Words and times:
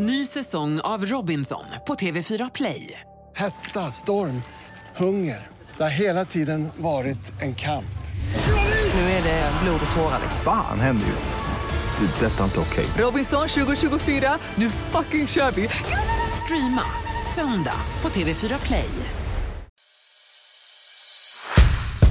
Ny 0.00 0.26
säsong 0.26 0.80
av 0.80 1.04
Robinson 1.04 1.64
på 1.86 1.94
TV4 1.94 2.50
Play. 2.54 3.00
Hetta, 3.36 3.80
storm, 3.80 4.42
hunger. 4.96 5.46
Det 5.76 5.82
har 5.82 5.90
hela 5.90 6.24
tiden 6.24 6.68
varit 6.76 7.42
en 7.42 7.54
kamp. 7.54 7.98
Nu 8.94 9.00
är 9.00 9.22
det 9.22 9.52
blod 9.62 9.80
och 9.90 9.96
tårar. 9.96 10.20
Fan 10.44 10.80
händer 10.80 11.06
just 11.06 11.28
nu. 11.28 12.06
Det. 12.06 12.26
är 12.26 12.30
Detta 12.30 12.40
är 12.40 12.44
inte 12.44 12.60
okej. 12.60 12.86
Robinson 12.98 13.48
2024, 13.48 14.38
nu 14.54 14.70
fucking 14.70 15.26
kör 15.26 15.50
vi! 15.50 15.68
Streama 16.44 16.82
söndag 17.34 17.80
på 18.00 18.08
TV4 18.08 18.66
Play. 18.66 18.90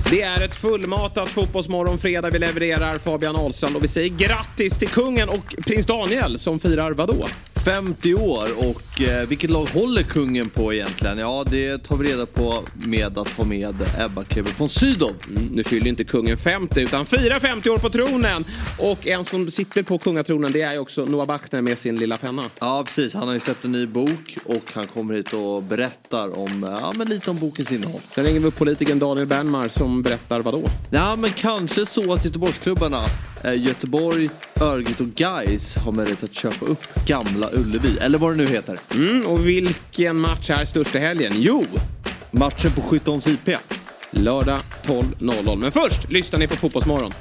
Det 0.09 0.21
är 0.21 0.43
ett 0.43 0.55
fullmatat 0.55 1.29
fotbollsmorgon 1.29 1.97
fredag 1.97 2.29
vi 2.29 2.39
levererar 2.39 2.99
Fabian 2.99 3.35
Ahlstrand 3.35 3.75
och 3.75 3.83
vi 3.83 3.87
säger 3.87 4.09
grattis 4.09 4.79
till 4.79 4.89
kungen 4.89 5.29
och 5.29 5.55
prins 5.65 5.85
Daniel 5.85 6.39
som 6.39 6.59
firar 6.59 6.91
vadå? 6.91 7.25
50 7.67 8.13
år 8.13 8.47
och 8.57 9.01
eh, 9.01 9.27
vilket 9.27 9.49
lag 9.49 9.65
håller 9.65 10.03
kungen 10.03 10.49
på 10.49 10.73
egentligen? 10.73 11.17
Ja, 11.17 11.45
det 11.49 11.77
tar 11.77 11.97
vi 11.97 12.13
reda 12.13 12.25
på 12.25 12.63
med 12.73 13.17
att 13.17 13.29
ha 13.29 13.45
med 13.45 13.75
Ebba 13.99 14.23
Kleber 14.23 14.51
von 14.57 14.69
Sydow. 14.69 15.13
Mm, 15.27 15.43
nu 15.43 15.63
fyller 15.63 15.87
inte 15.87 16.03
kungen 16.03 16.37
50 16.37 16.81
utan 16.81 17.05
firar 17.05 17.39
50 17.39 17.69
år 17.69 17.77
på 17.77 17.89
tronen. 17.89 18.43
Och 18.79 19.07
en 19.07 19.25
som 19.25 19.51
sitter 19.51 19.83
på 19.83 19.97
kungatronen 19.97 20.51
det 20.51 20.61
är 20.61 20.73
ju 20.73 20.79
också 20.79 21.05
Noah 21.05 21.27
Bachner 21.27 21.61
med 21.61 21.77
sin 21.77 21.95
lilla 21.95 22.17
penna. 22.17 22.43
Ja, 22.59 22.83
precis. 22.85 23.13
Han 23.13 23.27
har 23.27 23.33
ju 23.33 23.39
släppt 23.39 23.65
en 23.65 23.71
ny 23.71 23.87
bok 23.87 24.37
och 24.45 24.63
han 24.73 24.87
kommer 24.87 25.13
hit 25.13 25.33
och 25.33 25.63
berättar 25.63 26.39
om, 26.39 26.63
eh, 26.63 26.69
ja, 26.69 26.93
men 26.95 27.09
lite 27.09 27.29
om 27.29 27.39
bokens 27.39 27.71
innehåll. 27.71 28.01
Sen 28.01 28.25
ringer 28.25 28.39
vi 28.39 28.47
upp 28.47 28.57
politikern 28.57 28.99
Daniel 28.99 29.27
Bernmar 29.27 29.67
som 29.67 30.01
berättar 30.01 30.39
vadå? 30.39 30.63
Ja, 30.89 31.15
men 31.15 31.29
kanske 31.29 31.85
så 31.85 32.13
att 32.13 32.25
Göteborgsklubbarna 32.25 33.03
eh, 33.43 33.61
Göteborg, 33.61 34.29
Örgryte 34.61 35.03
och 35.03 35.09
Gais 35.09 35.75
har 35.75 35.91
möjlighet 35.91 36.23
att 36.23 36.33
köpa 36.33 36.65
upp 36.65 37.05
Gamla 37.05 37.47
Ullevi, 37.57 37.97
eller 37.97 38.17
vad 38.17 38.31
det 38.31 38.37
nu 38.37 38.47
heter. 38.47 38.79
Mm, 38.93 39.27
och 39.27 39.47
vilken 39.47 40.19
match 40.19 40.49
är 40.49 40.65
största 40.65 40.99
helgen? 40.99 41.33
Jo, 41.35 41.63
Matchen 42.31 42.71
på 42.71 42.81
Skytteholms 42.81 43.27
IP. 43.27 43.49
lördag 44.11 44.59
12.00. 44.83 45.55
Men 45.55 45.71
först 45.71 46.11
lyssnar 46.11 46.39
ni 46.39 46.47
på 46.47 46.55
Fotbollsmorgon. 46.55 47.11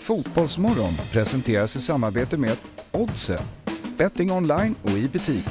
Fotbollsmorgon 0.00 0.92
presenteras 1.12 1.76
i 1.76 1.80
samarbete 1.80 2.36
med 2.36 2.56
Oddset. 2.92 3.42
Betting 3.96 4.32
online 4.32 4.74
och 4.82 4.90
i 4.90 5.08
butik. 5.08 5.44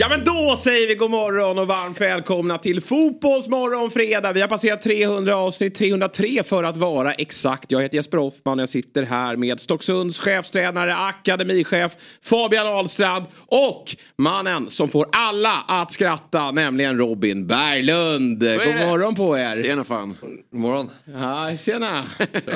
Ja 0.00 0.08
men 0.08 0.24
då 0.24 0.56
säger 0.56 0.88
vi 0.88 0.94
god 0.94 1.10
morgon 1.10 1.58
och 1.58 1.66
varmt 1.66 2.00
välkomna 2.00 2.58
till 2.58 2.80
Fotbollsmorgon 2.80 3.90
fredag. 3.90 4.32
Vi 4.32 4.40
har 4.40 4.48
passerat 4.48 4.82
300 4.82 5.36
avsnitt, 5.36 5.74
303 5.74 6.42
för 6.42 6.64
att 6.64 6.76
vara 6.76 7.12
exakt. 7.12 7.72
Jag 7.72 7.82
heter 7.82 7.96
Jesper 7.96 8.18
Hoffman 8.18 8.58
och 8.58 8.62
jag 8.62 8.68
sitter 8.68 9.02
här 9.02 9.36
med 9.36 9.60
Stocksunds 9.60 10.18
chefstränare, 10.18 10.96
akademichef 10.96 11.96
Fabian 12.22 12.66
Ahlstrand 12.66 13.26
och 13.46 13.96
mannen 14.18 14.70
som 14.70 14.88
får 14.88 15.06
alla 15.12 15.64
att 15.68 15.92
skratta, 15.92 16.50
nämligen 16.50 16.98
Robin 16.98 17.46
Berglund. 17.46 18.40
God 18.40 18.88
morgon 18.88 19.14
på 19.14 19.38
er. 19.38 19.62
Tjena 19.62 19.84
fan. 19.84 20.16
God 20.50 20.60
morgon. 20.60 20.90
Ja, 21.04 21.56
tjena. 21.56 22.06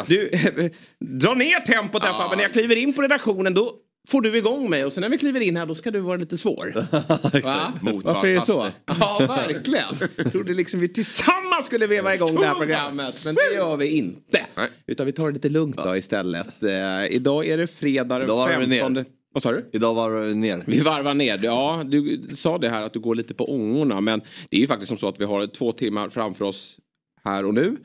Du, 0.06 0.30
dra 1.00 1.34
ner 1.34 1.60
tempot 1.60 2.02
där 2.02 2.12
Fabbe. 2.12 2.36
När 2.36 2.42
jag 2.42 2.52
kliver 2.52 2.76
in 2.76 2.94
på 2.94 3.02
redaktionen 3.02 3.54
då 3.54 3.72
får 4.08 4.20
du 4.20 4.38
igång 4.38 4.70
mig 4.70 4.84
och 4.84 4.92
sen 4.92 5.00
när 5.00 5.08
vi 5.08 5.18
kliver 5.18 5.40
in 5.40 5.56
här 5.56 5.66
då 5.66 5.74
ska 5.74 5.90
du 5.90 6.00
vara 6.00 6.16
lite 6.16 6.36
svår. 6.36 6.72
Va? 7.42 7.72
Varför 8.04 8.26
är 8.26 8.34
det 8.34 8.40
så? 8.40 8.66
Ja, 9.00 9.18
verkligen. 9.28 9.84
Jag 10.16 10.32
trodde 10.32 10.54
liksom 10.54 10.80
vi 10.80 10.88
tillsammans 10.88 11.66
skulle 11.66 11.86
veva 11.86 12.14
igång 12.14 12.34
det 12.34 12.46
här 12.46 12.54
programmet. 12.54 13.24
Men 13.24 13.34
det 13.34 13.54
gör 13.54 13.76
vi 13.76 13.88
inte. 13.88 14.46
Nej. 14.54 14.68
Utan 14.86 15.06
vi 15.06 15.12
tar 15.12 15.26
det 15.26 15.32
lite 15.32 15.48
lugnt 15.48 15.76
då 15.76 15.96
istället. 15.96 16.62
Eh, 16.62 17.06
idag 17.10 17.46
är 17.46 17.58
det 17.58 17.66
fredag 17.66 18.14
den 18.14 18.22
Idag 18.24 18.36
varvar 18.36 18.60
vi 18.60 18.66
ner. 18.66 18.80
15. 18.80 19.04
Vad 19.32 19.42
sa 19.42 19.52
du? 19.52 19.70
Idag 19.72 19.94
var 19.94 20.10
vi 20.10 20.34
ner. 20.34 20.62
Vi 20.66 20.80
varvar 20.80 21.14
ner. 21.14 21.40
Ja, 21.42 21.82
du 21.86 22.28
sa 22.36 22.58
det 22.58 22.68
här 22.68 22.82
att 22.82 22.92
du 22.92 23.00
går 23.00 23.14
lite 23.14 23.34
på 23.34 23.52
ångorna. 23.54 24.00
Men 24.00 24.20
det 24.50 24.56
är 24.56 24.60
ju 24.60 24.66
faktiskt 24.66 24.88
som 24.88 24.96
så 24.96 25.08
att 25.08 25.20
vi 25.20 25.24
har 25.24 25.46
två 25.46 25.72
timmar 25.72 26.08
framför 26.08 26.44
oss 26.44 26.78
här 27.24 27.44
och 27.44 27.54
nu. 27.54 27.76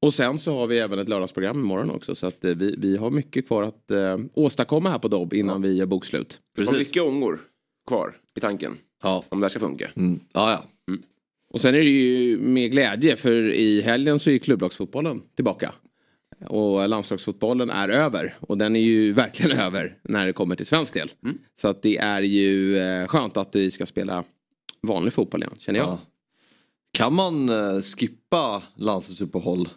Och 0.00 0.14
sen 0.14 0.38
så 0.38 0.58
har 0.58 0.66
vi 0.66 0.78
även 0.78 0.98
ett 0.98 1.08
lördagsprogram 1.08 1.60
imorgon 1.60 1.90
också. 1.90 2.14
Så 2.14 2.26
att 2.26 2.44
eh, 2.44 2.54
vi, 2.54 2.74
vi 2.78 2.96
har 2.96 3.10
mycket 3.10 3.46
kvar 3.46 3.62
att 3.62 3.90
eh, 3.90 4.18
åstadkomma 4.34 4.90
här 4.90 4.98
på 4.98 5.08
Dobb 5.08 5.32
innan 5.32 5.62
vi 5.62 5.76
gör 5.76 5.86
bokslut. 5.86 6.40
Det 6.56 6.62
var 6.62 6.78
mycket 6.78 7.02
ångor 7.02 7.40
kvar 7.86 8.16
i 8.36 8.40
tanken. 8.40 8.76
Ja. 9.02 9.24
Om 9.28 9.40
det 9.40 9.44
här 9.44 9.48
ska 9.48 9.60
funka. 9.60 9.90
Mm. 9.96 10.20
Ja, 10.32 10.50
ja. 10.50 10.64
Och 11.50 11.60
sen 11.60 11.74
är 11.74 11.78
det 11.78 11.84
ju 11.84 12.38
med 12.38 12.70
glädje 12.70 13.16
för 13.16 13.50
i 13.54 13.80
helgen 13.80 14.18
så 14.18 14.30
är 14.30 14.38
klubblagsfotbollen 14.38 15.22
tillbaka. 15.34 15.72
Och 16.46 16.88
landslagsfotbollen 16.88 17.70
är 17.70 17.88
över. 17.88 18.36
Och 18.40 18.58
den 18.58 18.76
är 18.76 18.80
ju 18.80 19.12
verkligen 19.12 19.58
över 19.58 19.98
när 20.02 20.26
det 20.26 20.32
kommer 20.32 20.56
till 20.56 20.66
svensk 20.66 20.94
del. 20.94 21.10
Så 21.60 21.68
att 21.68 21.82
det 21.82 21.96
är 21.96 22.22
ju 22.22 22.78
eh, 22.78 23.06
skönt 23.06 23.36
att 23.36 23.56
vi 23.56 23.70
ska 23.70 23.86
spela 23.86 24.24
vanlig 24.82 25.12
fotboll 25.12 25.42
igen, 25.42 25.54
känner 25.58 25.78
jag. 25.78 25.88
Ja. 25.88 26.00
Kan 26.92 27.14
man 27.14 27.48
eh, 27.48 27.80
skippa 27.80 28.62
landslagsuppehåll? 28.74 29.68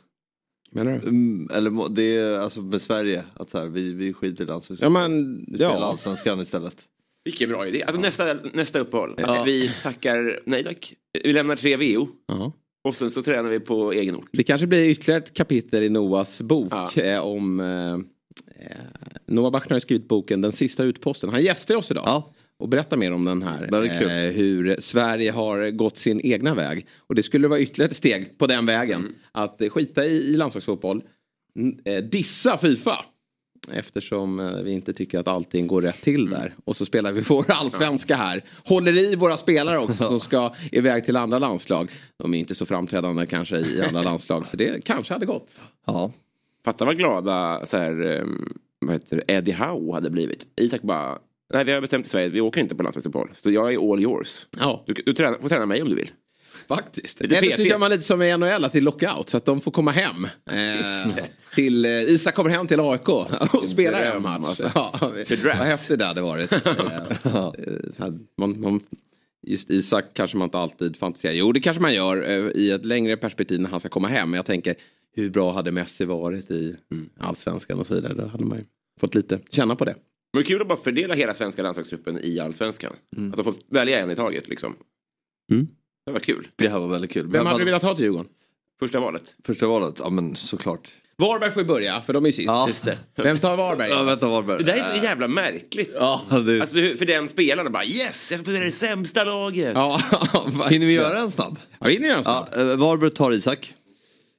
Menar 0.72 0.92
du? 0.92 1.08
Mm, 1.09 1.50
eller 1.54 1.90
det 1.90 2.18
är 2.18 2.40
alltså 2.40 2.62
med 2.62 2.82
Sverige, 2.82 3.24
att 3.34 3.50
så 3.50 3.58
här, 3.59 3.68
vi, 3.68 3.94
vi 3.94 4.14
skiter 4.14 4.44
i 4.44 4.48
Ja 4.48 4.54
landslagsuppehåll. 4.54 4.92
men, 5.12 5.46
Vi 5.48 5.56
spelar 5.56 5.72
ja. 5.80 5.86
allsvenskan 5.86 6.40
istället. 6.42 6.88
Vilken 7.26 7.50
bra 7.50 7.68
idé. 7.68 7.84
Alltså 7.84 8.02
nästa, 8.02 8.38
nästa 8.54 8.80
uppehåll. 8.80 9.16
Ja. 9.18 9.44
Vi 9.44 9.72
tackar 9.84 10.40
nej 10.46 10.64
tack. 10.64 10.94
Vi 11.24 11.34
lämnar 11.34 11.56
tre 11.56 11.78
VO. 11.98 12.08
ja. 12.28 12.52
Och 12.84 12.96
sen 12.96 13.09
så 13.12 13.22
tränar 13.22 13.50
vi 13.50 13.59
på 13.59 13.92
egen 13.92 14.16
ort. 14.16 14.30
Det 14.32 14.44
kanske 14.44 14.68
blir 14.68 14.86
ytterligare 14.90 15.22
ett 15.24 15.34
kapitel 15.34 15.84
i 15.84 15.90
Noahs 15.90 16.42
bok 16.42 16.72
Ja. 16.72 16.92
eh, 17.02 17.20
om 17.20 17.59
eh, 17.59 17.94
eh, 17.94 18.78
Noah 19.28 19.52
Bachner 19.52 19.76
har 19.76 19.80
skrivit 19.80 20.08
boken 20.08 20.42
Den 20.42 20.52
sista 20.52 20.84
utposten. 20.84 21.30
Han 21.30 21.44
gästar 21.44 21.76
oss 21.76 21.92
idag. 21.92 22.24
Och 22.62 22.70
berättar 22.70 22.98
mer 22.98 23.14
om 23.14 23.26
den 23.26 23.44
här. 23.44 23.64
Eh, 23.74 24.32
hur 24.34 24.76
Sverige 24.80 25.32
har 25.32 25.70
gått 25.70 25.98
sin 25.98 26.22
egna 26.24 26.56
väg. 26.56 26.88
Och 26.98 27.16
det 27.16 27.24
skulle 27.24 27.48
vara 27.48 27.60
ytterligare 27.60 27.90
ett 27.92 27.98
steg 27.98 28.38
på 28.38 28.48
den 28.48 28.66
vägen. 28.66 29.00
Mm. 29.02 29.14
Att 29.32 29.62
eh, 29.62 29.70
skita 29.70 30.06
i, 30.06 30.34
i 30.34 30.38
landslagsfotboll. 30.38 31.04
Eh, 31.86 32.04
dissa 32.04 32.58
Fifa. 32.58 33.06
Eftersom 33.72 34.40
eh, 34.40 34.62
vi 34.64 34.72
inte 34.72 34.94
tycker 34.94 35.20
att 35.20 35.28
allting 35.28 35.68
går 35.68 35.82
rätt 35.82 36.02
till 36.02 36.28
Mm. 36.28 36.40
där. 36.40 36.54
Och 36.66 36.76
så 36.76 36.86
spelar 36.86 37.12
vi 37.12 37.22
vår 37.28 37.46
allsvenska 37.48 38.16
här. 38.16 38.44
Håller 38.66 38.98
i 38.98 39.16
våra 39.16 39.38
spelare 39.38 39.78
också 39.80 39.94
som 40.08 40.20
ska 40.20 40.54
iväg 40.72 41.06
till 41.06 41.16
andra 41.18 41.40
landslag. 41.40 41.92
De 42.18 42.34
är 42.34 42.38
inte 42.40 42.56
så 42.56 42.66
framträdande 42.66 43.26
kanske 43.26 43.58
i 43.58 43.82
andra 43.82 44.02
landslag. 44.12 44.48
Så 44.48 44.58
det 44.58 44.86
kanske 44.86 45.14
hade 45.14 45.26
gått. 45.26 45.48
Ja. 45.86 46.12
Fatta 46.66 46.86
vad 46.86 46.98
glada 46.98 47.66
så 47.66 47.78
här, 47.78 48.02
um, 48.22 48.54
vad 48.80 48.94
heter 48.94 49.24
Eddie 49.28 49.52
Howe 49.52 49.94
hade 49.94 50.10
blivit. 50.10 50.48
Isak 50.56 50.82
bara, 50.82 51.20
nej 51.54 51.64
vi 51.66 51.72
har 51.72 51.82
bestämt 51.82 52.06
i 52.06 52.10
Sverige, 52.10 52.30
vi 52.30 52.42
åker 52.42 52.62
inte 52.62 52.76
på 52.76 52.84
landslagsuppehåll. 52.84 53.30
Så 53.34 53.52
jag 53.52 53.74
är 53.74 53.92
all 53.94 54.00
yours. 54.02 54.48
Ja, 54.60 54.84
Du, 54.88 54.94
du 55.06 55.14
tränar, 55.14 55.38
får 55.38 55.50
träna 55.50 55.66
mig 55.66 55.82
om 55.82 55.90
du 55.90 55.96
vill. 55.96 56.12
faktiskt. 56.68 57.22
Eller 57.22 57.42
så 57.58 57.66
kör 57.66 57.78
man 57.78 57.92
lite 57.92 58.04
som 58.04 58.22
i 58.22 58.38
NHL, 58.38 58.66
att 58.66 58.72
det 58.72 58.80
är 58.80 58.82
lockout. 58.82 59.30
Så 59.30 59.38
att 59.38 59.46
de 59.46 59.62
får 59.62 59.72
komma 59.72 59.92
hem. 59.92 60.26
Eh, 60.50 61.24
till, 61.56 61.86
eh, 61.86 61.92
Isak 61.92 62.36
kommer 62.36 62.50
hem 62.50 62.68
till 62.68 62.80
AIK 62.80 63.10
och 63.54 63.68
spelar 63.70 64.02
en 64.02 64.22
match. 64.22 64.42
alltså. 64.48 64.72
Ja, 64.76 64.94
vad 65.44 65.68
häftigt 65.68 66.00
det 66.00 66.06
hade 66.06 66.22
varit. 66.22 66.52
Eh, 67.26 68.06
eh, 68.08 68.14
man, 68.38 68.62
man, 68.62 68.80
just 69.48 69.70
Isak 69.70 70.06
kanske 70.14 70.38
man 70.38 70.46
inte 70.46 70.58
alltid 70.58 70.98
fantiserar. 70.98 71.34
Jo, 71.34 71.52
det 71.52 71.60
kanske 71.60 71.82
man 71.82 71.94
gör 71.94 72.30
eh, 72.30 72.52
i 72.62 72.72
ett 72.72 72.86
längre 72.86 73.18
perspektiv 73.18 73.62
när 73.62 73.70
han 73.70 73.80
ska 73.80 73.90
komma 73.90 74.08
hem. 74.08 74.30
Men 74.30 74.38
jag 74.38 74.46
tänker, 74.46 74.76
hur 75.16 75.30
bra 75.30 75.54
hade 75.54 75.72
Messi 75.72 76.06
varit 76.06 76.52
i 76.52 76.76
allsvenskan 77.20 77.80
och 77.80 77.88
så 77.88 77.94
vidare. 77.94 78.14
Då 78.14 78.26
hade 78.28 78.46
man 78.46 78.58
ju 78.58 78.64
fått 79.00 79.16
lite 79.16 79.40
känna 79.50 79.76
på 79.76 79.86
det. 79.86 79.96
Men 80.34 80.42
det 80.44 80.46
är 80.46 80.47
kul 80.47 80.62
att 80.62 80.68
bara 80.68 80.78
fördela 80.80 81.14
hela 81.14 81.34
svenska 81.34 81.64
landslagstruppen 81.64 82.20
i 82.23 82.40
allsvenskan. 82.40 82.94
Att 83.32 83.38
de 83.38 83.44
får 83.44 83.56
välja 83.70 84.00
en 84.00 84.11
i 84.11 84.16
taget 84.16 84.47
liksom. 84.47 84.76
Mm. 85.52 85.67
Det 86.06 86.11
var 86.11 86.20
kul. 86.20 86.47
Det 86.56 86.67
här 86.70 86.79
var 86.79 86.88
väldigt 86.88 87.11
kul. 87.11 87.23
Vem 87.23 87.32
Men 87.32 87.46
hade 87.47 87.59
du 87.59 87.66
velat 87.66 87.82
ha 87.82 87.96
till 87.96 88.03
Djurgården? 88.03 88.28
Första 88.79 89.00
valet. 89.00 89.35
Första 89.46 89.67
valet? 89.67 89.96
Ja 90.00 90.09
men 90.09 90.35
såklart. 90.35 90.88
Varberg 91.17 91.52
får 91.52 91.61
ju 91.61 91.67
börja, 91.67 92.02
för 92.02 92.14
de 92.14 92.26
är 92.26 92.32
sist. 92.32 92.46
Ja. 92.47 92.67
Just 92.67 92.85
det. 92.85 92.97
Vem 93.16 93.40
tar 93.40 93.58
Varberg? 93.58 93.90
Ja 93.90 94.03
vänta 94.03 94.28
Varberg. 94.28 94.58
Det 94.58 94.64
där 94.64 94.73
är 94.73 94.97
så 94.97 95.03
jävla 95.03 95.28
märkligt. 95.28 95.91
Ja, 95.96 96.22
det... 96.46 96.61
Alltså 96.61 96.76
för 96.76 97.06
den 97.06 97.28
spelaren 97.29 97.72
bara 97.72 97.85
yes, 97.85 98.32
jag 98.32 98.40
får 98.40 98.46
börja 98.46 98.61
i 98.61 98.66
det 98.66 98.72
sämsta 98.72 99.23
laget. 99.23 99.72
Ja, 99.76 100.02
Hinner 100.70 100.88
vi 100.88 100.94
göra 100.94 101.20
en 101.20 101.32
snabb? 101.32 101.59
Ja, 101.79 101.88
vinner 101.88 102.08
jag 102.08 102.17
Ja, 102.17 102.23
snart? 102.23 102.58
eh, 102.58 102.76
Varberg 102.78 103.11
tar 103.11 103.32
Isak. 103.32 103.73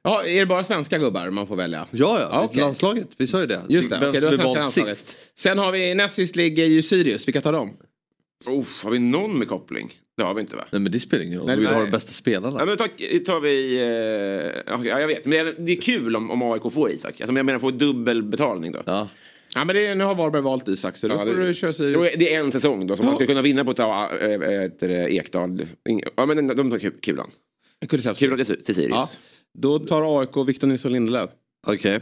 Ja, 0.05 0.25
är 0.25 0.39
det 0.41 0.47
bara 0.47 0.65
svenska 0.65 0.99
gubbar 0.99 1.31
man 1.31 1.47
får 1.47 1.57
välja? 1.57 1.87
Ja, 1.91 2.21
ja. 2.21 2.29
Ja, 2.33 2.43
okej. 2.45 2.61
Landslaget. 2.61 3.09
Vi 3.17 3.27
sa 3.27 3.41
ju 3.41 3.47
det. 3.47 3.63
Just 3.69 3.91
det, 3.91 3.99
Vem 4.01 4.09
okej, 4.09 4.21
som 4.21 4.31
det 4.31 4.37
är 4.37 4.45
vald 4.45 4.57
landslaget. 4.59 4.97
sist. 4.99 5.19
Sen 5.35 5.59
har 5.59 5.73
vi 5.73 5.95
näst 5.95 6.15
sist 6.15 6.37
ligger 6.37 6.65
ju 6.67 6.83
Sirius, 6.83 7.29
vilka 7.29 7.41
tar 7.41 7.53
de? 7.53 7.71
Uff, 8.49 8.85
har 8.85 8.91
vi 8.91 8.99
någon 8.99 9.39
med 9.39 9.49
koppling? 9.49 9.93
Det 10.17 10.23
har 10.23 10.35
vi 10.35 10.41
inte 10.41 10.57
va? 10.57 10.65
Nej 10.71 10.81
men 10.81 10.93
det 10.93 11.01
spelar 11.01 11.25
ingen 11.25 11.39
roll. 11.39 11.47
Nej, 11.47 11.57
vi 11.57 11.61
vill 11.65 11.75
ha 11.75 11.81
de 11.81 11.91
bästa 11.91 12.13
spelarna. 12.13 12.57
Ja, 12.61 12.65
men 12.65 12.77
tar, 12.77 13.25
tar 13.25 13.41
vi... 13.41 13.77
Eh, 13.77 14.63
ja, 14.87 15.01
jag 15.01 15.07
vet. 15.09 15.25
Men 15.25 15.31
det 15.31 15.39
är, 15.39 15.55
det 15.59 15.73
är 15.73 15.81
kul 15.81 16.17
om, 16.17 16.31
om 16.31 16.43
AIK 16.43 16.63
får 16.73 16.91
Isak. 16.91 17.21
Alltså, 17.21 17.37
jag 17.37 17.47
menar 17.47 17.59
få 17.59 17.71
dubbelbetalning 17.71 18.73
då. 18.73 18.83
Ja. 18.87 19.09
Ja, 19.55 19.65
men 19.65 19.77
det, 19.77 19.95
nu 19.95 20.05
har 20.05 20.15
Varberg 20.15 20.43
valt 20.43 20.69
Isak 20.69 20.97
så 20.97 21.09
då 21.09 21.15
Ja, 21.15 21.19
får 21.19 21.27
det- 21.27 21.47
du 21.47 21.55
köra 21.55 21.73
Sirius. 21.73 22.15
är 22.15 22.19
Det 22.19 22.35
är 22.35 22.41
en 22.41 22.53
säsong 22.53 22.87
då, 22.87 22.97
så 22.97 23.03
man 23.03 23.15
ska 23.15 23.27
kunna 23.27 23.43
vinna 23.43 23.65
på 23.65 23.71
att 23.71 23.77
ta 23.77 24.11
äh, 24.21 24.27
äh, 24.31 24.41
heter 24.61 24.89
det, 24.89 25.15
Ekdal. 25.15 25.67
Ja 26.17 26.27
men 26.27 26.47
de 26.47 26.71
tar 26.71 26.79
ku- 26.79 27.01
kulan. 27.03 27.31
Kulan 27.89 28.15
till, 28.45 28.63
till 28.65 28.75
Sirius. 28.75 28.91
Ja. 28.91 29.09
Då 29.59 29.79
tar 29.79 30.21
AIK 30.21 30.37
Victor 30.49 30.67
Nilsson 30.69 30.93
Lindelöf. 30.93 31.31
Okej. 31.67 32.01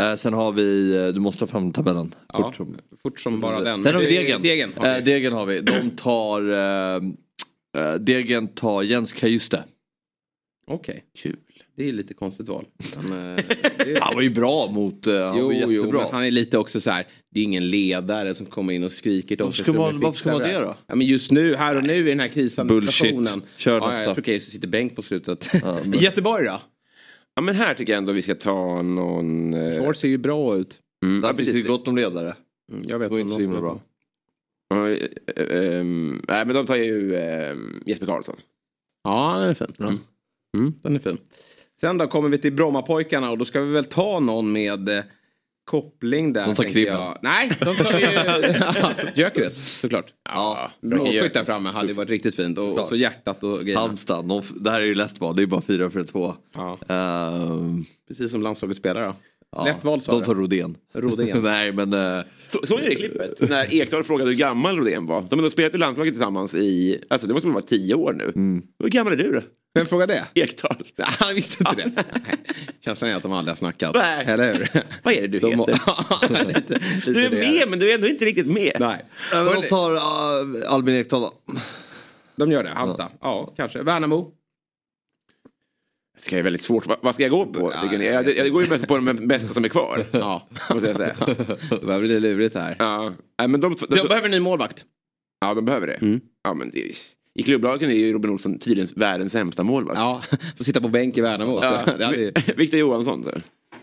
Eh, 0.00 0.14
sen 0.16 0.32
har 0.34 0.52
vi, 0.52 0.96
eh, 0.96 1.08
du 1.08 1.20
måste 1.20 1.40
ta 1.40 1.46
fram 1.46 1.72
tabellen. 1.72 2.14
Ja, 2.32 2.38
Fort 2.38 2.56
som- 2.56 2.76
fort 3.02 3.20
som 3.20 3.40
bara 3.40 3.60
den. 3.60 3.84
Sen 3.84 3.94
har 3.94 4.00
vi 4.02 4.06
Degen. 4.06 4.42
Degen. 4.42 4.72
Eh, 4.72 5.04
Degen 5.04 5.32
har 5.32 5.46
vi. 5.46 5.60
De 5.60 5.90
tar... 5.90 6.50
Eh, 6.52 7.02
eh, 7.84 7.94
Degen 7.94 8.48
tar 8.48 8.82
Jens 8.82 9.12
Kajuste. 9.12 9.64
Okej, 10.66 11.04
Kul. 11.18 11.36
Det 11.82 11.88
är 11.88 11.92
lite 11.92 12.14
konstigt 12.14 12.48
val. 12.48 12.64
Men, 13.08 13.34
eh, 13.36 13.44
det 13.78 13.92
är... 13.96 14.00
Han 14.00 14.14
var 14.14 14.22
ju 14.22 14.30
bra 14.30 14.70
mot... 14.70 15.06
eh, 15.06 15.14
Han 15.26 15.38
Jo, 15.38 15.46
var 15.46 15.52
jo, 15.52 15.72
jättebra. 15.72 16.02
men 16.02 16.12
han 16.12 16.24
är 16.24 16.30
lite 16.30 16.58
också 16.58 16.80
så 16.80 16.90
här. 16.90 17.06
Det 17.30 17.40
är 17.40 17.44
ingen 17.44 17.70
ledare 17.70 18.34
som 18.34 18.46
kommer 18.46 18.72
in 18.72 18.84
och 18.84 18.92
skriker 18.92 19.36
till 19.36 19.44
oss. 19.44 19.58
Varför 19.68 20.12
ska 20.18 20.30
man- 20.32 20.40
det 20.42 20.52
då? 20.58 20.74
Ja, 20.86 20.94
men 20.94 21.06
just 21.06 21.30
nu, 21.32 21.54
här 21.54 21.76
och 21.76 21.84
nu 21.84 21.94
i 21.96 22.02
den 22.10 22.20
här 22.20 22.28
krisande 22.28 22.74
Bullshit. 22.74 22.94
situationen. 22.94 23.42
Kör 23.56 23.78
ja, 23.78 23.88
nästa. 23.88 24.04
jag 24.04 24.14
tror 24.14 24.22
Case 24.24 24.50
sitter 24.50 24.68
bänk 24.68 24.96
på 24.96 25.02
slutet. 25.02 25.48
men- 25.62 25.92
Göteborg 26.00 26.44
då? 26.46 26.60
Ja 27.34 27.42
men 27.42 27.54
här 27.54 27.74
tycker 27.74 27.92
jag 27.92 27.98
ändå 27.98 28.12
vi 28.12 28.22
ska 28.22 28.34
ta 28.34 28.82
någon... 28.82 29.54
eh, 29.54 29.92
ser 29.92 30.08
ju 30.08 30.18
bra 30.18 30.56
ut. 30.56 30.78
Mm, 31.04 31.20
Där 31.20 31.28
ja, 31.28 31.34
finns 31.34 31.46
det 31.48 31.52
precis. 31.52 31.68
gott 31.68 31.88
om 31.88 31.96
ledare. 31.96 32.36
Mm, 32.72 32.84
Jag 32.88 32.98
vet 32.98 33.12
inte 33.12 33.30
så 33.30 33.36
de 33.38 33.42
himla 33.42 33.56
ska 33.58 33.60
bra. 33.66 33.80
Ja, 34.70 34.88
eh, 34.88 35.08
eh, 35.36 35.78
ehm, 35.80 36.22
Nej 36.28 36.46
men 36.46 36.54
de 36.54 36.66
tar 36.66 36.76
ju 36.76 37.16
ehm, 37.16 37.82
Jesper 37.86 38.06
Karlsson. 38.06 38.36
Ja, 39.04 39.38
den 39.40 39.50
är 39.50 39.54
fin. 39.54 39.98
Mm, 40.56 40.72
den 40.82 40.94
är 40.94 40.98
fin. 41.00 41.18
Sen 41.80 41.98
då 41.98 42.06
kommer 42.06 42.28
vi 42.28 42.38
till 42.38 42.52
Brommapojkarna 42.52 43.30
och 43.30 43.38
då 43.38 43.44
ska 43.44 43.60
vi 43.60 43.72
väl 43.72 43.84
ta 43.84 44.20
någon 44.20 44.52
med 44.52 44.88
eh, 44.88 45.04
koppling 45.64 46.32
där. 46.32 46.46
De 46.46 46.54
tar 46.54 46.64
Kribben. 46.64 46.94
jag. 46.94 47.18
Nej, 47.22 47.50
de 47.60 47.76
tar 47.76 47.98
ju 48.00 48.06
Gyökeres 49.22 49.80
såklart. 49.80 50.06
Ja, 50.24 50.70
Målskytt 50.82 51.34
där 51.34 51.44
framme 51.44 51.68
hade 51.70 51.88
ju 51.88 51.94
varit 51.94 52.08
riktigt 52.10 52.34
fint. 52.36 52.58
Och, 52.58 52.78
och 52.78 52.86
så 52.86 52.96
hjärtat 52.96 53.44
och 53.44 53.60
grejerna. 53.64 53.80
Halmstad, 53.80 54.24
de, 54.28 54.42
det 54.60 54.70
här 54.70 54.80
är 54.80 54.84
ju 54.84 54.94
lätt 54.94 55.20
val. 55.20 55.36
Det 55.36 55.42
är 55.42 55.46
bara 55.46 55.60
4 55.62 55.90
för 55.90 56.02
2. 56.04 56.34
Ja, 56.54 56.78
Uh, 56.90 57.76
precis 58.08 58.30
som 58.30 58.42
landslaget 58.42 58.76
spelar 58.76 59.06
då. 59.06 59.14
ja, 59.56 59.64
Lätt 59.64 59.84
val 59.84 60.00
sa 60.00 60.12
De 60.12 60.22
tar 60.24 60.34
Rodén. 60.34 60.76
Rodén. 60.94 61.38
Nej 61.42 61.72
men... 61.72 61.92
eh, 61.92 62.24
Så, 62.46 62.66
såg 62.66 62.80
ni 62.80 62.88
det 62.88 62.94
klippet? 62.94 63.50
När 63.50 63.74
Ekdal 63.74 64.04
frågade 64.04 64.30
hur 64.30 64.38
gammal 64.38 64.76
Rodén 64.76 65.06
var. 65.06 65.24
De 65.30 65.38
har 65.38 65.44
då 65.44 65.50
spelat 65.50 65.74
i 65.74 65.78
landslaget 65.78 66.14
tillsammans 66.14 66.54
i, 66.54 67.02
alltså 67.10 67.26
det 67.26 67.32
måste 67.34 67.46
väl 67.48 67.54
vara 67.54 67.64
tio 67.64 67.94
år 67.94 68.12
nu. 68.12 68.32
Hur 68.82 68.88
gammal 68.90 69.12
är 69.12 69.16
du 69.16 69.32
då? 69.32 69.40
Vem 69.74 69.86
frågade 69.86 70.12
det? 70.34 70.40
Ekdal. 70.40 70.76
Nej, 70.96 71.08
Han 71.18 71.34
visste 71.34 71.56
inte 71.68 71.82
det. 71.82 71.90
Nej. 71.94 72.34
Känslan 72.80 73.10
är 73.10 73.14
att 73.14 73.22
de 73.22 73.32
aldrig 73.32 73.50
har 73.50 73.56
snackat. 73.56 73.94
Nej. 73.94 74.24
Eller 74.26 74.54
hur? 74.54 74.68
Vad 75.02 75.14
är 75.14 75.20
det 75.20 75.26
du 75.28 75.38
De 75.38 75.50
heter? 75.50 76.44
lite, 76.46 76.80
Du 77.10 77.24
är 77.26 77.30
med 77.30 77.68
men 77.68 77.78
du 77.78 77.90
är 77.90 77.94
ändå 77.94 78.06
inte 78.06 78.24
riktigt 78.24 78.46
med. 78.46 78.72
Nej. 78.80 79.04
De 79.32 79.68
tar 79.68 79.90
uh, 79.92 80.72
Albin 80.72 80.94
Ekdal 80.94 81.20
då. 81.20 81.34
De 82.36 82.52
gör 82.52 82.64
det, 82.64 82.70
Halmstad. 82.70 83.08
Ja, 83.20 83.52
kanske. 83.56 83.82
Värnamo. 83.82 84.32
Det 86.30 86.36
är 86.38 86.42
väldigt 86.42 86.62
svårt. 86.62 86.86
Vad, 87.02 87.14
ska 87.14 87.22
jag 87.22 87.30
gå 87.30 87.46
på? 87.46 87.72
tycker 87.82 87.98
ni? 87.98 88.06
Jag, 88.06 88.36
jag 88.36 88.52
går 88.52 88.62
ju 88.64 88.70
mest 88.70 88.86
på 88.88 88.96
de 88.96 89.26
bästa 89.26 89.54
som 89.54 89.64
är 89.64 89.68
kvar. 89.68 90.06
Ja, 90.12 90.48
Måste 90.70 90.88
jag 90.88 90.96
säga. 90.96 91.16
det 91.70 91.86
börjar 91.86 92.00
bli 92.00 92.20
lurigt 92.20 92.54
här. 92.54 92.76
Ja, 92.78 93.14
men 93.38 93.60
de, 93.60 93.74
de, 93.74 93.96
De 93.96 94.08
behöver 94.08 94.24
en 94.24 94.30
ny 94.30 94.40
målvakt. 94.40 94.84
ja, 95.40 95.54
de 95.54 95.64
behöver 95.64 95.86
det. 95.86 95.94
Mm. 95.94 96.20
Ja, 96.44 96.54
men 96.54 96.70
det 96.70 96.92
I 97.40 97.42
klubblagen 97.42 97.90
är 97.90 97.94
ju 97.94 98.12
Robin 98.12 98.30
Olsson 98.30 98.58
tydligen 98.58 98.88
världens 98.96 99.32
sämsta 99.32 99.62
målvakt. 99.62 99.98
Ja, 99.98 100.22
får 100.56 100.64
sitta 100.64 100.80
på 100.80 100.88
bänk 100.88 101.16
i 101.16 101.20
Värnamo. 101.20 101.60
Ja. 101.62 102.14
Ju... 102.16 102.32
Viktor 102.56 102.80
Johansson. 102.80 103.22
Så. 103.24 103.30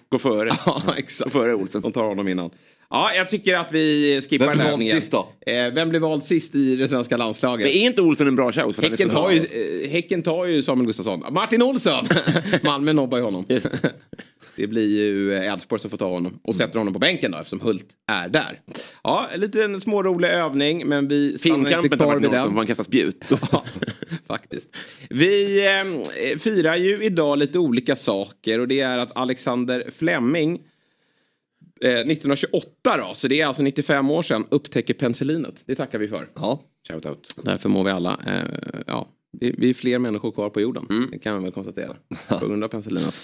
Gå 0.09 0.19
före. 0.19 0.49
Ja, 0.65 0.81
Gå 0.85 0.93
exakt. 0.93 1.31
före 1.31 1.55
Olsson. 1.55 1.81
De 1.81 1.91
tar 1.91 2.03
honom 2.03 2.27
innan. 2.27 2.49
Ja, 2.89 3.11
jag 3.15 3.29
tycker 3.29 3.55
att 3.55 3.71
vi 3.71 4.21
skippar 4.29 4.45
Vem 4.45 4.57
den 4.57 4.81
här 4.81 4.95
sist 4.95 5.11
då? 5.11 5.29
Eh, 5.45 5.73
vem 5.73 5.89
blev 5.89 6.01
vald 6.01 6.23
sist 6.23 6.55
i 6.55 6.75
det 6.75 6.87
svenska 6.87 7.17
landslaget? 7.17 7.67
Men 7.67 7.75
är 7.75 7.85
inte 7.85 8.01
Olsson 8.01 8.27
en 8.27 8.35
bra 8.35 8.51
shout? 8.51 8.81
Häcken 8.81 9.09
så 9.09 9.13
tar, 9.13 9.31
ju, 9.31 9.37
eh, 9.83 9.89
häcken 9.89 10.21
tar 10.21 10.45
ju 10.45 10.63
Samuel 10.63 10.87
Gustafsson. 10.87 11.23
Martin 11.31 11.61
Olsson! 11.61 12.07
Malmö 12.63 12.93
nobbar 12.93 13.17
ju 13.17 13.23
honom. 13.23 13.45
Just 13.49 13.67
det. 14.55 14.67
Blir 14.67 14.87
ju 14.87 15.33
eh, 15.33 15.53
Elfsborg 15.53 15.79
som 15.81 15.89
får 15.89 15.97
ta 15.97 16.09
honom 16.09 16.39
och 16.43 16.55
sätter 16.55 16.79
honom 16.79 16.93
på 16.93 16.99
bänken 16.99 17.31
då 17.31 17.37
eftersom 17.37 17.61
Hult 17.61 17.85
är 18.07 18.29
där. 18.29 18.59
Ja, 19.03 19.27
en 19.33 19.39
liten 19.39 19.81
smårolig 19.81 20.27
övning 20.27 20.87
men 20.87 21.07
vi 21.07 21.37
stannar 21.37 21.57
inte 21.57 21.69
Finnkampen 21.69 21.99
kvar 21.99 22.15
vid 22.15 22.31
den. 22.31 22.49
för 22.49 22.55
han 22.55 22.67
kastar 22.67 22.83
spjut. 22.83 23.31
Ja, 23.51 23.63
faktiskt. 24.27 24.69
Vi 25.09 25.65
eh, 25.65 26.37
firar 26.39 26.75
ju 26.75 27.03
idag 27.03 27.37
lite 27.37 27.59
olika 27.59 27.95
saker 27.95 28.59
och 28.59 28.67
det 28.67 28.79
är 28.79 28.97
att 28.99 29.17
Alexander 29.17 29.89
Fleming 29.97 30.59
eh, 31.81 31.91
1928 31.91 32.71
då, 32.83 33.13
så 33.13 33.27
det 33.27 33.41
är 33.41 33.45
alltså 33.45 33.63
95 33.63 34.11
år 34.11 34.23
sedan, 34.23 34.45
upptäcker 34.49 34.93
penicillinet. 34.93 35.55
Det 35.65 35.75
tackar 35.75 35.99
vi 35.99 36.07
för. 36.07 36.27
Ja. 36.35 36.61
Shout 36.87 37.05
out. 37.05 37.35
Därför 37.43 37.69
mår 37.69 37.83
vi 37.83 37.91
alla, 37.91 38.19
eh, 38.27 38.81
ja, 38.87 39.07
vi, 39.39 39.55
vi 39.57 39.69
är 39.69 39.73
fler 39.73 39.99
människor 39.99 40.31
kvar 40.31 40.49
på 40.49 40.61
jorden. 40.61 40.85
Mm. 40.89 41.09
Det 41.11 41.19
kan 41.19 41.33
man 41.33 41.43
väl 41.43 41.51
konstatera. 41.51 41.95
På 42.39 42.47
grund 42.47 42.63
av 42.63 42.67
penicillinet. 42.67 43.15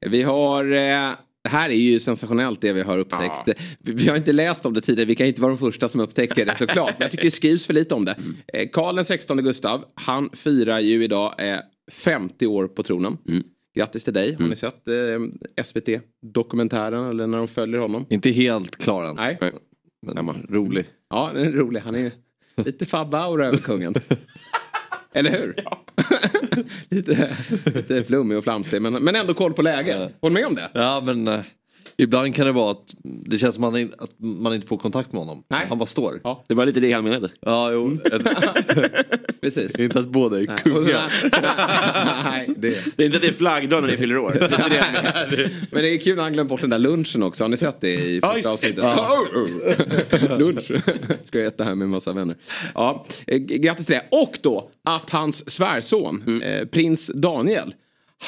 Vi 0.00 0.22
har, 0.22 0.64
eh, 0.64 1.10
det 1.42 1.48
här 1.48 1.70
är 1.70 1.74
ju 1.74 2.00
sensationellt 2.00 2.60
det 2.60 2.72
vi 2.72 2.82
har 2.82 2.98
upptäckt. 2.98 3.42
Ja. 3.46 3.54
Vi, 3.78 3.92
vi 3.92 4.08
har 4.08 4.16
inte 4.16 4.32
läst 4.32 4.66
om 4.66 4.74
det 4.74 4.80
tidigare, 4.80 5.06
vi 5.06 5.14
kan 5.14 5.26
inte 5.26 5.40
vara 5.40 5.52
de 5.52 5.58
första 5.58 5.88
som 5.88 6.00
upptäcker 6.00 6.46
det 6.46 6.56
såklart. 6.58 6.94
Men 6.98 7.04
jag 7.04 7.10
tycker 7.10 7.24
det 7.24 7.30
skrivs 7.30 7.66
för 7.66 7.74
lite 7.74 7.94
om 7.94 8.04
det. 8.04 8.12
Mm. 8.12 8.36
Eh, 8.52 8.68
Karl 8.72 8.96
den 8.96 9.04
16 9.04 9.36
Gustav, 9.36 9.84
han 9.94 10.30
firar 10.32 10.80
ju 10.80 11.04
idag 11.04 11.34
eh, 11.38 11.58
50 11.92 12.46
år 12.46 12.68
på 12.68 12.82
tronen. 12.82 13.18
Mm. 13.28 13.42
Grattis 13.74 14.04
till 14.04 14.12
dig. 14.12 14.36
Har 14.40 14.48
ni 14.48 14.56
sett 14.56 14.88
eh, 14.88 15.64
SVT-dokumentären 15.64 17.08
eller 17.10 17.26
när 17.26 17.38
de 17.38 17.48
följer 17.48 17.80
honom? 17.80 18.06
Inte 18.10 18.30
helt 18.30 18.76
klar 18.76 19.04
än. 19.04 19.16
Nej. 19.16 19.38
Men 20.06 20.14
Samma. 20.14 20.34
rolig. 20.48 20.84
Ja, 21.10 21.30
den 21.34 21.46
är 21.46 21.52
rolig. 21.52 21.80
Han 21.80 21.94
är 21.94 22.10
lite 22.56 22.86
fabba-aura 22.86 23.46
över 23.46 23.58
kungen. 23.58 23.94
Eller 25.14 25.30
hur? 25.30 25.54
lite, 26.88 27.36
lite 27.74 28.04
flummig 28.04 28.38
och 28.38 28.44
flamsig 28.44 28.82
men, 28.82 28.92
men 28.92 29.16
ändå 29.16 29.34
koll 29.34 29.52
på 29.52 29.62
läget. 29.62 30.14
Håll 30.20 30.32
med 30.32 30.46
om 30.46 30.54
det? 30.54 30.70
Ja 30.74 31.02
men 31.06 31.28
eh, 31.28 31.40
ibland 31.96 32.34
kan 32.34 32.46
det 32.46 32.52
vara 32.52 32.70
att 32.70 32.94
det 33.02 33.38
känns 33.38 33.54
som 33.54 33.64
att 33.64 33.74
man 34.18 34.54
inte 34.54 34.66
får 34.66 34.76
kontakt 34.76 35.12
med 35.12 35.20
honom. 35.20 35.44
Nej. 35.48 35.66
Han 35.68 35.78
bara 35.78 35.86
står. 35.86 36.20
Ja, 36.24 36.44
Det 36.48 36.54
var 36.54 36.66
lite 36.66 36.80
det 36.80 36.92
han 36.92 37.04
menade. 37.04 37.30
Ja 37.40 37.72
jo. 37.72 37.98
precis. 39.40 39.78
inte 39.78 39.98
att 39.98 40.08
båda 40.08 40.40
är 40.40 40.46
Nej, 42.24 42.48
det. 42.56 42.78
Det 42.96 43.02
är 43.02 43.06
inte 43.06 43.16
att 43.16 43.22
det 43.22 43.28
är 43.28 43.32
flaggdag 43.32 43.80
när 43.82 43.90
ni 43.90 43.96
fyller 43.96 44.18
år. 44.18 44.30
Det 44.32 44.48
det. 45.36 45.50
Men 45.70 45.82
det 45.82 45.94
är 45.94 45.98
kul 45.98 46.16
när 46.16 46.22
han 46.22 46.32
glömt 46.32 46.48
bort 46.48 46.60
den 46.60 46.70
där 46.70 46.78
lunchen 46.78 47.22
också. 47.22 47.44
Har 47.44 47.48
ni 47.48 47.56
sett 47.56 47.80
det 47.80 47.94
i 47.94 48.20
första 48.20 48.50
avsnittet? 48.50 48.84
Lunch. 50.38 50.70
Ska 51.24 51.38
jag 51.38 51.46
äta 51.46 51.64
här 51.64 51.74
med 51.74 51.84
en 51.84 51.90
massa 51.90 52.12
vänner. 52.12 52.36
Ja, 52.74 53.06
eh, 53.26 53.38
grattis 53.38 53.86
till 53.86 53.94
det. 53.94 54.16
Och 54.22 54.38
då 54.42 54.70
att 54.84 55.10
hans 55.10 55.50
svärson, 55.50 56.22
Mm. 56.26 56.42
eh, 56.42 56.64
prins 56.66 57.10
Daniel, 57.14 57.74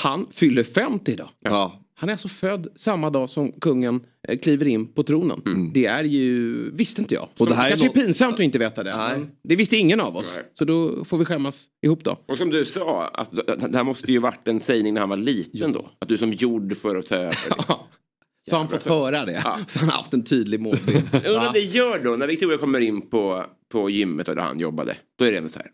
han 0.02 0.26
fyller 0.33 0.62
50 0.62 1.12
idag. 1.12 1.28
Ja. 1.44 1.80
Han 2.04 2.08
är 2.08 2.12
alltså 2.12 2.28
född 2.28 2.68
samma 2.76 3.11
dag 3.11 3.30
som 3.30 3.52
kungen 3.52 4.00
eh, 4.28 4.38
kliver 4.38 4.66
in 4.66 4.87
på 4.87 5.02
tronen. 5.02 5.70
Det 5.75 5.87
är 5.87 6.04
ju, 6.04 6.70
visste 6.70 7.00
inte 7.00 7.14
jag. 7.14 7.28
Och 7.38 7.46
det 7.46 7.54
här 7.54 7.64
är 7.64 7.68
kanske 7.68 7.87
är 7.87 7.88
nå- 7.88 7.94
pinsamt 7.94 8.34
att 8.34 8.40
inte 8.40 8.58
veta 8.58 8.82
det. 8.82 8.96
Nej. 8.96 9.18
men 9.18 9.30
Det 9.42 9.56
visste 9.56 9.76
ingen 9.76 10.00
av 10.00 10.16
oss. 10.16 10.32
Nej. 10.37 10.44
Så 10.54 10.64
då 10.64 11.04
får 11.04 11.18
vi 11.18 11.25
skämmas 11.25 11.66
ihop 11.87 12.04
då. 12.04 12.18
Och 12.26 12.37
som 12.38 12.50
du 12.50 12.64
sa, 12.64 13.06
att 13.06 13.30
det 13.46 13.76
här 13.76 13.84
måste 13.84 14.12
ju 14.12 14.18
varit 14.18 14.49
en 14.49 14.61
sägning 14.61 14.94
när 14.94 15.00
han 15.00 15.08
var 15.11 15.16
liten 15.16 15.73
då. 15.73 15.90
Att 15.99 16.08
du 16.08 16.14
är 16.14 16.18
som 16.18 16.32
gjord 16.32 16.76
för 16.76 16.96
att 16.96 17.06
ta 17.06 17.14
över. 17.14 17.37
Liksom. 17.56 17.76
Så 18.49 18.54
har 18.54 18.58
han 18.58 18.68
fått 18.68 18.82
höra 18.82 19.25
det. 19.25 19.42
Ja. 19.44 19.58
Så 19.68 19.78
han 19.78 19.88
har 19.88 19.96
haft 19.96 20.14
en 20.14 20.25
tydlig 20.25 20.61
målbild. 20.61 21.02
Undrar 21.12 21.46
om 21.46 21.52
det 21.54 21.61
gör 21.61 22.04
då, 22.04 22.11
när 22.11 22.26
Victoria 22.26 22.58
kommer 22.58 22.80
in 22.80 23.00
på, 23.11 23.44
på 23.73 23.90
gymmet 23.90 24.28
och 24.28 24.34
där 24.37 24.42
han 24.42 24.61
jobbade. 24.61 24.96
Då 25.18 25.25
är 25.25 25.30
det 25.32 25.38
även 25.38 25.49
så 25.50 25.58
här. 25.58 25.68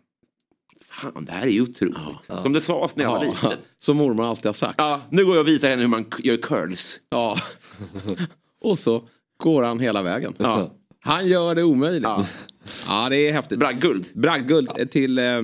Fan, 0.91 1.25
det 1.25 1.31
här 1.31 1.43
är 1.47 1.51
ju 1.51 1.61
otroligt. 1.61 1.97
Som 2.43 2.53
det 2.53 2.61
sades 2.61 2.95
när 2.95 3.03
jag 3.03 3.11
var 3.11 3.25
Ja, 3.25 3.31
liten. 3.31 3.57
som 3.79 3.97
mormor 3.97 4.25
alltid 4.25 4.45
har 4.45 4.53
sagt. 4.53 4.75
Ja, 4.77 5.01
nu 5.09 5.25
går 5.25 5.35
jag 5.35 5.41
och 5.41 5.47
visar 5.47 5.69
henne 5.69 5.81
hur 5.81 5.89
man 5.89 6.05
gör 6.23 6.37
curls. 6.37 6.99
Ja. 7.09 7.37
Och 8.61 8.79
så 8.79 9.03
går 9.37 9.63
han 9.63 9.79
hela 9.79 10.01
vägen. 10.03 10.33
Ja. 10.37 10.71
Han 11.03 11.27
gör 11.27 11.55
det 11.55 11.63
omöjligt. 11.63 12.03
Ja, 12.03 12.25
Ja. 12.87 13.07
det 13.09 13.17
är 13.17 13.31
häftigt. 13.33 13.59
Bragdguld. 13.59 14.05
Bragdguld 14.13 14.91
till 14.91 15.19
eh, 15.19 15.41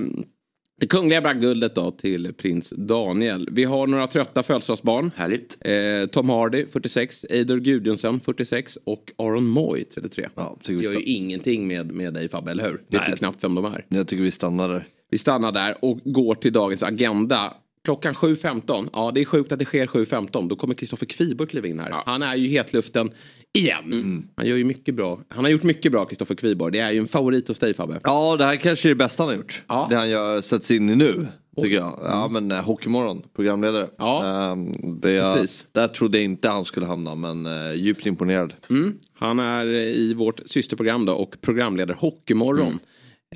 det 0.80 0.86
kungliga 0.86 1.20
bragdguldet 1.20 1.74
då 1.74 1.90
till 1.90 2.34
prins 2.34 2.72
Daniel. 2.76 3.48
Vi 3.52 3.64
har 3.64 3.86
några 3.86 4.06
trötta 4.06 4.42
födelsedagsbarn. 4.42 5.10
Härligt. 5.16 5.58
Eh, 5.60 6.06
Tom 6.12 6.28
Hardy 6.28 6.66
46, 6.66 7.24
Eidur 7.30 7.60
Gudjonsson 7.60 8.20
46 8.20 8.78
och 8.84 9.12
Aron 9.18 9.46
Moy 9.46 9.84
33. 9.84 10.28
Ja, 10.34 10.56
vi 10.68 10.74
Gör 10.82 10.92
ju 10.92 11.02
ingenting 11.02 11.66
med, 11.68 11.92
med 11.92 12.14
dig 12.14 12.28
Fabbe, 12.28 12.50
eller 12.50 12.64
hur? 12.64 12.82
Vet 12.88 13.08
ju 13.12 13.16
knappt 13.16 13.44
vem 13.44 13.54
de 13.54 13.64
är. 13.64 13.84
Jag 13.88 14.08
tycker 14.08 14.22
vi 14.22 14.30
stannar 14.30 14.68
där. 14.68 14.86
Vi 15.10 15.18
stannar 15.18 15.52
där 15.52 15.74
och 15.84 16.00
går 16.04 16.34
till 16.34 16.52
dagens 16.52 16.82
agenda. 16.82 17.54
Klockan 17.84 18.14
7.15. 18.14 18.88
Ja, 18.92 19.10
det 19.14 19.20
är 19.20 19.24
sjukt 19.24 19.52
att 19.52 19.58
det 19.58 19.64
sker 19.64 19.86
7.15. 19.86 20.48
Då 20.48 20.56
kommer 20.56 20.74
Kristoffer 20.74 21.06
Kviborg 21.06 21.50
kliva 21.50 21.68
in 21.68 21.80
här. 21.80 22.02
Han 22.06 22.22
är 22.22 22.34
ju 22.34 22.48
hetluften 22.48 23.10
igen. 23.52 24.28
Han 24.36 24.46
gör 24.46 24.56
ju 24.56 24.64
mycket 24.64 24.94
bra. 24.94 25.20
Han 25.28 25.44
har 25.44 25.50
gjort 25.50 25.62
mycket 25.62 25.92
bra, 25.92 26.04
Kristoffer 26.04 26.34
Kviborg. 26.34 26.72
Det 26.72 26.78
är 26.78 26.92
ju 26.92 26.98
en 26.98 27.06
favorit 27.06 27.48
hos 27.48 27.58
dig 27.58 27.74
Fabbe. 27.74 28.00
Ja 28.04 28.36
det 28.36 28.44
här 28.44 28.56
kanske 28.56 28.88
är 28.88 28.90
det 28.90 28.96
bästa 28.96 29.22
han 29.22 29.30
har 29.30 29.36
gjort. 29.36 29.62
Ja. 29.68 29.86
Det 29.90 29.96
han 29.96 30.10
gör, 30.10 30.40
sätts 30.40 30.70
in 30.70 30.90
i 30.90 30.96
nu. 30.96 31.26
Tycker 31.62 31.76
jag. 31.76 31.98
Ja 32.04 32.28
men 32.28 32.52
uh, 32.52 32.58
Hockeymorgon, 32.58 33.22
programledare. 33.36 33.88
Ja, 33.98 34.50
um, 34.52 35.00
det, 35.00 35.34
precis. 35.34 35.66
Där 35.72 35.88
trodde 35.88 36.18
jag 36.18 36.24
inte 36.24 36.48
han 36.48 36.64
skulle 36.64 36.86
hamna 36.86 37.14
men 37.14 37.46
uh, 37.46 37.74
djupt 37.74 38.06
imponerad. 38.06 38.54
Mm. 38.70 38.98
Han 39.12 39.38
är 39.38 39.66
i 39.74 40.14
vårt 40.14 40.40
systerprogram 40.46 41.06
då 41.06 41.12
och 41.12 41.36
programledare 41.40 41.96
Hockeymorgon. 42.00 42.78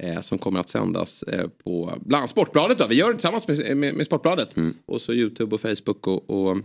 Eh, 0.01 0.21
som 0.21 0.39
kommer 0.39 0.61
att 0.61 0.69
sändas 0.69 1.23
eh, 1.23 1.49
på 1.65 1.99
bland 2.01 2.21
annat 2.21 2.31
Sportbladet. 2.31 2.79
Då. 2.79 2.87
Vi 2.87 2.95
gör 2.95 3.09
det 3.09 3.15
tillsammans 3.15 3.49
med, 3.49 3.77
med, 3.77 3.95
med 3.95 4.07
Sportbladet. 4.07 4.55
Och 4.87 5.01
så 5.01 5.13
YouTube 5.13 5.55
och 5.55 5.61
Facebook 5.61 6.07
och, 6.07 6.31
och 6.31 6.57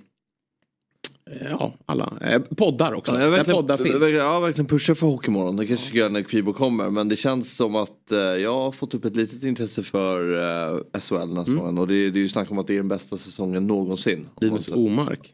eh, 1.32 1.48
ja, 1.50 1.74
alla 1.86 2.14
eh, 2.22 2.42
poddar 2.42 2.94
också. 2.94 3.12
Ja, 3.12 3.20
jag 3.20 3.32
Där 3.32 3.38
verkligen, 3.38 3.62
poddar 3.62 3.78
finns. 3.78 3.96
verkligen, 3.96 4.26
ja, 4.26 4.40
verkligen 4.40 4.68
pusha 4.68 4.96
för 4.96 5.08
Hockeymorgon. 5.08 5.56
Det 5.58 5.68
kanske 5.68 5.88
ska 5.88 5.98
göra 5.98 6.10
när 6.10 6.22
Kvibo 6.22 6.54
kommer. 6.54 6.90
Men 6.90 7.10
det 7.10 7.16
känns 7.16 7.56
som 7.56 7.76
att 7.76 8.12
eh, 8.12 8.20
jag 8.20 8.54
har 8.54 8.72
fått 8.72 8.94
upp 8.94 9.06
ett 9.06 9.16
litet 9.16 9.44
intresse 9.44 9.84
för 9.84 10.34
eh, 10.34 11.00
SHL 11.02 11.16
den 11.16 11.38
här 11.38 11.44
säsongen. 11.44 11.78
Och 11.78 11.88
det, 11.88 12.10
det 12.10 12.20
är 12.20 12.22
ju 12.22 12.30
snack 12.30 12.52
om 12.52 12.60
att 12.60 12.68
det 12.68 12.74
är 12.74 12.78
den 12.78 12.88
bästa 12.88 13.18
säsongen 13.18 13.68
någonsin. 13.68 14.28
Linus 14.42 14.68
Omark 14.68 15.34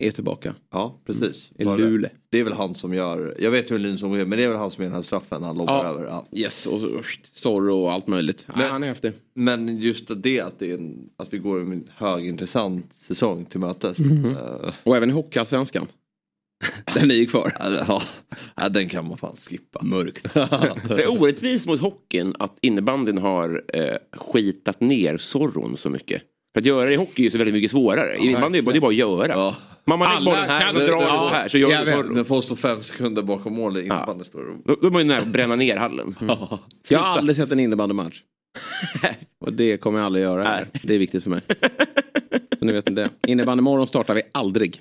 är 0.00 0.10
tillbaka. 0.10 0.54
Ja 0.70 1.00
precis. 1.06 1.50
I 1.58 1.64
Var 1.64 1.76
det. 1.78 1.82
Luleå. 1.84 2.10
Det 2.30 2.38
är 2.38 2.44
väl 2.44 2.52
han 2.52 2.74
som 2.74 2.94
gör, 2.94 3.36
jag 3.40 3.50
vet 3.50 3.70
väl 3.70 3.80
Linus 3.80 4.02
Omark 4.02 4.26
men 4.28 4.38
det 4.38 4.44
är 4.44 4.48
väl 4.48 4.56
han 4.58 4.70
som 4.70 4.84
gör 4.84 4.90
den 4.90 4.96
här 4.96 5.02
straffen 5.02 5.42
han 5.42 5.56
lobbar 5.56 5.84
över. 5.84 6.04
Ja. 6.04 6.26
Yes, 6.32 6.66
och 6.66 6.80
Zorro 7.32 7.76
och 7.82 7.92
allt 7.92 8.06
möjligt. 8.06 8.44
Men, 8.48 8.58
Men- 8.58 8.70
han 8.70 8.82
är 8.82 8.88
häftig. 8.88 9.12
Men 9.34 9.78
just 9.78 10.10
det 10.16 10.40
att, 10.40 10.58
det 10.58 10.70
är 10.70 10.74
en, 10.74 10.98
att 11.16 11.32
vi 11.32 11.38
går 11.38 11.60
en 11.60 11.88
högintressant 11.96 12.92
säsong 12.92 13.44
till 13.44 13.60
mötes. 13.60 13.98
Mhm. 13.98 14.24
Eh, 14.36 14.72
Och 14.82 14.96
även 14.96 15.10
i 15.10 15.12
Hockeyallsvenskan. 15.12 15.86
Den 16.94 17.10
är 17.10 17.14
ju 17.14 17.26
kvar. 17.26 17.52
ja, 17.88 18.02
ja, 18.56 18.68
den 18.68 18.88
kan 18.88 19.08
man 19.08 19.16
fan 19.16 19.36
skippa. 19.36 19.82
Mörkt. 19.84 20.34
Det 20.34 21.02
är 21.02 21.20
orättvist 21.22 21.66
mot 21.66 21.80
hockeyn 21.80 22.34
att 22.38 22.58
innebandyn 22.60 23.18
har 23.18 23.62
eh, 23.74 23.96
skitat 24.12 24.80
ner 24.80 25.16
Zorron 25.18 25.76
så 25.76 25.90
mycket. 25.90 26.22
För 26.52 26.60
att 26.60 26.66
göra 26.66 26.86
det 26.86 26.92
i 26.92 26.96
hockey 26.96 27.26
är 27.26 27.30
så 27.30 27.38
väldigt 27.38 27.54
mycket 27.54 27.70
svårare. 27.70 28.16
I 28.16 28.26
innebandy 28.26 28.58
är 28.58 28.62
det 28.72 28.80
bara 28.80 28.88
att 28.88 28.94
göra. 28.94 29.28
Ja. 29.28 29.56
Man, 29.84 29.98
man 29.98 30.08
lägger 30.08 30.16
Alla 30.16 30.30
bollen 30.30 30.50
här 30.50 30.72
den 30.72 30.86
Ja, 30.86 31.28
så 31.30 31.36
här 31.36 31.48
så 31.48 31.58
gör 31.58 31.70
jag 31.70 31.84
vet. 31.84 32.14
Den 32.14 32.24
får 32.24 32.42
stå 32.42 32.56
fem 32.56 32.82
sekunder 32.82 33.22
bakom 33.22 33.54
mål 33.54 33.76
i 33.76 33.80
innebandy 33.80 34.24
står 34.24 34.42
det. 34.42 34.56
Då, 34.64 34.78
då 34.80 34.86
är 34.86 34.90
man 34.90 35.02
ju 35.02 35.08
nära 35.08 35.18
att 35.18 35.26
bränna 35.26 35.56
ner 35.56 35.76
hallen. 35.76 36.14
Jag 36.88 36.98
har 36.98 37.18
aldrig 37.18 37.36
sett 37.36 37.52
en 37.52 37.60
innebandymatch. 37.60 38.20
Och 39.40 39.52
det 39.52 39.76
kommer 39.76 39.98
jag 39.98 40.06
aldrig 40.06 40.24
göra. 40.24 40.44
här. 40.44 40.66
Det 40.82 40.94
är 40.94 40.98
viktigt 40.98 41.22
för 41.22 41.30
mig. 41.30 41.40
Så 42.58 42.64
ni 42.64 42.72
vet 42.72 42.88
inte. 42.88 43.08
Innebandymorgon 43.26 43.86
startar 43.86 44.14
vi 44.14 44.22
aldrig. 44.32 44.80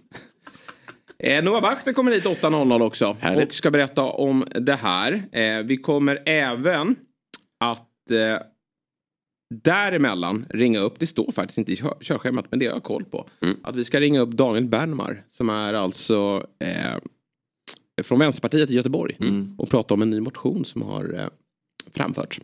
Eh, 1.23 1.43
Noah 1.43 1.61
Wachter 1.61 1.93
kommer 1.93 2.11
hit 2.11 2.23
8.00 2.23 2.81
också. 2.81 3.17
Härligt. 3.19 3.47
Och 3.47 3.53
ska 3.53 3.71
berätta 3.71 4.03
om 4.03 4.45
det 4.59 4.75
här. 4.75 5.23
Eh, 5.31 5.59
vi 5.65 5.77
kommer 5.77 6.19
även 6.25 6.95
att 7.59 8.11
eh, 8.11 8.41
däremellan 9.49 10.45
ringa 10.49 10.79
upp, 10.79 10.99
det 10.99 11.07
står 11.07 11.31
faktiskt 11.31 11.57
inte 11.57 11.71
i 11.71 11.75
kör- 11.75 11.97
körschemat 12.01 12.45
men 12.49 12.59
det 12.59 12.65
har 12.65 12.73
jag 12.73 12.83
koll 12.83 13.05
på. 13.05 13.29
Mm. 13.41 13.57
Att 13.63 13.75
vi 13.75 13.85
ska 13.85 13.99
ringa 13.99 14.19
upp 14.19 14.29
Daniel 14.29 14.65
Bernmar 14.65 15.23
som 15.29 15.49
är 15.49 15.73
alltså 15.73 16.47
eh, 16.59 16.97
från 18.03 18.19
Vänsterpartiet 18.19 18.69
i 18.69 18.73
Göteborg. 18.73 19.17
Och 19.57 19.69
prata 19.69 19.93
om 19.93 20.01
en 20.01 20.09
ny 20.09 20.19
motion 20.19 20.65
som 20.65 20.81
har 20.81 21.19
eh, 21.19 21.27
framförts. 21.93 22.41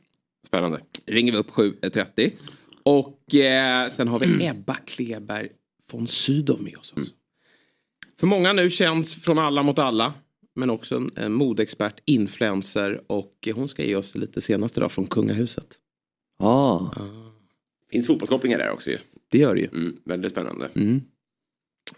Spännande. 0.48 0.80
Ringer 1.06 1.32
vi 1.32 1.38
upp 1.38 1.50
7.30. 1.52 2.32
Och 2.84 3.36
eh, 3.36 3.90
sen 3.90 4.08
har 4.08 4.20
vi 4.20 4.46
Ebba 4.46 4.76
Kleberg 4.76 5.50
von 5.92 6.08
Sydow 6.08 6.62
med 6.64 6.78
oss. 6.78 6.94
Också. 6.98 7.12
För 8.20 8.28
många 8.28 8.54
nu 8.54 8.70
känns 8.70 9.14
från 9.14 9.40
Alla 9.40 9.64
mot 9.64 9.80
alla. 9.80 10.14
Men 10.56 10.70
också 10.70 10.96
en, 10.96 11.12
en 11.16 11.34
modeexpert, 11.34 12.00
influencer 12.06 13.02
och 13.08 13.48
hon 13.56 13.68
ska 13.68 13.84
ge 13.84 13.96
oss 13.96 14.16
lite 14.16 14.42
senaste 14.42 14.80
dag 14.80 14.92
från 14.92 15.08
kungahuset. 15.08 15.68
Ah. 16.38 16.90
Finns 17.92 18.08
fotbollskopplingar 18.08 18.58
där 18.58 18.70
också 18.70 18.90
ju. 18.90 18.98
Det 19.30 19.38
gör 19.38 19.56
det 19.56 19.62
ju. 19.62 19.68
Mm, 19.68 19.98
väldigt 20.06 20.32
spännande. 20.32 20.70
Mm. 20.76 21.02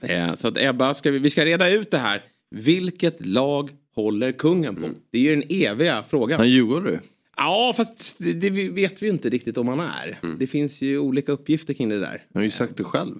Eh, 0.02 0.36
så 0.36 0.48
att 0.48 0.58
Ebba, 0.58 0.94
ska 0.94 1.12
vi, 1.12 1.20
vi 1.20 1.30
ska 1.30 1.46
reda 1.46 1.70
ut 1.70 1.92
det 1.92 1.98
här. 1.98 2.24
Vilket 2.52 3.26
lag 3.26 3.70
håller 3.96 4.32
kungen 4.32 4.76
på? 4.76 4.90
Det 5.12 5.18
är 5.18 5.22
ju 5.22 5.36
den 5.36 5.44
eviga 5.50 6.04
frågan. 6.04 6.40
Han 6.40 6.50
djurgårdare 6.50 7.00
Ja, 7.38 7.74
fast 7.78 8.16
det, 8.18 8.34
det 8.34 8.50
vet 8.50 9.02
vi 9.02 9.06
ju 9.06 9.12
inte 9.12 9.30
riktigt 9.30 9.58
om 9.58 9.68
han 9.68 9.80
är. 9.80 10.18
Det 10.40 10.48
finns 10.48 10.82
ju 10.82 11.00
olika 11.00 11.32
uppgifter 11.32 11.74
kring 11.74 11.90
det 11.90 12.00
där. 12.00 12.24
Han 12.34 12.40
har 12.40 12.44
ju 12.44 12.52
sagt 12.52 12.78
det 12.78 12.84
själv. 12.84 13.16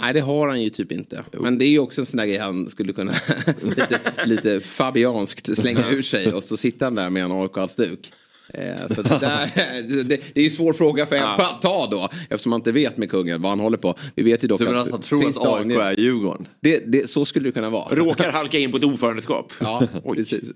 Nej, 0.00 0.14
det 0.14 0.20
har 0.20 0.48
han 0.48 0.62
ju 0.62 0.70
typ 0.70 0.92
inte. 0.92 1.24
Men 1.40 1.58
det 1.58 1.64
är 1.64 1.68
ju 1.68 1.78
också 1.78 2.00
en 2.00 2.06
sån 2.06 2.18
där 2.18 2.26
grej 2.26 2.38
han 2.38 2.70
skulle 2.70 2.92
kunna 2.92 3.14
lite, 3.62 4.00
lite 4.26 4.60
fabianskt 4.60 5.56
slänga 5.56 5.88
ur 5.90 6.02
sig 6.02 6.32
och 6.32 6.44
så 6.44 6.56
sitter 6.56 6.86
han 6.86 6.94
där 6.94 7.10
med 7.10 7.24
en 7.24 7.32
AIK-halsduk. 7.32 8.12
Eh, 8.54 8.88
så 8.88 9.02
det, 9.02 9.18
där, 9.18 9.50
det, 10.04 10.20
det 10.34 10.40
är 10.40 10.44
en 10.44 10.50
svår 10.50 10.72
fråga 10.72 11.06
för 11.06 11.16
Ebba 11.16 11.46
att 11.46 11.62
ta 11.62 11.86
då. 11.86 12.08
Eftersom 12.30 12.50
man 12.50 12.60
inte 12.60 12.72
vet 12.72 12.96
med 12.96 13.10
kungen 13.10 13.42
vad 13.42 13.50
han 13.50 13.60
håller 13.60 13.78
på. 13.78 13.94
Vi 14.14 14.22
vet 14.22 14.44
ju 14.44 14.48
dock 14.48 14.58
Du 14.58 14.64
menar 14.64 14.80
att 14.80 14.90
han 14.90 15.00
tror 15.00 15.28
att 15.28 15.46
AIK 15.46 15.70
är 15.70 16.00
Djurgården? 16.00 16.46
det, 16.60 16.92
det, 16.92 17.10
Så 17.10 17.24
skulle 17.24 17.48
det 17.48 17.52
kunna 17.52 17.70
vara. 17.70 17.94
Råkar 17.94 18.32
halka 18.32 18.58
in 18.58 18.70
på 18.70 18.76
ett 18.76 18.84
ordförandeskap. 18.84 19.52
Ja, 19.60 19.82
precis. 20.14 20.52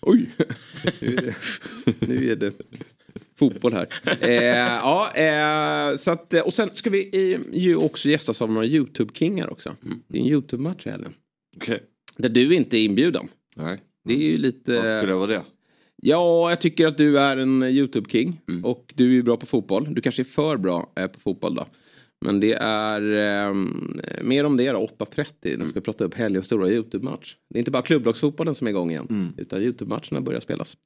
Oj, 0.00 0.30
nu 1.00 1.16
är 1.16 1.22
det, 1.22 1.34
nu 2.00 2.30
är 2.32 2.36
det 2.36 2.52
fotboll 3.38 3.72
här. 3.72 3.86
Eh, 4.20 4.34
ja, 4.56 5.10
eh, 5.14 5.96
så 5.96 6.10
att, 6.10 6.34
och 6.34 6.54
sen 6.54 6.70
ska 6.72 6.90
vi 6.90 6.98
i, 6.98 7.38
ju 7.52 7.76
också 7.76 8.08
gästas 8.08 8.42
av 8.42 8.52
några 8.52 8.66
YouTube-kingar 8.66 9.50
också. 9.52 9.76
Det 10.08 10.18
är 10.18 10.22
en 10.22 10.28
YouTube-match 10.28 10.86
i 10.86 10.90
helgen. 10.90 11.14
Okej. 11.56 11.82
Där 12.16 12.28
du 12.28 12.54
inte 12.54 12.78
är 12.78 12.84
inbjuden. 12.84 13.28
Nej. 13.56 13.80
Det 14.04 14.14
är 14.14 14.30
ju 14.30 14.38
lite... 14.38 14.72
Varför 14.72 14.98
skulle 14.98 15.12
jag 15.12 15.18
vara 15.18 15.30
det? 15.30 15.42
Ja, 16.02 16.50
jag 16.50 16.60
tycker 16.60 16.86
att 16.86 16.96
du 16.96 17.18
är 17.18 17.36
en 17.36 17.62
YouTube-king. 17.62 18.40
Och 18.64 18.92
du 18.96 19.04
är 19.10 19.12
ju 19.12 19.22
bra 19.22 19.36
på 19.36 19.46
fotboll. 19.46 19.94
Du 19.94 20.00
kanske 20.00 20.22
är 20.22 20.24
för 20.24 20.56
bra 20.56 20.92
eh, 20.96 21.06
på 21.06 21.20
fotboll 21.20 21.54
då. 21.54 21.66
Men 22.20 22.40
det 22.40 22.52
är 22.60 23.00
eh, 23.00 23.54
mer 24.22 24.44
om 24.44 24.56
det 24.56 24.72
då, 24.72 24.78
8.30. 24.98 25.58
När 25.58 25.64
vi 25.64 25.70
ska 25.70 25.80
prata 25.80 26.04
upp 26.04 26.14
helgens 26.14 26.46
stora 26.46 26.68
YouTube-match. 26.68 27.36
Det 27.50 27.56
är 27.56 27.58
inte 27.58 27.70
bara 27.70 27.82
klubblagsfotbollen 27.82 28.54
som 28.54 28.66
är 28.66 28.70
igång 28.70 28.90
igen. 28.90 29.06
Utan 29.36 29.62
YouTube-matcherna 29.62 30.20
börjar 30.20 30.40
spelas. 30.40 30.76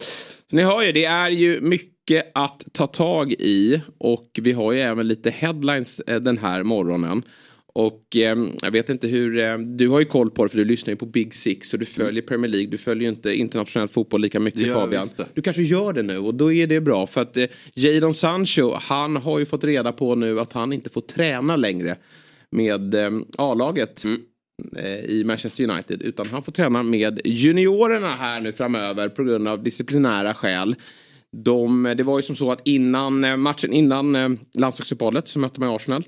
Så 0.51 0.57
ni 0.57 0.63
hör 0.63 0.83
ju, 0.83 0.93
det 0.93 1.05
är 1.05 1.31
ju 1.31 1.61
mycket 1.61 2.31
att 2.35 2.67
ta 2.73 2.87
tag 2.87 3.33
i. 3.33 3.81
Och 3.99 4.41
vi 4.43 4.53
har 4.53 4.73
ju 4.73 4.81
även 4.81 5.09
lite 5.09 5.31
headlines 5.31 6.01
eh, 6.01 6.21
den 6.21 6.39
här 6.39 6.63
morgonen. 6.63 7.23
Och 7.75 8.17
eh, 8.17 8.37
jag 8.63 8.71
vet 8.71 8.89
inte 8.89 9.07
hur, 9.07 9.39
eh, 9.39 9.59
du 9.59 9.89
har 9.89 10.01
ju 10.01 10.05
koll 10.05 10.31
på 10.31 10.45
det 10.45 10.49
för 10.49 10.59
du 10.59 10.65
lyssnar 10.65 10.91
ju 10.93 10.97
på 10.97 11.07
Big 11.07 11.35
Six 11.35 11.73
och 11.73 11.79
du 11.79 11.85
följer 11.85 12.23
Premier 12.23 12.51
League, 12.51 12.71
du 12.71 12.79
följer 12.79 13.03
ju 13.03 13.09
inte 13.09 13.35
internationell 13.35 13.89
fotboll 13.89 14.21
lika 14.21 14.41
mycket 14.41 14.61
gör 14.61 14.75
Fabian. 14.75 15.09
Du 15.35 15.43
kanske 15.43 15.63
gör 15.63 15.93
det 15.93 16.03
nu 16.03 16.19
och 16.19 16.35
då 16.35 16.53
är 16.53 16.67
det 16.67 16.81
bra 16.81 17.07
för 17.07 17.21
att 17.21 17.37
eh, 17.37 17.45
Jadon 17.75 18.15
Sancho, 18.15 18.75
han 18.81 19.17
har 19.17 19.39
ju 19.39 19.45
fått 19.45 19.65
reda 19.65 19.93
på 19.93 20.15
nu 20.15 20.41
att 20.41 20.53
han 20.53 20.73
inte 20.73 20.91
får 20.91 21.01
träna 21.01 21.57
längre 21.57 21.97
med 22.51 22.95
eh, 22.95 23.11
A-laget. 23.39 24.05
eh, 24.77 25.05
I 25.05 25.25
Manchester 25.25 25.71
United 25.71 26.03
utan 26.03 26.27
han 26.27 26.43
får 26.43 26.53
träna 26.53 26.83
med 26.83 27.21
juniorerna 27.25 28.17
här 28.17 28.41
nu 28.41 28.53
framöver 28.53 29.09
på 29.09 29.25
grund 29.25 29.49
av 29.49 29.63
disciplinära 29.63 30.35
skäl. 30.35 30.75
De, 31.37 31.95
det 31.97 32.03
var 32.03 32.19
ju 32.19 32.23
som 32.23 32.37
så 32.37 32.53
att 32.53 32.67
innan 32.67 33.25
eh, 33.25 33.37
matchen, 33.37 33.73
innan 33.73 34.17
eh, 34.17 34.29
landslagsuppehållet 34.59 35.29
så 35.29 35.39
mötte 35.39 35.61
man 35.61 35.77
Arsenal. 35.77 36.05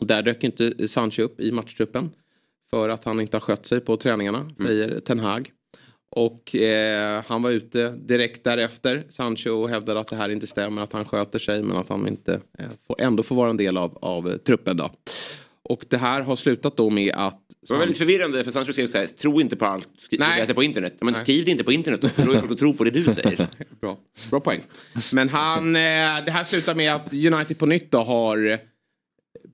Och 0.00 0.06
där 0.06 0.22
dök 0.22 0.44
inte 0.44 0.88
Sancho 0.88 1.22
upp 1.22 1.40
i 1.40 1.52
matchtruppen. 1.52 2.10
För 2.70 2.88
att 2.88 3.04
han 3.04 3.20
inte 3.20 3.36
har 3.36 3.40
skött 3.40 3.66
sig 3.66 3.80
på 3.80 3.96
träningarna, 3.96 4.50
säger 4.58 5.00
Ten 5.00 5.18
Hag. 5.18 5.50
Och 6.16 6.54
eh, 6.54 7.24
han 7.26 7.42
var 7.42 7.50
ute 7.50 7.90
direkt 7.90 8.44
därefter, 8.44 9.04
Sancho, 9.08 9.50
och 9.50 9.68
hävdade 9.68 10.00
att 10.00 10.08
det 10.08 10.16
här 10.16 10.28
inte 10.28 10.46
stämmer, 10.46 10.82
att 10.82 10.92
han 10.92 11.04
sköter 11.04 11.38
sig 11.38 11.62
men 11.62 11.76
att 11.76 11.88
han 11.88 12.08
inte 12.08 12.40
eh, 12.58 12.66
får, 12.86 13.00
ändå 13.00 13.22
får 13.22 13.36
vara 13.36 13.50
en 13.50 13.56
del 13.56 13.76
av, 13.76 13.98
av 14.02 14.28
eh, 14.28 14.36
truppen 14.36 14.76
då. 14.76 14.90
Och 15.62 15.84
det 15.88 15.96
här 15.96 16.20
har 16.20 16.36
slutat 16.36 16.76
då 16.76 16.90
med 16.90 17.14
att... 17.14 17.40
Det 17.68 17.74
var 17.74 17.78
väldigt 17.78 17.98
förvirrande 17.98 18.44
för 18.44 18.50
Sancho 18.50 18.72
skrev 18.72 18.86
så 18.86 18.98
här, 18.98 19.06
tro 19.06 19.40
inte 19.40 19.56
på 19.56 19.66
allt 19.66 19.88
du 20.10 20.16
läser 20.16 20.54
på 20.54 20.62
internet. 20.62 20.96
Men 21.00 21.12
Nej. 21.12 21.22
skriv 21.22 21.44
det 21.44 21.50
inte 21.50 21.64
på 21.64 21.72
internet 21.72 22.00
då, 22.00 22.08
för 22.08 22.26
då 22.26 22.32
är 22.32 22.42
det 22.42 22.52
att 22.52 22.58
tro 22.58 22.74
på 22.74 22.84
det 22.84 22.90
du 22.90 23.04
säger. 23.04 23.46
Bra. 23.80 23.98
Bra 24.30 24.40
poäng. 24.40 24.60
Men 25.12 25.28
han, 25.28 25.76
eh, 25.76 26.24
det 26.24 26.30
här 26.30 26.44
slutar 26.44 26.74
med 26.74 26.94
att 26.94 27.12
United 27.12 27.58
på 27.58 27.66
nytt 27.66 27.90
då 27.90 27.98
har 27.98 28.58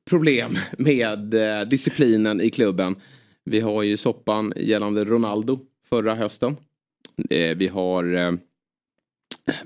problem 0.09 0.59
med 0.79 1.35
eh, 1.35 1.69
disciplinen 1.69 2.41
i 2.41 2.50
klubben. 2.50 2.97
Vi 3.45 3.61
har 3.61 3.83
ju 3.83 3.97
soppan 3.97 4.53
gällande 4.57 5.05
Ronaldo 5.05 5.61
förra 5.88 6.15
hösten. 6.15 6.57
Eh, 7.31 7.57
vi 7.57 7.69
har 7.69 8.15
eh, 8.15 8.33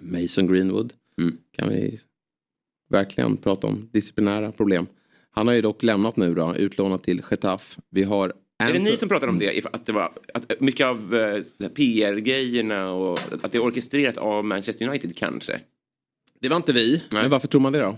Mason 0.01 0.47
Greenwood. 0.47 0.93
Mm. 1.21 1.37
Kan 1.57 1.69
vi 1.69 2.01
verkligen 2.91 3.37
prata 3.37 3.67
om 3.67 3.89
disciplinära 3.93 4.53
problem. 4.53 4.87
Han 5.31 5.47
har 5.47 5.55
ju 5.55 5.63
dock 5.63 5.83
lämnat 5.83 6.17
nu 6.17 6.35
då, 6.35 6.57
utlånat 6.57 7.05
till 7.05 7.23
Getafe. 7.31 7.81
Vi 7.91 8.03
har 8.03 8.33
Är 8.59 8.73
det 8.73 8.79
ni 8.79 8.91
som 8.91 9.09
pratar 9.09 9.29
om 9.29 9.39
det? 9.39 9.67
Att 9.73 9.87
det 9.87 9.93
var 9.93 10.13
att 10.35 10.61
mycket 10.61 10.87
av 10.87 11.17
PR-grejerna 11.75 12.91
och 12.91 13.19
att 13.43 13.53
det 13.53 13.59
är 13.59 13.65
orkestrerat 13.65 14.17
av 14.17 14.45
Manchester 14.45 14.89
United 14.89 15.17
kanske? 15.17 15.61
Det 16.41 16.49
var 16.49 16.57
inte 16.57 16.73
vi. 16.73 17.03
Nej. 17.11 17.23
Men 17.23 17.31
varför 17.31 17.49
tror 17.49 17.61
man 17.61 17.73
det 17.73 17.79
då? 17.79 17.97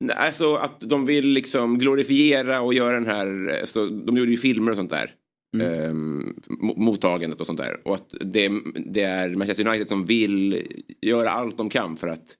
Nej, 0.00 0.16
Alltså 0.16 0.54
att 0.54 0.80
de 0.80 1.04
vill 1.04 1.26
liksom 1.28 1.78
glorifiera 1.78 2.60
och 2.60 2.74
göra 2.74 2.92
den 2.94 3.06
här, 3.06 3.56
eh, 3.58 3.64
så, 3.64 3.86
de 3.86 4.16
gjorde 4.16 4.30
ju 4.30 4.36
filmer 4.36 4.70
och 4.70 4.76
sånt 4.76 4.90
där. 4.90 5.14
Ehm, 5.62 6.34
mo- 6.48 6.78
mottagandet 6.78 7.40
och 7.40 7.46
sånt 7.46 7.58
där. 7.58 7.80
Och 7.88 7.94
att 7.94 8.14
det, 8.20 8.50
det 8.86 9.02
är 9.02 9.30
Manchester 9.30 9.68
United 9.68 9.88
som 9.88 10.04
vill 10.04 10.62
göra 11.00 11.30
allt 11.30 11.56
de 11.56 11.70
kan 11.70 11.96
för 11.96 12.08
att 12.08 12.36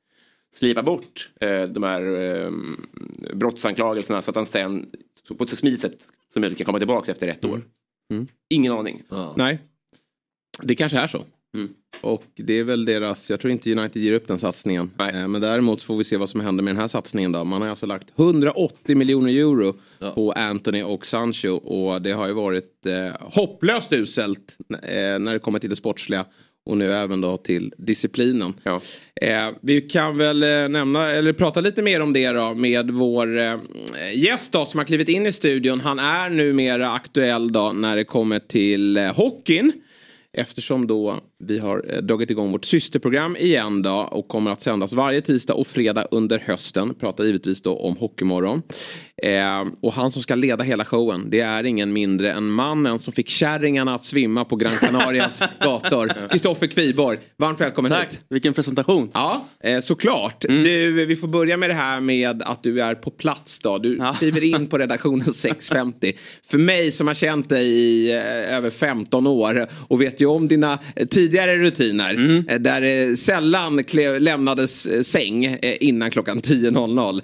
slipa 0.55 0.83
bort 0.83 1.31
eh, 1.41 1.63
de 1.63 1.83
här 1.83 2.03
eh, 2.21 2.51
brottsanklagelserna 3.35 4.23
så 4.23 4.31
att 4.31 4.37
han 4.37 4.47
sen 4.47 4.91
på 5.39 5.45
ett 5.45 5.51
så 5.51 5.57
smidigt 5.57 5.81
sätt 5.81 6.07
som 6.33 6.41
möjligt 6.41 6.59
kan 6.59 6.65
komma 6.65 6.79
tillbaka 6.79 7.13
efter 7.13 7.29
ett 7.29 7.45
år. 7.45 7.61
Mm. 8.13 8.27
Ingen 8.51 8.73
aning. 8.73 9.03
Nej. 9.37 9.59
Det 10.63 10.75
kanske 10.75 10.99
är 10.99 11.07
så. 11.07 11.25
Mm. 11.57 11.69
Och 12.01 12.25
det 12.37 12.59
är 12.59 12.65
väl 12.65 12.85
deras, 12.85 13.31
jag 13.31 13.41
tror 13.41 13.51
inte 13.53 13.73
United 13.73 14.03
ger 14.03 14.13
upp 14.13 14.29
den 14.29 14.39
satsningen. 14.39 14.91
Eh, 14.99 15.29
Men 15.29 15.41
däremot 15.41 15.83
får 15.83 15.97
vi 15.97 16.05
se 16.05 16.17
vad 16.17 16.29
som 16.29 16.41
händer 16.41 16.65
med 16.65 16.75
den 16.75 16.81
här 16.81 16.89
satsningen 16.89 17.33
då. 17.33 17.45
Man 17.45 17.63
har 17.63 17.69
alltså 17.69 17.87
lagt 17.87 18.09
180 18.19 18.97
miljoner 18.97 19.31
euro 19.33 19.75
på 20.15 20.33
Anthony 20.33 20.83
och 20.83 21.07
Sancho. 21.07 21.49
Och 21.57 22.03
det 22.03 22.13
har 22.13 22.27
ju 22.27 22.33
varit 22.33 22.87
eh, 22.87 23.21
hopplöst 23.21 23.93
uselt 23.93 24.57
eh, 24.83 25.19
när 25.19 25.33
det 25.33 25.39
kommer 25.39 25.59
till 25.59 25.71
det 25.71 25.77
sportsliga. 25.77 26.25
Och 26.67 26.77
nu 26.77 26.93
även 26.93 27.21
då 27.21 27.37
till 27.37 27.73
disciplinen. 27.79 28.55
Eh, 29.23 29.49
vi 29.63 29.81
kan 29.81 30.19
väl 30.19 30.43
eh, 30.43 30.69
nämna, 30.69 31.11
eller 31.11 31.33
prata 31.33 31.61
lite 31.61 31.83
mer 31.83 32.01
om 32.01 32.13
det 32.13 32.29
då 32.33 32.55
med 32.55 32.91
vår 32.91 33.39
eh, 33.39 33.57
gäst 34.15 34.53
då 34.53 34.65
som 34.65 34.79
har 34.79 34.85
klivit 34.85 35.09
in 35.09 35.27
i 35.27 35.33
studion. 35.33 35.81
Han 35.81 35.99
är 35.99 36.31
numera 36.31 36.91
aktuell 36.91 37.53
då 37.53 37.73
när 37.73 37.97
det 37.97 38.05
kommer 38.05 38.39
till 38.39 38.97
eh, 38.97 39.15
hockeyn. 39.17 39.73
Eftersom 40.33 40.87
då 40.87 41.21
vi 41.41 41.59
har 41.59 41.85
eh, 41.89 41.99
dragit 41.99 42.31
igång 42.31 42.53
vårt 42.53 42.65
systerprogram 42.65 43.37
igen 43.37 43.83
då 43.83 43.93
och 43.93 44.29
kommer 44.29 44.51
att 44.51 44.63
sändas 44.63 44.93
varje 44.93 45.21
tisdag 45.21 45.55
och 45.55 45.67
fredag 45.67 46.07
under 46.11 46.39
hösten. 46.39 46.95
Pratar 46.95 47.25
givetvis 47.25 47.63
då 47.63 47.79
om 47.79 47.97
Hockeymorgon. 47.97 48.63
Eh, 49.23 49.65
och 49.81 49.93
han 49.93 50.13
som 50.13 50.23
ska 50.23 50.35
leda 50.35 50.65
hela 50.65 50.85
showen 50.85 51.27
det 51.31 51.41
är 51.41 51.65
ingen 51.65 51.93
mindre 51.93 52.33
än 52.33 52.51
mannen 52.51 52.99
som 52.99 53.13
fick 53.13 53.29
kärringarna 53.29 53.95
att 53.95 54.05
svimma 54.05 54.45
på 54.45 54.57
Gran 54.57 54.77
Canarias 54.77 55.43
gator. 55.61 56.29
Kristoffer 56.31 56.67
Kviborg, 56.67 57.19
varmt 57.37 57.61
välkommen 57.61 57.91
Tack, 57.93 58.11
hit. 58.11 58.21
vilken 58.29 58.55
presentation. 58.55 59.11
Ja, 59.15 59.49
eh, 59.61 59.81
såklart. 59.81 60.45
Mm. 60.45 60.65
Du, 60.65 61.07
vi 61.07 61.17
får 61.17 61.29
börja 61.29 61.57
med 61.57 61.71
det 61.71 61.75
här 61.75 62.01
med 62.01 62.43
att 62.43 62.63
du 62.63 62.83
är 62.83 62.95
på 62.95 63.11
plats 63.11 63.59
då. 63.59 63.79
Du 63.79 64.01
kliver 64.19 64.45
in 64.45 64.67
på 64.67 64.79
redaktionen 64.79 65.27
6.50. 65.27 66.13
För 66.45 66.59
mig 66.59 66.93
som 66.93 67.07
har 67.07 67.15
känt 67.15 67.49
dig 67.49 67.67
i 67.67 68.13
eh, 68.13 68.57
över 68.57 68.71
15 68.71 69.27
år 69.27 69.67
och 69.89 70.01
vet 70.01 70.21
ju 70.21 70.27
om 70.27 70.49
dina 70.49 70.79
eh, 70.97 71.07
tidigare 71.31 71.57
rutiner. 71.57 72.11
Mm. 72.11 72.49
eh, 72.49 72.59
Där 72.61 72.81
det 72.81 73.17
sällan 73.17 73.83
lämnades 74.19 74.87
eh, 74.87 75.03
säng 75.03 75.45
eh, 75.45 75.77
innan 75.81 76.11
klockan 76.11 76.41
10.00. 76.41 77.23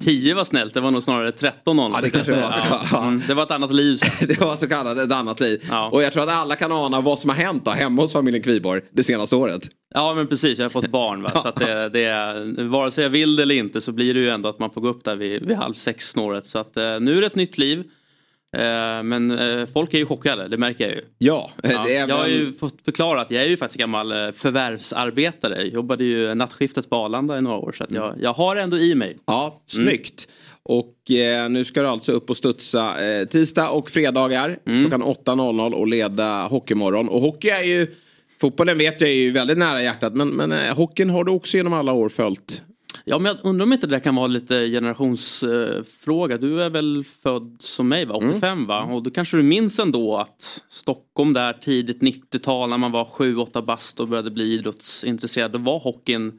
10 0.00 0.34
var 0.34 0.44
snällt, 0.44 0.74
det 0.74 0.80
var 0.80 0.90
nog 0.90 1.02
snarare 1.02 1.30
13.00. 1.30 1.90
Ja, 1.94 2.00
det 2.02 2.10
kanske 2.10 2.32
var 2.32 2.52
så. 2.52 2.80
Ja. 2.92 3.02
Mm, 3.02 3.22
det 3.26 3.34
var 3.34 3.42
ett 3.42 3.50
annat 3.50 3.72
liv 3.72 3.96
sen. 3.96 4.28
det 4.28 4.40
var 4.40 4.56
så 4.56 4.68
kallat 4.68 4.98
ett 4.98 5.12
annat 5.12 5.40
liv. 5.40 5.70
Och 5.90 6.02
jag 6.02 6.12
tror 6.12 6.22
att 6.22 6.28
alla 6.28 6.56
kan 6.56 6.72
ana 6.72 7.00
vad 7.00 7.18
som 7.18 7.30
har 7.30 7.36
hänt 7.36 7.64
då, 7.64 7.70
hemma 7.70 8.02
hos 8.02 8.12
familjen 8.12 8.42
Kviborg 8.42 8.82
det 8.92 9.04
senaste 9.04 9.36
året. 9.36 9.68
Ja 9.94 10.14
men 10.14 10.26
precis, 10.26 10.58
jag 10.58 10.64
har 10.64 10.70
fått 10.70 10.88
barn. 10.88 11.22
Va? 11.22 11.30
Så 11.42 11.48
att 11.48 11.56
det, 11.56 11.88
det 12.56 12.62
vare 12.64 12.90
sig 12.90 13.04
jag 13.04 13.10
vill 13.10 13.36
det 13.36 13.42
eller 13.42 13.54
inte 13.54 13.80
så 13.80 13.92
blir 13.92 14.14
det 14.14 14.20
ju 14.20 14.28
ändå 14.28 14.48
att 14.48 14.58
man 14.58 14.70
får 14.70 14.80
gå 14.80 14.88
upp 14.88 15.04
där 15.04 15.16
vid, 15.16 15.46
vid 15.46 15.56
halv 15.56 15.74
sex 15.74 16.08
snåret. 16.08 16.46
Så 16.46 16.58
att 16.58 16.76
eh, 16.76 17.00
nu 17.00 17.16
är 17.16 17.20
det 17.20 17.26
ett 17.26 17.34
nytt 17.34 17.58
liv. 17.58 17.84
Eh, 18.56 19.02
men 19.02 19.30
eh, 19.30 19.66
folk 19.66 19.94
är 19.94 19.98
ju 19.98 20.06
chockade, 20.06 20.48
det 20.48 20.56
märker 20.56 20.84
jag 20.84 20.94
ju. 20.94 21.02
Ja, 21.18 21.50
Ja, 21.62 21.88
Jag 21.88 22.16
har 22.16 22.26
ju 22.28 22.52
fått 22.52 22.82
förklara 22.84 23.20
att 23.20 23.30
jag 23.30 23.42
är 23.42 23.48
ju 23.48 23.56
faktiskt 23.56 23.78
gammal 23.80 24.12
eh, 24.12 24.32
förvärvsarbetare. 24.32 25.56
Jag 25.56 25.68
jobbade 25.68 26.04
ju 26.04 26.34
nattskiftet 26.34 26.90
på 26.90 26.96
Arlanda 26.96 27.38
i 27.38 27.40
några 27.40 27.56
år 27.56 27.72
så 27.78 27.84
att 27.84 27.90
jag, 27.92 28.14
jag 28.20 28.32
har 28.32 28.56
ändå 28.56 28.76
i 28.78 28.94
mig. 28.94 29.18
Ja, 29.26 29.62
snyggt. 29.66 30.28
Och 30.62 31.10
eh, 31.10 31.48
nu 31.48 31.64
ska 31.64 31.82
du 31.82 31.88
alltså 31.88 32.12
upp 32.12 32.30
och 32.30 32.36
studsa 32.36 33.04
eh, 33.04 33.26
tisdag 33.26 33.68
och 33.70 33.90
fredagar 33.90 34.58
klockan 34.64 35.02
8.00 35.02 35.72
och 35.72 35.88
leda 35.88 36.46
Hockeymorgon. 36.46 37.08
Och 37.08 37.20
hockey 37.20 37.48
är 37.48 37.62
ju, 37.62 37.86
fotbollen 38.40 38.78
vet 38.78 39.00
jag 39.00 39.10
är 39.10 39.14
ju 39.14 39.30
väldigt 39.30 39.58
nära 39.58 39.82
hjärtat 39.82 40.14
men, 40.14 40.28
men 40.28 40.52
eh, 40.52 40.74
hockeyn 40.76 41.10
har 41.10 41.24
du 41.24 41.32
också 41.32 41.56
genom 41.56 41.72
alla 41.72 41.92
år 41.92 42.08
följt. 42.08 42.62
Ja 43.10 43.18
men 43.18 43.26
jag 43.26 43.50
undrar 43.50 43.66
om 43.66 43.72
inte 43.72 43.86
det 43.86 43.96
där 43.96 44.00
kan 44.00 44.14
vara 44.14 44.26
lite 44.26 44.68
generationsfråga. 44.68 46.38
Du 46.38 46.62
är 46.62 46.70
väl 46.70 47.04
född 47.22 47.56
som 47.58 47.88
mig 47.88 48.04
va? 48.04 48.14
85 48.14 48.66
va? 48.66 48.82
Och 48.82 49.02
då 49.02 49.10
kanske 49.10 49.36
du 49.36 49.42
minns 49.42 49.78
ändå 49.78 50.16
att 50.16 50.62
Stockholm 50.68 51.32
där 51.32 51.52
tidigt 51.52 52.02
90-tal 52.02 52.70
när 52.70 52.78
man 52.78 52.92
var 52.92 53.04
7-8 53.04 53.64
bast 53.64 54.00
och 54.00 54.08
började 54.08 54.30
bli 54.30 54.44
idrottsintresserad. 54.44 55.52
Då 55.52 55.58
var 55.58 55.78
hockeyn 55.78 56.38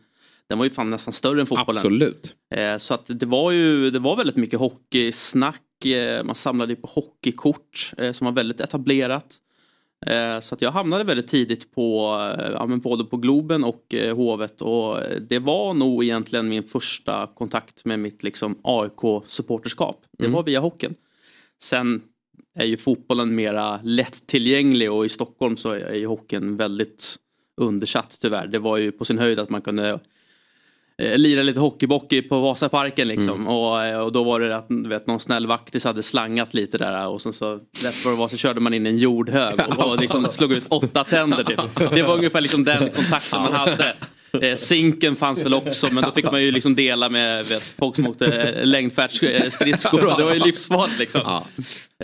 den 0.50 0.58
var 0.58 0.66
ju 0.66 0.72
fan 0.72 0.90
nästan 0.90 1.14
större 1.14 1.42
än 1.42 1.48
fotbollen. 1.48 1.80
Absolut. 1.80 2.36
Eh, 2.56 2.78
så 2.78 2.94
att 2.94 3.06
det 3.08 3.26
var 3.26 3.52
ju 3.52 3.92
det 3.92 4.00
var 4.00 4.16
väldigt 4.16 4.36
mycket 4.36 4.60
hockeysnack. 4.60 5.86
Eh, 5.86 6.24
man 6.24 6.36
samlade 6.36 6.74
ju 6.74 6.82
på 6.82 6.88
hockeykort 6.88 7.94
eh, 7.98 8.12
som 8.12 8.26
var 8.26 8.32
väldigt 8.32 8.60
etablerat. 8.60 9.36
Eh, 10.08 10.40
Så 10.40 10.56
att 10.56 10.62
jag 10.62 10.72
hamnade 10.72 11.04
väldigt 11.04 11.28
tidigt 11.28 11.72
på 11.76 12.16
eh, 12.40 12.52
ja, 12.52 12.66
men 12.66 12.80
både 12.80 13.04
på 13.04 13.18
Globen 13.18 13.64
och 13.64 13.94
eh, 13.94 14.16
Hovet 14.16 14.62
och 14.62 14.98
det 15.30 15.40
var 15.40 15.74
nog 15.74 16.04
egentligen 16.04 16.50
min 16.50 16.64
första 16.64 17.28
kontakt 17.36 17.86
med 17.86 18.00
mitt 18.00 18.24
liksom 18.24 18.56
AIK-supporterskap. 18.64 19.96
Det 20.18 20.24
Mm. 20.26 20.34
var 20.36 20.44
via 20.44 20.60
hockeyn. 20.60 20.96
Sen 21.64 22.02
är 22.56 22.66
ju 22.66 22.78
fotbollen 22.78 23.36
mera 23.36 23.80
lättillgänglig 23.84 24.92
och 24.92 25.06
i 25.06 25.10
Stockholm 25.10 25.58
så 25.58 25.70
är 25.70 25.94
ju 25.94 26.06
hockeyn 26.06 26.58
väldigt 26.58 27.16
undersatt 27.62 28.18
tyvärr. 28.22 28.48
Det 28.48 28.60
var 28.60 28.78
ju 28.78 28.92
på 28.92 29.06
sin 29.06 29.18
höjd 29.20 29.40
att 29.40 29.50
man 29.50 29.62
kunde 29.62 30.00
eh, 31.02 31.18
lira 31.18 31.44
lite 31.44 31.60
hockeybockey 31.60 32.22
på 32.22 32.40
Vasaparken 32.40 33.08
liksom. 33.08 33.48
Och, 33.48 33.84
eh, 33.84 34.00
och 34.00 34.12
då 34.12 34.24
var 34.24 34.40
det 34.40 34.56
att 34.56 34.66
vet, 34.70 35.08
någon 35.08 35.20
snäll 35.20 35.48
vaktis 35.48 35.84
hade 35.84 36.04
slangat 36.04 36.54
lite 36.54 36.78
där 36.78 37.08
och 37.08 37.22
sen 37.22 37.34
så 37.34 37.54
rätt 37.56 38.06
vad 38.06 38.14
det 38.14 38.20
var 38.20 38.28
så 38.28 38.38
körde 38.38 38.60
man 38.60 38.74
in 38.74 38.86
en 38.86 38.98
jordhög 38.98 39.62
och, 39.68 39.88
och 39.92 40.00
liksom 40.00 40.26
slog 40.26 40.52
ut 40.52 40.66
åtta 40.70 41.04
tänder 41.04 41.44
typ. 41.44 41.60
Det 41.92 42.02
var 42.02 42.16
ungefär 42.16 42.42
liksom 42.42 42.64
den 42.64 42.90
kontakten 42.90 43.42
man 43.42 43.54
hade. 43.54 43.96
Eh, 44.42 44.56
Zinken 44.58 45.16
fanns 45.16 45.40
väl 45.42 45.54
också 45.54 45.88
men 45.92 46.04
då 46.04 46.12
fick 46.12 46.32
man 46.32 46.42
ju 46.44 46.52
liksom 46.52 46.76
dela 46.76 47.10
med 47.10 47.46
vet, 47.46 47.64
folk 47.80 47.96
som 47.96 48.08
åkte 48.08 48.26
eh, 48.26 48.66
längdfärdsskridskor 48.66 50.06
och 50.06 50.18
det 50.18 50.24
var 50.24 50.34
ju 50.34 50.40
livsfarligt 50.40 51.00
liksom. 51.00 51.22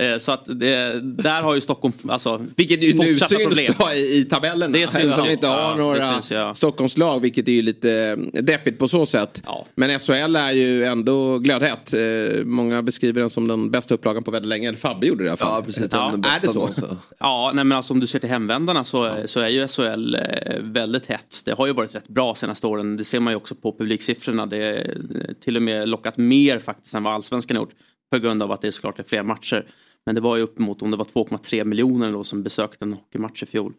Eh, 0.00 0.18
Så 0.18 0.32
att 0.32 0.42
det, 0.46 1.00
där 1.02 1.42
har 1.42 1.54
ju 1.54 1.60
Stockholm 1.60 1.94
alltså, 2.08 2.46
Vilket 2.56 2.82
ju 2.82 2.94
nu 2.94 3.16
syns 3.18 3.42
problem. 3.44 3.74
då 3.78 3.90
i, 3.92 4.18
i 4.18 4.24
tabellen. 4.24 4.72
Det 4.72 4.90
syns 4.90 5.16
Som 5.16 5.26
ju. 5.26 5.32
inte 5.32 5.46
har 5.46 5.58
Ja, 5.60 5.74
några 5.76 6.12
syns, 6.14 6.30
ja. 6.30 6.54
Stockholmslag 6.54 7.20
vilket 7.20 7.48
är 7.48 7.52
ju 7.52 7.62
lite 7.62 8.16
eh, 8.34 8.42
deppigt 8.42 8.78
på 8.78 8.88
så 8.88 9.06
sätt. 9.06 9.42
Men 9.74 10.00
SHL 10.00 10.36
är 10.36 10.52
ju 10.52 10.84
ändå 10.84 11.38
glödhett. 11.38 11.94
Eh, 11.94 12.00
Många 12.44 12.82
beskriver 12.82 13.20
den 13.20 13.30
som 13.30 13.48
den 13.48 13.70
bästa 13.70 13.94
upplagan 13.94 14.22
på 14.24 14.30
väldigt 14.30 14.48
länge. 14.48 14.68
Eller 14.68 14.78
Fabbe 14.78 15.06
gjorde 15.06 15.24
det 15.24 15.26
i 15.26 15.30
alla 15.30 15.36
fall. 15.36 15.48
Ja, 15.54 15.62
precis. 15.66 15.88
Ja. 15.92 16.12
Är 16.12 16.40
det 16.42 16.48
så? 16.48 16.70
Ja, 17.18 17.50
nej 17.54 17.64
men 17.64 17.76
alltså 17.76 17.92
om 17.92 18.00
du 18.00 18.06
ser 18.06 18.18
till 18.18 18.28
hemvändarna 18.30 18.84
så, 18.84 19.14
så 19.26 19.40
är 19.40 19.48
ju 19.48 19.68
SHL 19.68 20.16
väldigt 20.60 21.06
hett. 21.06 21.42
Det 21.44 21.52
har 21.52 21.66
ju 21.66 21.72
varit 21.72 21.94
rätt 21.94 22.08
bra 22.08 22.17
senaste 22.34 22.66
åren. 22.66 22.96
Det 22.96 23.04
ser 23.04 23.20
man 23.20 23.32
ju 23.32 23.36
också 23.36 23.54
på 23.54 23.72
publiksiffrorna. 23.78 24.46
Det 24.46 24.56
är 24.56 24.96
eh, 25.28 25.34
till 25.34 25.56
och 25.56 25.62
med 25.62 25.88
lockat 25.88 26.16
mer 26.16 26.58
faktiskt 26.58 26.94
än 26.94 27.02
vad 27.02 27.12
allsvenskan 27.14 27.56
har 27.56 27.64
gjort. 27.64 27.74
På 28.12 28.18
grund 28.18 28.42
av 28.42 28.52
att 28.52 28.60
det 28.60 28.68
är 28.68 28.72
såklart 28.72 28.98
är 28.98 29.02
fler 29.02 29.22
matcher. 29.22 29.66
Men 30.06 30.14
det 30.14 30.20
var 30.20 30.36
ju 30.36 30.42
uppemot 30.42 30.82
om 30.82 30.90
det 30.90 30.96
var 30.96 31.04
2,3 31.04 31.64
miljoner 31.64 32.12
då 32.12 32.24
som 32.24 32.42
besökte 32.42 32.84
en 32.84 32.92
hockeymatch 32.92 33.42
i 33.42 33.46
fjol. 33.46 33.72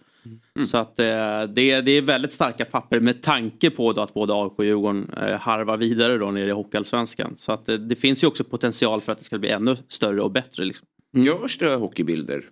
Så 0.67 0.78
att 0.78 0.99
eh, 0.99 1.06
det, 1.06 1.71
är- 1.71 1.82
det 1.82 1.91
är 1.91 2.02
väldigt 2.02 2.32
starka 2.32 2.65
papper 2.65 2.99
med 2.99 3.21
tanke 3.21 3.69
på 3.69 3.93
då 3.93 4.02
att 4.02 4.13
både 4.13 4.34
AIK 4.34 4.52
och 4.56 4.65
Djurgården 4.65 5.12
eh, 5.17 5.39
harvar 5.39 5.78
vidare 5.78 6.17
då 6.17 6.32
nere 6.32 6.47
i 6.47 6.52
Hockeyallsvenskan. 6.52 7.34
Så 7.38 7.52
att 7.52 7.69
eh, 7.69 7.75
det 7.75 7.95
finns 7.95 8.23
ju 8.23 8.28
också 8.28 8.43
potential 8.43 9.02
för 9.02 9.12
att 9.12 9.17
det 9.17 9.23
ska 9.23 9.38
bli 9.38 9.49
ännu 9.49 9.78
större 9.88 10.21
och 10.21 10.32
bättre. 10.32 10.63
Liksom. 10.65 10.88
Görs 11.17 11.58
det 11.58 11.75
hockeybilder? 11.75 12.43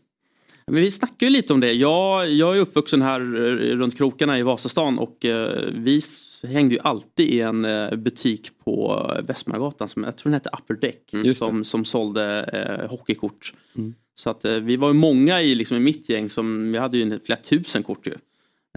Men 0.72 0.82
vi 0.82 0.92
snackar 0.92 1.28
ju 1.28 1.34
lite 1.34 1.54
om 1.54 1.60
det. 1.60 1.74
Jag, 1.74 2.30
jag 2.32 2.58
är 2.58 2.62
uppvuxen 2.62 3.02
här 3.02 3.20
eh, 3.22 3.76
runt 3.76 3.98
krokarna 3.98 4.40
i 4.40 4.44
Vasastan 4.44 5.00
och 5.00 5.26
eh, 5.26 5.70
vi 5.74 6.02
hängde 6.44 6.76
ju 6.76 6.82
alltid 6.82 7.30
i 7.30 7.42
en 7.42 7.66
eh, 7.66 7.96
butik 7.96 8.52
på 8.64 9.06
Västmanagatan 9.24 9.90
som 9.90 10.04
jag 10.04 10.18
tror 10.18 10.30
den 10.30 10.34
hette 10.34 10.50
Upper 10.60 10.74
Deck. 10.74 11.14
som, 11.38 11.64
som 11.64 11.86
sålde 11.86 12.44
eh, 12.44 12.90
hockeykort. 12.90 13.54
Så 14.16 14.30
att 14.30 14.46
vi 14.46 14.76
var 14.76 14.88
ju 14.88 14.94
många 14.94 15.42
i, 15.42 15.56
liksom, 15.56 15.78
i 15.78 15.80
mitt 15.80 16.10
gäng 16.10 16.30
som, 16.30 16.72
vi 16.72 16.78
hade 16.78 16.98
ju 16.98 17.20
flera 17.20 17.40
tusen 17.40 17.84
kort 17.84 18.08
ju. 18.08 18.14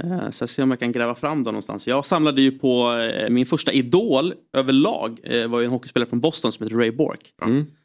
Eh, 0.05 0.31
Så 0.31 0.43
jag 0.43 0.49
ser 0.49 0.63
om 0.63 0.71
jag 0.71 0.81
kan 0.81 0.93
gräva 0.93 1.15
fram 1.15 1.45
dem 1.45 1.53
någonstans. 1.55 1.87
Jag 1.87 2.07
samlade 2.07 2.43
ju 2.43 2.51
på 2.59 2.93
eh, 2.93 3.31
min 3.31 3.47
första 3.47 3.73
idol 3.73 4.35
överlag. 4.53 5.19
eh, 5.23 5.49
var 5.49 5.59
ju 5.61 5.65
en 5.65 5.71
hockeyspelare 5.71 6.09
från 6.09 6.21
Boston 6.21 6.53
som 6.53 6.65
heter 6.65 6.77
Ray 6.77 6.91
Bork. 6.91 7.33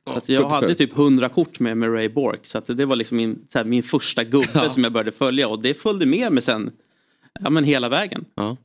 Så 0.08 0.14
att 0.14 0.30
jag 0.30 0.42
77. 0.44 0.50
hade 0.56 0.76
typ 0.76 0.98
100 0.98 1.30
kort 1.30 1.60
med, 1.60 1.78
med 1.78 1.94
Ray 1.94 2.10
Bork. 2.10 2.40
Så 2.46 2.58
att 2.58 2.66
det 2.78 2.86
var 2.86 2.96
liksom 2.96 3.18
min, 3.18 3.46
så 3.50 3.58
här, 3.58 3.66
min 3.66 3.84
första 3.84 4.24
gubbe 4.24 4.70
som 4.70 4.84
jag 4.84 4.92
började 4.94 5.12
följa. 5.12 5.48
Och 5.48 5.62
det 5.62 5.74
följde 5.74 6.06
med 6.06 6.32
mig 6.32 6.42
sen 6.44 6.72
ja, 7.40 7.50
men 7.50 7.64
hela 7.64 7.90
vägen. 7.90 8.26
Ja. 8.36 8.58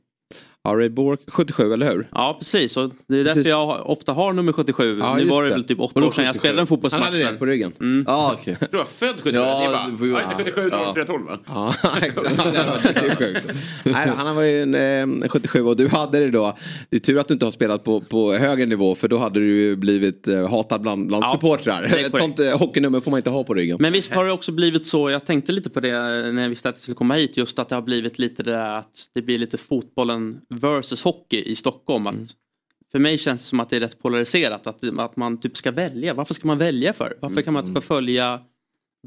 Ja, 0.63 0.71
Ray 0.75 0.89
Bork, 0.89 1.19
77 1.27 1.73
eller 1.73 1.89
hur? 1.91 2.07
Ja 2.11 2.35
precis. 2.39 2.77
Och 2.77 2.91
det 3.07 3.15
är 3.15 3.23
därför 3.23 3.35
Precis. 3.35 3.49
jag 3.49 3.65
har- 3.65 3.87
ofta 3.91 4.13
har 4.13 4.33
nummer 4.33 4.53
77. 4.53 4.97
Ja, 4.99 5.15
nu 5.15 5.25
var 5.25 5.43
det 5.43 5.49
väl 5.49 5.63
typ 5.63 5.79
åtta 5.79 5.91
Vadå 5.95 6.07
år 6.07 6.11
sedan 6.11 6.25
jag 6.25 6.33
77? 6.33 6.39
spelade 6.41 6.61
en 6.61 6.67
fotbollsmatch. 6.67 7.03
Han 7.03 7.13
hade 7.13 7.31
det 7.31 7.37
på 7.37 7.45
ryggen. 7.45 7.71
Mm. 7.79 8.05
Ja, 8.07 8.35
okej. 8.39 8.57
Du 8.71 8.77
var 8.77 8.85
född 8.85 9.15
77? 9.15 9.35
Ja, 9.37 9.87
det 9.99 10.05
ju- 10.05 10.11
ja, 10.11 10.19
77, 10.37 10.61
du 10.63 10.69
var 10.69 10.93
412 10.93 11.25
va? 11.25 11.37
Ja, 11.47 11.73
exakt. 12.01 13.45
Nej, 13.83 14.07
han 14.17 14.35
var 14.35 14.43
ju 14.43 14.61
en, 14.61 15.21
eh, 15.23 15.29
77 15.29 15.61
och 15.63 15.77
du 15.77 15.87
hade 15.87 16.19
det 16.19 16.27
då. 16.27 16.57
Det 16.89 16.95
är 16.95 16.99
tur 16.99 17.19
att 17.19 17.27
du 17.27 17.33
inte 17.33 17.45
har 17.45 17.51
spelat 17.51 17.83
på, 17.83 18.01
på 18.01 18.33
högre 18.33 18.65
nivå 18.65 18.95
för 18.95 19.07
då 19.07 19.17
hade 19.17 19.39
du 19.39 19.59
ju 19.61 19.75
blivit 19.75 20.27
eh, 20.27 20.49
hatad 20.49 20.81
bland, 20.81 21.07
bland 21.07 21.23
Ja, 21.23 21.31
supportrar. 21.33 21.83
Ett 21.83 22.11
sånt 22.17 22.39
eh, 22.39 22.57
hockeynummer 22.59 22.99
får 22.99 23.11
man 23.11 23.17
inte 23.17 23.29
ha 23.29 23.43
på 23.43 23.53
ryggen. 23.53 23.77
Men 23.79 23.93
visst 23.93 24.13
har 24.13 24.25
det 24.25 24.31
också 24.31 24.51
blivit 24.51 24.85
så, 24.85 25.09
jag 25.09 25.25
tänkte 25.25 25.51
lite 25.51 25.69
på 25.69 25.79
det 25.79 25.91
när 26.31 26.41
jag 26.41 26.49
visste 26.49 26.69
att 26.69 26.75
jag 26.75 26.81
skulle 26.81 26.95
komma 26.95 27.13
hit, 27.13 27.37
just 27.37 27.59
att 27.59 27.69
det 27.69 27.75
har 27.75 27.81
blivit 27.81 28.19
lite 28.19 28.43
det 28.43 28.51
där 28.51 28.75
att 28.77 28.91
det 29.13 29.21
blir 29.21 29.37
lite 29.37 29.57
fotbollen 29.57 30.37
versus 30.51 31.03
hockey 31.03 31.43
i 31.43 31.55
Stockholm. 31.55 32.07
Att 32.07 32.35
För 32.91 32.99
mig 32.99 33.17
känns 33.17 33.41
det 33.41 33.47
som 33.47 33.59
att 33.59 33.69
det 33.69 33.75
är 33.75 33.79
rätt 33.79 34.01
polariserat. 34.01 34.67
Att, 34.67 34.99
att 34.99 35.15
man 35.15 35.39
typ 35.39 35.57
ska 35.57 35.71
välja. 35.71 36.13
Varför 36.13 36.33
ska 36.33 36.47
man 36.47 36.57
välja 36.57 36.93
för? 36.93 37.13
Varför 37.19 37.41
kan 37.41 37.53
man 37.53 37.67
inte 37.67 37.81
förfölja 37.81 38.41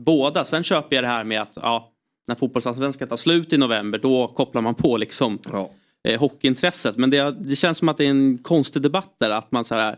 båda? 0.00 0.44
Sen 0.44 0.64
köper 0.64 0.96
jag 0.96 1.04
det 1.04 1.08
här 1.08 1.24
med 1.24 1.42
att 1.42 1.52
ja, 1.54 1.92
när 2.26 2.34
fotbollsallsvenskan 2.34 3.08
tar 3.08 3.16
slut 3.16 3.52
i 3.52 3.58
november 3.58 3.98
då 3.98 4.26
kopplar 4.28 4.62
man 4.62 4.74
på 4.74 4.96
liksom 4.96 5.38
eh, 6.04 6.20
hockeyintresset. 6.20 6.96
Men 6.96 7.10
det, 7.10 7.36
det 7.40 7.56
känns 7.56 7.78
som 7.78 7.88
att 7.88 7.96
det 7.96 8.04
är 8.04 8.10
en 8.10 8.38
konstig 8.38 8.82
debatt 8.82 9.16
där. 9.20 9.30
Att 9.30 9.52
man 9.52 9.64
så 9.64 9.74
här, 9.74 9.96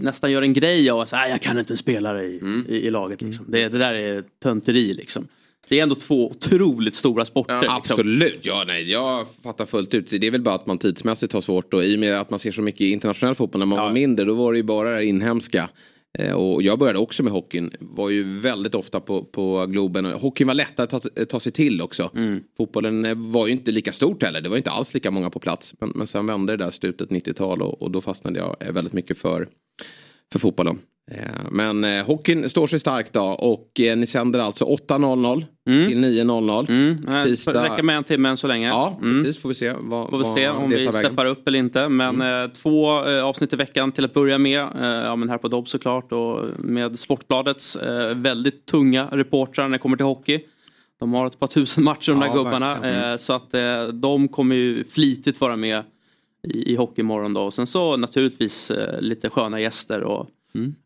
nästan 0.00 0.32
gör 0.32 0.42
en 0.42 0.52
grej 0.52 0.90
av 0.90 1.00
att 1.00 1.12
jag 1.12 1.42
kan 1.42 1.58
inte 1.58 1.72
en 1.72 1.76
spelare 1.76 2.24
i, 2.24 2.64
i, 2.68 2.86
i 2.86 2.90
laget. 2.90 3.22
Liksom. 3.22 3.46
Det, 3.48 3.68
det 3.68 3.78
där 3.78 3.94
är 3.94 4.24
tönteri 4.42 4.94
liksom. 4.94 5.28
Det 5.68 5.78
är 5.78 5.82
ändå 5.82 5.94
två 5.94 6.26
otroligt 6.30 6.94
stora 6.94 7.24
sporter. 7.24 7.54
liksom. 7.60 7.76
Absolut, 7.76 8.38
ja 8.46 8.64
nej 8.66 8.90
jag 8.90 9.26
fattar 9.42 9.66
fullt 9.66 9.94
ut. 9.94 10.10
Det 10.10 10.26
är 10.26 10.30
väl 10.30 10.42
bara 10.42 10.54
att 10.54 10.66
man 10.66 10.78
tidsmässigt 10.78 11.32
har 11.32 11.40
svårt 11.40 11.74
och 11.74 11.84
i 11.84 11.96
och 11.96 12.00
med 12.00 12.20
att 12.20 12.30
man 12.30 12.38
ser 12.38 12.52
så 12.52 12.62
mycket 12.62 12.80
internationell 12.80 13.34
fotboll 13.34 13.58
när 13.58 13.66
man 13.66 13.78
var 13.78 13.92
mindre 13.92 14.24
då 14.24 14.34
var 14.34 14.52
det 14.52 14.58
ju 14.58 14.62
bara 14.62 14.90
det 14.96 15.04
inhemska. 15.06 15.68
Eh, 16.18 16.32
Och 16.32 16.62
jag 16.62 16.78
började 16.78 16.98
också 16.98 17.22
med 17.22 17.32
hockeyn. 17.32 17.70
Var 17.80 18.10
ju 18.10 18.40
väldigt 18.40 18.74
ofta 18.74 19.00
på, 19.00 19.24
på 19.24 19.66
Globen. 19.66 20.04
Hockeyn 20.04 20.46
var 20.46 20.54
lättare 20.54 20.84
att 20.84 20.90
ta, 21.14 21.24
ta 21.24 21.40
sig 21.40 21.52
till 21.52 21.82
också. 21.82 22.10
Fotbollen 22.56 23.04
eh, 23.04 23.14
var 23.16 23.46
ju 23.46 23.52
inte 23.52 23.70
lika 23.70 23.92
stort 23.92 24.22
heller. 24.22 24.40
Det 24.40 24.48
var 24.48 24.56
inte 24.56 24.70
alls 24.70 24.94
lika 24.94 25.10
många 25.10 25.30
på 25.30 25.38
plats. 25.38 25.74
Men, 25.80 25.92
men 25.94 26.06
sen 26.06 26.26
vände 26.26 26.56
det 26.56 26.64
där 26.64 26.70
slutet 26.70 27.08
90-tal 27.10 27.62
och, 27.62 27.82
och 27.82 27.90
då 27.90 28.00
fastnade 28.00 28.38
jag 28.38 28.56
eh, 28.60 28.72
väldigt 28.72 28.92
mycket 28.92 29.18
för, 29.18 29.48
för 30.32 30.38
fotbollen. 30.38 30.78
Eh, 31.10 31.18
Men 31.50 31.84
eh, 31.84 32.04
hockeyn 32.04 32.50
står 32.50 32.66
sig 32.66 32.78
starkt 32.80 33.12
då 33.12 33.22
och 33.24 33.80
eh, 33.80 33.96
ni 33.96 34.06
sänder 34.06 34.38
alltså 34.40 34.64
8.00 34.64 35.44
till 35.64 36.04
9.00. 36.04 36.68
Mm. 36.70 36.96
Nej, 37.08 37.30
Det 37.30 37.36
får 37.40 37.52
räcka 37.52 37.82
med 37.82 37.96
en 37.96 38.04
timme 38.04 38.28
än 38.28 38.36
så 38.36 38.46
länge. 38.46 38.66
Ja, 38.68 38.98
Mm. 39.02 39.22
precis. 39.24 39.42
Får 39.42 39.48
vi 39.48 39.54
se 39.54 39.72
vad, 39.80 40.10
Får 40.10 40.18
vi 40.18 40.24
se 40.24 40.48
om 40.48 40.70
vi 40.70 40.88
steppar 40.88 41.26
upp 41.26 41.48
eller 41.48 41.58
inte. 41.58 41.88
Men 41.88 42.20
eh, 42.20 42.50
två 42.50 43.04
eh, 43.08 43.24
avsnitt 43.24 43.52
i 43.52 43.56
veckan 43.56 43.92
till 43.92 44.04
att 44.04 44.14
börja 44.14 44.38
med. 44.38 44.60
Eh, 44.60 44.86
ja, 44.86 45.16
men 45.16 45.28
här 45.30 45.38
på 45.38 45.48
Dobb 45.48 45.68
såklart. 45.68 46.12
Och 46.12 46.44
med 46.58 46.98
Sportbladets 46.98 47.76
eh, 47.76 48.14
väldigt 48.16 48.66
tunga 48.66 49.08
reportrar 49.12 49.64
när 49.64 49.72
det 49.72 49.78
kommer 49.78 49.96
till 49.96 50.06
hockey. 50.06 50.40
De 51.00 51.14
har 51.14 51.26
ett 51.26 51.38
par 51.38 51.46
tusen 51.46 51.84
matcher 51.84 52.12
de 52.12 52.20
där 52.20 52.26
Ja, 52.26 52.34
gubbarna. 52.34 52.74
verkligen. 52.74 52.96
Mm. 52.98 53.10
Eh, 53.10 53.16
så 53.16 53.32
att 53.32 53.54
eh, 53.54 53.84
de 53.84 54.28
kommer 54.28 54.56
ju 54.56 54.84
flitigt 54.84 55.40
vara 55.40 55.56
med 55.56 55.82
i, 56.42 56.72
i 56.72 56.76
Hockeymorgon 56.76 57.34
då. 57.34 57.42
Och 57.42 57.54
sen 57.54 57.66
så 57.66 57.96
naturligtvis 57.96 58.70
eh, 58.70 59.00
lite 59.00 59.30
sköna 59.30 59.60
gäster 59.60 60.02
och 60.02 60.28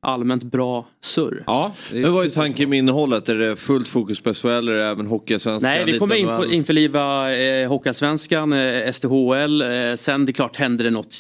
allmänt 0.01 0.45
bra 0.45 0.87
surr. 1.01 1.45
Ja, 1.47 1.75
Men 1.93 2.13
vad 2.13 2.27
är 2.27 2.31
tanken 2.31 2.71
med 2.71 2.79
innehållet? 2.79 3.29
Är 3.29 3.37
det 3.37 3.57
fullt 3.57 3.89
fokus 3.89 4.21
på 4.21 4.35
SHL 4.35 4.49
eller 4.49 4.75
även 4.75 5.07
Hockeyallsvenskan? 5.07 5.71
Nej, 5.71 5.85
vi 5.85 5.99
kommer 5.99 6.27
allt? 6.27 6.53
införliva 6.53 7.35
eh, 7.35 7.69
Hockeyallsvenskan, 7.69 8.53
eh, 8.53 8.93
SDHL. 8.93 9.63
Eh, 9.63 9.97
sen 9.97 10.27
det 10.27 10.31
är 10.31 10.33
klart, 10.33 10.57
händer 10.57 10.85
det 10.85 10.91
något 10.91 11.15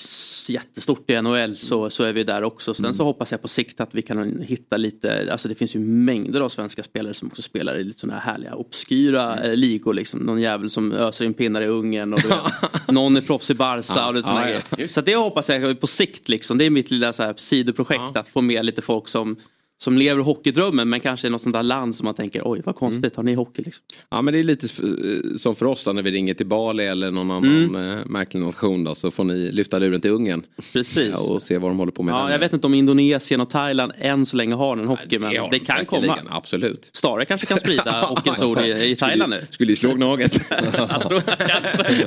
jättestort 0.48 1.10
i 1.10 1.22
NHL 1.22 1.56
så, 1.56 1.90
så 1.90 2.04
är 2.04 2.12
vi 2.12 2.24
där 2.24 2.42
också. 2.42 2.74
Sen 2.74 2.94
så 2.94 3.04
hoppas 3.04 3.32
jag 3.32 3.42
på 3.42 3.48
sikt 3.48 3.80
att 3.80 3.94
vi 3.94 4.02
kan 4.02 4.42
hitta 4.42 4.76
lite, 4.76 5.28
alltså 5.32 5.48
det 5.48 5.54
finns 5.54 5.76
ju 5.76 5.80
mängder 5.80 6.40
av 6.40 6.48
svenska 6.48 6.82
spelare 6.82 7.14
som 7.14 7.28
också 7.28 7.42
spelar 7.42 7.76
i 7.76 7.84
lite 7.84 8.00
sådana 8.00 8.20
här 8.20 8.32
härliga 8.32 8.54
obskyra 8.54 9.42
eh, 9.42 9.56
ligor. 9.56 9.94
Liksom. 9.94 10.20
Någon 10.20 10.40
jävel 10.40 10.70
som 10.70 10.92
öser 10.92 11.24
in 11.24 11.34
pinnar 11.34 11.62
i 11.62 11.66
Ungern 11.66 12.14
och 12.14 12.24
vet, 12.24 12.34
någon 12.88 13.16
är 13.16 13.20
proffs 13.20 13.50
i 13.50 13.54
Barca 13.54 14.06
och 14.06 14.14
lite 14.14 14.28
sådana 14.28 14.50
ja, 14.50 14.60
grejer. 14.76 14.88
Så 14.88 15.00
det 15.00 15.16
hoppas 15.16 15.48
jag 15.48 15.80
på 15.80 15.86
sikt 15.86 16.28
liksom. 16.28 16.58
Det 16.58 16.64
är 16.64 16.70
mitt 16.70 16.90
lilla 16.90 17.12
så 17.12 17.22
här, 17.22 17.34
sidoprojekt 17.36 18.16
att 18.16 18.28
få 18.28 18.39
med 18.42 18.64
lite 18.66 18.82
folk 18.82 19.08
som 19.08 19.36
som 19.82 19.98
lever 19.98 20.22
hockeydrömmen 20.22 20.88
men 20.88 21.00
kanske 21.00 21.26
i 21.26 21.30
något 21.30 21.42
sånt 21.42 21.52
där 21.54 21.62
land 21.62 21.94
som 21.94 22.04
man 22.04 22.14
tänker 22.14 22.42
oj 22.44 22.62
vad 22.64 22.76
konstigt, 22.76 23.16
har 23.16 23.22
ni 23.22 23.34
hockey 23.34 23.62
liksom? 23.62 23.84
Ja 24.10 24.22
men 24.22 24.34
det 24.34 24.40
är 24.40 24.44
lite 24.44 24.66
eh, 24.66 25.36
som 25.36 25.56
för 25.56 25.66
oss 25.66 25.84
då 25.84 25.92
när 25.92 26.02
vi 26.02 26.10
ringer 26.10 26.34
till 26.34 26.46
Bali 26.46 26.86
eller 26.86 27.10
någon 27.10 27.30
annan 27.30 27.50
Mm. 27.74 27.90
eh, 27.98 28.04
märklig 28.06 28.40
nation 28.40 28.84
då 28.84 28.94
så 28.94 29.10
får 29.10 29.24
ni 29.24 29.52
lyfta 29.52 29.78
luren 29.78 30.00
till 30.00 30.10
Ungern. 30.10 30.42
Precis. 30.72 31.10
Ja, 31.12 31.18
och 31.18 31.42
se 31.42 31.58
vad 31.58 31.70
de 31.70 31.78
håller 31.78 31.92
på 31.92 32.02
med. 32.02 32.12
Ja, 32.14 32.24
där 32.24 32.30
jag 32.32 32.38
vet 32.38 32.52
inte 32.52 32.66
om 32.66 32.74
Indonesien 32.74 33.40
och 33.40 33.50
Thailand 33.50 33.92
än 33.98 34.26
så 34.26 34.36
länge 34.36 34.54
har 34.54 34.76
en 34.76 34.88
hockey 34.88 35.18
men 35.18 35.36
har 35.36 35.50
det 35.50 35.58
de 35.58 35.64
kan 35.64 35.86
komma. 35.86 36.18
Absolut. 36.30 36.90
Stare 36.92 37.24
kanske 37.24 37.46
kan 37.46 37.60
sprida 37.60 38.00
hockeyns 38.08 38.42
ord 38.42 38.58
i, 38.60 38.90
i 38.90 38.96
Thailand 38.96 39.30
nu. 39.30 39.46
Skulle 39.50 39.72
ju 39.72 39.76
slå 39.76 39.94
Gnaget. 39.94 40.40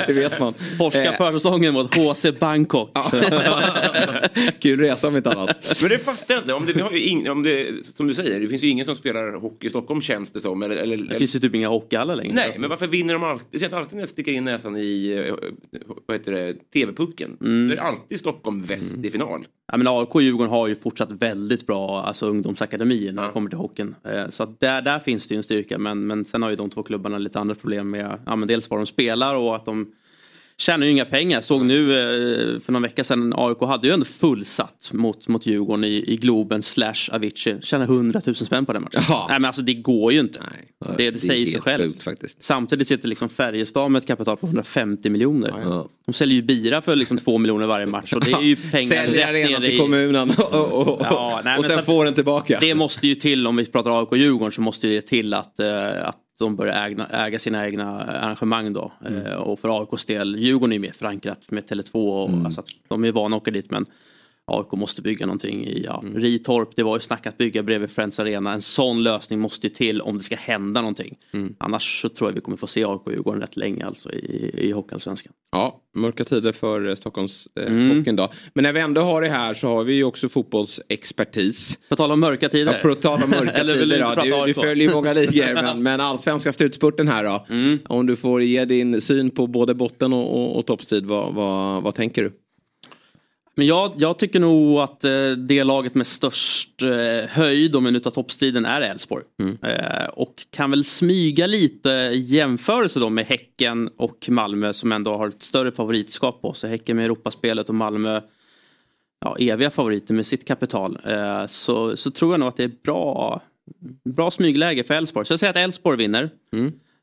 det 0.08 0.14
vet 0.14 0.40
man. 0.40 0.54
Polska 0.78 1.04
Eh, 1.04 1.18
försäsongen 1.18 1.74
mot 1.74 1.96
HC 1.96 2.26
Bangkok. 2.40 2.98
Kul 4.60 4.80
resa 4.80 5.08
om 5.08 5.18
inte 5.18 5.30
annat. 5.32 5.78
Men 5.82 5.90
det 5.90 5.98
fattar 6.00 6.34
jag 6.34 6.42
inte. 6.44 6.54
Om 6.54 6.66
det, 6.66 6.74
vi 6.74 6.82
har 6.82 6.92
ju 6.92 7.00
ing, 7.02 7.30
om 7.30 7.44
det, 7.44 7.63
som 7.84 8.08
du 8.08 8.14
säger, 8.14 8.40
det 8.40 8.48
finns 8.48 8.64
ju 8.64 8.68
ingen 8.68 8.86
som 8.86 8.96
spelar 8.96 9.34
hockey 9.34 9.68
i 9.68 9.70
Stockholm 9.70 10.02
känns 10.02 10.32
det 10.32 10.40
som. 10.40 10.64
Eller, 10.64 10.76
eller, 10.76 10.98
Det 10.98 11.18
finns 11.18 11.36
ju 11.36 11.40
typ 11.40 11.56
inga 11.56 11.68
hockeyhallar 11.68 12.16
längre. 12.16 12.34
Nej, 12.34 12.56
men 12.60 12.70
varför 12.70 12.88
vinner 12.88 13.14
de 13.14 13.24
alltid? 13.24 13.48
Det 13.52 13.60
känns 13.60 13.74
alltid 13.74 13.94
när 13.94 14.02
jag 14.02 14.10
sticker 14.10 14.32
in 14.32 14.44
näsan 14.44 14.78
i 14.78 15.24
eh, 15.28 15.80
vad 16.06 16.18
heter 16.18 16.32
det, 16.32 16.54
TV-pucken. 16.74 17.38
Mm. 17.42 17.68
Då 17.68 17.74
är 17.74 17.76
det 17.76 17.84
alltid 17.84 18.20
Stockholm 18.20 18.64
väst 18.64 18.98
i 19.06 19.10
final. 19.12 19.46
Ja, 19.72 19.78
men 19.78 19.88
AIK 19.88 20.16
och 20.16 20.22
Djurgården 20.22 20.50
har 20.52 20.68
ju 20.68 20.76
fortsatt 20.76 21.12
väldigt 21.12 21.68
bra 21.68 22.02
alltså, 22.02 22.26
ungdomsakademier 22.26 23.12
när 23.12 23.26
det 23.26 23.32
kommer 23.32 23.50
till 23.50 23.60
hockeyn. 23.60 23.96
Eh, 24.04 24.30
Så 24.30 24.56
där, 24.60 24.82
där 24.82 25.00
finns 25.00 25.28
det 25.28 25.34
ju 25.34 25.38
en 25.38 25.44
styrka 25.44 25.78
men, 25.78 26.08
men 26.08 26.26
sen 26.26 26.42
har 26.42 26.50
ju 26.50 26.56
de 26.56 26.70
två 26.70 26.84
klubbarna 26.84 27.18
lite 27.18 27.40
andra 27.40 27.56
problem 27.56 27.90
med 27.90 28.20
ja, 28.26 28.36
men 28.36 28.48
dels 28.48 28.70
vad 28.70 28.80
de 28.80 28.86
spelar 28.86 29.36
och 29.36 29.56
att 29.56 29.66
de 29.66 29.92
tjänar 30.58 30.86
ju 30.86 30.92
inga 30.92 31.06
pengar. 31.06 31.42
Såg 31.42 31.66
nu 31.66 32.00
eh, 32.00 32.60
för 32.60 32.72
någon 32.72 32.82
vecka 32.82 33.04
sedan 33.04 33.34
AIK 33.38 33.62
hade 33.62 33.88
ju 33.88 33.94
ändå 33.94 34.06
fullsatt 34.06 34.90
mot, 34.94 35.28
mot 35.28 35.46
Djurgården 35.46 35.84
i, 35.84 36.04
i 36.08 36.18
Globen 36.18 36.64
slash 36.64 37.10
Avicii. 37.12 37.62
Tjänar 37.62 37.86
100 37.86 38.22
000 38.26 38.36
spänn 38.36 38.66
på 38.66 38.74
den 38.74 38.84
matchen. 38.84 39.02
Ja. 39.10 39.26
Nej 39.30 39.40
men 39.40 39.46
alltså 39.46 39.62
det 39.62 39.74
går 39.74 40.14
ju 40.14 40.20
inte. 40.20 40.40
det, 40.80 40.94
det, 40.98 41.08
är 41.08 41.18
säger 41.18 41.52
sig 41.52 41.62
självt. 41.62 42.04
faktiskt. 42.04 42.44
Samtidigt 42.44 42.88
sitter 42.88 43.08
liksom 43.08 43.30
Färjestad 43.30 43.92
med 43.92 44.00
ett 44.00 44.08
kapital 44.08 44.38
på 44.38 44.46
150 44.46 45.10
miljoner. 45.10 45.54
Ja. 45.64 45.90
De 46.06 46.14
säljer 46.14 46.36
ju 46.36 46.42
bira 46.42 46.82
för 46.82 46.96
liksom 46.96 47.18
2 47.18 47.38
miljoner 47.38 47.68
varje 47.68 47.86
match 47.86 48.14
och 48.14 48.24
det 48.24 48.32
är 48.32 48.42
ju 48.42 48.56
pengar 48.56 48.90
Sälja 48.90 49.22
rätt 49.22 49.30
arenan 49.30 49.62
till 49.62 49.74
i... 49.74 49.78
kommunen 49.78 50.30
och, 50.30 50.54
och, 50.54 50.88
och, 50.88 51.02
Ja, 51.02 51.42
nej, 51.44 51.58
och 51.58 51.66
sen 51.66 51.84
får 51.84 52.06
den 52.06 52.14
tillbaka. 52.14 52.58
Det 52.62 52.76
måste 52.76 53.08
ju 53.08 53.16
till, 53.16 53.48
om 53.48 53.56
vi 53.56 53.66
pratar 53.66 54.00
AIK 54.00 54.12
och 54.12 54.18
Djurgården, 54.18 54.52
så 54.52 54.62
måste 54.62 54.88
det 54.88 55.02
till 55.02 55.34
att, 55.34 55.60
eh, 55.60 56.08
att 56.08 56.18
de 56.40 56.56
börjar 56.56 56.86
ägna, 56.88 57.08
äga 57.08 57.40
sina 57.40 57.66
egna 57.66 58.02
arrangemang 58.04 58.74
då. 58.74 58.92
Mm. 59.06 59.26
Eh, 59.26 59.34
och 59.36 59.60
för 59.60 59.82
AIKs 59.82 60.06
del, 60.06 60.36
Djurgården 60.40 60.72
är 60.72 60.76
ju 60.76 60.82
mer 60.82 60.92
förankrat 60.92 61.52
med 61.52 61.64
Tele2 61.64 62.24
och 62.24 62.30
Mm. 62.30 62.46
alltså 62.46 62.64
de 62.88 63.04
är 63.06 63.12
vana 63.12 63.36
att 63.36 63.42
åka 63.42 63.52
dit 63.52 63.72
men 63.72 63.86
AIK 64.52 64.72
måste 64.72 65.02
bygga 65.02 65.26
någonting 65.26 65.66
i 65.68 65.84
ja, 65.86 66.00
Mm. 66.04 66.22
Ritorp. 66.22 66.70
Det 66.76 66.84
var 66.84 66.96
ju 66.96 67.00
snack 67.00 67.28
att 67.28 67.38
bygga 67.38 67.64
bredvid 67.64 67.90
Friends 67.90 68.20
Arena. 68.20 68.54
En 68.54 68.62
sån 68.62 69.04
lösning 69.04 69.40
måste 69.40 69.68
ju 69.68 69.74
till 69.74 70.02
om 70.02 70.18
det 70.18 70.24
ska 70.24 70.36
hända 70.36 70.82
någonting. 70.82 71.18
Mm. 71.34 71.56
Annars 71.58 72.02
så 72.02 72.10
tror 72.10 72.30
jag 72.30 72.36
vi 72.36 72.42
kommer 72.42 72.58
få 72.58 72.68
se 72.68 72.86
AIK 72.86 73.02
och 73.06 73.12
Djurgården 73.12 73.42
rätt 73.42 73.58
länge 73.58 73.86
alltså 73.86 74.12
i, 74.14 74.52
i 74.58 74.72
Hockeyallsvenskan. 74.72 75.34
Ja, 75.52 75.80
mörka 75.96 76.24
tider 76.26 76.52
för 76.52 76.88
eh, 76.88 76.96
Stockholms 76.96 77.48
eh, 77.60 77.66
Mm. 77.68 78.16
då. 78.16 78.30
Men 78.54 78.64
när 78.64 78.74
vi 78.74 78.80
ändå 78.80 79.02
har 79.02 79.22
det 79.22 79.30
här 79.30 79.54
så 79.54 79.68
har 79.68 79.84
vi 79.84 79.94
ju 79.94 80.04
också 80.04 80.30
fotbollsexpertis. 80.30 81.80
På 81.90 81.96
tal 81.96 82.12
om 82.12 82.20
mörka 82.20 82.50
tider. 82.50 82.74
Ja, 82.74 82.80
på 82.90 82.96
tal 82.96 83.24
om 83.24 83.30
mörka 83.30 83.52
Eller 83.60 83.74
du 83.74 83.80
tider 83.82 84.16
då. 84.16 84.22
Du, 84.22 84.30
du 84.30 84.36
AIK? 84.36 84.56
följer 84.56 84.88
ju 84.88 84.94
många 84.94 85.14
ligor 85.14 85.54
men, 85.54 85.84
men 85.84 86.02
allsvenska 86.02 86.54
slutspurten 86.54 87.08
här 87.08 87.24
då. 87.24 87.46
Mm. 87.50 87.80
Om 87.86 88.06
du 88.06 88.16
får 88.16 88.42
ge 88.44 88.66
din 88.66 89.02
syn 89.02 89.30
på 89.30 89.48
både 89.48 89.74
botten 89.76 90.14
och, 90.14 90.34
och, 90.42 90.58
och 90.60 90.66
toppstrid, 90.66 91.06
vad, 91.06 91.34
vad, 91.34 91.84
vad 91.84 91.96
tänker 91.96 92.24
du? 92.24 92.32
Men 93.56 93.66
jag, 93.66 93.94
jag 93.96 94.20
tycker 94.20 94.40
nog 94.40 94.80
att 94.80 95.04
eh, 95.04 95.32
det 95.32 95.64
laget 95.64 95.96
med 95.96 96.08
störst 96.08 96.82
eh, 96.82 97.30
höjd 97.30 97.76
om 97.76 97.84
vi 97.84 97.92
nu 97.92 98.00
tar 98.00 98.12
toppstriden 98.12 98.66
är 98.66 98.82
Elfsborg. 98.82 99.24
Eh, 99.62 100.10
och 100.14 100.34
kan 100.50 100.72
väl 100.72 100.84
smyga 100.84 101.48
lite 101.48 101.90
jämförelse 102.14 103.00
då 103.00 103.10
med 103.10 103.26
Häcken 103.26 103.90
och 103.98 104.30
Malmö 104.30 104.74
som 104.74 104.92
ändå 104.92 105.18
har 105.18 105.28
ett 105.28 105.44
större 105.44 105.72
favoritskap 105.72 106.42
på 106.42 106.54
sig. 106.54 106.70
Häcken 106.70 106.96
med 106.96 107.06
Europaspelet 107.06 107.70
och 107.70 107.76
Malmö 107.76 108.22
ja, 109.26 109.36
eviga 109.40 109.70
favoriter 109.70 110.14
med 110.14 110.26
sitt 110.26 110.48
kapital. 110.48 111.00
Så, 111.48 111.98
så 111.98 112.12
tror 112.12 112.34
jag 112.34 112.40
nog 112.40 112.50
att 112.50 112.58
det 112.58 112.64
är 112.64 112.72
bra, 112.84 113.42
bra 114.16 114.32
smygläge 114.32 114.84
för 114.84 114.94
Elfsborg. 114.94 115.26
Så 115.26 115.34
jag 115.34 115.40
säger 115.40 115.52
att 115.52 115.58
Elfsborg 115.58 115.98
vinner. 115.98 116.30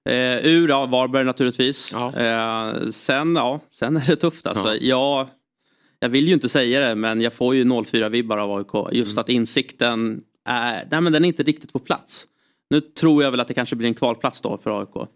Eh, 0.08 0.46
ur, 0.46 0.68
ja, 0.68 0.86
Varberg 0.86 1.24
naturligtvis. 1.24 1.92
Eh, 1.92 2.90
sen, 2.90 3.36
ja, 3.36 3.60
sen 3.72 3.96
är 3.96 4.06
det 4.06 4.16
tufft 4.16 4.46
alltså. 4.46 4.76
Jag, 4.80 5.28
jag 6.00 6.08
vill 6.08 6.26
ju 6.28 6.34
inte 6.34 6.48
säga 6.48 6.88
det 6.88 6.94
men 6.94 7.20
jag 7.20 7.32
får 7.32 7.54
ju 7.54 7.64
04-vibbar 7.64 8.38
av 8.38 8.56
AIK. 8.58 8.96
Just 8.96 9.18
att 9.18 9.28
insikten 9.28 10.22
är, 10.48 10.84
nej 10.90 11.00
men 11.00 11.12
den 11.12 11.24
är 11.24 11.28
inte 11.28 11.42
riktigt 11.42 11.72
på 11.72 11.78
plats. 11.78 12.26
Nu 12.70 12.80
tror 12.80 13.22
jag 13.22 13.30
väl 13.30 13.40
att 13.40 13.48
det 13.48 13.54
kanske 13.54 13.76
blir 13.76 13.88
en 13.88 13.94
kvalplats 13.94 14.40
då 14.40 14.58
för 14.62 14.80
AIK. 14.80 15.08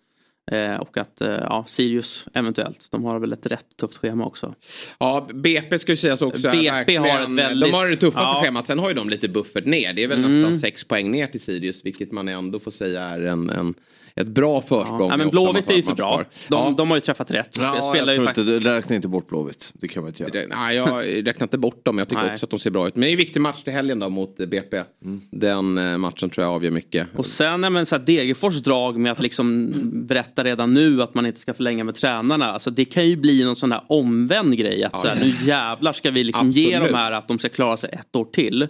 Eh, 0.52 0.76
och 0.80 0.96
att 0.98 1.20
eh, 1.20 1.28
ja, 1.28 1.64
Sirius 1.68 2.26
eventuellt. 2.34 2.88
De 2.90 3.04
har 3.04 3.18
väl 3.18 3.32
ett 3.32 3.46
rätt 3.46 3.76
tufft 3.80 3.96
schema 3.96 4.24
också. 4.24 4.54
Ja, 4.98 5.28
BP 5.34 5.78
ska 5.78 5.92
ju 5.92 5.96
sägas 5.96 6.22
också. 6.22 6.50
BP 6.50 6.96
har 6.96 7.06
ett 7.22 7.30
väldigt- 7.30 7.70
De 7.70 7.76
har 7.76 7.86
det 7.86 7.96
tuffaste 7.96 8.36
Ja. 8.36 8.42
schemat. 8.44 8.66
Sen 8.66 8.78
har 8.78 8.88
ju 8.88 8.94
de 8.94 9.10
lite 9.10 9.28
buffert 9.28 9.64
ner. 9.66 9.92
Det 9.92 10.04
är 10.04 10.08
väl 10.08 10.18
Mm. 10.24 10.40
nästan 10.42 10.58
sex 10.58 10.84
poäng 10.84 11.10
ner 11.10 11.26
till 11.26 11.40
Sirius. 11.40 11.84
Vilket 11.84 12.12
man 12.12 12.28
ändå 12.28 12.58
får 12.58 12.70
säga 12.70 13.02
är 13.02 13.20
en, 13.20 13.50
en, 13.50 13.74
ett 14.20 14.28
bra 14.28 14.60
försprång. 14.60 15.10
Ja, 15.10 15.16
men 15.16 15.30
Blåvitt 15.30 15.70
är 15.70 15.74
ju 15.74 15.82
för 15.82 15.94
bra. 15.94 16.16
De, 16.48 16.54
Ja. 16.56 16.74
de 16.76 16.88
har 16.90 16.96
ju 16.96 17.00
träffat 17.00 17.30
rätt. 17.30 17.58
Ja, 17.60 17.92
Spelar 17.94 18.12
jag 18.12 18.22
ju 18.22 18.28
inte, 18.28 18.68
räknar 18.70 18.96
inte 18.96 19.08
bort 19.08 19.28
Blåvitt. 19.28 19.72
Det 19.74 19.88
kan 19.88 20.02
man 20.02 20.10
inte 20.10 20.22
göra. 20.22 20.32
Det, 20.32 20.46
nej, 20.56 20.76
jag 20.76 21.26
räknar 21.26 21.44
inte 21.44 21.58
bort 21.58 21.84
dem. 21.84 21.98
Jag 21.98 22.08
tycker 22.08 22.22
Nej. 22.22 22.32
också 22.32 22.46
att 22.46 22.50
de 22.50 22.58
ser 22.58 22.70
bra 22.70 22.88
ut. 22.88 22.94
Men 22.96 23.00
det 23.02 23.08
är 23.08 23.12
en 23.12 23.16
viktig 23.16 23.40
match 23.40 23.62
till 23.62 23.72
helgen 23.72 23.98
då 23.98 24.08
mot 24.08 24.40
eh, 24.40 24.46
BP. 24.46 24.82
Den 25.30 25.78
eh, 25.78 25.98
matchen 25.98 26.30
tror 26.30 26.44
jag 26.46 26.54
avgör 26.54 26.70
mycket. 26.70 27.08
Och 27.16 27.26
sen 27.26 27.62
ja, 27.62 27.70
men, 27.70 27.86
så 27.86 27.96
här, 27.96 28.02
Degerfors 28.04 28.62
drag 28.62 28.98
med 28.98 29.12
att 29.12 29.20
liksom 29.20 29.72
berätta 30.06 30.44
redan 30.44 30.74
nu 30.74 31.02
att 31.02 31.14
man 31.14 31.26
inte 31.26 31.40
ska 31.40 31.54
förlänga 31.54 31.84
med 31.84 31.94
tränarna. 31.94 32.52
Alltså, 32.52 32.70
det 32.70 32.84
kan 32.84 33.08
ju 33.08 33.16
bli 33.16 33.44
någon 33.44 33.56
sån 33.56 33.72
här 33.72 33.82
omvänd 33.88 34.56
grej. 34.56 34.84
Att 34.84 35.00
så 35.00 35.08
här, 35.08 35.24
nu 35.24 35.32
jävlar 35.46 35.92
ska 35.92 36.10
vi 36.10 36.24
liksom 36.24 36.50
ge 36.50 36.78
de 36.78 36.94
här 36.94 37.12
att 37.12 37.28
de 37.28 37.38
ska 37.38 37.48
klara 37.48 37.76
sig 37.76 37.90
ett 37.92 38.16
år 38.16 38.24
till. 38.24 38.68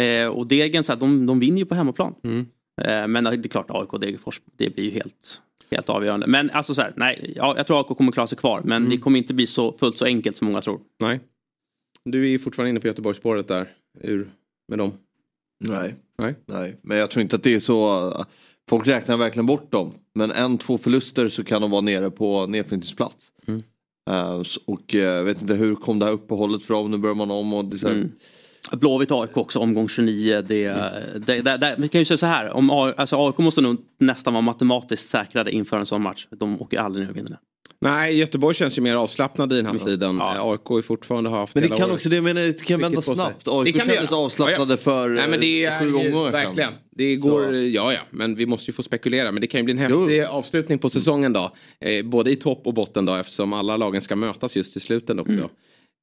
Eh, 0.00 0.26
och 0.26 0.46
Degen, 0.46 0.84
så 0.84 0.92
här, 0.92 1.00
de, 1.00 1.26
de 1.26 1.40
vinner 1.40 1.58
ju 1.58 1.66
på 1.66 1.74
hemmaplan. 1.74 2.14
Mm. 2.24 2.46
Eh, 2.82 3.08
men 3.08 3.24
det 3.24 3.30
är 3.30 3.48
klart 3.48 3.66
AIK 3.68 3.92
och 3.92 4.00
Degerfors, 4.00 4.40
det 4.56 4.70
blir 4.74 4.84
ju 4.84 4.90
helt, 4.90 5.42
helt 5.70 5.88
avgörande. 5.88 6.26
Men 6.26 6.50
alltså 6.50 6.74
så 6.74 6.82
här, 6.82 6.92
nej, 6.96 7.32
ja, 7.36 7.54
jag 7.56 7.66
tror 7.66 7.78
AIK 7.78 7.86
kommer 7.98 8.12
klara 8.12 8.26
sig 8.26 8.38
kvar. 8.38 8.60
Men 8.64 8.76
Mm. 8.76 8.90
det 8.90 8.98
kommer 8.98 9.18
inte 9.18 9.34
bli 9.34 9.46
så 9.46 9.72
fullt 9.72 9.96
så 9.98 10.04
enkelt 10.04 10.36
som 10.36 10.46
många 10.46 10.60
tror. 10.60 10.80
Nej. 11.00 11.20
Du 12.04 12.24
är 12.24 12.28
ju 12.28 12.38
fortfarande 12.38 12.70
inne 12.70 12.80
på 12.80 12.86
Göteborgsspåret 12.86 13.48
där. 13.48 13.68
Ur 14.00 14.30
med 14.68 14.78
dem. 14.78 14.92
Nej. 15.64 15.94
Nej. 16.18 16.34
Nej, 16.46 16.76
men 16.82 16.96
jag 16.98 17.10
tror 17.10 17.22
inte 17.22 17.36
att 17.36 17.42
det 17.42 17.54
är 17.54 17.60
så. 17.60 18.12
Folk 18.68 18.86
räknar 18.86 19.16
verkligen 19.16 19.46
bort 19.46 19.72
dem. 19.72 19.94
Men 20.14 20.30
en, 20.30 20.58
två 20.58 20.78
förluster 20.78 21.28
så 21.28 21.44
kan 21.44 21.62
de 21.62 21.70
vara 21.70 21.80
nere 21.80 22.10
på 22.10 22.46
nedflyttningsplats. 22.46 23.32
Mm. 23.46 23.62
S- 24.40 24.56
och 24.64 24.94
eh, 24.94 25.00
jag 25.00 25.24
vet 25.24 25.42
inte 25.42 25.54
hur 25.54 25.74
kom 25.74 25.98
det 25.98 26.04
här 26.06 26.12
uppehållet 26.12 26.64
för 26.64 26.74
dem. 26.74 26.90
Nu 26.90 26.98
börjar 26.98 27.14
man 27.14 27.30
om 27.30 27.52
och 27.52 27.64
det 27.64 27.76
är 27.76 27.78
så 27.78 27.86
här, 27.88 27.94
Mm. 27.94 28.12
Blåvitt 28.70 29.10
AIK 29.12 29.36
också, 29.36 29.58
omgång 29.58 29.88
29. 29.88 30.42
Det, 30.48 30.64
det, 31.26 31.40
det, 31.42 31.56
det, 31.56 31.74
vi 31.78 31.88
kan 31.88 32.00
ju 32.00 32.04
säga 32.04 32.18
så 32.18 32.26
här, 32.26 32.50
om 32.50 32.70
alltså 32.70 33.26
AIK 33.26 33.38
måste 33.38 33.60
nog 33.60 33.76
nästan 33.98 34.32
vara 34.34 34.40
matematiskt 34.42 35.08
säkrade 35.10 35.50
inför 35.50 35.78
en 35.78 35.86
sån 35.86 36.02
match. 36.02 36.26
De 36.30 36.62
åker 36.62 36.78
aldrig 36.78 37.04
ner 37.04 37.10
och 37.10 37.16
vinner 37.16 37.28
den. 37.28 37.38
Nej, 37.80 38.16
Göteborg 38.18 38.54
känns 38.54 38.78
ju 38.78 38.82
mer 38.82 38.96
avslappnad 38.96 39.52
i 39.52 39.56
den 39.56 39.66
här 39.66 39.76
tiden. 39.76 40.16
Ja. 40.18 40.34
Eh, 40.34 40.46
AIK 40.46 40.60
har 40.64 40.76
ju 40.76 40.82
fortfarande 40.82 41.30
haft 41.30 41.54
Men 41.54 41.62
det 41.62 41.68
kan 41.68 41.82
året. 41.82 41.94
också, 41.94 42.08
det, 42.08 42.14
jag 42.14 42.24
menar, 42.24 42.40
det 42.40 42.64
kan 42.64 42.80
vända 42.80 43.02
snabbt. 43.02 43.48
AIK 43.48 43.76
kändes 43.76 44.12
avslappnade 44.12 44.64
Ja, 44.64 44.70
ja. 44.70 44.76
för 44.76 45.08
Nej 45.08 45.28
men 45.28 45.40
det 45.40 45.64
eh, 45.64 45.72
är 45.72 45.80
sju 45.80 45.88
ju, 45.88 45.94
omgångar 45.94 46.32
verkligen. 46.32 46.72
Det 46.90 47.16
går, 47.16 47.42
Så. 47.42 47.54
ja 47.54 47.92
ja, 47.92 48.00
men 48.10 48.34
vi 48.34 48.46
måste 48.46 48.70
ju 48.70 48.72
få 48.74 48.82
spekulera. 48.82 49.32
Men 49.32 49.40
det 49.40 49.46
kan 49.46 49.60
ju 49.60 49.64
bli 49.64 49.84
en 49.84 49.90
Jo. 49.90 50.00
häftig 50.00 50.22
avslutning 50.22 50.78
på 50.78 50.90
säsongen 50.90 51.32
då. 51.32 51.52
Eh, 51.80 52.04
både 52.04 52.30
i 52.30 52.36
topp 52.36 52.62
och 52.66 52.74
botten 52.74 53.04
då 53.04 53.14
eftersom 53.14 53.52
alla 53.52 53.76
lagen 53.76 54.02
ska 54.02 54.16
mötas 54.16 54.56
just 54.56 54.76
i 54.76 54.80
slutet 54.80 55.18
också. 55.18 55.32
Mm. 55.32 55.48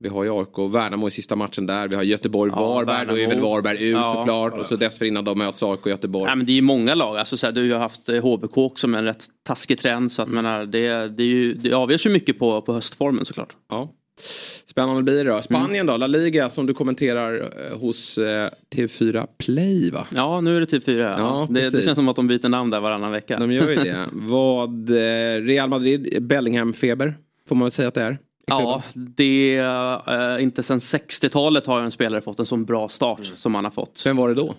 Vi 0.02 0.10
har 0.10 0.24
ju 0.24 0.40
AIK 0.40 0.58
och 0.58 0.76
Värnamo 0.76 1.08
i 1.08 1.12
sista 1.12 1.36
matchen 1.36 1.66
där. 1.66 1.88
Vi 1.88 1.96
har 1.96 2.04
Göteborg-Varberg. 2.04 3.08
då 3.08 3.18
är 3.18 3.28
väl 3.28 3.40
Varberg 3.40 3.84
ur 3.90 3.92
Ja. 3.92 4.14
såklart. 4.18 4.58
Och 4.58 4.66
så 4.66 4.76
dessförinnan 4.76 5.24
då 5.26 5.36
möts 5.36 5.64
AIK 5.64 5.82
och 5.82 5.90
Göteborg. 5.90 6.26
Nej, 6.26 6.36
men 6.36 6.46
det 6.46 6.52
är 6.52 6.56
ju 6.56 6.62
många 6.62 6.96
lag. 6.96 7.18
Alltså, 7.18 7.38
så 7.38 7.46
här, 7.48 7.54
du 7.54 7.74
har 7.74 7.80
haft 7.80 8.10
eh, 8.10 8.22
HBK 8.22 8.58
också 8.58 8.88
med 8.88 8.98
en 9.00 9.06
rätt 9.06 9.26
taskig 9.48 9.80
trend. 9.80 10.12
Så 10.12 10.22
att, 10.22 10.30
menar, 10.30 10.66
det, 10.66 11.08
det, 11.18 11.24
är 11.24 11.28
ju, 11.28 11.54
det 11.54 11.74
avgörs 11.74 12.06
ju 12.06 12.10
mycket 12.10 12.40
på, 12.40 12.62
på 12.62 12.74
höstformen 12.74 13.26
såklart. 13.26 13.56
Ja. 13.70 13.94
Spännande 14.66 15.04
blir 15.04 15.24
det 15.24 15.32
då. 15.32 15.42
Spanien 15.42 15.86
då, 15.86 15.98
La 15.98 16.08
Liga 16.08 16.50
som 16.50 16.66
du 16.66 16.74
kommenterar 16.74 17.52
eh, 17.72 17.78
hos 17.78 18.18
eh, 18.18 18.50
TV4 18.76 19.28
Play 19.38 19.92
va? 19.92 20.08
Ja, 20.16 20.42
nu 20.42 20.56
är 20.56 20.60
det 20.60 20.66
typ 20.66 20.84
fyra. 20.84 21.16
Ja, 21.20 21.48
det, 21.50 21.70
det 21.70 21.82
känns 21.84 21.96
som 21.96 22.10
att 22.10 22.16
de 22.16 22.28
byter 22.28 22.50
namn 22.50 22.70
där 22.72 22.80
varannan 22.80 23.12
vecka. 23.12 23.40
De 23.40 23.52
gör 23.52 23.70
ju 23.70 23.76
det. 23.76 24.06
Vad 24.12 24.90
eh, 24.90 25.42
Real 25.42 25.70
Madrid, 25.70 26.18
Bellingham-feber 26.24 27.14
får 27.50 27.56
man 27.56 27.66
väl 27.66 27.72
säga 27.72 27.88
att 27.88 27.94
det 27.94 28.02
är. 28.04 28.18
Ja, 28.50 28.84
det 28.96 29.58
är 29.58 30.38
inte 30.40 30.64
sen 30.64 30.80
60-talet 30.80 31.66
har 31.66 31.82
en 31.82 31.92
spelare 31.92 32.22
fått 32.22 32.40
en 32.40 32.46
sån 32.46 32.66
bra 32.66 32.90
start 32.90 33.20
Mm. 33.20 33.38
som 33.38 33.56
han 33.56 33.64
har 33.64 33.72
fått. 33.72 34.02
Vem 34.06 34.18
var 34.18 34.30
det 34.30 34.36
då? 34.36 34.56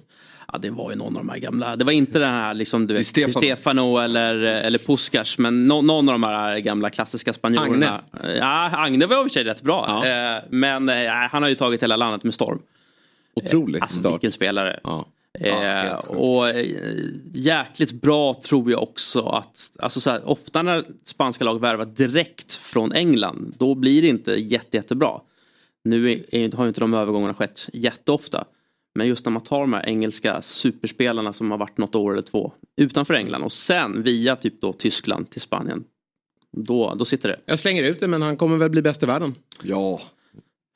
Ja, 0.53 0.59
det 0.59 0.71
var 0.71 0.91
ju 0.91 0.97
någon 0.97 1.17
av 1.17 1.23
de 1.25 1.29
här 1.29 1.39
gamla. 1.39 1.77
Det 1.77 1.85
var 1.85 1.93
inte 1.93 2.19
den 2.19 2.31
här 2.31 2.55
liksom, 2.55 2.87
du 2.87 2.95
vet, 2.95 3.07
Stefano. 3.07 3.41
Stefano. 3.41 3.99
eller, 3.99 4.37
eller 4.37 4.79
Puskas. 4.79 5.39
Men 5.39 5.67
nå- 5.67 5.83
någon 5.83 6.09
av 6.09 6.13
de 6.15 6.23
här 6.23 6.59
gamla 6.59 6.91
klassiska 6.91 7.33
spanjorerna. 7.33 8.01
Ja, 8.39 8.71
Agne 8.77 9.07
var 9.07 9.17
i 9.17 9.19
och 9.19 9.23
för 9.23 9.29
sig 9.29 9.45
rätt 9.45 9.63
bra. 9.63 9.87
Ja. 10.05 10.37
Eh, 10.37 10.43
men 10.51 10.89
eh, 10.89 11.11
han 11.31 11.43
har 11.43 11.49
ju 11.49 11.55
tagit 11.55 11.83
hela 11.83 11.97
landet 11.97 12.25
med 12.25 12.35
storm. 12.35 12.59
Otroligt 13.35 13.83
Alltså 13.83 13.99
start. 13.99 14.13
vilken 14.13 14.33
spelare. 14.33 14.81
Ja. 14.85 15.07
Eh, 15.41 15.55
helt 15.55 16.07
sjukt. 16.07 16.19
och 16.19 16.49
eh, 16.49 16.97
jäkligt 17.35 17.93
bra 17.93 18.35
tror 18.35 18.71
jag 18.71 18.83
också 18.83 19.21
att, 19.21 19.71
alltså 19.79 20.01
så 20.01 20.11
här, 20.11 20.29
ofta 20.29 20.63
när 20.63 20.85
spanska 21.05 21.45
lag 21.45 21.61
värvar 21.61 21.85
direkt 21.85 22.55
från 22.55 22.93
England, 22.93 23.55
då 23.59 23.75
blir 23.75 24.03
det 24.03 24.09
inte 24.09 24.33
jätte, 24.33 24.77
jättebra. 24.77 25.21
Nu 25.85 26.25
är, 26.31 26.57
har 26.57 26.65
ju 26.65 26.69
inte 26.69 26.81
de 26.81 26.95
övergångarna 26.95 27.35
skett 27.35 27.69
jätteofta. 27.73 28.45
Men 28.95 29.07
just 29.07 29.25
när 29.25 29.33
man 29.33 29.43
tar 29.43 29.61
de 29.61 29.73
här 29.73 29.89
engelska 29.89 30.43
superspelarna 30.43 31.33
som 31.33 31.51
har 31.51 31.59
varit 31.59 31.79
något 31.79 31.95
år 31.95 32.13
eller 32.13 32.23
två 32.23 32.53
utanför 32.77 33.15
England 33.15 33.43
och 33.43 33.53
sen 33.53 34.03
via 34.03 34.37
typ 34.37 34.61
då 34.61 34.73
Tyskland 34.73 35.31
till 35.31 35.41
Spanien. 35.41 35.85
Då, 36.57 36.95
då 36.95 37.05
sitter 37.05 37.29
det. 37.29 37.41
Jag 37.45 37.59
slänger 37.59 37.83
ut 37.83 38.01
det 38.01 38.09
men 38.09 38.23
han 38.23 38.37
kommer 38.37 38.57
väl 38.57 38.71
bli 38.71 38.83
bäst 38.83 39.03
i 39.03 39.07
världen. 39.07 39.35
Ja, 39.63 40.01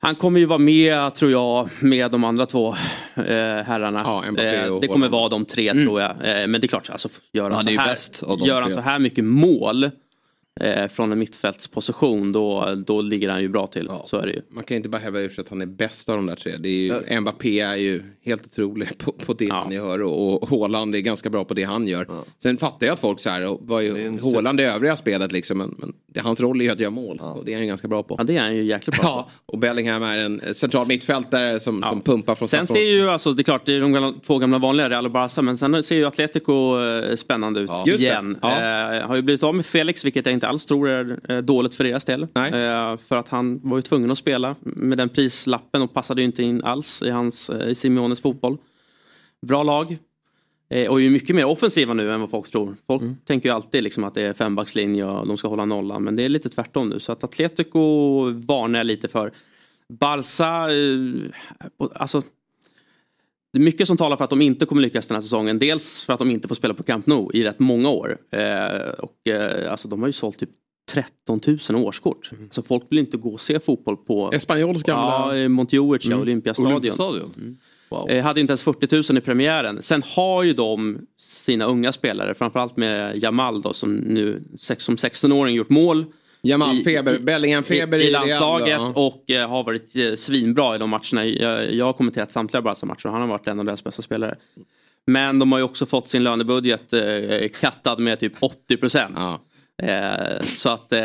Han 0.05 0.15
kommer 0.15 0.39
ju 0.39 0.45
vara 0.45 0.59
med, 0.59 1.13
tror 1.13 1.31
jag, 1.31 1.69
med 1.79 2.11
de 2.11 2.23
andra 2.23 2.45
två 2.45 2.67
eh, 3.15 3.23
herrarna. 3.65 4.01
Ja, 4.05 4.25
eh, 4.25 4.79
det 4.79 4.87
kommer 4.87 5.09
vara 5.09 5.29
de 5.29 5.45
tre, 5.45 5.73
tror 5.73 6.01
jag. 6.01 6.11
Eh, 6.11 6.47
men 6.47 6.61
det 6.61 6.65
är 6.65 6.67
klart, 6.67 6.89
alltså, 6.89 7.09
gör 7.33 7.43
han, 7.43 7.53
Han 7.53 7.65
så, 7.65 7.71
här, 8.37 8.47
gör 8.47 8.61
han 8.61 8.71
så 8.71 8.79
här 8.79 8.99
mycket 8.99 9.23
mål 9.23 9.91
eh, 10.61 10.87
från 10.87 11.11
en 11.11 11.19
mittfältsposition, 11.19 12.31
då, 12.31 12.75
då 12.85 13.01
ligger 13.01 13.29
han 13.29 13.41
ju 13.41 13.49
bra 13.49 13.67
till. 13.67 13.89
Så 14.05 14.17
är 14.17 14.27
det 14.27 14.33
ju. 14.33 14.41
Man 14.49 14.63
kan 14.63 14.75
ju 14.75 14.77
inte 14.77 14.89
bara 14.89 15.01
hävda 15.01 15.19
ur 15.19 15.29
sig 15.29 15.41
att 15.41 15.49
han 15.49 15.61
är 15.61 15.65
bäst 15.65 16.09
av 16.09 16.15
de 16.15 16.25
där 16.25 16.35
tre. 16.35 16.57
Det 16.57 16.69
är 16.69 17.11
ju, 17.13 17.19
Mbappé 17.21 17.59
är 17.59 17.75
ju 17.75 18.03
helt 18.25 18.45
otrolig 18.45 18.97
på, 18.97 19.11
på 19.11 19.33
det 19.33 19.45
Ja. 19.45 19.55
han 19.55 19.71
gör 19.71 20.01
och, 20.01 20.43
och 20.43 20.49
Haaland 20.49 20.95
är 20.95 20.99
ganska 20.99 21.29
bra 21.29 21.45
på 21.45 21.53
det 21.53 21.63
han 21.63 21.87
gör. 21.87 22.07
Sen 22.43 22.57
fattar 22.57 22.87
jag 22.87 22.93
att 22.93 22.99
folk 22.99 23.19
så 23.19 23.29
här, 23.29 23.45
och 23.45 23.59
vad 23.63 23.83
Det 23.83 23.87
är 23.87 23.95
är 23.95 24.07
en- 24.07 24.19
Haaland 24.19 24.61
i 24.61 24.63
övriga 24.63 24.97
spelet 24.97 25.31
liksom, 25.31 25.57
men, 25.57 25.75
men 25.77 25.93
det, 26.13 26.19
hans 26.19 26.39
roll 26.39 26.61
är 26.61 26.65
ju 26.65 26.71
att 26.71 26.79
göra 26.79 26.91
mål 26.91 27.19
och 27.19 27.45
det 27.45 27.51
är 27.51 27.55
han 27.55 27.61
ju 27.63 27.67
ganska 27.67 27.87
bra 27.87 28.03
på. 28.03 28.15
Ja, 28.17 28.23
det 28.23 28.37
är 28.37 28.41
han 28.41 28.55
ju 28.55 28.63
jäkligt 28.63 29.01
bra 29.01 29.09
Ja, 29.09 29.29
och 29.45 29.57
Bellingham 29.59 30.03
är 30.03 30.17
en 30.17 30.41
central 30.55 30.87
mittfältare 30.87 31.59
som, 31.59 31.83
som 31.83 32.01
pumpar 32.01 32.35
från 32.35 32.47
Sen 32.47 32.67
ser 32.67 32.79
ju, 32.91 33.09
alltså, 33.09 33.31
det 33.31 33.41
är 33.41 33.43
klart, 33.43 33.65
det 33.65 33.73
är 33.75 33.81
de 33.81 33.93
gamla, 33.93 34.13
två 34.25 34.37
gamla 34.37 34.57
vanliga 34.57 34.89
Real 34.89 35.05
och 35.05 35.11
Barca, 35.11 35.41
men 35.41 35.57
sen 35.57 35.83
ser 35.83 35.95
ju 35.95 36.05
Atletico 36.05 36.81
eh, 36.83 37.15
spännande 37.15 37.59
ut 37.59 37.69
det. 37.85 37.91
igen. 37.91 38.37
Ja. 38.41 38.49
Eh, 38.95 39.07
har 39.07 39.15
ju 39.15 39.21
blivit 39.21 39.43
av 39.43 39.55
med 39.55 39.65
Felix, 39.65 40.05
vilket 40.05 40.25
jag 40.25 40.33
inte 40.33 40.44
alls 40.45 40.65
tror 40.65 40.89
är 40.89 41.19
eh, 41.31 41.37
dåligt 41.37 41.75
för 41.75 41.83
deras 41.83 42.05
del. 42.05 42.21
Eh, 42.23 42.97
för 42.97 43.15
att 43.15 43.29
han 43.29 43.59
var 43.63 43.77
ju 43.77 43.81
tvungen 43.81 44.11
att 44.11 44.17
spela 44.17 44.55
med 44.61 44.97
den 44.97 45.09
prislappen 45.09 45.81
och 45.81 45.93
passade 45.93 46.21
ju 46.21 46.25
inte 46.25 46.43
in 46.43 46.63
alls 46.63 47.01
i, 47.01 47.09
hans, 47.09 47.49
eh, 47.49 47.69
i 47.69 47.75
Simeones 47.75 48.21
fotboll. 48.21 48.57
Bra 49.41 49.63
lag. 49.63 49.97
Eh, 50.69 50.89
och 50.91 50.99
är 50.99 51.03
ju 51.03 51.09
mycket 51.09 51.35
mer 51.35 51.45
offensiva 51.45 51.93
nu 51.93 52.11
än 52.11 52.19
vad 52.21 52.29
folk 52.29 52.51
tror. 52.51 52.75
Folk 52.87 53.01
Mm. 53.01 53.15
tänker 53.25 53.49
ju 53.49 53.55
alltid 53.55 53.83
liksom 53.83 54.03
att 54.03 54.13
det 54.13 54.21
är 54.21 54.33
fembackslinje 54.33 55.05
och 55.05 55.27
de 55.27 55.37
ska 55.37 55.47
hålla 55.47 55.65
nollan. 55.65 56.03
Men 56.03 56.15
det 56.15 56.23
är 56.23 56.29
lite 56.29 56.49
tvärtom 56.49 56.89
nu. 56.89 56.99
Så 56.99 57.11
att 57.11 57.23
Atletico 57.23 57.79
varnar 58.31 58.79
jag 58.79 58.85
lite 58.85 59.07
för. 59.07 59.31
Barca, 59.89 60.69
alltså 61.93 62.21
det 63.55 63.59
är 63.59 63.63
mycket 63.63 63.87
som 63.87 63.97
talar 63.97 64.17
för 64.17 64.23
att 64.23 64.29
de 64.29 64.41
inte 64.41 64.65
kommer 64.65 64.81
lyckas 64.81 65.07
den 65.07 65.15
här 65.15 65.21
säsongen. 65.21 65.59
Dels 65.59 66.05
för 66.05 66.13
att 66.13 66.19
de 66.19 66.31
inte 66.31 66.47
får 66.47 66.55
spela 66.55 66.73
på 66.73 66.83
Camp 66.83 67.05
Nou 67.05 67.29
i 67.33 67.43
rätt 67.43 67.59
många 67.59 67.89
år. 67.89 68.17
Eh, 68.31 68.89
och, 68.99 69.27
eh, 69.27 69.71
alltså, 69.71 69.87
de 69.87 69.99
har 69.99 70.07
ju 70.07 70.13
sålt 70.13 70.39
typ 70.39 70.49
13 70.91 71.39
000 71.69 71.85
årskort. 71.85 72.31
Så 72.51 72.61
folk 72.61 72.83
vill 72.89 72.99
inte 72.99 73.17
gå 73.17 73.29
och 73.29 73.41
se 73.41 73.59
fotboll 73.59 73.97
på 73.97 74.31
Espanyols 74.33 74.83
gamla... 74.83 75.37
ja, 75.37 75.49
Montjuic, 75.49 76.05
mm. 76.05 76.19
Olympiastadion. 76.19 76.71
Olympiastadion. 76.71 77.57
Wow. 77.89 78.09
Eh, 78.09 78.23
hade 78.23 78.41
inte 78.41 78.51
ens 78.51 78.63
40 78.63 79.11
000 79.13 79.17
i 79.17 79.21
premiären. 79.21 79.81
Sen 79.81 80.03
har 80.15 80.43
ju 80.43 80.53
de 80.53 80.99
sina 81.17 81.65
unga 81.65 81.91
spelare, 81.91 82.33
framförallt 82.33 82.77
med 82.77 83.17
Jamal 83.23 83.61
då, 83.61 83.73
som 83.73 83.95
nu 83.95 84.43
som 84.57 84.95
16-åring 84.95 85.55
gjort 85.55 85.69
mål. 85.69 86.05
Jamal-feber, 86.45 87.15
i- 87.15 87.19
Bellingham-feber 87.19 87.99
i, 87.99 88.03
i 88.07 88.09
Real, 88.11 88.11
landslaget 88.27 88.81
och 88.93 89.29
eh, 89.31 89.49
har 89.49 89.63
varit 89.63 89.95
eh, 89.95 90.13
svinbra 90.15 90.75
i 90.75 90.77
de 90.77 90.89
matcherna. 90.89 91.25
Jag, 91.25 91.73
jag 91.73 91.85
har 91.85 91.93
kommenterat 91.93 92.31
samtliga 92.31 92.61
Barca-matcher 92.61 93.05
och 93.05 93.11
han 93.11 93.21
har 93.21 93.27
varit 93.27 93.47
en 93.47 93.59
av 93.59 93.65
deras 93.65 93.83
bästa 93.83 94.01
spelare. 94.01 94.35
Men 95.07 95.39
de 95.39 95.51
har 95.51 95.59
ju 95.59 95.65
också 95.65 95.85
fått 95.85 96.07
sin 96.09 96.23
lönebudget 96.23 96.93
eh, 96.93 97.01
kattad 97.59 97.99
med 97.99 98.19
typ 98.19 98.33
80 98.39 98.77
procent. 98.77 99.15
Ja. 99.17 99.41
Eh, 99.83 100.41
så 100.43 100.69
att... 100.69 100.91
Eh, 100.93 100.99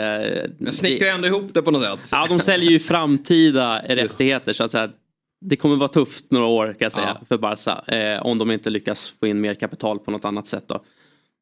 Men 0.58 0.72
snickrar 0.72 1.08
ändå 1.08 1.26
ihop 1.28 1.54
det 1.54 1.62
på 1.62 1.70
något 1.70 1.82
sätt. 1.82 1.98
Ja, 2.12 2.26
de 2.28 2.40
säljer 2.40 2.70
ju 2.70 2.78
framtida 2.80 3.82
rättigheter 3.88 4.52
så 4.52 4.64
att 4.64 4.70
säga, 4.70 4.90
det 5.40 5.56
kommer 5.56 5.76
vara 5.76 5.88
tufft 5.88 6.30
några 6.30 6.46
år 6.46 6.66
kan 6.66 6.74
jag 6.78 6.92
säga 6.92 7.16
Ja. 7.20 7.26
för 7.28 7.38
Barca. 7.38 7.84
Eh, 7.96 8.26
om 8.26 8.38
de 8.38 8.50
inte 8.50 8.70
lyckas 8.70 9.14
få 9.20 9.26
in 9.26 9.40
mer 9.40 9.54
kapital 9.54 9.98
på 9.98 10.10
något 10.10 10.24
annat 10.24 10.46
sätt 10.46 10.64
då. 10.66 10.80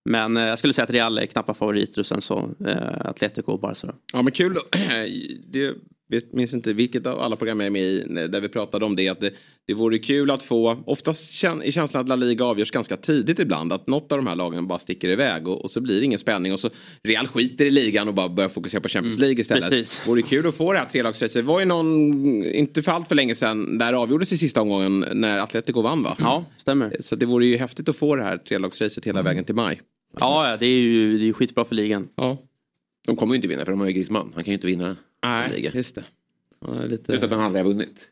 Men 0.08 0.36
eh, 0.36 0.42
jag 0.42 0.58
skulle 0.58 0.72
säga 0.72 0.84
att 0.84 0.90
Real 0.90 1.18
är 1.18 1.26
knappa 1.26 1.54
favoriter 1.54 1.98
och 1.98 2.06
sen 2.06 2.20
så 2.20 2.50
eh, 2.66 3.06
Atletico 3.06 3.52
och 3.52 3.60
Barca. 3.60 3.94
Ja 4.12 4.22
men 4.22 4.32
kul. 4.32 4.56
det, 5.48 5.74
jag 6.08 6.22
minns 6.32 6.54
inte 6.54 6.72
vilket 6.72 7.06
av 7.06 7.20
alla 7.20 7.36
program 7.36 7.60
jag 7.60 7.66
är 7.66 7.70
med 7.70 7.82
i 7.82 8.04
där 8.28 8.40
vi 8.40 8.48
pratade 8.48 8.84
om 8.84 8.96
det. 8.96 9.08
Att 9.08 9.20
det, 9.20 9.32
det 9.66 9.74
vore 9.74 9.98
kul 9.98 10.30
att 10.30 10.42
få, 10.42 10.82
oftast 10.86 11.32
kän, 11.32 11.62
i 11.62 11.72
känslan 11.72 12.02
att 12.02 12.08
La 12.08 12.16
Liga 12.16 12.44
avgörs 12.44 12.70
ganska 12.70 12.96
tidigt 12.96 13.38
ibland. 13.38 13.72
Att 13.72 13.86
något 13.86 14.12
av 14.12 14.18
de 14.18 14.26
här 14.26 14.36
lagen 14.36 14.66
bara 14.66 14.78
sticker 14.78 15.08
iväg 15.08 15.48
och, 15.48 15.64
och 15.64 15.70
så 15.70 15.80
blir 15.80 15.98
det 15.98 16.04
ingen 16.04 16.18
spänning. 16.18 16.52
Och 16.52 16.60
så 16.60 16.70
Real 17.02 17.28
skiter 17.28 17.64
i 17.64 17.70
ligan 17.70 18.08
och 18.08 18.14
bara 18.14 18.28
börjar 18.28 18.48
fokusera 18.48 18.80
på 18.80 18.88
Champions 18.88 19.20
League 19.20 19.40
istället. 19.40 19.70
precis. 19.70 20.06
Vore 20.06 20.22
kul 20.22 20.46
att 20.46 20.54
få 20.54 20.72
det 20.72 20.78
här 20.78 20.86
trelagsracet. 20.86 21.34
Det 21.34 21.42
var 21.42 21.60
ju 21.60 21.66
någon, 21.66 22.44
inte 22.44 22.82
för 22.82 22.92
allt 22.92 23.08
för 23.08 23.14
länge 23.14 23.34
sedan, 23.34 23.78
där 23.78 23.92
det 23.92 23.98
avgjordes 23.98 24.32
i 24.32 24.36
sista 24.36 24.60
omgången 24.60 25.04
när 25.12 25.38
Atletico 25.38 25.82
vann 25.82 26.02
va? 26.02 26.16
Ja, 26.20 26.44
stämmer. 26.56 26.96
Så 27.00 27.16
det 27.16 27.26
vore 27.26 27.46
ju 27.46 27.56
häftigt 27.56 27.88
att 27.88 27.96
få 27.96 28.16
det 28.16 28.22
här 28.22 28.38
trelagsracet 28.38 29.04
hela 29.04 29.22
vägen 29.22 29.44
till 29.44 29.54
maj. 29.54 29.80
Ja, 30.20 30.50
ja, 30.50 30.56
det 30.56 30.66
är 30.66 30.80
ju 30.80 31.18
det 31.18 31.28
är 31.28 31.32
skitbra 31.32 31.64
för 31.64 31.74
ligan. 31.74 32.08
Ja. 32.16 32.38
De 33.06 33.16
kommer 33.16 33.34
ju 33.34 33.36
inte 33.36 33.48
vinna 33.48 33.64
för 33.64 33.72
de 33.72 33.80
har 33.80 33.86
ju 33.86 33.92
Griezmann. 33.92 34.32
Han 34.34 34.44
kan 34.44 34.52
ju 34.52 34.54
inte 34.54 34.66
vinna. 34.66 34.96
Nej, 35.24 35.50
Liga. 35.56 35.70
just 35.74 35.94
det. 35.94 36.04
Ja, 36.66 36.72
lite... 36.82 37.12
Just 37.12 37.24
att 37.24 37.30
han 37.30 37.40
aldrig 37.40 37.64
har 37.64 37.70
vunnit. 37.72 38.10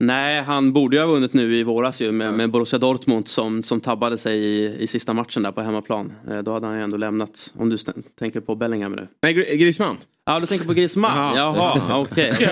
Nej, 0.00 0.42
han 0.42 0.72
borde 0.72 0.96
ju 0.96 1.02
ha 1.02 1.08
vunnit 1.12 1.32
nu 1.34 1.56
i 1.56 1.62
våras 1.62 2.00
ju 2.00 2.12
med, 2.12 2.34
med 2.34 2.50
Borussia 2.50 2.78
Dortmund 2.78 3.28
som, 3.28 3.62
som 3.62 3.80
tabbade 3.80 4.18
sig 4.18 4.38
i, 4.38 4.76
i 4.82 4.86
sista 4.86 5.12
matchen 5.12 5.42
där 5.42 5.52
på 5.52 5.60
hemmaplan. 5.60 6.12
Eh, 6.30 6.38
Då 6.38 6.52
hade 6.52 6.66
han 6.66 6.76
ju 6.76 6.82
ändå 6.82 6.96
lämnat, 6.96 7.52
om 7.56 7.68
du 7.70 7.76
tänker 8.18 8.40
på 8.40 8.54
Bellingham 8.54 8.92
nu. 8.92 9.08
Nej, 9.22 9.34
Gr- 9.34 9.54
Griezmann. 9.56 9.96
Ja, 10.28 10.40
du 10.40 10.46
tänker 10.46 10.66
på 10.66 10.72
Griezmann? 10.72 11.36
Jaha. 11.36 11.72
Jaha, 11.76 11.98
okej. 11.98 12.32
okej. 12.34 12.48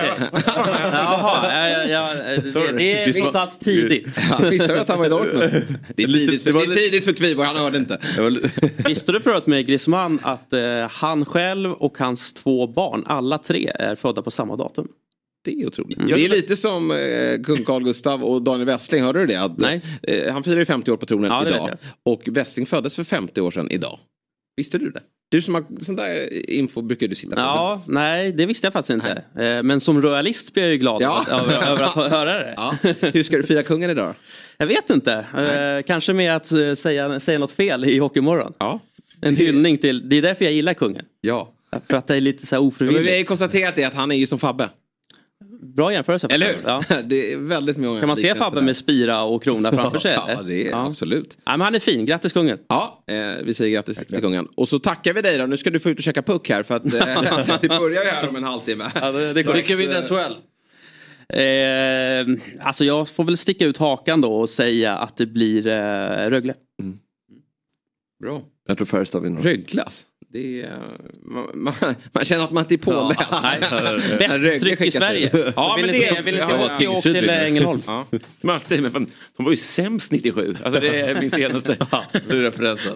Jaha, 0.91 1.69
ja, 1.69 1.69
ja, 1.69 1.85
ja, 1.87 2.07
det, 2.43 2.77
det 2.77 3.03
är 3.07 3.31
satt 3.31 3.59
tidigt. 3.59 4.17
Han 4.17 4.49
missade 4.49 4.81
att 4.81 4.87
han 4.87 4.99
var 4.99 5.05
i 5.05 5.09
Dortmund. 5.09 5.77
Det 5.95 6.03
är 6.03 6.07
tidigt 6.07 6.43
för, 6.43 6.53
det 6.53 6.59
är 6.59 6.75
tidigt 6.75 7.03
för 7.03 7.13
Kviborg, 7.13 7.47
han 7.47 7.55
hörde 7.55 7.77
inte. 7.77 7.99
Visste 8.87 9.11
du 9.11 9.21
förut 9.21 9.47
med 9.47 9.65
Griezmann 9.65 10.19
att 10.23 10.53
eh, 10.53 10.61
han 10.89 11.25
själv 11.25 11.71
och 11.71 11.97
hans 11.97 12.33
två 12.33 12.67
barn, 12.67 13.03
alla 13.05 13.37
tre, 13.37 13.71
är 13.75 13.95
födda 13.95 14.21
på 14.21 14.31
samma 14.31 14.55
datum? 14.55 14.87
Det 15.45 15.61
är 15.61 15.67
otroligt. 15.67 15.99
Det 16.07 16.25
är 16.25 16.29
lite 16.29 16.55
som 16.55 16.91
eh, 16.91 16.97
kung 17.45 17.65
Carl 17.65 17.83
Gustav 17.83 18.23
och 18.23 18.41
Daniel 18.41 18.65
Westling, 18.65 19.03
hörde 19.03 19.19
du 19.19 19.25
det? 19.25 19.41
Att, 19.41 19.57
Nej. 19.57 19.81
Eh, 20.03 20.33
han 20.33 20.43
firar 20.43 20.57
ju 20.57 20.65
50 20.65 20.91
år 20.91 20.97
på 20.97 21.05
tronen 21.05 21.31
Ja, 21.31 21.47
idag. 21.47 21.77
Och 22.03 22.21
Westling 22.31 22.65
föddes 22.65 22.95
för 22.95 23.03
50 23.03 23.41
år 23.41 23.51
sedan 23.51 23.67
idag. 23.71 23.99
Visste 24.55 24.77
du 24.77 24.89
det? 24.89 25.01
Du 25.29 25.41
som 25.41 25.55
har 25.55 25.65
sån 25.81 25.95
där 25.95 26.49
info 26.49 26.81
brukar 26.81 27.07
du 27.07 27.15
sitta 27.15 27.35
på. 27.35 27.41
Ja, 27.41 27.81
nej, 27.87 28.31
det 28.31 28.45
visste 28.45 28.67
jag 28.67 28.73
faktiskt 28.73 28.89
inte. 28.89 29.23
Eh, 29.45 29.63
Men 29.63 29.79
som 29.79 30.01
royalist 30.01 30.53
blir 30.53 30.63
jag 30.63 30.71
ju 30.71 30.77
glad 30.77 31.01
Ja. 31.01 31.25
över, 31.31 31.67
över 31.71 31.83
att 31.83 32.11
höra 32.11 32.33
det. 32.33 32.53
Ja. 32.57 32.75
Hur 33.13 33.23
ska 33.23 33.37
du 33.37 33.43
fira 33.43 33.63
kungen 33.63 33.89
idag? 33.89 34.13
Jag 34.57 34.67
vet 34.67 34.89
inte. 34.89 35.13
Eh, 35.37 35.85
kanske 35.87 36.13
med 36.13 36.35
att 36.35 36.51
eh, 36.51 36.73
säga, 36.73 37.19
säga 37.19 37.39
något 37.39 37.51
fel 37.51 37.85
i 37.85 37.97
Hockeymorgon. 37.97 38.53
Ja. 38.59 38.79
En 39.21 39.35
hyllning 39.35 39.77
till, 39.77 40.09
det 40.09 40.15
är 40.15 40.21
därför 40.21 40.45
jag 40.45 40.53
gillar 40.53 40.73
kungen. 40.73 41.05
Ja. 41.21 41.53
För 41.87 41.93
att 41.97 42.07
det 42.07 42.15
är 42.15 42.21
lite 42.21 42.45
så 42.45 42.55
här 42.55 42.61
Ja, 42.63 42.71
men 42.79 42.79
vi 42.79 42.85
har 42.85 42.91
ju 42.93 42.97
ofrivilligt. 42.99 43.27
konstaterat 43.27 43.75
det 43.75 43.83
att 43.83 43.93
han 43.93 44.11
är 44.11 44.15
ju 44.15 44.27
som 44.27 44.39
Fabbe. 44.39 44.69
Bra 45.75 45.93
jämförelse. 45.93 46.27
Eller 46.29 46.47
hur? 46.47 46.57
Ja. 46.65 46.83
Det 47.03 47.33
är 47.33 47.37
väldigt 47.37 47.77
många 47.77 47.99
Kan 47.99 48.07
man 48.07 48.17
se 48.17 48.35
Fabbe 48.35 48.61
med 48.61 48.77
spira 48.77 49.23
och 49.23 49.43
krona 49.43 49.71
framför 49.71 49.99
sig? 49.99 50.13
Ja, 50.27 50.41
det 50.41 50.67
är 50.67 50.71
Ja. 50.71 50.87
absolut. 50.87 51.37
Ja, 51.45 51.51
men 51.51 51.61
han 51.61 51.75
är 51.75 51.79
fin, 51.79 52.05
grattis 52.05 52.33
kungen. 52.33 52.57
Ja, 52.67 53.03
eh, 53.07 53.15
vi 53.43 53.53
säger 53.53 53.71
grattis 53.75 53.97
till 53.97 54.21
kungen. 54.21 54.47
Och 54.55 54.69
så 54.69 54.79
tackar 54.79 55.13
vi 55.13 55.21
dig 55.21 55.37
då. 55.37 55.45
Nu 55.45 55.57
ska 55.57 55.69
du 55.69 55.79
få 55.79 55.89
ut 55.89 55.97
och 55.97 56.03
käka 56.03 56.21
puck 56.21 56.49
här 56.49 56.63
för 56.63 56.75
att 56.75 56.85
eh, 56.93 57.57
det 57.61 57.67
börjar 57.67 58.03
ju 58.03 58.09
här 58.09 58.29
om 58.29 58.35
en 58.35 58.43
halvtimme. 58.43 58.83
Ja, 58.95 59.11
det, 59.11 59.33
det 59.33 59.53
Vilka 59.53 59.75
vinner 59.75 60.01
SHL? 60.01 60.33
Eh, 61.29 62.65
alltså 62.67 62.85
jag 62.85 63.09
får 63.09 63.23
väl 63.23 63.37
sticka 63.37 63.65
ut 63.65 63.77
hakan 63.77 64.21
då 64.21 64.33
och 64.33 64.49
säga 64.49 64.97
att 64.97 65.17
det 65.17 65.25
blir 65.25 65.67
eh, 65.67 66.29
Rögle. 66.29 66.53
Bra. 68.23 68.41
Jag 68.67 68.77
tror 68.77 68.85
Färjestad 68.85 69.23
vinner. 69.23 69.41
Röglas. 69.41 70.05
Det 70.16 70.16
är, 70.37 70.79
man, 71.21 71.47
man, 71.53 71.73
man 72.11 72.25
känner 72.25 72.43
att 72.43 72.51
man 72.51 72.63
inte 72.63 72.73
är 72.75 72.77
påläst. 72.77 74.19
Bäst 74.19 74.61
tryck 74.63 74.81
i 74.81 74.91
Sverige. 74.91 75.29
Ja, 75.55 75.77
men 75.79 75.87
det- 75.87 75.93
se, 75.93 76.21
vill 76.21 76.35
ni 76.35 76.41
se 76.41 76.45
ja, 76.49 76.69
hockey, 76.69 76.87
åk 76.87 77.03
till 77.03 77.29
Ängelholm. 77.29 77.81
Ja. 77.87 78.05
Men 78.41 78.59
fan, 78.59 79.07
de 79.37 79.43
var 79.45 79.51
ju 79.51 79.57
sämst 79.57 80.11
97. 80.11 80.55
Alltså 80.63 80.81
det 80.81 80.99
är 81.01 81.21
min 81.21 81.31
senaste. 81.31 81.77
Det 82.11 82.33
är 82.35 82.41
referensen. 82.41 82.95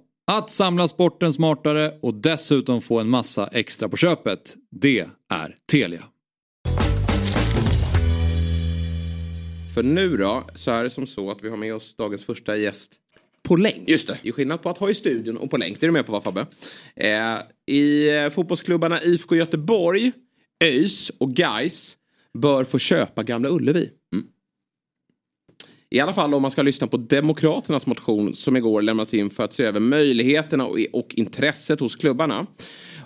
att 0.27 0.51
samla 0.51 0.87
sporten 0.87 1.33
smartare 1.33 1.93
och 2.01 2.13
dessutom 2.13 2.81
få 2.81 2.99
en 2.99 3.09
massa 3.09 3.47
extra 3.47 3.89
på 3.89 3.97
köpet, 3.97 4.55
det 4.69 4.99
är 5.33 5.55
Telia. 5.71 6.03
För 9.73 9.83
nu 9.83 10.17
då 10.17 10.47
så 10.55 10.71
är 10.71 10.83
det 10.83 10.89
som 10.89 11.07
så 11.07 11.31
att 11.31 11.43
vi 11.43 11.49
har 11.49 11.57
med 11.57 11.75
oss 11.75 11.95
dagens 11.95 12.25
första 12.25 12.57
gäst 12.57 12.91
på 13.43 13.55
länk. 13.55 13.89
Just 13.89 14.07
det. 14.07 14.17
Det 14.23 14.29
är 14.29 14.33
skillnad 14.33 14.61
på 14.61 14.69
att 14.69 14.77
ha 14.77 14.89
i 14.89 14.93
studion 14.93 15.37
och 15.37 15.49
på 15.49 15.57
länk. 15.57 15.79
Det 15.79 15.85
är 15.85 15.87
du 15.87 15.93
med 15.93 16.05
på 16.05 16.11
va 16.11 16.21
Fabbe? 16.21 16.45
Eh, 16.95 17.37
I 17.65 18.09
eh, 18.17 18.29
fotbollsklubbarna 18.29 19.01
IFK 19.01 19.35
Göteborg, 19.35 20.11
ÖIS 20.63 21.11
och 21.17 21.33
Gais 21.33 21.97
bör 22.33 22.63
få 22.63 22.79
köpa 22.79 23.23
Gamla 23.23 23.49
Ullevi. 23.49 23.89
I 25.93 25.99
alla 25.99 26.13
fall 26.13 26.33
om 26.33 26.41
man 26.41 26.51
ska 26.51 26.61
lyssna 26.61 26.87
på 26.87 26.97
Demokraternas 26.97 27.85
motion 27.85 28.35
som 28.35 28.57
igår 28.57 28.81
lämnats 28.81 29.13
in 29.13 29.29
för 29.29 29.43
att 29.43 29.53
se 29.53 29.63
över 29.63 29.79
möjligheterna 29.79 30.65
och, 30.65 30.77
och 30.93 31.13
intresset 31.15 31.79
hos 31.79 31.95
klubbarna. 31.95 32.47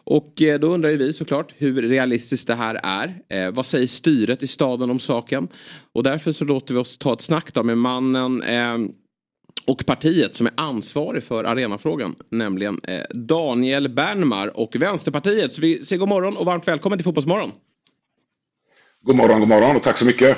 Och 0.03 0.41
eh, 0.41 0.59
då 0.59 0.67
undrar 0.67 0.89
ju 0.89 0.97
vi 0.97 1.13
såklart 1.13 1.53
hur 1.57 1.81
realistiskt 1.81 2.47
det 2.47 2.55
här 2.55 2.79
är. 2.83 3.21
Eh, 3.29 3.51
vad 3.51 3.65
säger 3.65 3.87
styret 3.87 4.43
i 4.43 4.47
staden 4.47 4.89
om 4.89 4.99
saken? 4.99 5.47
Och 5.93 6.03
därför 6.03 6.31
så 6.31 6.45
låter 6.45 6.73
vi 6.73 6.79
oss 6.79 6.97
ta 6.97 7.13
ett 7.13 7.21
snack 7.21 7.53
då 7.53 7.63
med 7.63 7.77
mannen 7.77 8.43
eh, 8.43 8.77
och 9.65 9.85
partiet 9.85 10.35
som 10.35 10.47
är 10.47 10.53
ansvarig 10.57 11.23
för 11.23 11.43
arenafrågan. 11.43 12.15
Nämligen 12.31 12.79
eh, 12.83 13.03
Daniel 13.13 13.89
Bernmar 13.89 14.57
och 14.57 14.75
Vänsterpartiet. 14.75 15.53
Så 15.53 15.61
vi 15.61 15.85
säger 15.85 15.99
god 15.99 16.09
morgon 16.09 16.37
och 16.37 16.45
varmt 16.45 16.67
välkommen 16.67 16.97
till 16.97 17.03
Fotbollsmorgon. 17.03 17.51
God 19.01 19.15
morgon, 19.15 19.39
god 19.39 19.49
morgon 19.49 19.75
och 19.75 19.83
tack 19.83 19.97
så 19.97 20.05
mycket. 20.05 20.37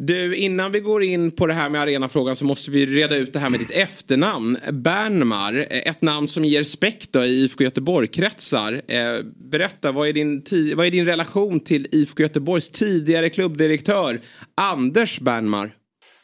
Du, 0.00 0.36
innan 0.36 0.72
vi 0.72 0.80
går 0.80 1.02
in 1.02 1.30
på 1.30 1.46
det 1.46 1.54
här 1.54 1.68
med 1.68 1.80
arenafrågan 1.80 2.36
så 2.36 2.44
måste 2.44 2.70
vi 2.70 2.86
reda 2.86 3.16
ut 3.16 3.32
det 3.32 3.38
här 3.38 3.50
med 3.50 3.60
ditt 3.60 3.70
efternamn. 3.70 4.58
Bernmar, 4.72 5.66
eh, 5.70 5.78
ett 5.90 6.02
namn 6.02 6.28
som 6.28 6.44
ger 6.44 6.58
respekt 6.58 7.16
i 7.16 7.18
IFK 7.18 7.64
Göteborg-kretsar. 7.64 8.82
Eh, 8.88 9.24
berätta, 9.36 9.92
vad 9.92 10.08
är, 10.08 10.12
din 10.12 10.44
vad 10.76 10.86
är 10.86 10.90
din 10.90 11.06
relation 11.06 11.60
till 11.60 11.86
IFK 11.92 12.22
Göteborgs 12.22 12.70
tidigare 12.70 13.30
klubbdirektör 13.30 14.20
Anders 14.54 15.20
Bernmar? 15.20 15.74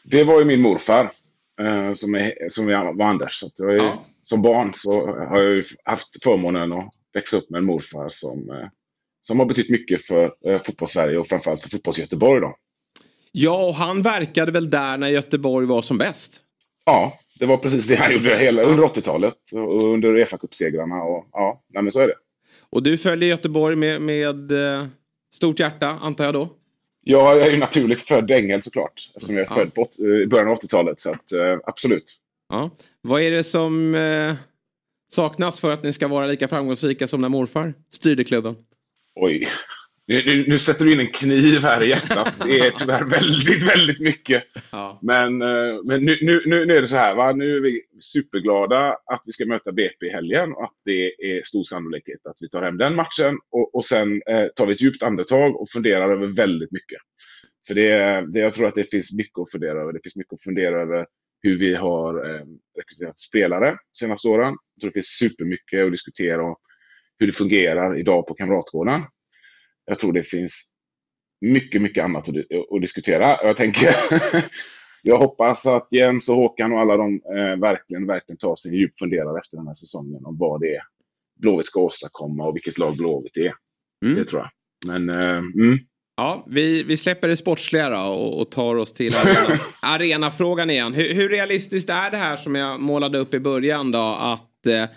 Det 0.03 0.23
var 0.23 0.39
ju 0.39 0.45
min 0.45 0.61
morfar 0.61 1.11
eh, 1.61 1.93
som, 1.93 2.15
är, 2.15 2.33
som 2.49 2.65
var 2.65 3.05
Anders. 3.05 3.39
Så 3.39 3.51
jag 3.57 3.73
är, 3.73 3.77
Ja. 3.77 4.05
Som 4.21 4.41
barn 4.41 4.71
så 4.75 5.07
har 5.07 5.41
jag 5.41 5.65
haft 5.83 6.23
förmånen 6.23 6.71
att 6.71 6.89
växa 7.13 7.37
upp 7.37 7.49
med 7.49 7.57
en 7.57 7.65
morfar 7.65 8.09
som, 8.09 8.69
som 9.21 9.39
har 9.39 9.45
betytt 9.45 9.69
mycket 9.69 10.05
för 10.05 10.31
eh, 10.45 10.61
fotbollssverige 10.61 11.17
och 11.17 11.27
framförallt 11.27 11.61
för 11.61 11.69
fotbolls-Göteborg. 11.69 12.41
Då. 12.41 12.55
Ja, 13.37 13.65
och 13.65 13.75
han 13.75 14.01
verkade 14.01 14.51
väl 14.51 14.69
där 14.69 14.97
när 14.97 15.09
Göteborg 15.09 15.67
var 15.67 15.81
som 15.81 15.97
bäst? 15.97 16.39
Ja, 16.85 17.13
det 17.39 17.45
var 17.45 17.57
precis 17.57 17.87
det 17.87 17.95
han 17.95 18.13
gjorde 18.13 18.37
hela, 18.37 18.61
under 18.63 18.83
80-talet 18.83 19.35
och 19.53 19.83
under 19.93 20.09
Uefa-cupsegrarna. 20.15 20.95
Ja, 21.31 21.63
nej, 21.73 21.83
men 21.83 21.91
så 21.91 21.99
är 21.99 22.07
det. 22.07 22.13
Och 22.69 22.83
du 22.83 22.97
följer 22.97 23.29
Göteborg 23.29 23.75
med, 23.75 24.01
med 24.01 24.51
eh, 24.51 24.85
stort 25.33 25.59
hjärta, 25.59 25.87
antar 25.87 26.25
jag 26.25 26.33
då? 26.33 26.49
Jag 27.01 27.41
är 27.41 27.51
ju 27.51 27.57
naturligt 27.57 28.01
född 28.01 28.31
ängel 28.31 28.61
såklart 28.61 29.11
eftersom 29.15 29.35
jag 29.35 29.45
är 29.45 29.49
Ja. 29.49 29.55
född 29.55 29.73
på, 29.73 29.81
åt- 29.81 29.99
i 29.99 30.27
början 30.27 30.47
av 30.47 30.57
80-talet. 30.57 31.01
Så 31.01 31.09
att, 31.11 31.31
eh, 31.31 31.57
absolut. 31.65 32.17
Ja. 32.49 32.69
Vad 33.01 33.21
är 33.21 33.31
det 33.31 33.43
som 33.43 33.95
eh, 33.95 34.33
saknas 35.11 35.59
för 35.59 35.71
att 35.71 35.83
ni 35.83 35.93
ska 35.93 36.07
vara 36.07 36.25
lika 36.25 36.47
framgångsrika 36.47 37.07
som 37.07 37.21
när 37.21 37.29
morfar 37.29 37.73
styrde 37.91 38.23
klubben? 38.23 38.55
Oj. 39.15 39.47
Nu, 40.07 40.45
nu, 40.47 40.59
sätter 40.59 40.85
du 40.85 40.93
in 40.93 40.99
en 40.99 41.07
kniv 41.07 41.61
här 41.61 41.83
i 41.83 41.89
hjärtat. 41.89 42.39
Det 42.45 42.59
är 42.59 42.71
tyvärr 42.71 43.05
väldigt, 43.05 43.69
väldigt 43.69 43.99
mycket. 43.99 44.43
Ja. 44.71 44.99
Men, 45.01 45.41
eh, 45.41 45.83
men 45.85 46.05
nu, 46.05 46.17
nu, 46.21 46.43
nu, 46.45 46.65
nu 46.65 46.75
är 46.75 46.81
det 46.81 46.87
så 46.87 46.95
här. 46.95 47.15
Va? 47.15 47.31
Nu 47.31 47.55
är 47.55 47.61
vi 47.61 47.81
superglada 48.01 48.97
att 49.05 49.21
vi 49.25 49.31
ska 49.31 49.45
möta 49.45 49.71
BP 49.71 50.05
i 50.05 50.09
helgen 50.09 50.51
och 50.53 50.63
att 50.63 50.77
det 50.85 51.07
är 51.07 51.43
stor 51.43 51.63
sannolikhet 51.63 52.25
att 52.25 52.37
vi 52.39 52.49
tar 52.49 52.63
hem 52.63 52.77
den 52.77 52.95
matchen. 52.95 53.37
Och, 53.51 53.75
och 53.75 53.85
sen 53.85 54.21
eh, 54.27 54.47
tar 54.55 54.65
vi 54.65 54.73
ett 54.73 54.81
djupt 54.81 55.03
andetag 55.03 55.61
och 55.61 55.69
funderar 55.69 56.11
över 56.11 56.27
väldigt 56.27 56.71
mycket. 56.71 56.99
För 57.67 57.73
det, 57.73 57.91
det, 58.33 58.39
jag 58.39 58.53
tror 58.53 58.67
att 58.67 58.75
det 58.75 58.89
finns 58.91 59.13
mycket 59.13 59.39
att 59.39 59.51
fundera 59.51 59.81
över. 59.81 59.93
Det 59.93 59.99
finns 60.03 60.15
mycket 60.15 60.33
att 60.33 60.43
fundera 60.43 60.81
över 60.81 61.05
hur 61.41 61.59
vi 61.59 61.75
har 61.75 62.29
eh, 62.29 62.45
rekryterat 62.77 63.19
spelare 63.19 63.65
de 63.65 63.97
senaste 63.99 64.27
åren. 64.27 64.55
Jag 64.75 64.81
tror 64.81 64.89
det 64.89 64.93
finns 64.93 65.17
supermycket 65.19 65.85
att 65.85 65.91
diskutera 65.91 66.43
om 66.43 66.55
hur 67.19 67.27
det 67.27 67.33
fungerar 67.33 67.99
idag 67.99 68.27
på 68.27 68.33
Kamratgården. 68.33 69.01
Jag 69.85 69.99
tror 69.99 70.13
det 70.13 70.23
finns 70.23 70.63
mycket, 71.41 71.81
mycket 71.81 72.03
annat 72.03 72.29
att, 72.29 72.35
att 72.75 72.81
diskutera. 72.81 73.25
Jag 73.43 73.57
tänker, 73.57 73.89
jag 75.01 75.17
hoppas 75.17 75.65
att 75.65 75.87
Jens 75.91 76.29
och 76.29 76.35
Håkan 76.35 76.73
och 76.73 76.79
alla 76.79 76.97
de 76.97 77.13
eh, 77.13 77.59
verkligen, 77.59 78.07
verkligen 78.07 78.37
tar 78.37 78.55
sig 78.55 78.71
en 78.71 78.77
djup 78.77 78.99
funderare 78.99 79.39
efter 79.39 79.57
den 79.57 79.67
här 79.67 79.73
säsongen 79.73 80.25
om 80.25 80.37
vad 80.37 80.61
det 80.61 80.75
är 80.75 80.81
Blåvitt 81.39 81.67
ska 81.67 81.81
åstadkomma 81.81 82.47
och 82.47 82.55
vilket 82.55 82.77
lag 82.77 82.97
Blåvitt 82.97 83.37
är. 83.37 83.53
Mm. 84.05 84.15
Det 84.15 84.25
tror 84.25 84.41
jag. 84.41 84.49
Men, 84.87 85.09
eh, 85.09 85.37
mm. 85.37 85.79
Ja, 86.17 86.45
vi, 86.47 86.83
vi 86.83 86.97
släpper 86.97 87.27
det 87.27 87.37
sportsliga 87.37 87.89
då 87.89 87.97
och, 87.97 88.41
och 88.41 88.51
tar 88.51 88.75
oss 88.75 88.93
till 88.93 89.15
arena, 89.15 89.59
arenafrågan 89.81 90.69
igen. 90.69 90.93
Hur, 90.93 91.13
hur, 91.13 91.29
realistiskt 91.29 91.89
är 91.89 92.11
det 92.11 92.17
här 92.17 92.37
som 92.37 92.55
jag 92.55 92.79
målade 92.79 93.17
upp 93.17 93.33
i 93.33 93.39
början 93.39 93.91
då 93.91 94.17
att 94.19 94.67
eh, 94.67 94.89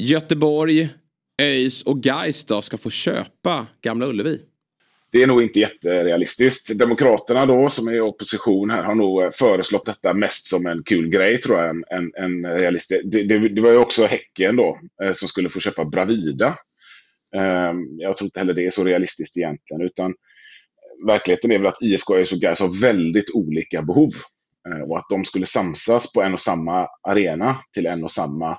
Göteborg, 0.00 0.88
ÖIS 1.42 1.82
och 1.82 2.02
Gais 2.02 2.44
då 2.44 2.62
ska 2.62 2.78
få 2.78 2.90
köpa 2.90 3.66
Gamla 3.82 4.06
Ullevi? 4.06 4.40
Det 5.10 5.22
är 5.22 5.26
nog 5.26 5.42
inte 5.42 5.60
jätterealistiskt. 5.60 6.78
Demokraterna 6.78 7.46
då, 7.46 7.70
som 7.70 7.88
är 7.88 7.92
i 7.92 8.00
opposition 8.00 8.70
här, 8.70 8.82
har 8.82 8.94
nog 8.94 9.22
eh, 9.22 9.30
föreslått 9.30 9.86
detta 9.86 10.14
mest 10.14 10.46
som 10.46 10.66
en 10.66 10.82
kul 10.82 11.08
grej, 11.08 11.40
tror 11.40 11.58
jag. 11.58 11.70
En, 11.70 11.84
en, 11.90 12.12
en 12.14 12.58
realist. 12.58 12.88
Det, 13.04 13.22
det, 13.22 13.48
det, 13.48 13.60
var 13.60 13.70
ju 13.70 13.78
också 13.78 14.06
Häcken 14.06 14.56
då, 14.56 14.80
eh, 15.02 15.12
som 15.12 15.28
skulle 15.28 15.48
få 15.48 15.60
köpa 15.60 15.84
Bravida. 15.84 16.58
Ehm, 17.36 17.98
jag 17.98 18.16
tror 18.16 18.26
inte 18.26 18.40
heller 18.40 18.54
det 18.54 18.66
är 18.66 18.70
så 18.70 18.84
realistiskt 18.84 19.36
egentligen, 19.36 19.82
utan 19.82 20.10
eh, 20.10 21.06
verkligheten 21.06 21.52
är 21.52 21.58
väl 21.58 21.66
att 21.66 21.82
IFK, 21.82 22.16
ÖIS 22.16 22.32
och 22.32 22.38
Gais 22.38 22.60
har 22.60 22.80
väldigt 22.80 23.34
olika 23.34 23.82
behov. 23.82 24.10
Och 24.88 24.98
att 24.98 25.06
de 25.10 25.24
skulle 25.24 25.46
samsas 25.46 26.12
på 26.12 26.22
en 26.22 26.34
och 26.34 26.40
samma 26.40 26.88
arena 27.02 27.56
till 27.74 27.86
en 27.86 28.04
och 28.04 28.10
samma, 28.10 28.58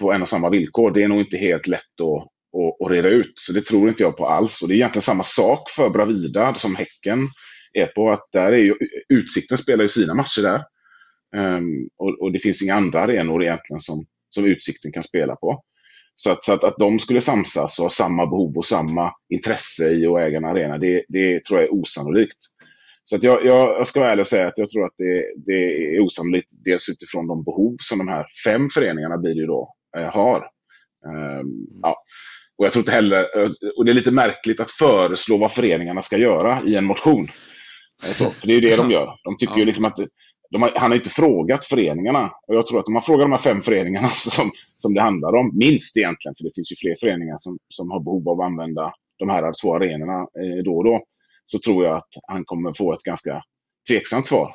på 0.00 0.12
en 0.12 0.22
och 0.22 0.28
samma 0.28 0.50
villkor, 0.50 0.90
det 0.90 1.02
är 1.02 1.08
nog 1.08 1.20
inte 1.20 1.36
helt 1.36 1.66
lätt 1.66 2.00
att, 2.02 2.22
att, 2.60 2.86
att 2.86 2.90
reda 2.90 3.08
ut. 3.08 3.32
Så 3.34 3.52
det 3.52 3.66
tror 3.66 3.88
inte 3.88 4.02
jag 4.02 4.16
på 4.16 4.28
alls. 4.28 4.62
Och 4.62 4.68
det 4.68 4.74
är 4.74 4.76
egentligen 4.76 5.02
samma 5.02 5.24
sak 5.24 5.70
för 5.70 5.90
Bravida 5.90 6.54
som 6.54 6.76
Häcken 6.76 7.28
är 7.72 7.86
på. 7.86 8.10
att 8.10 8.28
där 8.32 8.52
är 8.52 8.56
ju, 8.56 8.74
Utsikten 9.08 9.58
spelar 9.58 9.82
ju 9.82 9.88
sina 9.88 10.14
matcher 10.14 10.42
där. 10.42 10.64
Um, 11.36 11.88
och, 11.98 12.22
och, 12.22 12.32
det 12.32 12.38
finns 12.38 12.62
inga 12.62 12.74
andra 12.74 13.00
arenor 13.00 13.42
egentligen 13.42 13.80
som, 13.80 14.06
som 14.30 14.44
Utsikten 14.44 14.92
kan 14.92 15.02
spela 15.02 15.36
på. 15.36 15.62
Så 16.16 16.30
att, 16.30 16.44
så 16.44 16.52
att, 16.52 16.64
att 16.64 16.78
de 16.78 16.98
skulle 16.98 17.20
samsas 17.20 17.78
och 17.78 17.84
ha 17.84 17.90
samma 17.90 18.26
behov 18.26 18.56
och 18.56 18.66
samma 18.66 19.12
intresse 19.28 19.92
i 19.92 20.06
att 20.06 20.18
äga 20.18 20.36
en 20.36 20.44
arena, 20.44 20.78
det, 20.78 21.04
det 21.08 21.44
tror 21.44 21.60
jag 21.60 21.68
är 21.68 21.74
osannolikt. 21.74 22.38
Så 23.04 23.16
att 23.16 23.22
jag, 23.22 23.46
jag, 23.46 23.86
ska 23.86 24.00
vara 24.00 24.10
ärlig 24.10 24.20
och 24.20 24.28
säga 24.28 24.46
att 24.46 24.58
jag 24.58 24.70
tror 24.70 24.86
att 24.86 24.94
det, 24.98 25.24
det 25.46 25.96
är 25.96 26.00
osannolikt 26.00 26.50
dels 26.64 26.88
utifrån 26.88 27.26
de 27.26 27.44
behov 27.44 27.76
som 27.80 27.98
de 27.98 28.08
här 28.08 28.26
fem 28.44 28.68
föreningarna 28.74 29.18
blir 29.18 29.34
det 29.34 29.46
då, 29.46 29.74
har. 29.94 30.36
Um, 31.06 31.66
ja. 31.82 31.96
Och 32.58 32.64
jag 32.64 32.72
tror 32.72 32.80
inte 32.80 32.92
heller, 32.92 33.26
och 33.76 33.84
det 33.84 33.92
är 33.92 33.94
lite 33.94 34.10
märkligt 34.10 34.60
att 34.60 34.70
föreslå 34.70 35.36
vad 35.36 35.52
föreningarna 35.52 36.02
ska 36.02 36.16
göra 36.16 36.62
i 36.66 36.76
en 36.76 36.84
motion. 36.84 37.28
Så, 38.02 38.30
för 38.30 38.46
det 38.46 38.52
är 38.52 38.60
ju 38.60 38.70
det 38.70 38.76
de 38.76 38.90
gör. 38.96 39.16
De 39.24 39.36
tycker 39.36 39.54
ja. 39.54 39.58
ju 39.58 39.64
liksom 39.64 39.84
att 39.84 39.98
har, 40.60 40.72
han 40.76 40.90
har 40.90 40.96
inte 40.96 41.10
frågat 41.10 41.64
föreningarna. 41.64 42.30
Och 42.46 42.54
jag 42.54 42.66
tror 42.66 42.80
att 42.80 42.86
om 42.86 42.92
man 42.92 43.02
frågar 43.02 43.22
de 43.22 43.32
här 43.32 43.38
fem 43.38 43.62
föreningarna 43.62 44.08
som, 44.14 44.50
som 44.76 44.94
det 44.94 45.00
handlar 45.00 45.36
om, 45.36 45.50
minst 45.54 45.96
egentligen, 45.96 46.34
för 46.38 46.44
det 46.44 46.54
finns 46.54 46.72
ju 46.72 46.76
fler 46.76 46.96
föreningar 47.00 47.36
som, 47.38 47.58
som 47.68 47.90
har 47.90 48.00
behov 48.00 48.28
av 48.28 48.40
att 48.40 48.46
använda 48.46 48.92
de 49.18 49.28
här 49.28 49.52
två 49.62 49.76
arenorna 49.76 50.20
eh, 50.20 50.64
då 50.64 50.76
och 50.76 50.84
då, 50.84 51.04
så 51.46 51.58
tror 51.58 51.84
jag 51.84 51.96
att 51.96 52.08
han 52.28 52.44
kommer 52.44 52.72
få 52.72 52.92
ett 52.92 53.02
ganska 53.02 53.42
tveksamt 53.88 54.26
svar. 54.26 54.54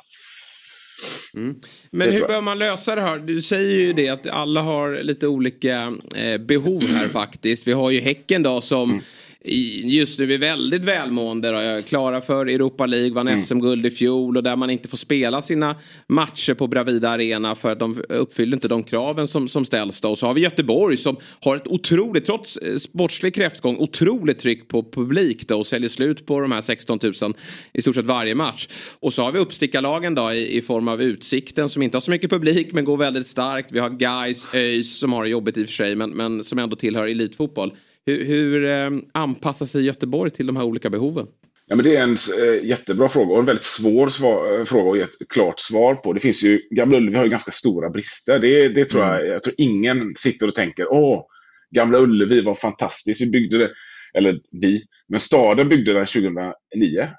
Mm. 1.34 1.54
Men 1.90 2.12
hur 2.12 2.26
bör 2.26 2.40
man 2.40 2.58
lösa 2.58 2.94
det 2.94 3.00
här? 3.00 3.18
Du 3.18 3.42
säger 3.42 3.78
ju 3.78 3.92
det 3.92 4.08
att 4.08 4.28
alla 4.28 4.62
har 4.62 5.02
lite 5.02 5.26
olika 5.26 5.92
eh, 6.16 6.38
behov 6.40 6.86
här 6.86 7.08
faktiskt. 7.08 7.66
Vi 7.66 7.72
har 7.72 7.90
ju 7.90 8.00
Häcken 8.00 8.42
då 8.42 8.60
som 8.60 8.90
mm 8.90 9.02
just 9.44 10.18
nu 10.18 10.32
är 10.34 10.38
väldigt 10.38 10.84
välmående. 10.84 11.82
Klara 11.86 12.20
för 12.20 12.46
Europa 12.46 12.86
League, 12.86 13.10
vann 13.10 13.28
mm. 13.28 13.40
SM-guld 13.40 13.86
i 13.86 13.90
fjol 13.90 14.36
och 14.36 14.42
där 14.42 14.56
man 14.56 14.70
inte 14.70 14.88
får 14.88 14.96
spela 14.96 15.42
sina 15.42 15.76
matcher 16.06 16.54
på 16.54 16.66
Bravida 16.66 17.10
Arena 17.10 17.54
för 17.54 17.72
att 17.72 17.78
de 17.78 18.02
uppfyller 18.08 18.56
inte 18.56 18.68
de 18.68 18.82
kraven 18.82 19.28
som, 19.28 19.48
som 19.48 19.64
ställs. 19.64 20.00
Då. 20.00 20.10
Och 20.10 20.18
så 20.18 20.26
har 20.26 20.34
vi 20.34 20.40
Göteborg 20.40 20.96
som 20.96 21.16
har 21.40 21.56
ett 21.56 21.66
otroligt, 21.66 22.26
trots 22.26 22.56
eh, 22.56 22.76
sportslig 22.76 23.34
kräftgång, 23.34 23.76
otroligt 23.76 24.38
tryck 24.38 24.68
på 24.68 24.82
publik 24.82 25.48
då 25.48 25.58
och 25.58 25.66
säljer 25.66 25.88
slut 25.88 26.26
på 26.26 26.40
de 26.40 26.52
här 26.52 26.62
16 26.62 26.98
000 27.02 27.34
i 27.72 27.82
stort 27.82 27.94
sett 27.94 28.04
varje 28.04 28.34
match. 28.34 28.68
Och 29.00 29.14
så 29.14 29.22
har 29.22 29.32
vi 29.32 29.38
uppstickarlagen 29.38 30.14
då 30.14 30.32
i, 30.32 30.56
i 30.56 30.62
form 30.62 30.88
av 30.88 31.02
Utsikten 31.02 31.68
som 31.68 31.82
inte 31.82 31.96
har 31.96 32.00
så 32.00 32.10
mycket 32.10 32.30
publik 32.30 32.72
men 32.72 32.84
går 32.84 32.96
väldigt 32.96 33.26
starkt. 33.26 33.72
Vi 33.72 33.78
har 33.78 33.90
Guys, 33.90 34.54
ÖIS 34.54 34.98
som 34.98 35.12
har 35.12 35.24
det 35.24 35.30
jobbigt 35.30 35.56
i 35.56 35.64
och 35.64 35.66
för 35.66 35.74
sig 35.74 35.96
men, 35.96 36.10
men 36.10 36.44
som 36.44 36.58
ändå 36.58 36.76
tillhör 36.76 37.06
elitfotboll. 37.06 37.72
Hur, 38.06 38.24
hur 38.24 38.64
eh, 38.64 38.90
anpassar 39.14 39.66
sig 39.66 39.84
Göteborg 39.84 40.30
till 40.30 40.46
de 40.46 40.56
här 40.56 40.64
olika 40.64 40.90
behoven? 40.90 41.26
Ja, 41.66 41.76
men 41.76 41.84
det 41.84 41.96
är 41.96 42.02
en 42.02 42.16
eh, 42.38 42.64
jättebra 42.64 43.08
fråga 43.08 43.32
och 43.32 43.38
en 43.38 43.44
väldigt 43.44 43.64
svår 43.64 44.08
svar, 44.08 44.58
eh, 44.58 44.64
fråga 44.64 44.98
ge 44.98 45.02
ett 45.02 45.28
klart 45.28 45.60
svar 45.60 45.94
på. 45.94 46.12
Det 46.12 46.20
finns 46.20 46.42
ju, 46.42 46.60
Gamla 46.70 46.96
Ullevi 46.96 47.16
har 47.16 47.24
ju 47.24 47.30
ganska 47.30 47.52
stora 47.52 47.90
brister. 47.90 48.38
Det, 48.38 48.68
det 48.68 48.84
tror 48.84 49.04
jag, 49.04 49.20
mm. 49.20 49.32
jag 49.32 49.42
tror 49.42 49.54
ingen 49.58 50.14
sitter 50.16 50.48
och 50.48 50.54
tänker 50.54 50.92
åh, 50.92 51.24
Gamla 51.70 51.98
Ullevi 51.98 52.40
var 52.40 52.54
fantastiskt. 52.54 53.20
Vi 53.20 53.26
byggde 53.26 53.58
det, 53.58 53.70
eller 54.14 54.40
vi, 54.50 54.82
men 55.08 55.20
staden 55.20 55.68
byggde 55.68 55.92
den 55.92 56.06
2009. 56.06 56.52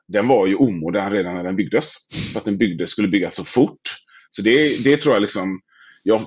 Den 0.08 0.28
var 0.28 0.48
ju 0.48 0.56
omodern 0.56 1.12
redan 1.12 1.36
när 1.36 1.44
den 1.44 1.56
byggdes. 1.56 1.94
För 2.34 2.40
att 2.40 2.46
den 2.46 2.58
byggde, 2.58 2.88
skulle 2.88 3.08
byggas 3.08 3.36
så 3.36 3.44
fort. 3.44 3.82
Så 4.32 4.42
det, 4.42 4.84
det 4.84 4.98
tror 4.98 5.16
jag 5.16 5.22
liksom 5.22 5.60
jag, 6.04 6.22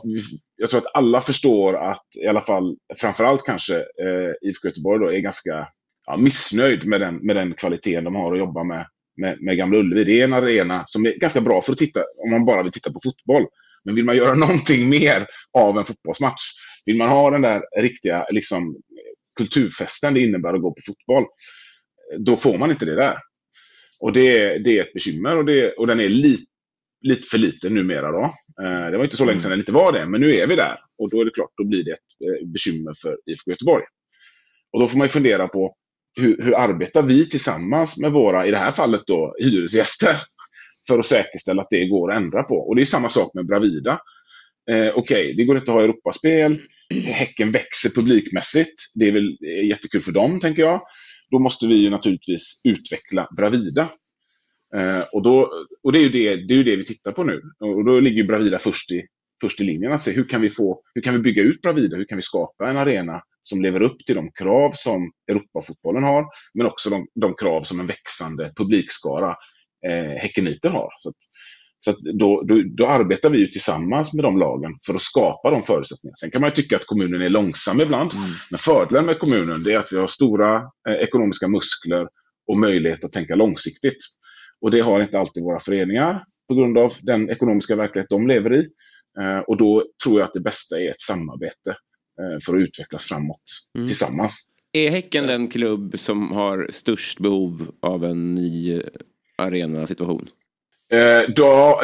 jag, 0.56 0.70
tror 0.70 0.80
att 0.80 0.94
alla 0.94 1.20
förstår 1.20 1.90
att, 1.90 2.06
i 2.22 2.26
alla 2.26 2.40
fall 2.40 2.76
framförallt 3.00 3.46
kanske 3.46 3.76
eh, 3.76 4.48
IFK 4.48 4.68
Göteborg 4.68 5.00
då, 5.00 5.12
är 5.12 5.18
ganska 5.18 5.68
ja, 6.06 6.16
missnöjd 6.16 6.86
med 6.86 7.00
den, 7.00 7.16
med 7.16 7.36
den 7.36 7.54
kvaliteten 7.54 8.04
de 8.04 8.14
har 8.14 8.32
att 8.32 8.38
jobba 8.38 8.64
med, 8.64 8.86
med, 9.16 9.42
med 9.42 9.56
Gamla 9.56 9.78
Ullevi. 9.78 10.04
Det 10.04 10.20
är 10.20 10.24
en 10.24 10.32
arena 10.32 10.84
som 10.86 11.06
är 11.06 11.18
ganska 11.18 11.40
bra 11.40 11.62
för 11.62 11.72
att 11.72 11.78
titta, 11.78 12.00
om 12.24 12.30
man 12.30 12.44
bara 12.44 12.62
vill 12.62 12.72
titta 12.72 12.92
på 12.92 13.00
fotboll. 13.04 13.46
Men 13.84 13.94
vill 13.94 14.04
man 14.04 14.16
göra 14.16 14.34
någonting 14.44 14.88
mer 14.88 15.26
av 15.58 15.78
en 15.78 15.84
fotbollsmatch, 15.84 16.42
vill 16.86 16.96
man 16.96 17.08
ha 17.08 17.30
den 17.30 17.42
där 17.42 17.62
riktiga 17.80 18.26
liksom, 18.30 18.76
kulturfesten 19.36 20.14
det 20.14 20.20
innebär 20.20 20.54
att 20.54 20.62
gå 20.62 20.70
på 20.70 20.80
fotboll, 20.86 21.24
då 22.18 22.36
får 22.36 22.58
man 22.58 22.70
inte 22.70 22.84
det 22.84 22.96
där. 22.96 23.18
Och 24.00 24.12
det, 24.12 24.58
det 24.58 24.78
är 24.78 24.82
ett 24.82 24.92
bekymmer 24.92 25.36
och, 25.36 25.44
det, 25.44 25.72
och 25.72 25.86
den 25.86 26.00
är 26.00 26.08
lite 26.08 26.53
lite 27.08 27.28
för 27.28 27.38
liten 27.38 27.74
numera. 27.74 28.12
Då. 28.12 28.24
Eh, 28.64 28.90
det 28.90 28.96
var 28.96 29.04
inte 29.04 29.16
så 29.16 29.24
länge 29.24 29.40
sedan 29.40 29.50
den 29.50 29.60
inte 29.60 29.72
var 29.72 29.92
det, 29.92 30.06
men 30.06 30.20
nu 30.20 30.34
är 30.34 30.46
vi 30.46 30.56
där. 30.56 30.78
Och 30.98 31.10
då 31.10 31.20
är 31.20 31.24
det 31.24 31.30
klart, 31.30 31.52
då 31.56 31.64
blir 31.64 31.84
det 31.84 31.90
ett 31.90 31.98
eh, 32.24 32.48
bekymmer 32.48 32.94
för 33.02 33.16
IFK 33.26 33.50
Göteborg. 33.50 33.84
Och 34.72 34.80
då 34.80 34.86
får 34.86 34.98
man 34.98 35.08
fundera 35.08 35.48
på 35.48 35.74
hur, 36.20 36.42
hur 36.42 36.58
arbetar 36.58 37.02
vi 37.02 37.28
tillsammans 37.28 37.98
med 37.98 38.12
våra, 38.12 38.46
i 38.46 38.50
det 38.50 38.56
här 38.56 38.70
fallet 38.70 39.02
då, 39.06 39.34
hyresgäster 39.38 40.16
för 40.86 40.98
att 40.98 41.06
säkerställa 41.06 41.62
att 41.62 41.70
det 41.70 41.86
går 41.86 42.12
att 42.12 42.16
ändra 42.16 42.42
på. 42.42 42.54
Och 42.54 42.76
det 42.76 42.82
är 42.82 42.86
samma 42.86 43.10
sak 43.10 43.34
med 43.34 43.46
Bravida. 43.46 43.92
Eh, 44.70 44.76
Okej, 44.76 44.92
okay, 44.94 45.32
det 45.32 45.44
går 45.44 45.56
inte 45.56 45.70
att 45.70 45.76
ha 45.76 45.84
Europaspel. 45.84 46.60
Häcken 47.04 47.52
växer 47.52 47.90
publikmässigt. 47.90 48.82
Det 48.94 49.08
är 49.08 49.12
väl 49.12 49.38
jättekul 49.68 50.00
för 50.00 50.12
dem, 50.12 50.40
tänker 50.40 50.62
jag. 50.62 50.80
Då 51.30 51.38
måste 51.38 51.66
vi 51.66 51.74
ju 51.74 51.90
naturligtvis 51.90 52.60
utveckla 52.64 53.28
Bravida. 53.36 53.88
Eh, 54.76 55.04
och, 55.12 55.22
då, 55.22 55.52
och 55.82 55.92
det 55.92 55.98
är 55.98 56.02
ju 56.02 56.08
det, 56.08 56.36
det 56.36 56.54
är 56.54 56.64
det 56.64 56.76
vi 56.76 56.84
tittar 56.84 57.12
på 57.12 57.24
nu. 57.24 57.42
Och 57.58 57.84
då 57.84 58.00
ligger 58.00 58.24
Bravida 58.24 58.58
först 58.58 58.92
i, 58.92 59.02
först 59.40 59.60
i 59.60 59.64
linjen. 59.64 59.92
Alltså, 59.92 60.10
hur, 60.10 60.28
kan 60.28 60.40
vi 60.40 60.50
få, 60.50 60.82
hur 60.94 61.02
kan 61.02 61.14
vi 61.14 61.20
bygga 61.20 61.42
ut 61.42 61.62
Bravida? 61.62 61.96
Hur 61.96 62.04
kan 62.04 62.16
vi 62.16 62.22
skapa 62.22 62.70
en 62.70 62.76
arena 62.76 63.22
som 63.42 63.62
lever 63.62 63.82
upp 63.82 63.98
till 64.06 64.14
de 64.14 64.30
krav 64.32 64.72
som 64.74 65.12
Europafotbollen 65.30 66.02
har, 66.02 66.24
men 66.54 66.66
också 66.66 66.90
de, 66.90 67.06
de 67.14 67.34
krav 67.34 67.62
som 67.62 67.80
en 67.80 67.86
växande 67.86 68.52
publikskara 68.56 69.36
eh, 69.86 70.20
Häckeniter 70.20 70.70
har. 70.70 70.88
Så, 70.98 71.08
att, 71.08 71.16
så 71.78 71.90
att 71.90 71.98
då, 72.18 72.42
då, 72.42 72.62
då, 72.76 72.86
arbetar 72.86 73.30
vi 73.30 73.38
ju 73.38 73.46
tillsammans 73.46 74.14
med 74.14 74.24
de 74.24 74.38
lagen 74.38 74.72
för 74.86 74.94
att 74.94 75.02
skapa 75.02 75.50
de 75.50 75.62
förutsättningarna. 75.62 76.16
Sen 76.16 76.30
kan 76.30 76.40
man 76.40 76.50
tycka 76.50 76.76
att 76.76 76.86
kommunen 76.86 77.22
är 77.22 77.28
långsam 77.28 77.80
ibland, 77.80 78.12
mm. 78.12 78.30
men 78.50 78.58
fördelen 78.58 79.06
med 79.06 79.18
kommunen 79.18 79.66
är 79.66 79.78
att 79.78 79.92
vi 79.92 79.96
har 79.96 80.08
stora 80.08 80.56
eh, 80.88 80.94
ekonomiska 81.02 81.48
muskler 81.48 82.08
och 82.46 82.58
möjlighet 82.58 83.04
att 83.04 83.12
tänka 83.12 83.34
långsiktigt. 83.34 83.98
Och 84.64 84.70
det 84.70 84.80
har 84.80 85.02
inte 85.02 85.18
alltid 85.18 85.42
våra 85.42 85.58
föreningar 85.58 86.24
på 86.48 86.54
grund 86.54 86.78
av 86.78 86.94
den 87.02 87.30
ekonomiska 87.30 87.76
verklighet 87.76 88.10
de 88.10 88.26
lever 88.26 88.54
i. 88.54 88.68
Eh, 89.20 89.38
och 89.38 89.56
då 89.56 89.84
tror 90.04 90.18
jag 90.18 90.26
att 90.26 90.34
det 90.34 90.40
bästa 90.40 90.80
är 90.80 90.90
ett 90.90 91.00
samarbete 91.00 91.70
eh, 92.20 92.40
för 92.44 92.56
att 92.56 92.62
utvecklas 92.62 93.04
framåt 93.04 93.42
mm. 93.76 93.88
tillsammans. 93.88 94.46
Är 94.72 94.90
Häcken 94.90 95.26
den 95.26 95.48
klubb 95.48 95.98
som 95.98 96.32
har 96.32 96.68
störst 96.70 97.20
behov 97.20 97.72
av 97.82 98.04
en 98.04 98.34
ny 98.34 98.82
arena-situation? 99.38 100.28
Eh, 100.92 101.30
då, 101.36 101.82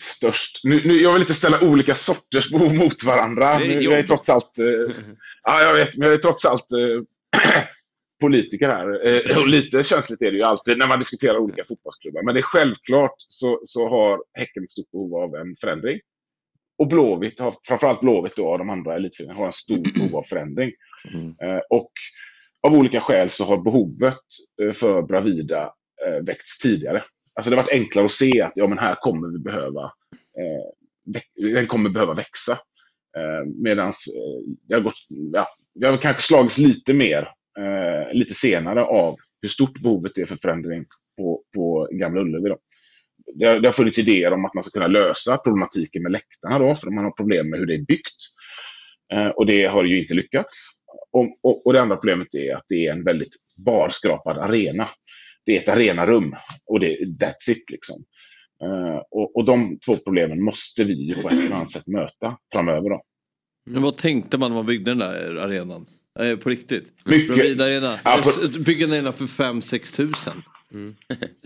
störst. 0.00 0.64
Nu, 0.64 0.82
nu, 0.84 0.94
jag 0.94 1.12
vill 1.12 1.22
inte 1.22 1.34
ställa 1.34 1.60
olika 1.60 1.94
sorters 1.94 2.50
behov 2.50 2.74
mot 2.74 3.04
varandra. 3.04 3.58
Nu, 3.58 3.80
jag 3.80 3.98
är 3.98 4.02
trots 4.02 4.28
allt... 4.28 4.58
Eh, 4.58 4.64
ja, 5.42 5.62
jag 5.62 5.74
vet, 5.74 5.96
men 5.96 6.08
jag 6.08 6.14
är 6.14 6.18
trots 6.18 6.44
allt 6.44 6.72
eh, 6.72 7.60
politiker 8.20 8.68
här. 8.68 9.06
Eh, 9.06 9.42
och 9.42 9.48
lite 9.48 9.82
känsligt 9.82 10.22
är 10.22 10.30
det 10.30 10.36
ju 10.36 10.42
alltid 10.42 10.78
när 10.78 10.88
man 10.88 10.98
diskuterar 10.98 11.38
olika 11.38 11.64
fotbollsklubbar. 11.64 12.22
Men 12.22 12.34
det 12.34 12.40
är 12.40 12.42
självklart 12.42 13.14
så, 13.18 13.60
så 13.64 13.88
har 13.88 14.22
Häcken 14.38 14.64
ett 14.64 14.70
stort 14.70 14.90
behov 14.90 15.14
av 15.14 15.34
en 15.34 15.56
förändring. 15.60 16.00
och 16.78 16.88
Blåvitt, 16.88 17.40
har, 17.40 17.54
framförallt 17.68 18.00
Blåvitt 18.00 18.36
då, 18.36 18.52
av 18.52 18.58
de 18.58 18.70
andra 18.70 18.96
elitföreningarna, 18.96 19.38
har 19.40 19.46
en 19.46 19.52
stor 19.52 19.94
behov 19.94 20.16
av 20.16 20.22
förändring. 20.22 20.72
Eh, 21.42 21.60
och 21.70 21.92
av 22.66 22.74
olika 22.74 23.00
skäl 23.00 23.30
så 23.30 23.44
har 23.44 23.56
behovet 23.56 24.24
eh, 24.62 24.72
för 24.72 25.02
Bravida 25.02 25.72
eh, 26.06 26.24
väckts 26.26 26.58
tidigare. 26.58 27.02
Alltså 27.34 27.50
det 27.50 27.56
har 27.56 27.62
varit 27.62 27.72
enklare 27.72 28.06
att 28.06 28.12
se 28.12 28.42
att 28.42 28.52
ja, 28.54 28.66
men 28.66 28.78
här 28.78 28.94
kommer 28.94 29.28
vi 29.28 29.38
behöva, 29.38 29.84
eh, 30.38 31.52
den 31.52 31.66
kommer 31.66 31.90
behöva 31.90 32.14
växa. 32.14 32.52
Eh, 33.16 33.46
Medan 33.54 33.92
det 34.68 34.74
har 34.74 34.82
gått, 34.82 34.94
ja, 35.32 35.46
det 35.74 35.86
har 35.86 35.96
kanske 35.96 36.22
slagits 36.22 36.58
lite 36.58 36.94
mer, 36.94 37.28
eh, 37.58 38.14
lite 38.14 38.34
senare 38.34 38.84
av 38.84 39.16
hur 39.42 39.48
stort 39.48 39.82
behovet 39.82 40.18
är 40.18 40.26
för 40.26 40.36
förändring 40.36 40.84
på, 41.18 41.42
på 41.54 41.88
Gamla 41.92 42.20
Ullevi. 42.20 42.48
Då. 42.48 42.58
Det, 43.34 43.46
har, 43.46 43.60
det 43.60 43.68
har 43.68 43.72
funnits 43.72 43.98
idéer 43.98 44.32
om 44.32 44.44
att 44.44 44.54
man 44.54 44.64
ska 44.64 44.70
kunna 44.70 44.86
lösa 44.86 45.36
problematiken 45.36 46.02
med 46.02 46.12
läktarna 46.12 46.58
då, 46.58 46.76
för 46.76 46.90
man 46.90 47.04
har 47.04 47.10
problem 47.10 47.50
med 47.50 47.58
hur 47.58 47.66
det 47.66 47.74
är 47.74 47.84
byggt. 47.84 48.22
Eh, 49.12 49.28
och 49.28 49.46
det 49.46 49.66
har 49.66 49.84
ju 49.84 50.00
inte 50.00 50.14
lyckats. 50.14 50.70
Och, 51.12 51.38
och, 51.42 51.66
och 51.66 51.72
det 51.72 51.80
andra 51.80 51.96
problemet 51.96 52.34
är 52.34 52.56
att 52.56 52.64
det 52.68 52.86
är 52.86 52.92
en 52.92 53.04
väldigt 53.04 53.32
barskrapad 53.66 54.38
arena. 54.38 54.88
Det 55.44 55.56
är 55.56 55.60
ett 55.60 55.68
arenarum 55.68 56.34
och 56.66 56.80
det, 56.80 56.96
that's 56.96 57.50
it 57.50 57.70
liksom. 57.70 58.04
Uh, 58.62 59.02
och, 59.10 59.36
och 59.36 59.44
de 59.44 59.78
två 59.86 59.96
problemen 59.96 60.42
måste 60.42 60.84
vi 60.84 61.14
på 61.22 61.28
ett 61.28 61.34
eller 61.34 61.56
annat 61.56 61.70
sätt 61.70 61.86
möta 61.86 62.38
framöver. 62.52 62.90
Då. 62.90 63.02
Men 63.66 63.82
vad 63.82 63.96
tänkte 63.96 64.38
man 64.38 64.50
när 64.50 64.56
man 64.56 64.66
byggde 64.66 64.90
den 64.90 64.98
där 64.98 65.36
arenan? 65.36 65.86
Eh, 66.20 66.36
på 66.36 66.50
riktigt? 66.50 66.92
Mycket. 67.04 67.34
Bravida 67.36 67.64
arena. 67.64 67.98
Ja, 68.04 68.20
på- 68.24 68.48
Bygga 68.60 68.86
en 68.86 68.92
arena 68.92 69.12
för 69.12 69.26
5-6 69.26 69.92
tusen. 69.92 70.42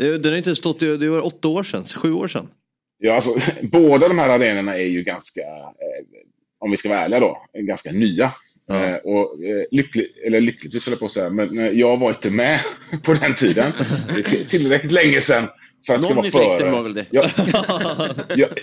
Eh, 0.01 0.07
Den 0.21 0.25
har 0.33 0.39
inte 0.39 0.57
stått, 0.57 0.83
i- 0.83 0.97
det 0.97 1.09
var 1.09 1.27
åtta 1.27 1.49
år 1.49 1.63
sedan, 1.65 1.85
sju 1.85 2.13
år 2.13 2.29
sedan. 2.29 2.49
Ja, 2.99 3.15
alltså, 3.15 3.31
båda 3.63 4.09
de 4.09 4.19
här 4.19 4.29
arenorna 4.29 4.75
är 4.79 4.87
ju 4.87 5.03
ganska, 5.03 5.41
eh, 5.41 6.05
om 6.61 6.71
vi 6.71 6.77
ska 6.77 6.89
vara 6.89 7.05
ärliga 7.05 7.21
då, 7.21 7.43
ganska 7.59 7.93
nya. 7.93 8.33
Eh, 8.71 8.95
och, 8.95 9.45
eh, 9.45 9.65
lycklig, 9.71 10.07
eller 10.27 10.41
lyckligtvis 10.41 10.87
höll 10.87 10.93
jag 10.93 11.01
på 11.01 11.07
att 11.07 11.13
säga, 11.13 11.31
men 11.31 11.59
eh, 11.59 11.67
jag 11.69 11.97
var 11.97 12.09
inte 12.11 12.31
med 12.31 12.61
på 13.03 13.15
den 13.15 13.35
tiden. 13.35 13.73
Det 14.15 14.21
är 14.21 14.23
till- 14.23 14.47
tillräckligt 14.47 14.93
länge 14.93 15.21
sedan 15.21 15.49
för 15.87 15.95
att 15.95 16.03
Någon 16.03 16.17
vara 16.17 16.27
i 16.27 16.31
släkten 16.31 16.73
var 16.73 16.83
väl 16.83 16.95
det? 16.95 17.07
Ja. 17.11 17.23
jag, 18.37 18.49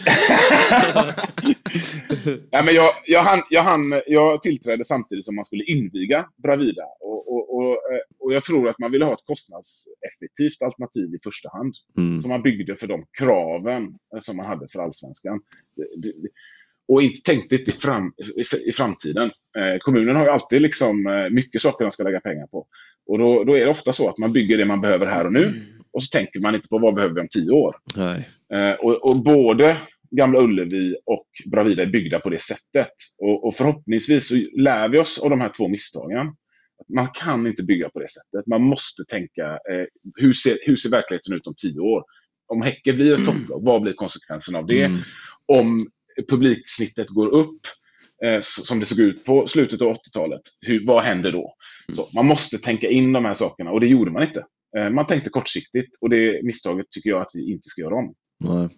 Nej, 2.52 2.64
men 2.66 2.74
jag, 2.76 2.90
jag, 3.06 3.24
hann, 3.24 3.42
jag, 3.50 3.64
hann, 3.64 4.02
jag 4.08 4.42
tillträdde 4.42 4.86
samtidigt 4.86 5.26
som 5.26 5.36
man 5.36 5.46
skulle 5.46 5.64
inviga 5.64 6.26
Bravida. 6.44 6.84
Och, 7.00 7.34
och, 7.34 7.56
och, 7.58 7.72
eh, 7.72 8.00
och 8.20 8.34
jag 8.34 8.44
tror 8.44 8.70
att 8.70 8.80
man 8.80 8.92
ville 8.92 9.06
ha 9.06 9.14
ett 9.14 9.26
kostnadseffektivt 9.26 10.62
alternativ 10.62 11.16
i 11.16 11.20
första 11.24 11.50
hand. 11.54 11.74
Mm. 11.98 12.20
Som 12.20 12.30
man 12.30 12.42
byggde 12.42 12.76
för 12.76 12.88
de 12.88 13.06
kraven 13.18 13.84
eh, 14.14 14.20
som 14.20 14.38
man 14.38 14.46
hade 14.46 14.68
för 14.72 14.80
allsvenskan. 14.80 15.40
Det- 15.76 16.02
det- 16.02 16.30
Och 16.88 17.02
inte 17.02 17.22
tänkte 17.22 17.56
inte 17.56 17.72
i, 17.72 17.74
fram, 17.74 18.14
i, 18.38 18.70
i 18.70 18.72
framtiden. 18.72 19.32
Eh, 19.58 19.78
kommunen 19.80 20.16
har 20.16 20.24
ju 20.24 20.30
alltid 20.30 20.62
liksom, 20.62 21.08
eh, 21.08 21.30
mycket 21.30 21.62
saker 21.62 21.86
de 21.86 21.92
ska 21.92 22.04
lägga 22.04 22.20
pengar 22.20 22.48
på. 22.48 22.68
Och 23.08 23.18
då, 23.18 23.44
då 23.44 23.54
är 23.58 23.66
det 23.66 23.72
ofta 23.72 23.94
så 23.94 24.10
att 24.10 24.18
man 24.18 24.34
bygger 24.34 24.58
det 24.58 24.66
man 24.66 24.82
behöver 24.82 25.06
här 25.06 25.26
och 25.26 25.34
nu. 25.34 25.54
Och 25.94 26.04
så 26.04 26.18
tänker 26.18 26.40
man 26.40 26.56
inte 26.56 26.68
på 26.68 26.80
vad 26.80 26.96
behöver 26.96 27.16
vi 27.16 27.22
om 27.22 27.28
tio 27.28 27.52
år. 27.52 27.76
Eh, 28.54 28.74
och, 28.74 29.10
och 29.10 29.24
både 29.24 29.78
Gamla 30.12 30.42
Ullevi 30.42 30.96
och 31.06 31.28
Bravida 31.52 31.84
är 31.84 31.88
byggda 31.88 32.20
på 32.20 32.30
det 32.30 32.42
sättet. 32.42 32.94
Och, 33.20 33.48
och 33.48 33.56
förhoppningsvis 33.56 34.28
så 34.28 34.36
lär 34.62 34.90
vi 34.90 35.00
oss 35.00 35.20
av 35.20 35.30
de 35.30 35.42
här 35.42 35.52
två 35.58 35.68
misstagen. 35.68 36.28
Man 36.96 37.08
kan 37.08 37.48
inte 37.48 37.64
bygga 37.64 37.90
på 37.90 38.00
det 38.00 38.10
sättet. 38.10 38.48
Man 38.48 38.62
måste 38.62 39.04
tänka, 39.06 39.44
eh, 39.44 39.86
hur, 40.16 40.34
ser, 40.34 40.58
hur 40.62 40.76
ser 40.76 40.90
verkligheten 40.90 41.34
ut 41.34 41.48
om 41.48 41.54
tio 41.58 41.80
år? 41.80 42.04
Om 42.48 42.62
Häcke 42.62 42.94
blir 42.94 43.14
ett 43.14 43.26
topplag, 43.26 43.64
vad 43.64 43.82
blir 43.82 43.94
konsekvenserna 43.94 44.60
av 44.60 44.66
det? 44.66 44.84
Mm. 44.84 45.00
Om 45.46 45.88
publiksnittet 46.30 47.08
går 47.10 47.28
upp, 47.28 47.62
eh, 48.26 48.40
som 48.42 48.80
det 48.80 48.86
såg 48.86 49.00
ut 49.00 49.26
på 49.26 49.48
slutet 49.48 49.82
av 49.82 49.94
80-talet, 49.94 50.42
hur, 50.62 50.86
vad 50.86 51.04
händer 51.04 51.32
då? 51.32 51.54
Så, 51.96 52.10
man 52.16 52.26
måste 52.26 52.58
tänka 52.58 52.90
in 52.90 53.14
de 53.14 53.26
här 53.26 53.34
sakerna 53.34 53.72
och 53.72 53.80
det 53.80 53.88
gjorde 53.88 54.12
man 54.12 54.24
inte. 54.24 54.46
Eh, 54.78 54.90
man 54.90 55.08
tänkte 55.08 55.30
kortsiktigt 55.30 55.98
och 56.02 56.10
det 56.10 56.44
misstaget 56.44 56.86
tycker 56.92 57.10
jag 57.10 57.22
att 57.22 57.32
vi 57.34 57.52
inte 57.52 57.70
ska 57.70 57.82
göra 57.82 57.96
om. 57.96 58.14
Nej. 58.44 58.70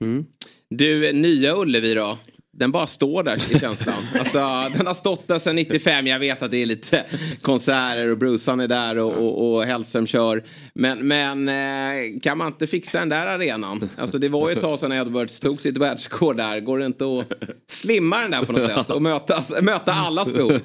Mm. 0.00 0.24
Du, 0.70 1.12
nya 1.12 1.56
Ullevi 1.56 1.94
då? 1.94 2.18
Den 2.56 2.72
bara 2.72 2.86
står 2.86 3.22
där 3.22 3.36
i 3.36 3.58
känslan. 3.58 3.94
Alltså, 4.18 4.78
den 4.78 4.86
har 4.86 4.94
stått 4.94 5.28
där 5.28 5.38
sedan 5.38 5.56
95. 5.56 6.06
Jag 6.06 6.18
vet 6.18 6.42
att 6.42 6.50
det 6.50 6.62
är 6.62 6.66
lite 6.66 7.04
konserter 7.42 8.10
och 8.10 8.18
Brucean 8.18 8.60
är 8.60 8.68
där 8.68 8.98
och, 8.98 9.12
och, 9.12 9.54
och 9.54 9.64
Hellström 9.64 10.06
kör. 10.06 10.44
Men, 10.74 11.08
men 11.08 11.48
eh, 11.48 12.20
kan 12.22 12.38
man 12.38 12.46
inte 12.46 12.66
fixa 12.66 12.98
den 12.98 13.08
där 13.08 13.26
arenan? 13.26 13.90
Alltså, 13.96 14.18
det 14.18 14.28
var 14.28 14.48
ju 14.50 14.54
ett 14.54 14.60
tag 14.60 14.78
sedan 14.78 14.92
Edwards 14.92 15.40
tog 15.40 15.60
sitt 15.60 15.76
världsrekord 15.76 16.36
där. 16.36 16.60
Går 16.60 16.78
det 16.78 16.86
inte 16.86 17.04
att 17.04 17.26
slimma 17.68 18.20
den 18.20 18.30
där 18.30 18.44
på 18.44 18.52
något 18.52 18.70
sätt 18.70 18.90
och 18.90 19.02
möta, 19.02 19.42
möta 19.62 19.92
allas 19.92 20.32
behov? 20.32 20.60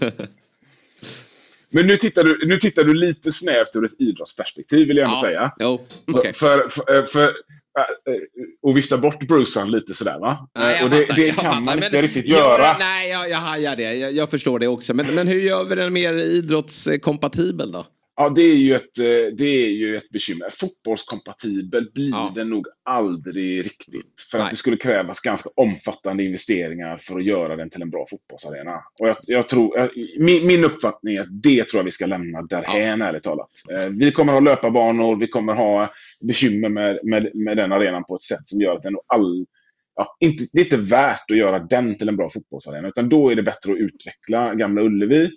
Men 1.70 1.88
nu 1.88 1.98
tittar, 1.98 2.24
du, 2.24 2.48
nu 2.48 2.58
tittar 2.58 2.84
du 2.84 2.94
lite 2.94 3.32
snävt 3.32 3.76
ur 3.76 3.86
ett 3.86 4.02
idrottsperspektiv 4.02 4.88
vill 4.88 4.98
jag 4.98 5.06
ändå 5.06 5.18
Ja, 5.18 5.24
säga. 5.24 5.52
Jo, 5.60 5.86
okej. 6.08 6.34
För, 6.34 6.70
för, 6.70 7.06
för, 7.06 7.34
och 8.64 8.78
vifta 8.78 8.98
bort 8.98 9.28
Brucean 9.28 9.72
lite 9.72 9.94
sådär 9.94 10.20
va? 10.20 10.48
Nej, 10.60 10.76
jag 10.76 10.84
och 10.86 10.90
det, 10.90 11.02
fattar, 11.02 11.16
det 11.16 11.28
jag 11.28 11.36
kan 11.36 11.64
man 11.64 11.76
men- 11.76 11.84
inte 11.84 12.02
riktigt 12.02 12.28
Ja, 12.28 12.38
göra. 12.38 12.76
Nej, 12.80 13.10
jag, 13.10 13.30
jag 13.30 13.38
hajar 13.38 13.76
det. 13.76 13.94
Jag, 13.94 14.12
jag 14.12 14.30
förstår 14.30 14.60
det 14.60 14.68
också. 14.68 14.94
Men, 14.94 15.16
men 15.16 15.28
hur 15.28 15.42
gör 15.42 15.64
vi 15.66 15.76
den 15.76 15.94
mer 15.94 16.14
idrottskompatibel 16.14 17.72
då? 17.72 17.86
Ja, 18.22 18.30
det 18.30 18.42
är 18.42 18.56
ju 18.56 18.76
ett, 18.76 19.00
eh, 19.00 19.36
det 19.38 19.46
är 19.66 19.68
ju 19.70 19.98
ett 19.98 20.10
bekymmer. 20.10 20.50
Fotbollskompatibel 20.52 21.92
blir 21.94 22.10
Ja. 22.10 22.32
den 22.36 22.50
nog 22.50 22.68
aldrig 22.86 23.66
riktigt. 23.66 24.22
För 24.32 24.38
Nej. 24.38 24.46
att 24.46 24.52
det 24.52 24.58
skulle 24.58 24.78
krävas 24.78 25.20
ganska 25.20 25.50
omfattande 25.56 26.24
investeringar 26.24 26.98
för 26.98 27.20
att 27.20 27.26
göra 27.26 27.56
den 27.56 27.70
till 27.70 27.82
en 27.82 27.90
bra 27.90 28.06
fotbollsarena. 28.10 28.76
Och 29.00 29.08
jag, 29.10 29.18
jag 29.22 29.50
tror, 29.50 29.78
jag, 29.78 29.90
min, 30.20 30.48
min 30.48 30.64
uppfattning 30.64 31.16
är 31.16 31.22
att 31.22 31.42
det 31.44 31.64
tror 31.64 31.80
jag 31.80 31.86
vi 31.86 31.92
ska 31.92 32.06
lämna 32.06 32.42
därhän, 32.42 33.02
ärligt 33.02 33.24
talat. 33.24 33.50
Eh, 33.72 33.90
Vi 33.90 34.12
kommer 34.12 34.34
ha 34.34 34.40
löparbanor, 34.40 35.16
vi 35.20 35.28
kommer 35.28 35.54
ha 35.54 35.92
bekymmer 36.28 36.70
med, 36.70 37.00
med, 37.04 37.32
med 37.36 37.58
den 37.58 37.72
arenan 37.72 38.04
på 38.04 38.16
ett 38.16 38.24
sätt 38.24 38.42
som 38.50 38.62
gör 38.62 38.76
att 38.76 38.84
den 38.84 38.94
nog 38.94 39.02
all, 39.08 39.46
ja, 39.96 40.18
inte, 40.20 40.44
det 40.54 40.60
är 40.60 40.64
inte 40.64 40.78
värt 40.78 41.32
att 41.32 41.38
göra 41.38 41.60
den 41.60 41.98
till 41.98 42.10
en 42.10 42.16
bra 42.18 42.30
fotbollsarena. 42.30 42.88
Utan 42.88 43.10
då 43.10 43.30
är 43.32 43.36
det 43.36 43.44
bättre 43.44 43.72
att 43.72 43.78
utveckla 43.78 44.56
Gamla 44.56 44.82
Ullevi, 44.82 45.30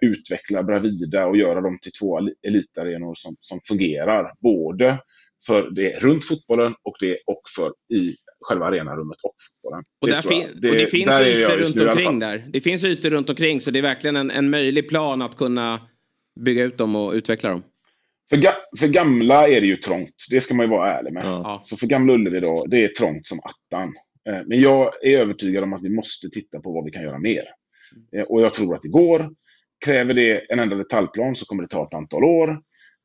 utveckla 0.00 0.62
Bravida 0.62 1.26
och 1.26 1.36
göra 1.36 1.60
dem 1.60 1.78
till 1.82 1.92
två 1.92 2.18
eli- 2.18 2.34
elitarenor 2.42 3.14
som, 3.14 3.36
som 3.40 3.60
fungerar. 3.68 4.32
Både 4.40 4.98
för 5.46 5.70
det 5.70 6.02
runt 6.02 6.24
fotbollen 6.24 6.74
och 6.82 6.96
det 7.00 7.18
och 7.26 7.40
för 7.56 7.96
i 7.96 8.14
själva 8.40 8.66
arenarummet 8.66 9.18
och 9.22 9.34
fotbollen. 9.48 9.84
Och, 10.00 10.08
Det 10.08 10.22
fin- 10.28 10.48
och 10.54 10.60
det 10.60 10.86
finns 10.86 11.06
ytor 11.20 11.56
runt 11.56 11.76
omkring 11.90 12.18
där. 12.18 12.46
Det 12.52 12.60
finns 12.60 12.84
ytor 12.84 13.10
runt 13.10 13.28
omkring 13.30 13.60
så 13.60 13.70
det 13.70 13.78
är 13.78 13.82
verkligen 13.82 14.16
en, 14.16 14.30
en 14.30 14.50
möjlig 14.50 14.88
plan 14.88 15.22
att 15.22 15.36
kunna 15.36 15.80
bygga 16.40 16.64
ut 16.64 16.78
dem 16.78 16.96
och 16.96 17.12
utveckla 17.12 17.50
dem. 17.50 17.62
För, 18.30 18.36
ga 18.36 18.52
för 18.78 18.88
gamla 18.88 19.48
är 19.48 19.60
det 19.60 19.66
ju 19.66 19.76
trångt, 19.76 20.14
det 20.30 20.40
ska 20.40 20.54
man 20.54 20.66
ju 20.66 20.70
vara 20.70 20.98
ärlig 20.98 21.12
med. 21.12 21.24
Ja. 21.24 21.60
Så 21.62 21.76
för 21.76 21.86
Gamla 21.86 22.12
Ullevi 22.12 22.40
då, 22.40 22.64
det 22.68 22.84
är 22.84 22.88
trångt 22.88 23.26
som 23.26 23.38
attan. 23.40 23.94
Eh, 24.28 24.42
Men 24.46 24.60
jag 24.60 25.04
är 25.06 25.18
övertygad 25.18 25.64
om 25.64 25.72
att 25.72 25.82
vi 25.82 25.88
måste 25.88 26.28
titta 26.30 26.60
på 26.60 26.72
vad 26.72 26.84
vi 26.84 26.90
kan 26.90 27.02
göra 27.02 27.18
mer. 27.18 27.44
Eh, 28.16 28.22
Och 28.22 28.42
jag 28.42 28.54
tror 28.54 28.74
att 28.74 28.82
det 28.82 28.88
går. 28.88 29.30
Kräver 29.84 30.14
det 30.14 30.52
en 30.52 30.58
enda 30.58 30.76
detaljplan 30.76 31.36
så 31.36 31.46
kommer 31.46 31.62
det 31.62 31.68
ta 31.68 31.86
ett 31.86 31.94
antal 31.94 32.24
år. 32.24 32.60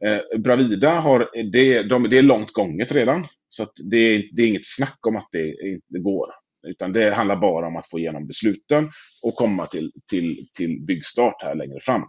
Eh, 0.06 0.40
Bravida 0.40 0.90
har, 0.90 1.30
det, 1.52 1.84
de, 1.84 2.10
det 2.10 2.18
är 2.18 2.22
långt 2.24 2.54
gånget 2.54 2.92
redan. 2.92 3.26
Så 3.50 3.64
att 3.64 3.72
det, 3.92 4.24
det 4.32 4.42
är 4.42 4.48
inget 4.48 4.68
snack 4.68 4.98
om 5.08 5.16
att 5.16 5.30
det 5.32 5.48
inte 5.48 6.00
går. 6.00 6.26
Utan 6.68 6.94
det 6.94 7.12
handlar 7.12 7.36
bara 7.36 7.68
om 7.68 7.76
att 7.76 7.90
få 7.90 8.00
igenom 8.00 8.28
besluten 8.28 8.90
och 9.24 9.36
komma 9.36 9.66
till, 9.66 9.92
till, 10.10 10.48
till 10.58 10.82
byggstart 10.82 11.42
här 11.44 11.56
längre 11.56 11.80
fram. 11.82 12.04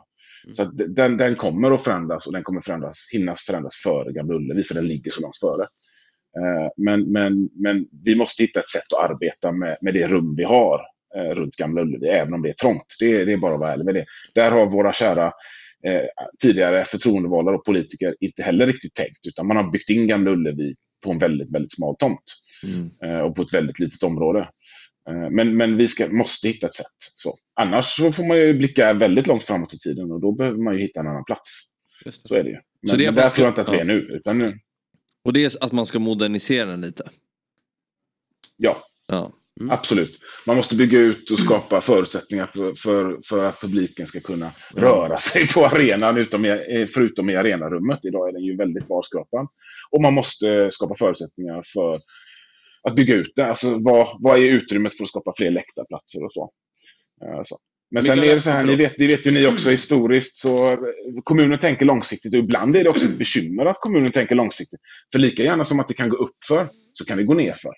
Så 0.53 0.63
att 0.63 0.71
den, 0.97 1.17
den 1.17 1.35
kommer 1.35 1.73
att 1.73 1.85
förändras 1.85 2.27
och 2.27 2.33
den 2.33 2.43
kommer 2.43 2.61
förändras, 2.61 3.09
hinnas 3.13 3.43
förändras 3.43 3.75
före 3.77 4.13
Gamla 4.13 4.35
Ullevi 4.35 4.63
för 4.63 4.75
den 4.75 4.89
ligger 4.89 5.11
så 5.11 5.23
långt 5.23 5.39
före. 5.39 5.63
Eh, 6.39 6.71
Men, 6.77 7.13
men, 7.13 7.49
men 7.55 7.87
vi 8.05 8.15
måste 8.17 8.43
hitta 8.43 8.61
ett 8.61 8.71
sätt 8.71 8.93
att 8.93 9.11
arbeta 9.11 9.53
med, 9.53 9.79
med 9.81 9.95
det 9.95 10.07
rum 10.07 10.35
vi 10.37 10.45
har 10.45 10.81
eh, 11.17 11.35
runt 11.35 11.57
Gamla 11.57 11.83
Ullevi, 11.83 12.07
även 12.09 12.35
om 12.35 12.43
det 12.43 12.49
är 12.49 12.55
trångt. 12.55 12.87
Det, 13.01 13.25
det 13.25 13.33
är 13.33 13.37
bara 13.37 13.55
att 13.55 13.61
vara 13.61 13.73
ärlig 13.73 13.85
med 13.85 13.95
det. 13.95 14.05
Där 14.35 14.51
har 14.51 14.67
våra 14.67 14.93
kära 14.93 15.27
eh, 15.87 16.03
tidigare 16.43 16.85
förtroendevalda 16.85 17.51
och 17.53 17.65
politiker 17.65 18.17
inte 18.21 18.43
heller 18.43 18.67
riktigt 18.67 18.95
tänkt, 18.95 19.27
utan 19.29 19.47
man 19.47 19.57
har 19.57 19.71
byggt 19.71 19.91
in 19.91 20.07
Gamla 20.07 20.31
Ullevi 20.31 20.75
på 21.05 21.11
en 21.11 21.19
väldigt, 21.19 21.55
väldigt 21.55 21.75
smal 21.75 21.97
tomt 21.99 22.23
eh, 23.05 23.19
och 23.19 23.37
på 23.37 23.43
ett 23.43 23.55
väldigt 23.55 23.79
litet 23.79 24.03
område. 24.03 24.49
Eh, 25.09 25.31
Men, 25.31 25.57
men 25.57 25.77
vi 25.77 25.89
ska, 25.89 26.09
måste 26.09 26.49
hitta 26.49 26.67
ett 26.67 26.75
sätt. 26.75 26.87
Så. 26.99 27.37
Annars 27.61 27.87
så 27.87 28.13
får 28.13 28.25
man 28.25 28.37
ju 28.37 28.55
blicka 28.55 28.93
väldigt 28.93 29.27
långt 29.27 29.45
framåt 29.45 29.75
i 29.75 29.79
tiden 29.79 30.13
och 30.13 30.21
då 30.21 30.33
behöver 30.33 30.59
man 30.59 30.75
ju 30.75 30.81
hitta 30.81 31.01
en 31.01 31.07
annan 31.07 31.25
plats. 31.25 31.49
Så 32.11 32.35
är 32.35 32.43
det 32.45 32.51
ju. 32.51 32.59
Men, 32.83 32.91
Så 32.91 32.97
det 32.97 33.05
är 33.05 33.07
men 33.13 33.15
där 33.15 33.29
ska- 33.29 33.35
tror 33.35 33.45
jag 33.47 33.51
inte 33.51 33.61
att 33.61 33.73
vi 33.73 33.79
är 33.79 33.85
nu. 33.85 33.99
Utan 34.01 34.39
nu 34.39 34.59
Och 35.25 35.33
det 35.33 35.45
är 35.45 35.65
att 35.65 35.73
man 35.73 35.87
ska 35.87 35.99
modernisera 35.99 36.67
den 36.71 36.81
lite. 36.81 37.11
ja, 38.57 38.77
Ja. 39.09 39.33
Absolut. 39.71 40.19
Man 40.47 40.57
måste 40.57 40.77
bygga 40.77 40.99
ut 40.99 41.31
och 41.31 41.39
skapa 41.39 41.81
förutsättningar 41.81 42.47
för, 42.47 42.75
för, 42.75 43.19
för 43.25 43.45
att 43.45 43.61
publiken 43.61 44.07
ska 44.07 44.21
kunna 44.21 44.51
röra 44.75 45.19
sig 45.19 45.49
på 45.49 45.67
arenan 45.67 46.17
utom 46.17 46.45
i, 46.45 46.87
förutom 46.95 47.31
i 47.31 47.37
arenarummet. 47.37 47.99
Idag 48.03 48.29
är 48.29 48.33
den 48.33 48.43
ju 48.43 48.57
väldigt 48.57 48.89
barskrapad. 48.89 49.49
Och 49.91 50.03
man 50.03 50.15
måste 50.15 50.69
skapa 50.73 50.95
förutsättningar 50.99 51.63
för 51.75 51.99
att 52.89 52.95
bygga 52.95 53.15
ut 53.15 53.33
det. 53.37 53.47
Alltså 53.47 53.79
vad, 53.79 54.09
vad 54.21 54.39
är 54.39 54.51
utrymmet 54.51 54.97
för 54.97 55.05
att 55.05 55.11
skapa 55.11 55.33
fler 55.37 55.51
läktarplatser 55.51 56.25
och 56.25 56.33
så. 56.33 56.51
Eh, 57.25 57.43
så. 57.45 57.59
Men 57.91 58.03
sen 58.03 58.19
är 58.19 58.35
det 58.35 58.41
så 58.41 58.51
här, 58.51 58.65
ni 58.65 58.77
vet, 58.77 58.95
det 58.99 59.07
vet 59.07 59.27
ju 59.27 59.31
ni 59.31 59.47
också 59.47 59.71
historiskt, 59.71 60.39
så 60.39 60.79
kommunen 61.25 61.59
tänker 61.59 61.87
långsiktigt 61.87 62.35
och 62.35 62.39
ibland 62.39 62.77
är 62.77 62.85
det 62.85 62.91
också 62.91 63.05
ett 63.05 63.19
bekymmer 63.19 63.67
att 63.67 63.81
kommunen 63.81 64.13
tänker 64.13 64.35
långsiktigt. 64.35 64.81
För 65.13 65.19
lika 65.19 65.43
gärna 65.43 65.65
som 65.65 65.81
att 65.81 65.89
det 65.89 65.95
kan 65.95 66.09
gå 66.09 66.17
upp 66.17 66.37
för 66.49 66.69
så 66.93 67.05
kan 67.05 67.17
det 67.17 67.25
gå 67.25 67.35
ner 67.35 67.53
för. 67.53 67.73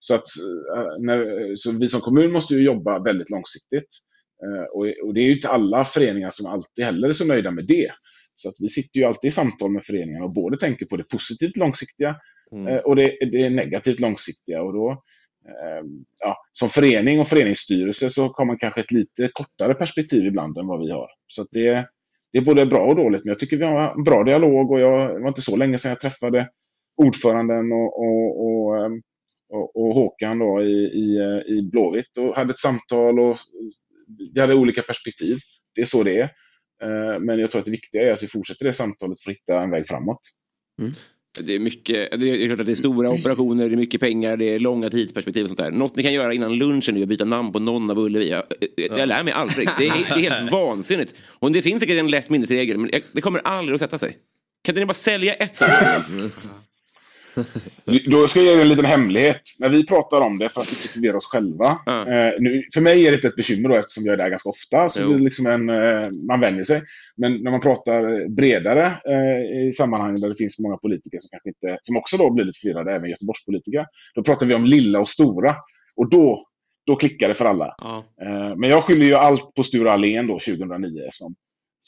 Så, 0.00 0.14
att, 0.14 0.28
eh, 0.76 1.04
när, 1.06 1.56
så 1.56 1.72
vi 1.78 1.88
som 1.88 2.00
kommun 2.00 2.32
måste 2.32 2.54
ju 2.54 2.62
jobba 2.64 2.98
väldigt 2.98 3.30
långsiktigt. 3.30 3.88
Eh, 4.44 4.64
Och, 5.04 5.14
det 5.14 5.20
är 5.20 5.24
ju 5.24 5.36
inte 5.36 5.48
alla 5.48 5.84
föreningar 5.84 6.30
som 6.30 6.46
alltid 6.46 6.84
heller 6.84 7.08
är 7.08 7.12
så 7.12 7.26
nöjda 7.26 7.50
med 7.50 7.66
det. 7.66 7.90
Så 8.36 8.48
att 8.48 8.54
vi 8.58 8.68
sitter 8.68 9.00
ju 9.00 9.06
alltid 9.06 9.28
i 9.28 9.32
samtal 9.32 9.70
med 9.70 9.84
föreningarna 9.84 10.24
och 10.24 10.32
både 10.34 10.58
tänker 10.58 10.86
på 10.86 10.96
det 10.96 11.08
positivt 11.10 11.56
långsiktiga 11.56 12.16
eh, 12.68 12.76
och 12.76 12.96
det, 12.96 13.18
det 13.32 13.50
negativt 13.50 14.00
långsiktiga. 14.00 14.62
Och 14.62 14.72
då, 14.72 15.02
ja, 16.22 16.36
som 16.52 16.68
förening 16.68 17.20
och 17.20 17.28
föreningsstyrelse 17.28 18.10
så 18.10 18.32
har 18.36 18.44
man 18.44 18.58
kanske 18.58 18.80
ett 18.80 18.92
lite 18.92 19.30
kortare 19.32 19.74
perspektiv 19.74 20.26
ibland 20.26 20.58
än 20.58 20.66
vad 20.66 20.80
vi 20.80 20.90
har. 20.90 21.08
Så 21.28 21.46
det, 21.50 21.86
det 22.32 22.38
är 22.38 22.44
både 22.44 22.66
bra 22.66 22.86
och 22.86 22.96
dåligt, 22.96 23.24
men 23.24 23.28
jag 23.30 23.38
tycker 23.38 23.56
vi 23.56 23.64
har 23.64 23.94
en 23.94 24.04
bra 24.04 24.24
dialog 24.24 24.70
och 24.70 24.80
jag, 24.80 25.16
det 25.16 25.20
var 25.20 25.28
inte 25.28 25.42
så 25.42 25.56
länge 25.56 25.78
sedan 25.78 25.88
jag 25.88 26.00
träffade 26.00 26.48
ordföranden 26.96 27.72
och, 27.72 28.00
och, 28.00 28.44
och, 28.44 28.90
och, 29.50 29.76
och 29.76 29.94
Håkan 29.94 30.38
då 30.38 30.62
i, 30.62 30.84
i, 30.84 31.16
eh, 31.16 31.56
i 31.56 31.62
Blåvitt 31.62 32.18
och 32.18 32.36
hade 32.36 32.50
ett 32.50 32.60
samtal 32.60 33.20
och 33.20 33.38
vi 34.34 34.40
hade 34.40 34.54
olika 34.54 34.82
perspektiv. 34.82 35.38
Det 35.74 35.80
är 35.80 35.84
så 35.84 36.02
det 36.02 36.18
är. 36.18 36.30
Eh, 36.82 37.20
Men 37.20 37.38
jag 37.38 37.50
tror 37.50 37.58
att 37.58 37.64
det 37.64 37.70
viktiga 37.70 38.02
är 38.02 38.12
att 38.12 38.22
vi 38.22 38.26
fortsätter 38.28 38.64
det 38.64 38.72
samtalet 38.72 39.20
för 39.20 39.30
att 39.30 39.36
hitta 39.36 39.62
en 39.62 39.70
väg 39.70 39.86
framåt. 39.88 40.20
Det 41.40 41.54
är 41.54 41.58
mycket, 41.58 42.20
det 42.20 42.30
är 42.30 42.46
klart 42.46 42.60
att 42.60 42.66
det 42.66 42.72
är 42.72 42.76
stora 42.76 43.10
operationer, 43.10 43.68
det 43.68 43.74
är 43.74 43.76
mycket 43.76 44.00
pengar, 44.00 44.36
det 44.36 44.44
är 44.44 44.58
långa 44.58 44.88
tidsperspektiv 44.90 45.42
och 45.42 45.48
sånt 45.48 45.58
där. 45.58 45.70
Något 45.70 45.96
ni 45.96 46.02
kan 46.02 46.12
göra 46.12 46.34
innan 46.34 46.58
lunchen 46.58 46.96
är 46.96 47.02
att 47.02 47.08
byta 47.08 47.24
namn 47.24 47.52
på 47.52 47.58
någon 47.58 47.90
av 47.90 47.98
Ullevi. 47.98 48.30
Jag, 48.30 48.44
jag, 48.76 48.98
jag 48.98 49.08
lär 49.08 49.24
mig 49.24 49.32
aldrig. 49.32 49.68
Det 49.78 49.86
är, 49.86 50.14
det 50.14 50.26
är 50.26 50.30
helt 50.30 50.52
vansinnigt. 50.52 51.14
Och 51.26 51.52
det 51.52 51.62
finns 51.62 51.80
säkert 51.80 51.98
en 51.98 52.10
lätt 52.10 52.30
minnesregel, 52.30 52.78
men 52.78 52.90
det 53.12 53.20
kommer 53.20 53.40
aldrig 53.44 53.74
att 53.74 53.80
sätta 53.80 53.98
sig. 53.98 54.16
Kan 54.64 54.72
inte 54.72 54.80
ni 54.80 54.86
bara 54.86 54.94
sälja 54.94 55.34
ett? 55.34 55.60
Då 58.10 58.28
ska 58.28 58.40
jag 58.40 58.54
ge 58.54 58.62
en 58.62 58.68
liten 58.68 58.84
hemlighet. 58.84 59.40
När 59.58 59.68
vi 59.70 59.86
pratar 59.86 60.20
om 60.20 60.38
det 60.38 60.48
för 60.48 60.60
att 60.60 60.66
förvirra 60.66 61.16
oss 61.16 61.26
själva. 61.26 61.66
Eh, 61.86 62.34
nu, 62.38 62.64
för 62.74 62.80
mig 62.80 63.06
är 63.06 63.10
det 63.10 63.14
inte 63.14 63.28
ett 63.28 63.36
bekymmer 63.36 63.68
då, 63.68 63.76
eftersom 63.76 64.04
jag 64.04 64.12
är 64.12 64.16
där 64.16 64.30
ganska 64.30 64.48
ofta. 64.48 64.88
Så 64.88 65.00
Jo. 65.02 65.08
det 65.08 65.14
är 65.14 65.18
liksom 65.18 65.46
en, 65.46 65.68
eh, 65.68 66.10
man 66.28 66.40
vänjer 66.40 66.64
sig. 66.64 66.82
Men 67.16 67.42
när 67.42 67.50
man 67.50 67.60
pratar 67.60 68.28
bredare 68.28 68.86
eh, 68.86 69.68
i 69.68 69.72
sammanhang 69.72 70.20
där 70.20 70.28
det 70.28 70.36
finns 70.36 70.58
många 70.58 70.76
politiker 70.76 71.18
som, 71.20 71.28
kanske 71.30 71.48
inte, 71.48 71.78
som 71.82 71.96
också 71.96 72.16
då 72.16 72.30
blir 72.30 72.44
lite 72.44 72.58
förvirrade, 72.58 72.94
även 72.94 73.10
Göteborgspolitiker. 73.10 73.86
Då 74.14 74.22
pratar 74.22 74.46
vi 74.46 74.54
om 74.54 74.64
lilla 74.64 75.00
och 75.00 75.08
stora. 75.08 75.56
Och 75.96 76.10
då, 76.10 76.46
då 76.86 76.96
klickar 76.96 77.28
det 77.28 77.34
för 77.34 77.44
alla. 77.44 77.74
Eh, 78.22 78.56
men 78.56 78.70
jag 78.70 78.84
skyller 78.84 79.06
ju 79.06 79.14
allt 79.14 79.54
på 79.54 79.62
Sture 79.62 79.92
Allén 79.92 80.26
då 80.26 80.38
2009 80.38 81.08
som, 81.10 81.34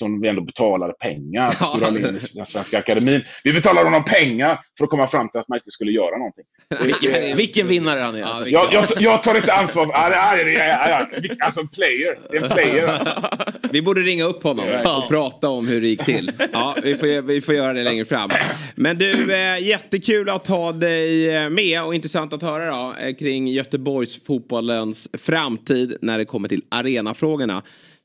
som 0.02 0.20
vi 0.20 0.28
ändå 0.28 0.42
betalade 0.42 0.92
pengar. 0.92 1.56
Ja. 1.60 1.66
Sture 1.66 1.86
Allén 1.86 2.16
i 2.16 2.18
den 2.34 2.46
Svenska 2.46 2.78
Akademin. 2.78 3.24
Vi 3.44 3.52
betalade 3.52 3.86
honom 3.86 4.04
pengar 4.04 4.60
för 4.78 4.84
att 4.84 4.90
komma 4.90 5.06
fram 5.06 5.30
till 5.30 5.40
att 5.40 5.48
man 5.48 5.58
inte 5.58 5.70
skulle 5.70 5.92
göra 5.92 6.16
någonting. 6.16 6.44
Vilken, 6.84 7.36
vilken 7.36 7.66
vinnare 7.66 8.00
han 8.00 8.14
är. 8.14 8.22
Alltså. 8.22 8.48
Jag, 8.48 8.72
jag, 8.72 8.84
jag 8.98 9.22
tar 9.22 9.34
inte 9.34 9.52
ansvar. 9.52 9.86
för-. 9.86 11.44
Alltså 11.44 11.60
en 11.60 11.68
player. 11.68 12.18
Det 12.30 12.36
är 12.36 12.42
en 12.42 12.50
player. 12.50 12.86
Alltså. 12.86 13.22
Vi 13.70 13.82
borde 13.82 14.00
ringa 14.00 14.24
upp 14.24 14.42
honom 14.42 14.64
och 14.84 15.08
prata 15.08 15.48
om 15.48 15.68
hur 15.68 15.80
det 15.80 15.88
gick 15.88 16.04
till. 16.04 16.32
Ja, 16.52 16.76
vi 16.82 16.94
får, 16.94 17.22
vi 17.22 17.40
får 17.40 17.54
göra 17.54 17.72
det 17.72 17.82
längre 17.82 18.04
fram. 18.04 18.30
Men 18.74 18.98
du, 18.98 19.34
eh, 19.34 19.58
jättekul 19.58 20.28
att 20.28 20.46
ha 20.46 20.72
dig 20.72 21.36
eh, 21.36 21.50
med 21.50 21.84
och 21.84 21.94
intressant 21.94 22.32
att 22.32 22.42
höra 22.42 22.66
då, 22.66 22.94
eh, 23.00 23.14
kring 23.14 23.48
Göteborgs 23.48 24.24
fotbollens 24.24 25.08
framtid 25.18 25.96
när 26.00 26.18
det 26.18 26.24
kommer 26.24 26.48
till 26.48 26.62
arenafrågorna. 26.68 27.62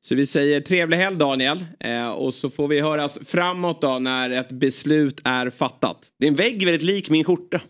Så 0.08 0.16
vi 0.16 0.26
säger 0.26 0.62
trevlig 0.62 0.98
helg 0.98 1.18
Daniel 1.18 1.66
eh, 1.80 2.10
och 2.10 2.34
så 2.34 2.50
får 2.50 2.68
vi 2.68 2.82
höras 2.82 3.18
framåt 3.26 3.82
då 3.82 4.00
när 4.00 4.30
ett 4.30 4.52
beslut 4.52 5.22
är 5.24 5.50
fattat. 5.50 5.98
Din 6.20 6.36
vägg 6.36 6.62
är 6.62 6.66
väldigt 6.66 6.82
lik 6.84 7.10
min 7.10 7.24
skjorta. 7.24 7.62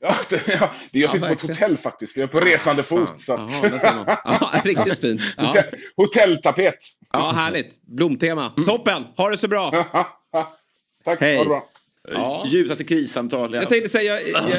Ja, 0.00 0.14
det, 0.30 0.48
ja, 0.60 0.70
det, 0.90 0.98
jag 0.98 1.10
sitter 1.10 1.26
på 1.26 1.32
ett 1.32 1.40
hotell 1.40 1.76
faktiskt. 1.76 2.16
Jag 2.16 2.24
är 2.24 2.28
på 2.28 2.40
resande 2.40 2.82
fot. 2.82 3.08
Så. 3.18 3.36
man. 3.36 3.50
Ja, 4.24 4.50
riktigt 4.64 5.00
fint. 5.00 5.20
Ja. 5.36 5.46
Hotell, 5.46 5.64
hotelltapet. 5.96 6.78
Ja, 7.12 7.32
härligt. 7.32 7.82
Blomtema. 7.82 8.52
Toppen. 8.66 9.04
Ha 9.16 9.30
det 9.30 9.36
så 9.36 9.48
bra. 9.48 9.70
Tack. 11.04 11.20
Hej. 11.20 11.36
Ha 11.36 11.42
det 11.42 11.48
bra. 11.48 11.66
Ja. 12.12 12.44
Djupaste 12.46 12.84
krissamtal 12.84 13.54
Jag 13.54 13.68
tänkte 13.68 13.88
säga, 13.88 14.20
jag, 14.20 14.42
jag, 14.50 14.58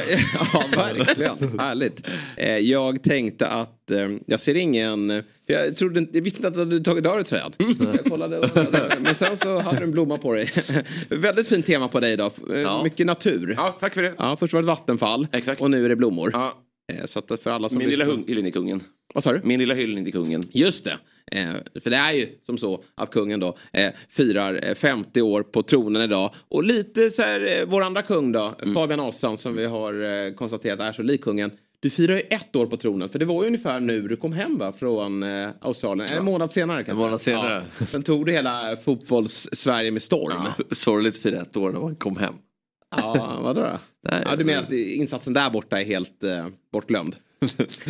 ja 0.53 0.63
verkligen, 0.75 1.59
härligt. 1.59 2.07
Eh, 2.37 2.57
Jag 2.57 3.03
tänkte 3.03 3.47
att 3.47 3.91
eh, 3.91 4.09
jag 4.25 4.39
ser 4.39 4.55
ingen, 4.55 5.23
jag, 5.53 5.77
trodde, 5.77 5.99
inte- 5.99 6.17
jag 6.17 6.23
visste 6.23 6.37
inte 6.37 6.47
att 6.47 6.53
du 6.53 6.59
hade 6.59 6.79
tagit 6.79 7.05
av 7.05 7.15
dig 7.15 7.23
tröjan. 7.25 7.53
Jag 7.79 8.05
kollade, 8.05 8.39
och 8.39 8.49
kollade, 8.53 8.97
men 8.99 9.15
sen 9.15 9.37
så 9.37 9.59
hade 9.59 9.77
du 9.77 9.83
en 9.83 9.91
blomma 9.91 10.17
på 10.17 10.33
dig. 10.33 10.49
Väldigt 11.09 11.47
fint 11.47 11.65
tema 11.65 11.87
på 11.87 11.99
dig 11.99 12.13
idag, 12.13 12.31
Eh, 12.53 12.59
Ja. 12.59 12.83
mycket 12.83 13.05
natur. 13.05 13.53
Ja, 13.57 13.77
tack 13.79 13.93
för 13.93 14.01
det. 14.01 14.13
Ja, 14.17 14.37
först 14.39 14.53
var 14.53 14.61
det 14.61 14.65
ett 14.65 14.67
vattenfall 14.79 15.27
Exakt. 15.31 15.61
och 15.61 15.71
nu 15.71 15.85
är 15.85 15.89
det 15.89 15.95
blommor. 15.95 16.29
Ja. 16.33 16.63
Eh, 16.93 17.05
Så 17.05 17.19
att 17.19 17.43
för 17.43 17.51
alla 17.51 17.69
som 17.69 17.77
Min 17.77 17.89
lilla 17.89 18.05
hyllning 18.05 18.43
till 18.43 18.53
kungen. 18.53 18.83
Vad 19.13 19.23
sa 19.23 19.33
du? 19.33 19.41
Min 19.43 19.59
lilla 19.59 19.73
hyllning 19.73 20.03
till 20.03 20.13
kungen. 20.13 20.43
Just 20.51 20.83
det. 20.83 20.97
Eh, 21.31 21.81
för 21.83 21.89
det 21.89 21.95
är 21.95 22.13
ju 22.13 22.27
som 22.45 22.57
så 22.57 22.83
att 22.95 23.09
kungen 23.11 23.39
då 23.39 23.57
eh, 23.73 23.89
firar 24.09 24.67
eh, 24.67 24.75
50 24.75 25.21
år 25.21 25.43
på 25.43 25.63
tronen 25.63 26.01
idag. 26.01 26.33
Och 26.49 26.63
lite 26.63 27.11
så 27.11 27.21
här, 27.21 27.41
eh, 27.61 27.65
vår 27.67 27.81
andra 27.83 28.01
kung 28.01 28.31
då, 28.31 28.55
Fabian 28.73 28.99
Ahlstrand 28.99 29.39
som 29.39 29.55
vi 29.55 29.65
har 29.65 30.25
eh, 30.27 30.33
konstaterat 30.33 30.79
är 30.79 30.91
så 30.91 31.01
lik 31.03 31.21
kungen. 31.21 31.51
Du 31.79 31.89
firar 31.89 32.15
ju 32.15 32.21
ett 32.21 32.55
år 32.55 32.65
på 32.65 32.77
tronen, 32.77 33.09
för 33.09 33.19
det 33.19 33.25
var 33.25 33.43
ju 33.43 33.47
ungefär 33.47 33.79
nu 33.79 34.01
du 34.07 34.15
kom 34.15 34.33
hem 34.33 34.57
va, 34.57 34.71
från 34.71 35.23
eh, 35.23 35.49
Australien. 35.61 36.07
En 36.17 36.25
månad 36.25 36.51
senare 36.51 36.77
kanske? 36.77 36.91
En 36.91 36.97
månad 36.97 37.21
senare. 37.21 37.63
Ja. 37.79 37.85
Sen 37.85 38.03
tog 38.03 38.25
du 38.25 38.31
hela 38.31 38.77
fotbolls-Sverige 38.77 39.91
med 39.91 40.03
storm. 40.03 40.41
Ja, 40.57 40.63
Sorgligt 40.71 41.17
för 41.17 41.31
ett 41.31 41.57
år 41.57 41.71
när 41.71 41.79
man 41.79 41.95
kom 41.95 42.17
hem. 42.17 42.33
vadå 43.41 43.61
då? 43.61 43.79
Nej, 44.11 44.23
ja, 44.25 44.35
du 44.35 44.43
menar 44.43 44.63
att 44.63 44.71
insatsen 44.71 45.33
där 45.33 45.49
borta 45.49 45.81
är 45.81 45.85
helt 45.85 46.23
eh, 46.23 46.47
bortglömd? 46.71 47.15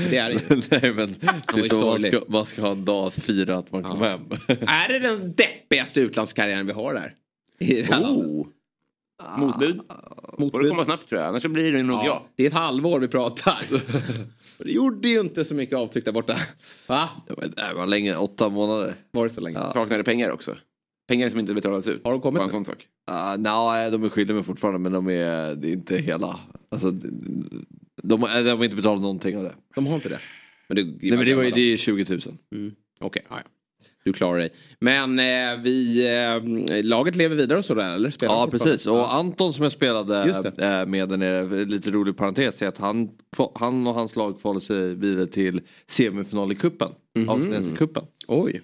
Det 0.09 0.17
är. 0.17 0.29
Nej 0.81 0.93
men 0.93 1.13
typ, 1.53 1.71
man, 1.71 2.01
ska, 2.01 2.21
man 2.27 2.45
ska 2.45 2.61
ha 2.61 2.71
en 2.71 2.85
dag 2.85 3.07
att 3.07 3.13
fira 3.13 3.57
att 3.57 3.71
man 3.71 3.83
kom 3.83 4.01
hem. 4.01 4.21
Är 4.47 4.93
det 4.93 4.99
den 4.99 5.33
deppigaste 5.33 6.01
utlandskarriären 6.01 6.67
vi 6.67 6.73
har 6.73 6.93
där? 6.93 7.13
I 7.59 7.81
det 7.81 7.93
här 7.93 8.01
landet? 8.01 8.47
Oh. 9.24 9.39
Motbud. 9.39 9.82
Får 10.51 10.63
det 10.63 10.70
komma 10.70 10.86
snabbt 10.86 11.09
tror 11.09 11.22
jag, 11.22 11.28
annars 11.30 11.41
så 11.41 11.49
blir 11.49 11.74
det 11.74 11.84
nog 11.84 12.05
jag. 12.05 12.26
Det 12.36 12.43
är 12.43 12.47
ett 12.47 12.53
halvår 12.53 12.99
vi 12.99 13.07
pratar. 13.07 13.65
Det 14.63 14.72
gjorde 14.72 15.09
ju 15.09 15.20
inte 15.20 15.45
så 15.45 15.53
mycket 15.55 15.78
avtryck 15.78 16.05
där 16.05 16.11
borta. 16.11 16.38
Va? 16.88 17.09
Det 17.28 17.34
var, 17.34 17.47
det 17.70 17.74
var 17.76 17.88
länge, 17.88 18.15
åtta 18.15 18.49
månader. 18.49 18.95
Var 19.11 19.24
det 19.24 19.34
så 19.34 19.41
länge? 19.41 19.59
Ja. 19.76 20.03
Pengar 20.05 20.32
också? 20.32 20.55
Pengar 21.07 21.30
som 21.30 21.39
inte 21.39 21.53
betalas 21.53 21.88
ut. 21.88 22.03
Har 22.03 22.11
de 22.11 22.22
kommit 22.22 22.39
Bara 22.39 22.43
en 22.43 22.49
sån 22.49 22.65
sak. 22.65 22.88
Uh, 23.09 23.38
Nej, 23.38 23.91
de 23.91 24.03
är 24.03 24.09
skyldiga 24.09 24.36
mig 24.36 24.43
fortfarande 24.43 24.80
men 24.80 24.91
de 24.91 25.07
är, 25.09 25.55
det 25.55 25.68
är 25.68 25.72
inte 25.74 25.97
hela. 25.97 26.39
Alltså, 26.72 26.91
de, 26.91 27.49
de, 28.03 28.22
har- 28.22 28.43
de 28.43 28.49
har 28.57 28.63
inte 28.63 28.76
betalat 28.76 29.01
någonting 29.01 29.38
av 29.38 29.43
det. 29.43 29.55
De 29.76 29.88
har 29.88 29.95
inte 29.95 30.09
det? 30.09 30.20
Men 30.68 30.76
det, 30.76 30.84
Nej 30.84 31.18
men 31.18 31.26
det 31.26 31.36
var 31.36 31.43
ju 31.43 31.51
det 31.51 31.74
är 31.74 31.78
20 31.78 32.05
000. 32.09 32.22
Mm. 32.55 32.76
Okej, 32.99 33.22
ja, 33.30 33.36
ja. 33.43 33.49
Du 34.08 34.14
klarar 34.14 34.39
dig. 34.39 34.49
Men 34.80 35.20
eh, 35.20 35.62
vi, 35.64 36.08
eh, 36.70 36.84
laget 36.86 37.16
lever 37.16 37.36
vidare 37.36 37.60
och 37.60 37.66
sådär 37.66 37.95
eller? 37.95 38.12
Spelar 38.12 38.34
Ja 38.34 38.47
precis 38.51 38.88
och 38.88 39.14
Anton 39.14 39.53
som 39.53 39.64
jag 39.64 39.72
spelade 39.72 40.22
eh, 40.58 40.86
med 40.86 41.10
där 41.10 41.18
nere, 41.18 41.66
lite 41.66 41.91
rolig 41.91 42.18
parentes 42.18 42.62
är 42.62 42.68
att 42.68 42.78
han, 42.78 43.10
han 43.55 43.88
och 43.88 43.93
hans 43.93 44.16
lag 44.16 44.41
kvalade 44.41 44.66
sig 44.66 44.95
vidare 44.95 45.28
till 45.28 45.62
semifinal 45.88 46.51
i 46.51 46.55
cupen. 46.55 46.89
Mhm. 47.18 47.30
Australiensiska 47.30 47.78
cupen. 47.78 48.03
Oj. 48.28 48.62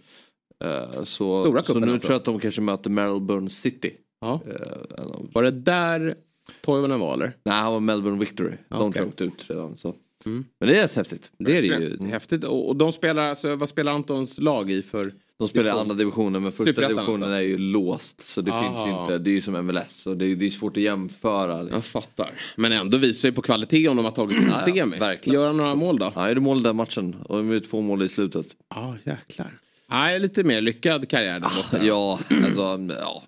Eh, 0.63 1.03
Så, 1.03 1.41
Stora 1.43 1.63
så 1.63 1.73
cupen 1.73 1.87
nu 1.87 1.93
alltså. 1.93 2.05
tror 2.07 2.13
jag 2.13 2.19
att 2.19 2.25
de 2.25 2.39
kanske 2.39 2.61
möter 2.61 2.89
Melbourne 2.89 3.49
City. 3.49 3.91
Ja. 4.21 4.41
Eh, 4.47 5.07
Var 5.33 5.43
det 5.43 5.51
där 5.51 6.15
Toivonen 6.61 6.99
var 6.99 7.13
eller? 7.13 7.33
Nej 7.45 7.55
han 7.55 7.73
var 7.73 7.79
Melbourne 7.79 8.19
Victory. 8.19 8.53
De 8.69 8.93
tror 8.93 8.97
jag 8.97 9.07
åkte 9.07 9.23
ut 9.23 9.45
redan. 9.49 9.77
Så. 9.77 9.95
Mm. 10.25 10.45
Men 10.59 10.69
det 10.69 10.77
är 10.77 10.81
rätt 10.81 10.95
häftigt. 10.95 11.31
Det 11.37 11.57
är 11.57 11.61
det 11.61 11.67
ju. 11.67 12.07
Häftigt. 12.07 12.43
Och, 12.43 12.67
och 12.67 12.75
de 12.75 12.91
spelar, 12.91 13.27
alltså, 13.29 13.55
vad 13.55 13.69
spelar 13.69 13.91
Antons 13.91 14.37
lag 14.37 14.71
i 14.71 14.81
för? 14.81 15.11
De 15.39 15.47
spelar 15.47 15.67
i 15.69 15.79
andra 15.79 15.95
divisionen 15.95 16.43
men 16.43 16.51
första 16.51 16.87
divisionen 16.87 17.31
är 17.31 17.39
ju 17.41 17.57
låst. 17.57 18.21
Så 18.21 18.41
det 18.41 18.51
Aha. 18.51 18.63
finns 18.63 18.87
ju 18.87 19.01
inte, 19.01 19.17
det 19.17 19.29
är 19.29 19.33
ju 19.33 19.41
som 19.41 19.65
MLS. 19.65 20.01
Så 20.01 20.13
det 20.13 20.25
är, 20.25 20.35
det 20.35 20.45
är 20.45 20.49
svårt 20.49 20.77
att 20.77 20.83
jämföra. 20.83 21.69
Jag 21.69 21.85
fattar. 21.85 22.31
Men 22.55 22.71
ändå 22.71 22.97
visar 22.97 23.29
ju 23.29 23.33
på 23.35 23.41
kvalitet 23.41 23.87
om 23.87 23.97
de 23.97 24.05
har 24.05 24.11
tagit 24.11 24.37
till 24.39 24.73
semi. 24.73 24.97
verkligen. 24.97 25.39
Gör 25.39 25.47
han 25.47 25.57
några 25.57 25.75
mål 25.75 25.97
då? 25.97 26.11
Ja, 26.15 26.29
är 26.29 26.35
det 26.35 26.41
mål 26.41 26.63
den 26.63 26.75
matchen. 26.75 27.15
Och 27.29 27.37
de 27.37 27.47
gjorde 27.47 27.65
två 27.65 27.81
mål 27.81 28.03
i 28.03 28.09
slutet. 28.09 28.47
Ja, 28.69 28.97
jäklar. 29.03 29.59
Nej, 29.89 30.19
lite 30.19 30.43
mer 30.43 30.61
lyckad 30.61 31.09
karriär 31.09 31.39
där 31.39 31.49
borta. 31.55 31.85
Ja, 31.85 32.19
alltså, 32.29 32.95
ja. 32.99 33.23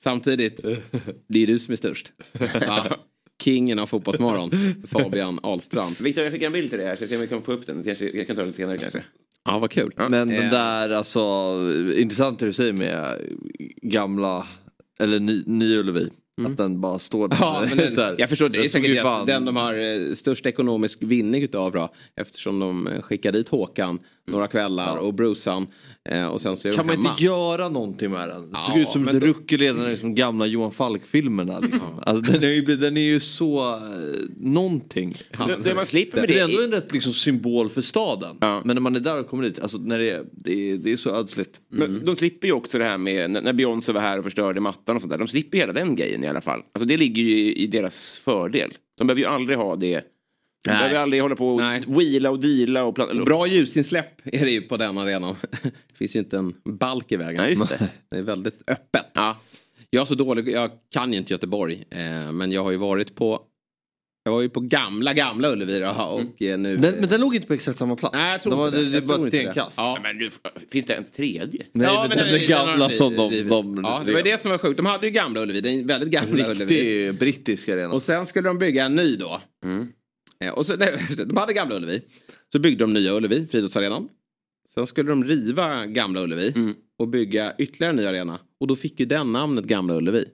Samtidigt, 0.00 0.60
det 1.26 1.42
är 1.42 1.46
du 1.46 1.58
som 1.58 1.72
är 1.72 1.76
störst. 1.76 2.12
Ja. 2.60 2.84
Kingen 3.42 3.78
av 3.78 3.86
Fotbollsmorgon, 3.86 4.50
Fabian 4.88 5.40
Ahlstrand. 5.42 6.00
Viktor, 6.00 6.24
jag 6.24 6.32
skickar 6.32 6.46
en 6.46 6.52
bild 6.52 6.70
till 6.70 6.78
dig 6.78 6.88
här 6.88 6.96
så 6.96 7.02
jag 7.02 7.08
ser 7.08 7.16
om 7.16 7.22
vi 7.22 7.28
kan 7.28 7.42
få 7.42 7.52
upp 7.52 7.66
den. 7.66 7.84
Kanske, 7.84 8.10
jag 8.10 8.26
kan 8.26 8.36
ta 8.36 8.42
den 8.42 8.52
senare 8.52 8.78
kanske. 8.78 9.02
Ja, 9.44 9.58
vad 9.58 9.70
kul. 9.70 9.92
Men 9.96 10.10
den 10.12 10.30
Eh. 10.30 10.50
där, 10.50 10.90
alltså, 10.90 11.20
intressant 11.96 12.38
det 12.38 12.46
du 12.46 12.52
säger 12.52 12.72
med 12.72 13.18
gamla, 13.82 14.46
eller 15.00 15.20
ny, 15.20 15.42
ny 15.46 15.76
Ullevi. 15.76 16.10
Att 16.46 16.56
den 16.56 16.80
bara 16.80 16.98
står 16.98 17.28
där. 17.28 17.36
Ja, 17.40 17.64
men 17.68 17.94
den, 17.94 18.14
jag 18.18 18.28
förstår, 18.28 18.48
det 18.48 18.58
är 18.58 18.68
säkert 18.68 19.26
den, 19.26 19.44
de 19.44 19.56
har 19.56 19.74
eh, 19.74 20.14
störst 20.14 20.46
ekonomisk 20.46 20.98
vinning 21.02 21.42
utav 21.42 21.72
då. 21.72 21.88
Eftersom 22.16 22.58
de 22.58 22.88
skickar 23.02 23.32
dit 23.32 23.48
Håkan 23.48 23.98
några 24.26 24.48
kvällar 24.48 24.96
och 24.96 25.14
Brucean. 25.14 25.66
Eh, 26.08 26.26
och 26.26 26.40
sen 26.40 26.56
så 26.56 26.68
är 26.68 26.72
Kan 26.72 26.86
man 26.86 26.96
hemma. 26.96 27.08
inte 27.10 27.24
göra 27.24 27.68
någonting 27.68 28.10
med 28.10 28.28
den? 28.28 28.42
Det 28.42 28.48
Ja, 28.52 28.58
såg 28.68 28.78
ut 28.78 28.88
som 28.88 29.08
ett 29.08 29.20
då- 29.20 29.26
ruckel 29.26 29.58
redan 29.58 29.90
i 29.90 29.96
de 29.96 30.14
gamla 30.14 30.46
Johan 30.46 30.72
Falk-filmerna. 30.72 31.58
Liksom. 31.62 31.80
Alltså, 32.02 32.32
den, 32.32 32.42
är 32.42 32.48
ju, 32.48 32.62
den 32.62 32.96
är 32.96 33.00
ju 33.00 33.20
så... 33.20 33.74
Eh, 33.76 33.80
någonting. 34.36 35.16
Det- 35.46 35.56
det 35.64 35.74
man 35.74 35.86
slipper 35.86 36.20
med 36.20 36.28
det 36.28 36.34
det 36.34 36.40
är 36.40 36.44
ändå 36.44 36.62
en 36.62 36.70
rätt 36.72 36.92
liksom, 36.92 37.12
symbol 37.12 37.70
för 37.70 37.80
staden. 37.80 38.36
Men 38.40 38.66
när 38.66 38.80
man 38.80 38.96
är 38.96 39.00
där 39.00 39.20
och 39.20 39.28
kommer 39.28 39.42
dit, 39.44 39.58
alltså, 39.58 39.78
när 39.78 39.98
det, 39.98 40.10
är, 40.10 40.24
det, 40.32 40.70
är, 40.70 40.76
det 40.76 40.92
är 40.92 40.96
så 40.96 41.10
ödsligt. 41.10 41.60
Men 41.70 42.04
de 42.04 42.16
slipper 42.16 42.46
ju 42.46 42.52
också 42.52 42.78
det 42.78 42.84
här 42.84 42.98
med 42.98 43.30
när 43.30 43.42
när 43.42 43.52
Beyoncé 43.52 43.92
var 43.92 44.00
här 44.00 44.18
och 44.18 44.24
förstörde 44.24 44.60
mattan 44.60 44.96
och 44.96 45.02
sånt 45.02 45.10
där. 45.10 45.18
De 45.18 45.28
slipper 45.28 45.58
hela 45.58 45.72
den 45.72 45.96
grejen 45.96 46.24
i 46.24 46.28
alla 46.28 46.40
fall. 46.40 46.60
Alltså 46.72 46.84
det 46.86 46.96
ligger 46.96 47.22
ju 47.22 47.30
i, 47.36 47.62
i 47.62 47.66
deras 47.66 48.16
fördel. 48.24 48.72
De 48.98 49.06
behöver 49.06 49.20
ju 49.20 49.26
aldrig 49.28 49.58
ha 49.58 49.76
det. 49.76 50.02
Nej. 50.70 50.78
behöver 50.78 50.98
aldrig 50.98 51.22
hålla 51.22 51.36
på 51.36 51.48
och 51.48 51.60
Nej. 51.60 51.84
wheela 51.86 52.30
och 52.30 52.40
deala 52.40 52.84
och 52.84 52.94
Bra 53.24 53.46
ljusinsläpp 53.46 54.20
är 54.24 54.44
det 54.44 54.50
ju 54.50 54.62
på 54.62 54.76
den 54.76 54.98
arenan. 54.98 55.36
Det 55.62 55.96
finns 55.98 56.16
ju 56.16 56.18
inte 56.18 56.38
en 56.38 56.54
balk 56.64 57.12
i 57.12 57.16
vägen. 57.16 57.42
Ja, 57.42 57.48
just 57.48 57.68
det. 57.68 57.88
det 58.10 58.16
är 58.16 58.22
väldigt 58.22 58.62
öppet. 58.66 59.18
Jag 59.90 60.00
är 60.00 60.04
så 60.04 60.14
dålig, 60.14 60.48
jag 60.48 60.70
kan 60.92 61.12
ju 61.12 61.18
inte 61.18 61.32
Göteborg. 61.32 61.84
Eh, 61.90 62.32
men 62.32 62.52
jag 62.52 62.62
har 62.62 62.70
ju 62.70 62.76
varit 62.76 63.14
på 63.14 63.42
jag 64.24 64.32
var 64.32 64.42
ju 64.42 64.48
på 64.48 64.60
gamla, 64.60 65.14
gamla 65.14 65.52
Ullevi 65.52 65.80
då, 65.80 65.90
och 65.90 66.42
eh, 66.42 66.58
nu... 66.58 66.76
Den, 66.76 66.94
men 66.94 67.08
den 67.08 67.20
låg 67.20 67.34
inte 67.34 67.46
på 67.46 67.54
exakt 67.54 67.78
samma 67.78 67.96
plats. 67.96 68.14
Nej, 68.14 68.32
jag 68.32 68.42
tror 68.42 68.50
De 68.50 68.58
var, 68.58 68.66
inte 68.66 68.78
det. 68.78 68.90
det, 68.90 69.00
bara 69.00 69.16
tror 69.16 69.26
ett 69.26 69.34
stenkast. 69.34 69.74
Ja. 69.76 69.98
Men 70.02 70.18
nu, 70.18 70.30
finns 70.70 70.86
det 70.86 70.94
en 70.94 71.04
tredje? 71.04 71.66
Nej, 71.72 71.86
Ja, 71.86 72.06
men 72.08 72.18
den, 72.18 72.26
den 72.26 72.38
den 72.38 72.48
gamla 72.48 72.88
de 72.88 72.94
som 72.94 73.16
de... 73.16 73.48
de 73.48 73.80
Ja, 73.84 74.02
det 74.06 74.12
var 74.12 74.22
det 74.22 74.40
som 74.40 74.50
var 74.50 74.58
sjukt. 74.58 74.76
De 74.76 74.86
hade 74.86 75.06
ju 75.06 75.12
gamla 75.12 75.40
Ullevi, 75.40 75.60
den 75.60 75.86
väldigt 75.86 76.10
gamla 76.10 76.50
Ullevi. 76.50 76.74
Riktig 76.74 77.18
brittisk 77.18 77.68
arena. 77.68 77.94
Och 77.94 78.02
sen 78.02 78.26
skulle 78.26 78.48
de 78.48 78.58
bygga 78.58 78.84
en 78.84 78.96
ny 78.96 79.16
då. 79.16 79.40
Eh, 79.64 79.70
Och 80.50 80.66
så, 80.66 80.76
nej, 80.76 80.94
de 81.26 81.36
hade 81.36 81.52
gamla 81.52 81.76
Ullevi. 81.76 82.02
Så 82.52 82.58
byggde 82.58 82.84
de 82.84 82.92
nya 82.94 83.12
Ullevi, 83.12 83.46
friidrottsarenan. 83.50 84.08
Sen 84.74 84.86
skulle 84.86 85.10
de 85.10 85.24
riva 85.24 85.86
gamla 85.86 86.22
Ullevi 86.22 86.54
och 86.98 87.08
bygga 87.08 87.52
ytterligare 87.58 87.90
en 87.90 87.96
ny 87.96 88.06
arena. 88.06 88.40
Och 88.60 88.66
då 88.66 88.76
fick 88.76 89.00
ju 89.00 89.06
den 89.06 89.32
namnet 89.32 89.64
Gamla 89.64 89.94
Ullevi. 89.96 90.24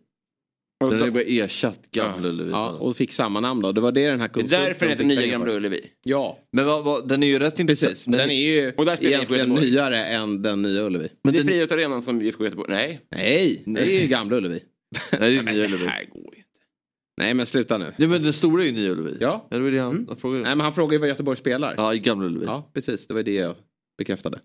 Så 0.85 0.91
den 0.91 1.03
är 1.03 1.11
bara 1.11 1.23
ersatt 1.25 1.91
Gamla 1.91 2.29
Ullevi. 2.29 2.51
Ja, 2.51 2.71
och 2.71 2.97
fick 2.97 3.13
samma 3.13 3.41
namn 3.41 3.63
då. 3.63 3.73
Det 3.73 3.81
var 3.81 3.93
det 3.93 4.07
den 4.11 4.21
här 4.21 4.31
Det 4.35 4.41
är 4.41 4.45
därför 4.45 4.81
den 4.87 4.91
heter 4.91 5.05
Nya 5.05 5.27
Gamla. 5.27 5.53
Ullevi. 5.53 5.81
Ja, 6.05 6.39
Men 6.53 6.67
vad, 6.67 6.85
vad, 6.85 7.09
den 7.09 7.23
är 7.23 7.27
ju 7.27 7.39
rätt 7.39 7.59
intressant. 7.61 7.91
precis. 7.93 8.05
Den 8.05 8.31
är 8.31 8.35
ju 8.51 8.73
Och 8.77 8.85
där 8.85 8.93
IFK 8.93 9.05
egentligen 9.07 9.49
nyare 9.49 10.05
än 10.05 10.43
den 10.43 10.63
nya 10.63 10.83
Ullevi. 10.83 11.09
Men 11.25 11.33
det 11.33 11.39
är 11.39 11.41
den, 11.41 11.49
Friidrottsarenan 11.49 12.03
som 12.03 12.23
IFK 12.23 12.45
Göteborg. 12.45 12.71
Nej. 12.71 13.01
Nej, 13.11 13.63
det 13.67 13.97
är 13.97 14.01
ju 14.01 14.07
Gamla 14.07 14.37
Ullevi. 14.39 14.61
nej, 15.21 15.31
det 15.31 15.37
är 15.39 15.43
Nya 15.43 15.65
Ullevi. 15.65 15.87
här 15.87 16.05
går 16.05 16.35
ju 16.35 16.39
inte. 16.39 16.49
Nej, 17.19 17.35
men 17.35 17.47
sluta 17.47 17.79
nu. 17.79 17.93
Ja, 17.97 18.09
men 18.09 18.23
den 18.23 18.33
stora 18.33 18.63
är 18.63 18.67
ju 18.67 18.73
Nya 18.73 18.91
Ullevi. 18.91 19.17
Ja. 19.21 19.47
det 19.51 19.59
var 19.59 19.71
det 19.71 19.79
han, 19.79 20.05
han 20.09 20.17
frågade. 20.17 20.43
Nej, 20.43 20.57
men 20.57 20.65
han 20.65 20.75
frågade 20.75 20.95
ju 20.95 20.99
vad 20.99 21.09
Göteborg 21.09 21.37
spelar. 21.37 21.75
Ja, 21.77 21.95
i 21.95 21.99
Gamla 21.99 22.27
Ullevi. 22.27 22.45
Ja, 22.47 22.71
precis. 22.75 23.07
Det 23.07 23.15
var 23.15 23.23
det 23.23 23.35
jag 23.35 23.55
bekräftade. 23.99 24.41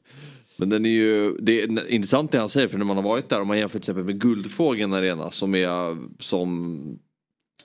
Men 0.57 0.69
den 0.69 0.85
är 0.85 0.89
ju, 0.89 1.37
det 1.39 1.61
är 1.61 1.91
intressant 1.91 2.31
det 2.31 2.39
han 2.39 2.49
säger 2.49 2.67
för 2.67 2.77
när 2.77 2.85
man 2.85 2.97
har 2.97 3.03
varit 3.03 3.29
där 3.29 3.41
om 3.41 3.47
man 3.47 3.57
jämför 3.57 3.79
till 3.79 3.83
exempel 3.83 4.03
med 4.03 4.21
Guldfågeln 4.21 4.93
Arena 4.93 5.31
som 5.31 5.55
är 5.55 5.97
som 6.19 6.99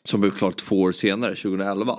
som 0.05 0.21
blev 0.21 0.31
klart 0.31 0.57
två 0.57 0.81
år 0.81 0.93
senare, 0.93 1.35
2011. 1.35 1.99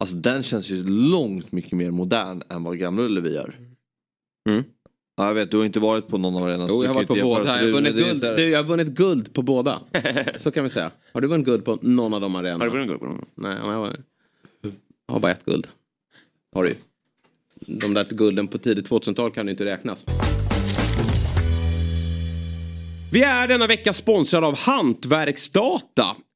Alltså 0.00 0.16
den 0.16 0.42
känns 0.42 0.70
ju 0.70 0.84
långt 0.88 1.52
mycket 1.52 1.72
mer 1.72 1.90
modern 1.90 2.42
än 2.48 2.64
vad 2.64 2.78
Gamla 2.78 3.02
Ullevi 3.02 3.34
gör. 3.34 3.58
Mm. 4.48 4.64
Ja, 5.22 5.28
jag 5.28 5.34
vet, 5.34 5.50
du 5.50 5.56
har 5.56 5.64
inte 5.64 5.80
varit 5.80 6.08
på 6.08 6.18
någon 6.18 6.36
av 6.36 6.44
arenorna. 6.44 6.66
Jo, 6.68 6.82
jag 6.82 6.90
har 6.90 6.94
varit 6.94 7.08
på 7.08 7.14
båda. 7.14 7.44
Jag 7.44 7.66
har, 7.66 7.72
vunnit 7.72 7.94
guld. 7.94 8.20
Du, 8.20 8.48
jag 8.48 8.58
har 8.58 8.64
vunnit 8.64 8.88
guld 8.88 9.32
på 9.32 9.42
båda. 9.42 9.80
Så 10.36 10.50
kan 10.50 10.64
vi 10.64 10.70
säga. 10.70 10.90
Har 11.12 11.20
du 11.20 11.28
vunnit 11.28 11.46
guld 11.46 11.64
på 11.64 11.78
någon 11.82 12.14
av 12.14 12.20
de 12.20 12.36
arenorna? 12.36 12.64
Har 12.64 12.70
du 12.70 12.70
vunnit 12.70 12.88
guld 12.88 13.00
på 13.00 13.06
dem? 13.06 13.24
Nej, 13.34 13.56
jag 13.56 13.72
har, 13.72 13.96
jag 15.06 15.14
har 15.14 15.20
bara 15.20 15.32
ett 15.32 15.44
guld. 15.44 15.66
Har 16.54 16.64
du. 16.64 16.74
De 17.66 17.94
där 17.94 18.04
gulden 18.04 18.48
på 18.48 18.58
tidigt 18.58 18.90
2000-tal 18.90 19.30
kan 19.30 19.46
ju 19.46 19.50
inte 19.50 19.64
räknas. 19.64 20.04
Vi 23.12 23.22
är 23.22 23.48
denna 23.48 23.66
vecka 23.66 23.92
sponsrade 23.92 24.46
av 24.46 24.58
Hantverksdata. 24.58 26.16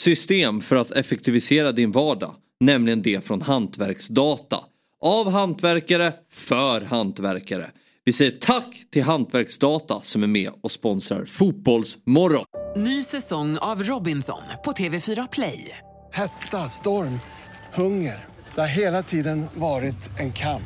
system 0.00 0.60
för 0.60 0.76
att 0.76 0.90
effektivisera 0.90 1.72
din 1.72 1.92
vardag. 1.92 2.34
Nämligen 2.60 3.02
det 3.02 3.24
från 3.24 3.42
Hantverksdata. 3.42 4.58
Av 5.02 5.30
hantverkare, 5.30 6.12
för 6.32 6.80
hantverkare. 6.80 7.70
Vi 8.04 8.12
säger 8.12 8.30
tack 8.30 8.84
till 8.92 9.02
Hantverksdata 9.02 10.00
som 10.02 10.22
är 10.22 10.26
med 10.26 10.50
och 10.62 10.70
sponsrar 10.70 11.24
Fotbollsmorgon. 11.24 12.44
Ny 12.76 13.02
säsong 13.02 13.58
av 13.58 13.82
Robinson 13.82 14.42
på 14.64 14.72
TV4 14.72 15.28
Play. 15.32 15.78
Hetta, 16.12 16.56
storm, 16.56 17.20
hunger. 17.74 18.24
Det 18.54 18.60
har 18.60 18.68
hela 18.68 19.02
tiden 19.02 19.46
varit 19.54 20.10
en 20.18 20.32
kamp. 20.32 20.62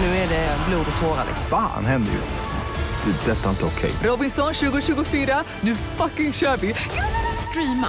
Nu 0.00 0.06
är 0.06 0.28
det 0.28 0.56
blod 0.68 0.86
och 0.90 1.00
tårar. 1.02 1.26
Fan 1.50 1.84
händer 1.84 2.12
just. 2.12 2.34
Det. 3.04 3.32
är 3.32 3.36
Detta 3.36 3.46
är 3.46 3.50
inte 3.50 3.64
okej. 3.64 3.90
Robinson 4.04 4.54
2024, 4.54 5.44
nu 5.60 5.74
fucking 5.74 6.32
kör 6.32 6.56
vi! 6.56 6.74
Streama 7.50 7.88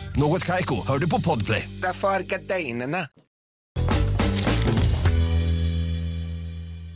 Något 0.17 0.45
Kaiko, 0.45 0.75
hör 0.87 0.97
du 0.97 1.09
på 1.09 1.21
podplay. 1.21 1.69
Därför 1.81 2.07
är 2.07 2.19
gardinerna. 2.19 2.97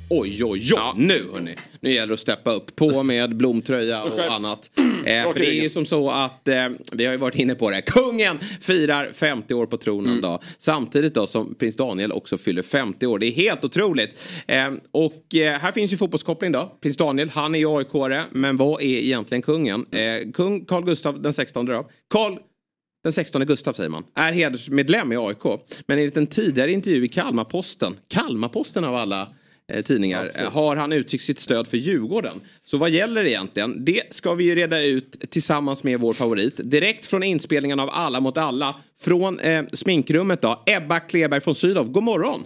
Oj, 0.09 0.43
oj, 0.43 0.72
oj. 0.74 0.93
Nu 0.95 1.32
hörni. 1.34 1.55
Nu 1.80 1.93
gäller 1.93 2.07
det 2.07 2.13
att 2.13 2.20
steppa 2.20 2.51
upp. 2.51 2.76
På 2.76 3.03
med 3.03 3.38
blomtröja 3.38 4.03
och 4.03 4.20
annat. 4.20 4.72
Eh, 5.05 5.24
för 5.34 5.39
det 5.39 5.47
är 5.47 5.63
ju 5.63 5.70
som 5.70 5.86
så 5.86 6.09
att, 6.09 6.47
eh, 6.47 6.55
vi 6.91 7.05
har 7.05 7.11
ju 7.11 7.18
varit 7.18 7.36
inne 7.36 7.55
på 7.55 7.70
det, 7.70 7.82
kungen 7.82 8.39
firar 8.61 9.11
50 9.13 9.53
år 9.53 9.66
på 9.66 9.78
tronen 9.78 10.22
då. 10.22 10.39
Samtidigt 10.57 11.13
då 11.13 11.28
som 11.28 11.55
prins 11.55 11.76
Daniel 11.76 12.11
också 12.11 12.38
fyller 12.38 12.61
50 12.61 13.07
år. 13.07 13.20
Det 13.20 13.26
är 13.26 13.32
helt 13.32 13.63
otroligt. 13.63 14.09
Eh, 14.47 14.72
och 14.91 15.36
eh, 15.36 15.59
här 15.59 15.72
finns 15.72 15.93
ju 15.93 15.97
fotbollskoppling 15.97 16.51
då. 16.51 16.78
Prins 16.82 16.97
Daniel, 16.97 17.30
han 17.30 17.55
är 17.55 17.59
ju 17.59 17.78
aik 17.78 18.28
men 18.32 18.57
vad 18.57 18.82
är 18.82 18.86
egentligen 18.86 19.41
kungen? 19.41 19.86
Eh, 19.91 20.32
kung 20.34 20.66
Carl 20.66 20.86
Gustav 20.86 21.22
den 21.22 21.34
16 21.34 21.66
då. 21.66 21.89
Carl 22.09 22.38
den 23.05 23.13
16 23.13 23.45
Gustav 23.45 23.73
säger 23.73 23.89
man, 23.89 24.03
är 24.15 24.31
hedersmedlem 24.31 25.11
i 25.11 25.17
AIK. 25.17 25.43
Men 25.87 25.97
enligt 25.97 26.17
en 26.17 26.27
tidigare 26.27 26.71
intervju 26.71 27.05
i 27.05 27.07
Kalmarposten, 27.07 27.95
Kalmarposten 28.07 28.83
av 28.83 28.95
alla 28.95 29.27
eh, 29.71 29.83
tidningar, 29.83 30.31
eh, 30.35 30.51
har 30.51 30.75
han 30.75 30.91
uttryckt 30.93 31.23
sitt 31.23 31.39
stöd 31.39 31.67
för 31.67 31.77
Djurgården. 31.77 32.41
Så 32.63 32.77
vad 32.77 32.89
gäller 32.89 33.25
egentligen? 33.25 33.85
Det 33.85 34.01
ska 34.15 34.33
vi 34.33 34.43
ju 34.43 34.55
reda 34.55 34.81
ut 34.81 35.29
tillsammans 35.29 35.83
med 35.83 35.99
vår 35.99 36.13
favorit. 36.13 36.53
Direkt 36.57 37.05
från 37.05 37.23
inspelningen 37.23 37.79
av 37.79 37.89
Alla 37.91 38.19
mot 38.19 38.37
alla. 38.37 38.75
Från 39.01 39.39
eh, 39.39 39.65
sminkrummet 39.73 40.41
då, 40.41 40.63
Ebba 40.65 40.99
Kleberg 40.99 41.41
från 41.41 41.55
Sydow. 41.55 41.83
God 41.91 42.03
morgon! 42.03 42.45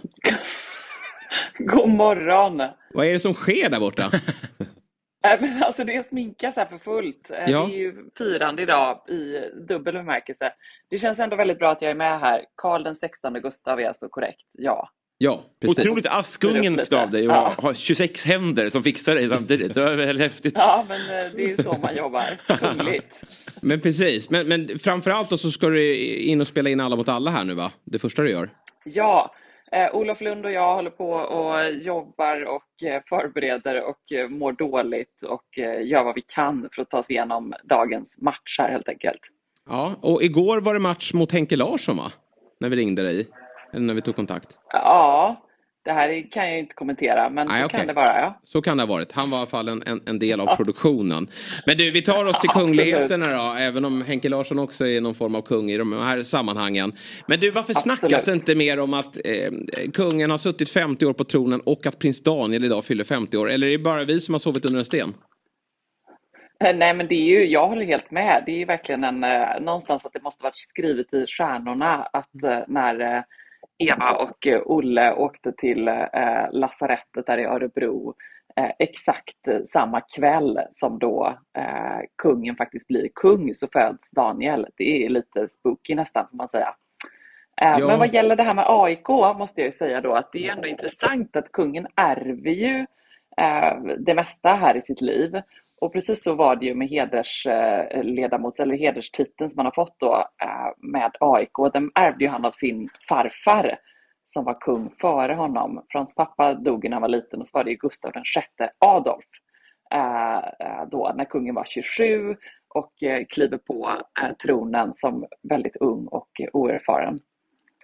God 1.58 1.88
morgon! 1.88 2.68
Vad 2.94 3.06
är 3.06 3.12
det 3.12 3.20
som 3.20 3.34
sker 3.34 3.70
där 3.70 3.80
borta? 3.80 4.10
Men 5.22 5.62
alltså 5.62 5.84
det 5.84 6.08
sminkas 6.08 6.56
här 6.56 6.66
för 6.66 6.78
fullt. 6.78 7.30
Eh, 7.30 7.36
Ja. 7.50 7.66
Det 7.66 7.74
är 7.74 7.78
ju 7.78 7.94
firande 8.18 8.62
idag 8.62 9.08
i 9.08 9.40
dubbel 9.68 9.94
bemärkelse. 9.94 10.52
Det 10.90 10.98
känns 10.98 11.18
ändå 11.18 11.36
väldigt 11.36 11.58
bra 11.58 11.72
att 11.72 11.82
jag 11.82 11.90
är 11.90 11.94
med 11.94 12.20
här. 12.20 12.44
Karl 12.56 12.82
den 12.82 12.96
16 12.96 13.32
Gustav 13.34 13.80
är 13.80 13.88
alltså 13.88 14.08
korrekt, 14.08 14.42
ja. 14.58 14.90
Ja, 15.22 15.44
precis. 15.60 15.78
Otroligt 15.78 16.06
askungenskt 16.06 16.92
av 16.92 17.10
dig 17.10 17.20
att 17.20 17.26
Ja. 17.34 17.54
ha 17.58 17.74
26 17.74 18.26
händer 18.26 18.70
som 18.70 18.82
fixar 18.82 19.14
dig 19.14 19.28
samtidigt. 19.28 19.74
Det 19.74 19.80
var 19.84 19.92
väldigt 19.96 20.22
häftigt. 20.24 20.54
Ja, 20.56 20.84
men 20.88 21.00
eh, 21.00 21.24
det 21.34 21.42
är 21.44 21.48
ju 21.48 21.62
så 21.62 21.76
man 21.82 21.96
jobbar. 21.96 22.24
Kungligt. 22.58 23.06
Men 23.62 23.80
precis, 23.80 24.30
men, 24.30 24.48
men 24.48 24.78
framförallt 24.78 25.30
då 25.30 25.38
så 25.38 25.50
ska 25.50 25.68
du 25.68 25.94
in 26.16 26.40
och 26.40 26.46
spela 26.46 26.70
in 26.70 26.80
Alla 26.80 26.96
mot 26.96 27.08
alla 27.08 27.30
här 27.30 27.44
nu 27.44 27.54
va? 27.54 27.72
Det 27.84 27.98
första 27.98 28.22
du 28.22 28.30
gör. 28.30 28.50
Ja, 28.84 29.34
eh, 29.72 29.94
Olof 29.94 30.20
Lund 30.20 30.44
och 30.44 30.52
jag 30.52 30.74
håller 30.74 30.90
på 30.90 31.10
och 31.12 31.70
jobbar 31.70 32.44
och 32.44 32.82
eh, 32.82 33.02
förbereder 33.08 33.82
och 33.82 34.12
eh, 34.12 34.28
mår 34.28 34.52
dåligt 34.52 35.22
och 35.22 35.58
eh, 35.58 35.86
gör 35.86 36.04
vad 36.04 36.14
vi 36.14 36.22
kan 36.34 36.68
för 36.72 36.82
att 36.82 36.90
ta 36.90 36.98
oss 36.98 37.10
igenom 37.10 37.54
dagens 37.64 38.20
match 38.20 38.58
här 38.58 38.70
helt 38.70 38.88
enkelt. 38.88 39.20
Ja, 39.68 39.94
och 40.00 40.22
igår 40.22 40.60
var 40.60 40.74
det 40.74 40.80
match 40.80 41.12
mot 41.12 41.32
Henke 41.32 41.56
Larsson 41.56 41.96
va? 41.96 42.12
När 42.60 42.68
vi 42.68 42.76
ringde 42.76 43.02
dig. 43.02 43.28
Eller 43.72 43.86
när 43.86 43.94
vi 43.94 44.00
tog 44.00 44.16
kontakt. 44.16 44.58
Ja, 44.72 45.36
det 45.84 45.92
här 45.92 46.30
kan 46.30 46.48
jag 46.48 46.58
inte 46.58 46.74
kommentera, 46.74 47.30
men 47.30 47.48
Nej, 47.48 47.60
så 47.60 47.66
okej. 47.66 47.78
kan 47.78 47.86
det 47.86 47.92
vara. 47.92 48.20
Ja. 48.20 48.40
Så 48.44 48.62
kan 48.62 48.76
det 48.76 48.82
ha 48.82 48.88
varit. 48.88 49.12
Han 49.12 49.30
var 49.30 49.38
i 49.38 49.40
alla 49.40 49.46
fall 49.46 49.68
en, 49.68 50.00
en, 50.06 50.18
del 50.18 50.40
av 50.40 50.56
produktionen. 50.56 51.28
Men 51.66 51.76
du, 51.76 51.90
vi 51.90 52.02
tar 52.02 52.26
oss 52.26 52.40
till 52.40 52.50
kungligheterna 52.54 53.26
då. 53.26 53.56
Även 53.58 53.84
om 53.84 54.02
Henke 54.02 54.28
Larsson 54.28 54.58
också 54.58 54.86
är 54.86 55.00
någon 55.00 55.14
form 55.14 55.34
av 55.34 55.42
kung 55.42 55.70
i 55.70 55.76
de 55.76 55.92
här 55.92 56.22
sammanhangen. 56.22 56.92
Men 57.26 57.40
du, 57.40 57.50
varför 57.50 57.74
snackas 57.74 58.24
det 58.24 58.32
inte 58.32 58.54
mer 58.54 58.80
om 58.80 58.94
att 58.94 59.16
eh, 59.16 59.90
kungen 59.94 60.30
har 60.30 60.38
suttit 60.38 60.70
50 60.70 61.06
år 61.06 61.12
på 61.12 61.24
tronen 61.24 61.60
och 61.60 61.86
att 61.86 61.98
prins 61.98 62.22
Daniel 62.22 62.64
idag 62.64 62.84
fyller 62.84 63.04
50 63.04 63.36
år? 63.36 63.50
Eller 63.50 63.66
är 63.66 63.70
det 63.70 63.78
bara 63.78 64.04
vi 64.04 64.20
som 64.20 64.34
har 64.34 64.38
sovit 64.38 64.64
under 64.64 64.78
en 64.78 64.84
sten? 64.84 65.14
Eh, 66.64 66.76
Nej, 66.76 66.94
men 66.94 67.08
det 67.08 67.14
är 67.14 67.38
ju, 67.38 67.46
jag 67.46 67.68
håller 67.68 67.86
helt 67.86 68.10
med. 68.10 68.42
Det 68.46 68.52
är 68.52 68.58
ju 68.58 68.64
verkligen 68.64 69.04
en, 69.04 69.24
eh, 69.24 69.60
någonstans 69.60 70.06
att 70.06 70.12
det 70.12 70.22
måste 70.22 70.42
varit 70.42 70.56
skrivet 70.56 71.14
i 71.14 71.26
stjärnorna 71.26 72.08
att 72.12 72.42
eh, 72.44 72.58
när 72.68 73.00
eh, 73.16 73.22
Eva 73.80 74.10
och 74.12 74.46
eh, 74.46 74.62
Olle 74.64 75.14
åkte 75.14 75.52
till 75.52 75.88
eh, 75.88 76.04
lasarettet 76.52 77.26
där 77.26 77.38
i 77.38 77.44
Örebro 77.44 78.14
eh, 78.56 78.70
exakt 78.78 79.48
samma 79.66 80.00
kväll 80.00 80.60
som 80.74 80.98
då 80.98 81.38
eh, 81.58 82.00
kungen 82.22 82.56
faktiskt 82.56 82.88
blir 82.88 83.08
kung 83.14 83.54
så 83.54 83.68
föds 83.72 84.10
Daniel. 84.10 84.66
Det 84.76 85.04
är 85.04 85.08
lite 85.08 85.48
spooky 85.48 85.94
nästan 85.94 86.26
får 86.30 86.36
man 86.36 86.48
säga. 86.48 86.74
Eh, 87.60 87.76
Ja. 87.78 87.86
Men 87.86 87.98
vad 87.98 88.14
gäller 88.14 88.36
det 88.36 88.42
här 88.42 88.54
med 88.54 88.64
AIK 88.68 89.08
måste 89.08 89.60
jag 89.60 89.66
ju 89.66 89.72
säga 89.72 90.00
då 90.00 90.12
att 90.14 90.32
det 90.32 90.46
är 90.46 90.52
ändå 90.52 90.68
intressant 90.68 91.36
att 91.36 91.52
kungen 91.52 91.86
ärver 91.96 92.50
ju 92.50 92.86
eh, 93.36 93.76
det 93.98 94.14
mesta 94.14 94.54
här 94.54 94.76
i 94.76 94.82
sitt 94.82 95.00
liv. 95.00 95.42
Och 95.80 95.92
precis 95.92 96.22
så 96.24 96.34
var 96.34 96.56
det 96.56 96.66
ju 96.66 96.74
med 96.74 96.88
hedersledamots 96.88 98.60
eh, 98.60 98.62
eller 98.62 98.76
hederstiteln 98.76 99.50
som 99.50 99.58
han 99.58 99.66
har 99.66 99.84
fått 99.84 100.00
då 100.00 100.28
eh, 100.42 100.72
med 100.76 101.10
AIK. 101.20 101.72
Den 101.72 101.90
ärvde 101.94 102.24
ju 102.24 102.30
han 102.30 102.44
av 102.44 102.52
sin 102.52 102.88
farfar 103.08 103.78
som 104.26 104.44
var 104.44 104.60
kung 104.60 104.90
före 105.00 105.34
honom. 105.34 105.84
För 105.92 105.98
hans 105.98 106.14
pappa 106.14 106.54
dog 106.54 106.84
när 106.84 106.92
han 106.92 107.02
var 107.02 107.08
liten 107.08 107.40
och 107.40 107.46
så 107.46 107.58
var 107.58 107.64
det 107.64 107.70
ju 107.70 107.76
Gustav 107.76 108.12
VI 108.12 108.66
Adolf. 108.78 109.24
Eh, 109.94 110.88
då 110.90 111.12
när 111.16 111.24
kungen 111.24 111.54
var 111.54 111.64
27 111.64 112.36
och 112.74 112.92
kliver 113.28 113.58
på 113.58 113.90
tronen 114.42 114.94
som 114.94 115.26
väldigt 115.42 115.76
ung 115.76 116.06
och 116.06 116.30
oerfaren. 116.52 117.20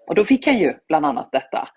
Och 0.07 0.15
då 0.15 0.25
fick 0.25 0.47
han 0.47 0.59
ju 0.59 0.75
bland 0.89 1.07
annat 1.07 1.29
detta. 1.33 1.69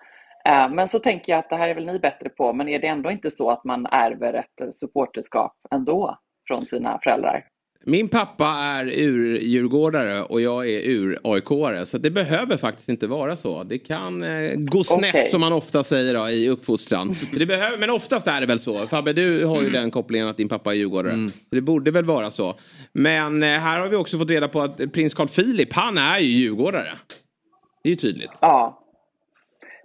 Eh, 0.49 0.69
Men 0.69 0.89
så 0.89 0.99
tänker 0.99 1.31
jag 1.31 1.39
att 1.39 1.49
det 1.49 1.55
här 1.55 1.69
är 1.69 1.75
väl 1.75 1.85
ni 1.85 1.99
bättre 1.99 2.29
på, 2.29 2.53
men 2.53 2.69
är 2.69 2.79
det 2.79 2.87
ändå 2.87 3.11
inte 3.11 3.31
så 3.31 3.51
att 3.51 3.63
man 3.63 3.85
ärver 3.85 4.33
ett 4.33 4.75
supporterskap 4.75 5.53
ändå 5.75 6.19
från 6.47 6.65
sina 6.65 6.99
föräldrar? 7.03 7.45
Min 7.85 8.09
pappa 8.09 8.45
är 8.45 8.85
ur-djurgårdare 8.85 10.23
och 10.23 10.41
jag 10.41 10.69
är 10.69 10.79
ur-AIK-are. 10.79 11.85
Så 11.85 11.97
det 11.97 12.11
behöver 12.11 12.57
faktiskt 12.57 12.89
inte 12.89 13.07
vara 13.07 13.35
så. 13.35 13.63
Det 13.63 13.77
kan 13.79 14.23
eh, 14.23 14.55
gå 14.55 14.83
snett 14.83 15.15
Okej. 15.15 15.25
som 15.29 15.41
man 15.41 15.53
ofta 15.53 15.83
säger 15.83 16.13
då, 16.13 16.29
i 16.29 16.49
uppfostran. 16.49 17.15
det 17.33 17.45
behöver, 17.45 17.77
men 17.77 17.89
oftast 17.89 18.27
är 18.27 18.41
det 18.41 18.47
väl 18.47 18.59
så. 18.59 18.87
Fabbe, 18.87 19.13
du 19.13 19.45
har 19.45 19.61
ju 19.61 19.69
den 19.69 19.91
kopplingen 19.91 20.27
att 20.27 20.37
din 20.37 20.49
pappa 20.49 20.71
är 20.71 20.75
djurgårdare. 20.77 21.29
Så 21.29 21.55
det 21.55 21.61
borde 21.61 21.91
väl 21.91 22.05
vara 22.05 22.31
så. 22.31 22.55
Men 22.93 23.43
eh, 23.43 23.49
här 23.49 23.79
har 23.79 23.87
vi 23.87 23.95
också 23.95 24.17
fått 24.17 24.29
reda 24.29 24.47
på 24.47 24.61
att 24.61 24.93
prins 24.93 25.13
Carl 25.13 25.27
Philip, 25.27 25.73
han 25.73 25.97
är 25.97 26.19
ju 26.19 26.27
djurgårdare. 26.27 26.91
Det 27.83 27.89
är 27.89 27.91
ju 27.91 27.95
tydligt. 27.95 28.31
Ja, 28.39 28.78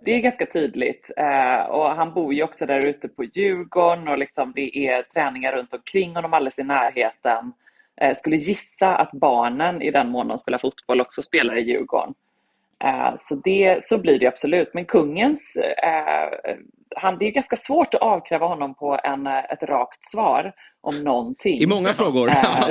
det 0.05 0.13
är 0.13 0.21
ganska 0.21 0.47
tydligt. 0.47 1.11
Eh, 1.17 1.61
och 1.61 1.91
han 1.91 2.15
bor 2.15 2.35
ju 2.35 2.43
också 2.43 2.67
där 2.67 2.87
ute 2.87 3.09
på 3.09 3.25
Djurgården 3.25 4.09
och 4.09 4.19
liksom 4.19 4.53
det 4.55 4.79
är 4.79 5.03
träningar 5.03 5.53
runt 5.53 5.75
omkring 5.75 6.15
honom 6.15 6.35
alldeles 6.35 6.59
i 6.59 6.65
närheten. 6.65 7.53
Eh, 8.01 8.17
skulle 8.17 8.37
gissa 8.37 8.97
att 8.97 9.13
barnen 9.13 9.83
i 9.83 9.91
den 9.91 10.11
mån 10.11 10.29
de 10.29 10.39
spelar 10.39 10.59
fotboll 10.59 11.01
också 11.01 11.23
spelar 11.23 11.57
i 11.57 11.63
Djurgården. 11.63 12.15
Eh, 12.85 13.15
så, 13.21 13.35
det, 13.35 13.85
så 13.85 13.99
blir 13.99 14.19
det 14.19 14.27
absolut. 14.27 14.75
Men 14.75 14.85
kungens, 14.85 15.57
eh, 15.57 16.55
han, 16.97 17.19
det 17.19 17.27
är 17.27 17.31
ganska 17.31 17.57
svårt 17.57 17.95
att 17.95 18.01
avkräva 18.01 18.47
honom 18.47 18.75
på 18.75 19.01
en, 19.05 19.27
eh, 19.27 19.45
ett 19.45 19.63
rakt 19.63 20.11
svar 20.11 20.53
om 20.81 21.05
någonting. 21.05 21.61
I 21.61 21.67
många 21.67 21.89
frågor. 21.89 22.29
Eh, 22.29 22.69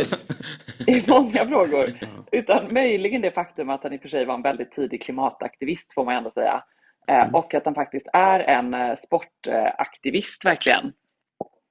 i 0.96 1.04
många 1.08 1.46
frågor. 1.48 1.90
Utan 2.32 2.74
möjligen 2.74 3.22
det 3.22 3.32
faktum 3.32 3.70
att 3.70 3.84
han 3.84 3.94
i 3.94 3.98
och 3.98 4.02
för 4.02 4.10
sig 4.10 4.26
var 4.26 4.36
en 4.36 4.42
väldigt 4.42 4.72
tidig 4.72 5.02
klimataktivist 5.02 5.94
får 5.94 6.06
man 6.06 6.16
ändå 6.16 6.32
säga. 6.32 6.64
Eh, 7.08 7.36
Och 7.36 7.54
att 7.54 7.66
han 7.66 7.76
faktiskt 7.76 8.08
är 8.14 8.40
en 8.40 8.74
eh, 8.74 8.96
sportaktivist 8.96 10.46
verkligen. 10.46 10.94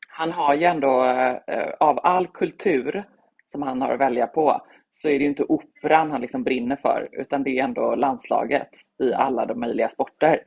Han 0.08 0.32
har 0.32 0.54
ju 0.54 0.64
ändå 0.64 1.04
eh, 1.46 1.66
av 1.80 2.00
all 2.02 2.26
kultur 2.26 3.04
som 3.52 3.62
han 3.62 3.82
har 3.82 3.94
att 3.94 4.00
välja 4.00 4.26
på 4.26 4.62
så 4.92 5.08
är 5.08 5.12
det 5.12 5.22
ju 5.22 5.28
inte 5.28 5.44
operan 5.44 6.10
han 6.10 6.20
liksom 6.20 6.44
brinner 6.44 6.76
för 6.76 7.08
utan 7.12 7.42
det 7.42 7.58
är 7.58 7.64
ändå 7.64 7.94
landslaget 7.94 8.68
i 9.02 9.12
alla 9.14 9.46
de 9.46 9.60
möjliga 9.60 9.88
sporter. 9.88 10.42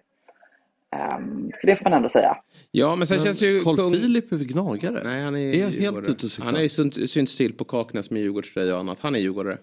Ehm, 0.96 1.52
så 1.62 1.68
det 1.68 1.76
får 1.76 1.84
man 1.84 1.94
ändå 1.94 2.10
säga. 2.10 2.38
Ja, 2.72 2.96
men 2.96 3.08
sen 3.08 3.18
Men 3.18 3.26
känns 3.26 3.42
ju... 3.42 3.62
Carl 3.64 3.76
kung- 3.76 3.92
Philip 3.92 4.32
är 4.32 4.38
gnagare? 4.38 5.02
Nej, 5.04 5.24
han 5.24 5.36
är, 5.36 5.40
Är 5.40 5.60
jag 5.62 5.70
helt 5.70 6.10
ute 6.10 6.26
och? 6.26 6.32
Han 6.46 6.54
har 6.56 6.62
ju 6.62 6.68
synt- 6.70 7.08
synts 7.08 7.36
till 7.38 7.54
på 7.54 7.64
Kaknäs 7.66 8.10
med 8.12 8.22
Djurgårdströja 8.22 8.74
och 8.74 8.80
annat. 8.80 8.98
Han 9.02 9.16
är 9.16 9.20
djurgårdare. 9.20 9.58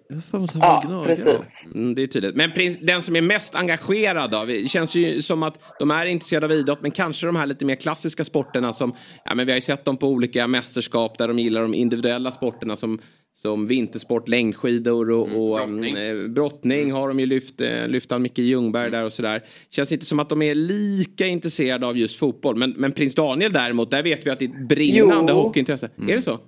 Ja, 0.55 1.05
precis. 1.07 1.27
Mm, 1.75 1.95
det 1.95 2.03
är 2.03 2.07
tydligt. 2.07 2.35
Men 2.37 2.51
prins, 2.53 2.79
den 2.81 3.03
som 3.03 3.16
är 3.16 3.23
mest 3.23 3.55
engagerad 3.55 4.31
då? 4.31 4.45
Det 4.45 4.68
känns 4.70 4.95
ju 4.95 5.23
som 5.23 5.43
att 5.43 5.59
de 5.79 5.91
är 5.91 6.07
intresserade 6.07 6.47
av 6.47 6.53
idrott 6.53 6.83
men 6.83 6.91
kanske 6.91 7.27
de 7.27 7.37
här 7.37 7.47
lite 7.47 7.64
mer 7.64 7.75
klassiska 7.75 8.25
sporterna 8.25 8.73
som, 8.73 8.95
ja 9.25 9.35
men 9.35 9.47
vi 9.47 9.53
har 9.53 9.57
ju 9.57 9.62
sett 9.62 9.85
dem 9.85 9.97
på 9.97 10.09
olika 10.09 10.47
mästerskap 10.47 11.18
där 11.18 11.29
de 11.29 11.39
gillar 11.39 11.62
de 11.62 11.75
individuella 11.75 12.33
sporterna 12.33 12.77
som 12.77 12.99
som 13.35 13.66
vintersport, 13.66 14.28
längdskidor 14.28 15.11
och, 15.11 15.20
och 15.22 15.28
brottning. 15.68 15.95
Eh, 15.97 16.28
brottning 16.28 16.93
har 16.93 17.09
de 17.09 17.20
ju 17.20 17.26
lyft, 17.26 17.61
eh, 17.61 17.89
lyft 17.89 18.12
an 18.12 18.22
Micke 18.22 18.39
Ljungberg 18.39 18.91
där 18.91 19.07
och 19.07 19.12
sådär. 19.12 19.43
Känns 19.70 19.93
inte 19.93 20.05
som 20.05 20.20
att 20.20 20.28
de 20.28 20.43
är 20.43 20.55
lika 20.55 21.26
intresserade 21.26 21.87
av 21.87 21.97
just 21.97 22.18
fotboll. 22.18 22.57
Men, 22.57 22.74
men 22.76 22.93
prins 22.93 23.14
Daniel 23.14 23.53
däremot, 23.53 23.91
där 23.91 24.03
vet 24.03 24.26
vi 24.26 24.30
att 24.30 24.39
det 24.39 24.45
är 24.45 24.49
ett 24.49 24.68
brinnande 24.68 25.33
Jo. 25.33 25.39
hockeyintresse. 25.39 25.91
Är 26.09 26.16
det 26.16 26.22
så? 26.22 26.39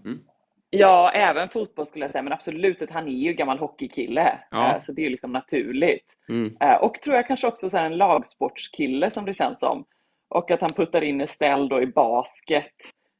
Ja, 0.70 1.10
även 1.14 1.48
fotboll 1.48 1.86
skulle 1.86 2.04
jag 2.04 2.12
säga, 2.12 2.22
men 2.22 2.32
absolut 2.32 2.82
att 2.82 2.90
han 2.90 3.08
är 3.08 3.12
ju 3.12 3.32
gammal 3.32 3.58
hockeykille. 3.58 4.38
Ja. 4.50 4.74
Eh, 4.76 4.82
Så 4.82 4.92
det 4.92 5.00
är 5.02 5.04
ju 5.04 5.10
liksom 5.10 5.32
naturligt. 5.32 6.06
Mm. 6.28 6.52
Och 6.80 6.94
tror 7.04 7.16
jag 7.16 7.26
kanske 7.26 7.46
också 7.46 7.70
så 7.70 7.76
här 7.76 7.86
en 7.86 7.96
lagsportskille 7.96 9.10
som 9.10 9.24
det 9.24 9.34
känns 9.34 9.58
som. 9.58 9.84
Och 10.30 10.50
att 10.50 10.60
han 10.60 10.70
puttar 10.70 11.04
in 11.04 11.20
Estelle 11.20 11.68
då 11.68 11.82
i 11.82 11.86
basket 11.86 12.74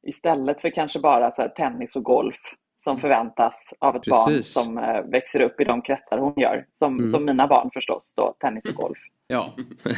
istället 0.06 0.60
för 0.60 0.70
kanske 0.70 0.98
bara 0.98 1.30
så 1.30 1.42
här 1.42 1.48
tennis 1.48 1.96
och 1.96 2.02
golf 2.02 2.36
som 2.84 3.00
förväntas 3.00 3.54
av 3.78 3.96
ett 3.96 4.02
Precis. 4.02 4.54
barn 4.54 4.64
som 4.64 4.78
eh, 4.78 5.02
växer 5.02 5.40
upp 5.40 5.60
i 5.60 5.64
de 5.64 5.82
kretsar 5.82 6.18
hon 6.18 6.34
gör. 6.36 6.66
Som, 6.78 6.98
Mm. 6.98 7.10
som 7.10 7.24
mina 7.24 7.46
barn 7.46 7.70
förstås 7.74 8.12
då, 8.16 8.34
tennis 8.40 8.64
och 8.64 8.74
golf. 8.74 8.98
Ja. 9.26 9.52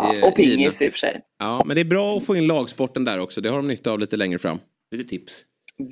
Ja, 0.00 0.28
och 0.28 0.36
pingis 0.36 0.82
i 0.82 0.88
och 0.88 0.92
för 0.92 0.98
sig. 0.98 1.20
Ja, 1.38 1.62
men 1.66 1.74
det 1.74 1.80
är 1.80 1.84
bra 1.84 2.16
att 2.16 2.26
få 2.26 2.36
in 2.36 2.46
lagsporten 2.46 3.04
där 3.04 3.20
också. 3.20 3.40
Det 3.40 3.48
har 3.48 3.56
de 3.56 3.68
nytta 3.68 3.90
av 3.92 3.98
lite 3.98 4.16
längre 4.16 4.38
fram. 4.38 4.58
Lite 4.90 5.08
tips. 5.08 5.42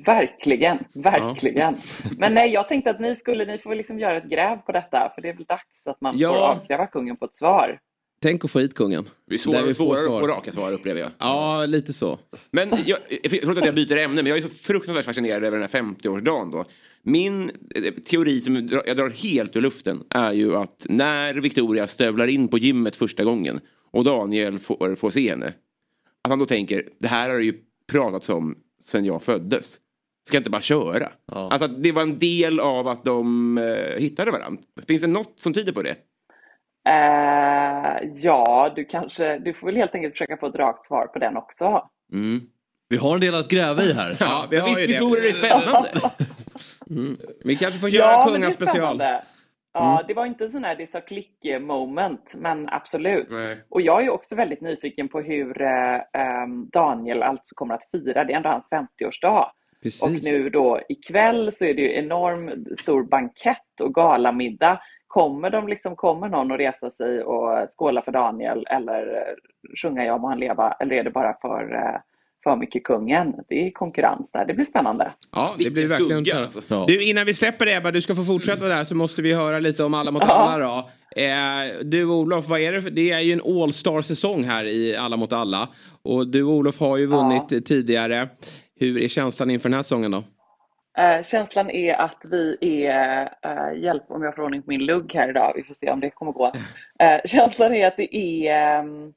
Verkligen, 0.05 0.77
verkligen. 1.03 1.75
Men 2.17 2.33
nej, 2.33 2.49
jag 2.53 2.69
tänkte 2.69 2.89
att 2.89 2.99
ni 2.99 3.15
skulle, 3.15 3.45
ni 3.45 3.57
får 3.57 3.75
liksom 3.75 3.99
göra 3.99 4.17
ett 4.17 4.23
gräv 4.29 4.57
på 4.57 4.71
detta, 4.71 5.11
för 5.15 5.21
det 5.21 5.29
är 5.29 5.33
väl 5.33 5.43
dags 5.45 5.87
att 5.87 6.01
man 6.01 6.17
Ja. 6.17 6.29
får 6.29 6.37
avkräva 6.37 6.87
kungen 6.87 7.17
på 7.17 7.25
ett 7.25 7.35
svar. 7.35 7.79
Tänk 8.19 8.45
att 8.45 8.51
få 8.51 8.59
hit 8.59 8.73
kungen. 8.73 9.09
Det 9.27 9.33
är 9.33 9.39
svårare, 9.39 9.73
svårare 9.73 9.99
att 10.05 10.11
svar. 10.11 10.21
få 10.21 10.27
raka 10.27 10.51
svar 10.51 10.71
upplever 10.73 11.01
jag. 11.01 11.11
Ja, 11.17 11.65
lite 11.65 11.93
så. 11.93 12.19
Men 12.51 12.69
jag, 12.85 12.99
förlåt 13.29 13.57
att 13.57 13.65
jag 13.65 13.75
byter 13.75 13.97
ämne, 13.97 14.23
men 14.23 14.25
jag 14.25 14.37
är 14.37 14.41
så 14.41 14.49
fruktansvärt 14.49 15.05
fascinerad 15.05 15.43
över 15.43 15.59
den 15.59 15.69
här 15.71 15.81
50-årsdagen 15.81 16.51
då. 16.51 16.65
Min 17.03 17.51
eh, 17.75 17.93
teori 18.05 18.41
som 18.41 18.55
jag 18.55 18.97
drar 18.97 19.09
helt 19.09 19.55
ur 19.55 19.61
luften 19.61 20.03
är 20.09 20.33
ju 20.33 20.55
att 20.55 20.85
när 20.89 21.35
Victoria 21.35 21.87
stövlar 21.87 22.27
in 22.27 22.47
på 22.47 22.57
gymmet 22.57 22.95
första 22.95 23.23
gången 23.23 23.59
och 23.91 24.03
Daniel 24.03 24.59
får, 24.59 24.95
får 24.95 25.11
se 25.11 25.29
henne. 25.29 25.47
Att 26.23 26.29
han 26.29 26.39
då 26.39 26.45
tänker, 26.45 26.83
det 26.99 27.07
här 27.07 27.29
har 27.29 27.37
det 27.37 27.43
ju 27.43 27.53
pratats 27.91 28.29
om 28.29 28.55
sen 28.83 29.05
jag 29.05 29.23
föddes. 29.23 29.79
Ska 30.27 30.35
jag 30.35 30.39
inte 30.39 30.49
bara 30.49 30.61
köra? 30.61 31.09
Alltså 31.25 31.65
att 31.65 31.83
det 31.83 31.91
var 31.91 32.01
en 32.01 32.17
del 32.19 32.59
av 32.59 32.87
att 32.87 33.05
de 33.05 33.57
eh, 33.57 33.99
hittade 33.99 34.31
varandra. 34.31 34.61
Finns 34.87 35.01
det 35.01 35.07
något 35.07 35.33
som 35.39 35.53
tyder 35.53 35.71
på 35.71 35.81
det? 35.81 35.95
Eh, 36.87 38.09
ja, 38.15 38.73
du 38.75 38.85
kanske, 38.85 39.37
du 39.39 39.53
får 39.53 39.67
väl 39.67 39.75
helt 39.75 39.95
enkelt 39.95 40.13
försöka 40.13 40.37
få 40.37 40.47
ett 40.47 40.55
rakt 40.55 40.85
svar 40.85 41.07
på 41.07 41.19
den 41.19 41.37
också. 41.37 41.89
Mm. 42.13 42.39
Vi 42.89 42.97
har 42.97 43.13
en 43.13 43.19
del 43.21 43.35
att 43.35 43.47
gräva 43.47 43.83
i 43.83 43.93
här. 43.93 44.17
Ja, 44.19 44.47
vi 44.51 44.57
har 44.57 44.67
Visst, 44.67 44.81
ju 44.81 44.85
visst 44.87 44.99
det. 44.99 45.05
vore 45.05 45.21
det 45.21 45.33
spännande? 45.33 45.89
Mm. 46.89 47.17
Vi 47.45 47.55
kanske 47.55 47.79
får 47.79 47.89
köra 47.89 48.01
Ja, 48.01 48.23
är 48.27 48.33
kungaspecial. 48.33 48.75
spännande. 48.75 49.21
Ja, 49.73 49.91
Mm. 49.93 50.03
det 50.07 50.13
var 50.13 50.25
inte 50.25 50.43
en 50.45 50.51
sån 50.51 50.63
här 50.63 50.75
det 50.75 50.87
sa 50.91 51.01
klick 51.01 51.37
moment, 51.61 52.33
men 52.37 52.69
absolut. 52.69 53.27
Nej. 53.29 53.63
Och 53.69 53.81
jag 53.81 53.99
är 53.99 54.03
ju 54.03 54.09
också 54.09 54.35
väldigt 54.35 54.61
nyfiken 54.61 55.07
på 55.09 55.21
hur 55.21 55.61
eh, 55.61 55.95
ehm, 56.13 56.69
Daniel 56.69 57.23
alltså 57.23 57.55
kommer 57.55 57.73
att 57.73 57.89
fira. 57.91 58.23
Det 58.23 58.33
är 58.33 58.37
ändå 58.37 58.49
hans 58.49 58.67
50-årsdag. 58.71 59.45
Precis. 59.83 60.03
Och 60.03 60.11
nu 60.23 60.49
då 60.49 60.81
ikväll 60.89 61.51
så 61.55 61.65
är 61.65 61.73
det 61.73 61.81
ju 61.81 61.93
enorm 61.97 62.65
stor 62.79 63.03
bankett 63.03 63.81
och 63.81 63.93
galamiddag. 63.93 64.79
Kommer, 65.07 65.49
de 65.49 65.67
liksom, 65.67 65.95
kommer 65.95 66.29
någon 66.29 66.51
att 66.51 66.59
resa 66.59 66.91
sig 66.91 67.23
och 67.23 67.67
skåla 67.77 68.01
för 68.01 68.11
Daniel 68.11 68.65
eller 68.69 69.23
sjunga 69.81 70.05
Ja 70.05 70.17
må 70.17 70.27
han 70.27 70.39
leva? 70.39 70.71
Eller 70.79 70.95
är 70.95 71.03
det 71.03 71.11
bara 71.11 71.33
för, 71.41 71.75
eh, 71.75 71.99
för 72.43 72.55
mycket 72.55 72.83
kungen? 72.83 73.33
Det 73.49 73.67
är 73.67 73.71
konkurrens 73.71 74.31
där. 74.31 74.45
Det 74.45 74.53
blir 74.53 74.65
spännande. 74.65 75.11
Ja, 75.31 75.55
det 75.57 75.69
blir 75.69 75.87
verkligen 75.87 76.09
skugga, 76.25 76.25
spännande. 76.33 76.45
alltså. 76.57 76.73
Ja. 76.75 76.85
Du, 76.87 77.03
innan 77.09 77.25
vi 77.25 77.33
släpper 77.33 77.65
det 77.65 77.75
Ebba, 77.75 77.91
du 77.91 78.01
ska 78.01 78.15
få 78.15 78.23
fortsätta 78.23 78.67
där 78.67 78.83
så 78.83 78.95
måste 78.95 79.21
vi 79.21 79.33
höra 79.33 79.59
lite 79.59 79.83
om 79.83 79.93
Alla 79.93 80.11
mot 80.11 80.23
Ja. 80.27 80.33
alla 80.33 80.65
då. 80.67 80.89
Eh, 81.21 81.83
du 81.83 82.05
Olof, 82.05 82.47
vad 82.49 82.59
är 82.59 82.73
det 82.73 82.81
för, 82.81 82.89
det 82.89 83.11
är 83.11 83.19
ju 83.19 83.33
en 83.33 83.61
All-star-säsong 83.61 84.43
här 84.43 84.65
i 84.65 84.95
Alla 84.95 85.17
mot 85.17 85.33
alla. 85.33 85.69
Och 86.03 86.27
du 86.27 86.43
Olof 86.43 86.79
har 86.79 86.97
ju 86.97 87.05
vunnit 87.05 87.51
eh, 87.51 87.59
tidigare. 87.59 88.27
Hur 88.79 88.97
är 89.01 89.07
känslan 89.07 89.49
inför 89.49 89.69
den 89.69 89.75
här 89.75 89.83
säsongen 89.83 90.11
då? 90.11 90.23
Eh, 90.97 91.23
känslan 91.23 91.69
är 91.69 91.93
att 91.93 92.17
vi 92.23 92.57
är, 92.85 93.29
eh, 93.41 93.83
hjälp 93.83 94.03
om 94.07 94.23
jag 94.23 94.35
får 94.35 94.43
ordning 94.43 94.61
på 94.61 94.69
min 94.69 94.85
lugg 94.85 95.13
här 95.13 95.29
idag, 95.29 95.53
vi 95.55 95.63
får 95.63 95.73
se 95.73 95.91
om 95.91 95.99
det 95.99 96.09
kommer 96.09 96.31
gå. 96.31 96.51
Eh, 96.99 97.19
känslan 97.25 97.73
är 97.73 97.87
att 97.87 97.97
det 97.97 98.15
är 98.15 98.79
ehm, 98.79 99.13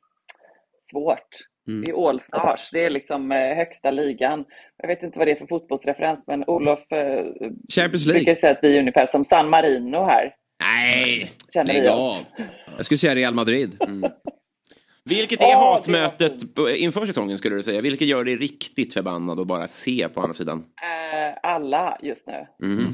svårt. 0.91 1.29
Mm. 1.69 1.85
Det 1.85 1.91
är 1.91 2.09
Allstars, 2.09 2.71
det 2.73 2.85
är 2.85 2.91
liksom 2.91 3.33
eh, 3.33 3.57
högsta 3.57 3.91
ligan. 3.91 4.45
Jag 4.77 4.89
vet 4.89 5.03
inte 5.03 5.19
vad 5.19 5.29
det 5.29 5.33
är 5.33 5.37
för 5.37 5.47
fotbollsreferens, 5.47 6.25
men 6.27 6.45
Olof 6.47 6.93
eh, 6.93 7.25
Champions 7.69 8.07
League? 8.07 8.21
brukar 8.21 8.35
säga 8.35 8.53
att 8.53 8.59
vi 8.63 8.77
är 8.77 8.81
ungefär 8.81 9.07
som 9.07 9.25
San 9.25 9.49
Marino 9.49 10.05
här. 10.05 10.35
Nej, 10.63 11.31
Känner 11.53 11.75
lägg 11.75 11.89
av. 11.89 12.15
Jag 12.77 12.87
skulle 12.87 12.99
säga 12.99 13.15
Real 13.15 13.35
Madrid. 13.35 13.79
Vilket 15.11 15.41
är 15.43 15.47
Ja, 15.51 15.73
hatmötet 15.75 16.33
inför 16.77 17.07
säsongen 17.07 17.39
skulle 17.39 17.57
du 17.57 17.63
säga? 17.63 17.81
Vilket 17.81 18.09
gör 18.09 18.25
dig 18.25 18.37
riktigt 18.37 18.95
förbannad 18.95 19.41
att 19.41 19.47
bara 19.47 19.69
se 19.69 20.09
på 20.09 20.21
andra 20.21 20.35
sidan? 20.35 20.59
Eh, 20.59 21.39
alla 21.43 21.99
just 22.03 22.27
nu. 22.27 22.47
Mhm. 22.67 22.89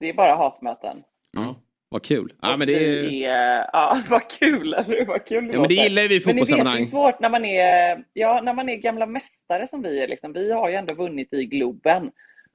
Det 0.00 0.08
är 0.08 0.14
bara 0.14 0.36
hatmöten. 0.36 0.96
Ja, 1.32 1.54
vad 1.88 2.02
kul. 2.04 2.32
Ja, 2.42 2.52
Och 2.52 2.58
men 2.58 2.68
det 2.68 2.74
är... 2.74 3.02
vi 3.08 3.24
är, 3.24 3.68
ja, 3.72 3.98
vad 4.10 4.30
kul! 4.30 4.74
Eller? 4.74 5.04
Vad 5.06 5.24
kul 5.26 5.50
Ja, 5.52 5.58
men 5.60 5.68
det 5.68 5.74
gillar 5.74 6.02
vi 6.02 6.16
i 6.16 6.22
Men 6.26 6.36
ni 6.36 6.40
vet, 6.40 6.48
fotbollssammanhang. 6.48 6.76
det 6.76 6.82
är 6.82 6.90
svårt 6.90 7.20
när 7.20 7.28
man 7.30 7.44
är, 7.44 8.04
ja, 8.12 8.40
när 8.44 8.54
man 8.54 8.68
är 8.68 8.76
gamla 8.76 9.06
mästare 9.06 9.68
som 9.70 9.82
vi 9.82 10.00
är. 10.02 10.08
Liksom. 10.08 10.32
Vi 10.32 10.52
har 10.52 10.68
ju 10.68 10.74
ändå 10.74 10.94
vunnit 10.94 11.32
i 11.32 11.44
Globen, 11.44 12.10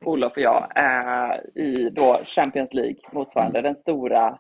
Olof 0.06 0.32
och 0.36 0.42
jag, 0.42 0.64
eh, 0.76 1.64
i 1.64 1.90
då 1.90 2.22
Champions 2.26 2.74
League, 2.74 2.96
motsvarande 3.12 3.62
den 3.62 3.76
stora 3.76 4.40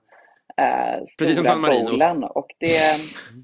eh, 0.59 1.05
Precis 1.17 1.35
som 1.35 1.45
San 1.45 1.61
Marino. 1.61 1.89
bowlen. 1.89 2.23
Och 2.23 2.47
det, 2.59 2.67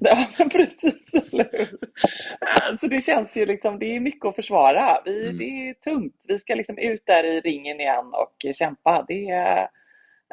ja, 0.00 0.26
precis, 0.52 1.32
eller 1.32 1.48
hur? 1.52 1.60
Eh, 1.60 2.78
Så 2.80 2.86
det 2.86 3.02
känns 3.04 3.36
ju 3.36 3.46
liksom, 3.46 3.78
det 3.78 3.96
är 3.96 4.00
mycket 4.00 4.24
att 4.24 4.34
försvara. 4.36 5.02
Vi, 5.04 5.22
Mm. 5.26 5.38
Det 5.38 5.44
är 5.44 5.74
tungt. 5.74 6.14
Vi 6.28 6.38
ska 6.38 6.54
liksom 6.54 6.78
ut 6.78 7.02
där 7.06 7.24
i 7.24 7.40
ringen 7.40 7.80
igen 7.80 8.06
och 8.12 8.54
kämpa. 8.58 9.04
Det 9.08 9.28
är, 9.28 9.60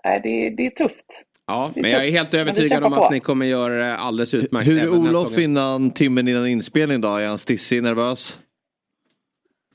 eh, 0.03 0.21
det, 0.23 0.49
det 0.49 0.65
är 0.65 0.69
tufft. 0.69 1.23
Ja, 1.47 1.71
men 1.75 1.91
jag 1.91 2.05
är 2.07 2.11
helt 2.11 2.33
övertygad 2.33 2.83
om 2.83 2.93
att 2.93 2.99
på. 2.99 3.09
ni 3.09 3.19
kommer 3.19 3.45
göra 3.45 3.73
det 3.73 3.95
alldeles 3.97 4.33
utmärkt. 4.33 4.67
Hur 4.67 4.77
är 4.83 4.89
Olof 4.89 5.37
innan 5.37 5.91
timmen 5.91 6.27
innan 6.27 6.47
inspelning 6.47 7.01
då? 7.01 7.07
Är 7.15 7.27
han 7.27 7.37
stissig, 7.37 7.83
nervös? 7.83 8.39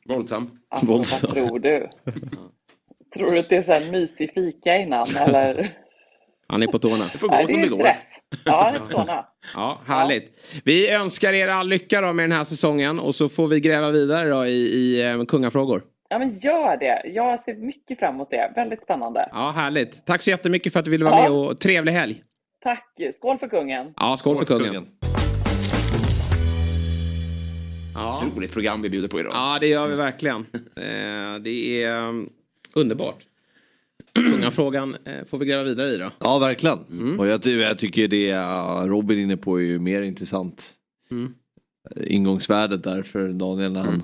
Våldsam. 0.08 0.50
Alltså, 0.68 0.86
Våldsam. 0.86 1.20
vad 1.34 1.34
tror 1.48 1.58
du? 1.58 1.88
Tror 3.14 3.30
du 3.30 3.38
att 3.38 3.48
det 3.48 3.56
är 3.56 3.62
så 3.62 3.72
här 3.72 3.92
mysig 3.92 4.32
fika 4.34 4.76
innan 4.76 5.06
eller? 5.28 5.72
Han 6.52 6.62
är 6.62 6.66
på 6.66 6.78
tårna. 6.78 7.10
Det 7.12 7.18
får 7.18 7.28
gå 7.28 7.48
som 7.48 7.60
det 7.62 7.68
går. 7.68 7.88
Ja, 8.44 8.70
det 8.70 8.76
är 8.76 8.80
på 8.80 8.88
tårna. 8.88 9.26
Ja, 9.54 9.80
härligt. 9.86 10.32
Vi 10.64 10.90
önskar 10.90 11.32
er 11.32 11.48
all 11.48 11.68
lycka 11.68 12.00
då 12.00 12.12
med 12.12 12.22
den 12.22 12.32
här 12.38 12.44
säsongen 12.44 12.98
och 13.00 13.14
så 13.14 13.28
får 13.28 13.46
vi 13.48 13.60
gräva 13.60 13.90
vidare 13.90 14.28
då 14.28 14.46
i, 14.46 14.50
i 14.50 15.10
eh, 15.10 15.24
kungafrågor. 15.24 15.82
Ja, 16.08 16.18
men 16.18 16.38
gör 16.38 16.76
det. 16.76 17.02
Jag 17.14 17.44
ser 17.44 17.54
mycket 17.54 17.98
fram 17.98 18.14
emot 18.14 18.30
det. 18.30 18.52
Väldigt 18.56 18.82
spännande. 18.82 19.28
Ja, 19.32 19.50
härligt. 19.50 20.06
Tack 20.06 20.22
så 20.22 20.30
jättemycket 20.30 20.72
för 20.72 20.78
att 20.80 20.84
du 20.84 20.90
ville 20.90 21.04
vara 21.04 21.16
Ja. 21.16 21.22
med 21.22 21.30
och 21.30 21.60
trevlig 21.60 21.92
helg. 21.92 22.22
Tack. 22.62 22.84
Skål 23.16 23.38
för 23.38 23.48
kungen. 23.48 23.92
Ja, 23.96 24.16
skål, 24.16 24.36
för 24.38 24.44
kungen. 24.44 24.86
Ja. 27.94 28.22
Otroligt 28.26 28.52
program 28.52 28.82
vi 28.82 28.90
bjuder 28.90 29.08
på 29.08 29.20
idag. 29.20 29.32
ja, 29.34 29.56
det 29.60 29.66
gör 29.66 29.86
vi 29.86 29.96
verkligen. 29.96 30.46
Eh, 30.76 31.40
det 31.40 31.82
är 31.84 31.96
um, 32.08 32.30
underbart. 32.74 33.16
Kungafrågan 34.22 34.96
eh, 35.04 35.24
får 35.26 35.38
vi 35.38 35.46
gräva 35.46 35.62
vidare 35.64 35.92
i 35.94 35.98
då. 35.98 36.10
Ja, 36.18 36.38
verkligen. 36.38 36.78
Mm. 36.90 37.20
Och 37.20 37.26
jag, 37.26 37.46
jag 37.46 37.78
tycker 37.78 38.08
det 38.08 38.34
Robin 38.88 39.18
är 39.18 39.22
inne 39.22 39.36
på 39.36 39.56
är 39.60 39.64
ju 39.64 39.78
mer 39.78 40.02
intressant. 40.02 40.72
Mm. 41.10 41.34
Eh, 41.96 42.14
Ingångsvärdet 42.14 42.82
där 42.84 43.02
för 43.02 43.28
Daniel 43.28 43.72
när 43.72 43.80
han 43.82 44.02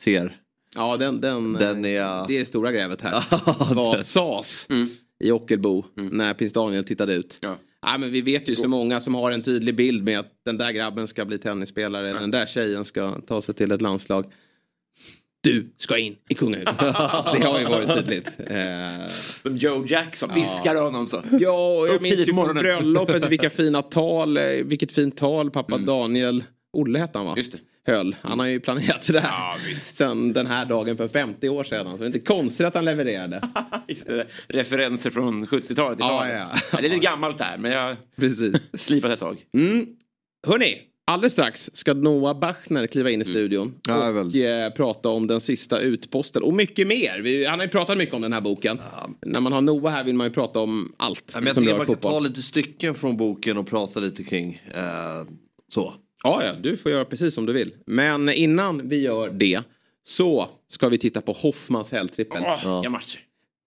ser. 0.00 0.36
Ja, 0.74 0.96
den, 0.96 1.20
den, 1.20 1.52
Den 1.52 1.84
eh, 1.84 1.90
är- 1.90 2.28
det 2.28 2.34
är 2.34 2.38
det 2.40 2.46
stora 2.46 2.72
grävet 2.72 3.00
här. 3.00 3.24
Vad 3.74 4.06
sades 4.06 4.68
i 5.24 5.30
Ockelbo 5.30 5.84
när 5.94 6.34
prins 6.34 6.52
Daniel 6.52 6.84
tittade 6.84 7.14
ut? 7.14 7.38
Ja. 7.40 7.58
Ja, 7.82 7.98
men 7.98 8.10
vi 8.12 8.20
vet 8.20 8.48
ju 8.48 8.56
så 8.56 8.68
många 8.68 9.00
som 9.00 9.14
har 9.14 9.30
en 9.30 9.42
tydlig 9.42 9.76
bild 9.76 10.04
med 10.04 10.18
att 10.18 10.32
den 10.44 10.56
där 10.56 10.70
grabben 10.72 11.08
ska 11.08 11.24
bli 11.24 11.38
tennisspelare, 11.38 12.12
den 12.12 12.30
där 12.30 12.46
tjejen 12.46 12.84
ska 12.84 13.20
ta 13.20 13.42
sig 13.42 13.54
till 13.54 13.72
ett 13.72 13.82
landslag. 13.82 14.24
Du 15.40 15.72
ska 15.78 15.98
in 15.98 16.16
i 16.28 16.34
kungahuset. 16.34 16.78
det 16.78 17.44
har 17.46 17.58
ju 17.58 17.64
varit 17.64 17.94
tydligt. 17.94 18.32
Eh, 18.46 19.08
Som 19.42 19.56
Joe 19.56 19.86
Jackson 19.86 20.30
viskar 20.34 20.74
honom 20.76 21.08
så. 21.08 21.22
Ja, 21.40 21.78
och 21.78 21.88
jag 21.88 22.02
minns 22.02 22.20
ju 22.28 22.34
från 22.34 22.54
bröllopet 22.54 23.28
vilka 23.30 23.50
fina 23.50 23.82
tal, 23.82 24.36
eh, 24.36 24.42
vilket 24.64 24.92
fint 24.92 25.16
tal 25.16 25.50
pappa 25.50 25.78
Daniel, 25.78 26.44
Olle 26.72 26.98
hette 26.98 27.18
han 27.18 27.26
va? 27.26 27.34
Just 27.36 27.52
det. 27.52 27.58
Höll. 27.92 28.16
Han 28.22 28.38
har 28.38 28.46
ju 28.46 28.60
planerat 28.60 29.06
det 29.06 29.12
där 29.12 29.20
Ja, 29.22 29.56
visst. 29.68 29.96
sen 29.96 30.32
den 30.32 30.46
här 30.46 30.64
dagen 30.64 30.96
för 30.96 31.08
50 31.08 31.48
år 31.48 31.64
sedan. 31.64 31.90
Så 31.90 31.96
det 31.96 32.04
är 32.04 32.06
inte 32.06 32.18
konstigt 32.18 32.66
att 32.66 32.74
han 32.74 32.84
levererade. 32.84 33.40
Just 33.88 34.06
det, 34.06 34.26
referenser 34.48 35.10
från 35.10 35.46
70-talet. 35.46 35.98
Ja, 36.00 36.28
Ja, 36.28 36.34
ja. 36.72 36.78
Det 36.78 36.86
är 36.86 36.90
lite 36.90 36.98
gammalt 36.98 37.38
där, 37.38 37.56
men 37.58 37.70
jag 37.72 37.80
har 37.80 37.96
Precis. 38.16 38.54
slipat 38.74 39.10
ett 39.10 39.20
tag. 39.20 39.36
Mm. 39.54 39.86
Hörni, 40.46 40.78
alldeles 41.08 41.32
strax 41.32 41.70
ska 41.72 41.94
Noah 41.94 42.38
Bachner 42.38 42.86
kliva 42.86 43.10
in 43.10 43.22
i 43.22 43.24
studion 43.24 43.74
Ja, 43.88 44.08
och 44.08 44.16
väl. 44.16 44.64
eh, 44.66 44.70
prata 44.76 45.08
om 45.08 45.26
den 45.26 45.40
sista 45.40 45.78
utposten 45.80 46.42
och 46.42 46.54
mycket 46.54 46.86
mer. 46.86 47.20
Vi, 47.20 47.46
han 47.46 47.58
har 47.58 47.66
ju 47.66 47.70
pratat 47.70 47.98
mycket 47.98 48.14
om 48.14 48.22
den 48.22 48.32
här 48.32 48.40
boken. 48.40 48.80
När 49.26 49.40
man 49.40 49.52
har 49.52 49.60
Noah 49.60 49.92
här 49.92 50.04
vill 50.04 50.14
man 50.14 50.26
ju 50.26 50.32
prata 50.32 50.58
om 50.60 50.92
allt 50.96 51.30
Ja, 51.34 51.40
men 51.40 51.46
jag 51.46 51.56
tycker 51.56 51.76
man 51.76 51.86
kan 51.86 51.96
ta 51.96 52.18
lite 52.20 52.42
stycken 52.42 52.94
från 52.94 53.16
boken 53.16 53.56
och 53.58 53.66
prata 53.66 54.00
lite 54.00 54.24
kring. 54.24 54.62
Eh, 54.74 54.82
så. 55.74 55.94
Ja, 56.22 56.42
ja, 56.44 56.52
du 56.62 56.76
får 56.76 56.92
göra 56.92 57.04
precis 57.04 57.34
som 57.34 57.46
du 57.46 57.52
vill. 57.52 57.74
Men 57.86 58.28
innan 58.28 58.88
vi 58.88 59.00
gör 59.00 59.30
det 59.30 59.62
så 60.06 60.48
ska 60.68 60.88
vi 60.88 60.98
titta 60.98 61.20
på 61.20 61.32
Hoffmans 61.32 61.92
helgtrippel. 61.92 62.42
Åh, 62.46 62.74
vilka 62.74 62.90
matcher. 62.90 63.20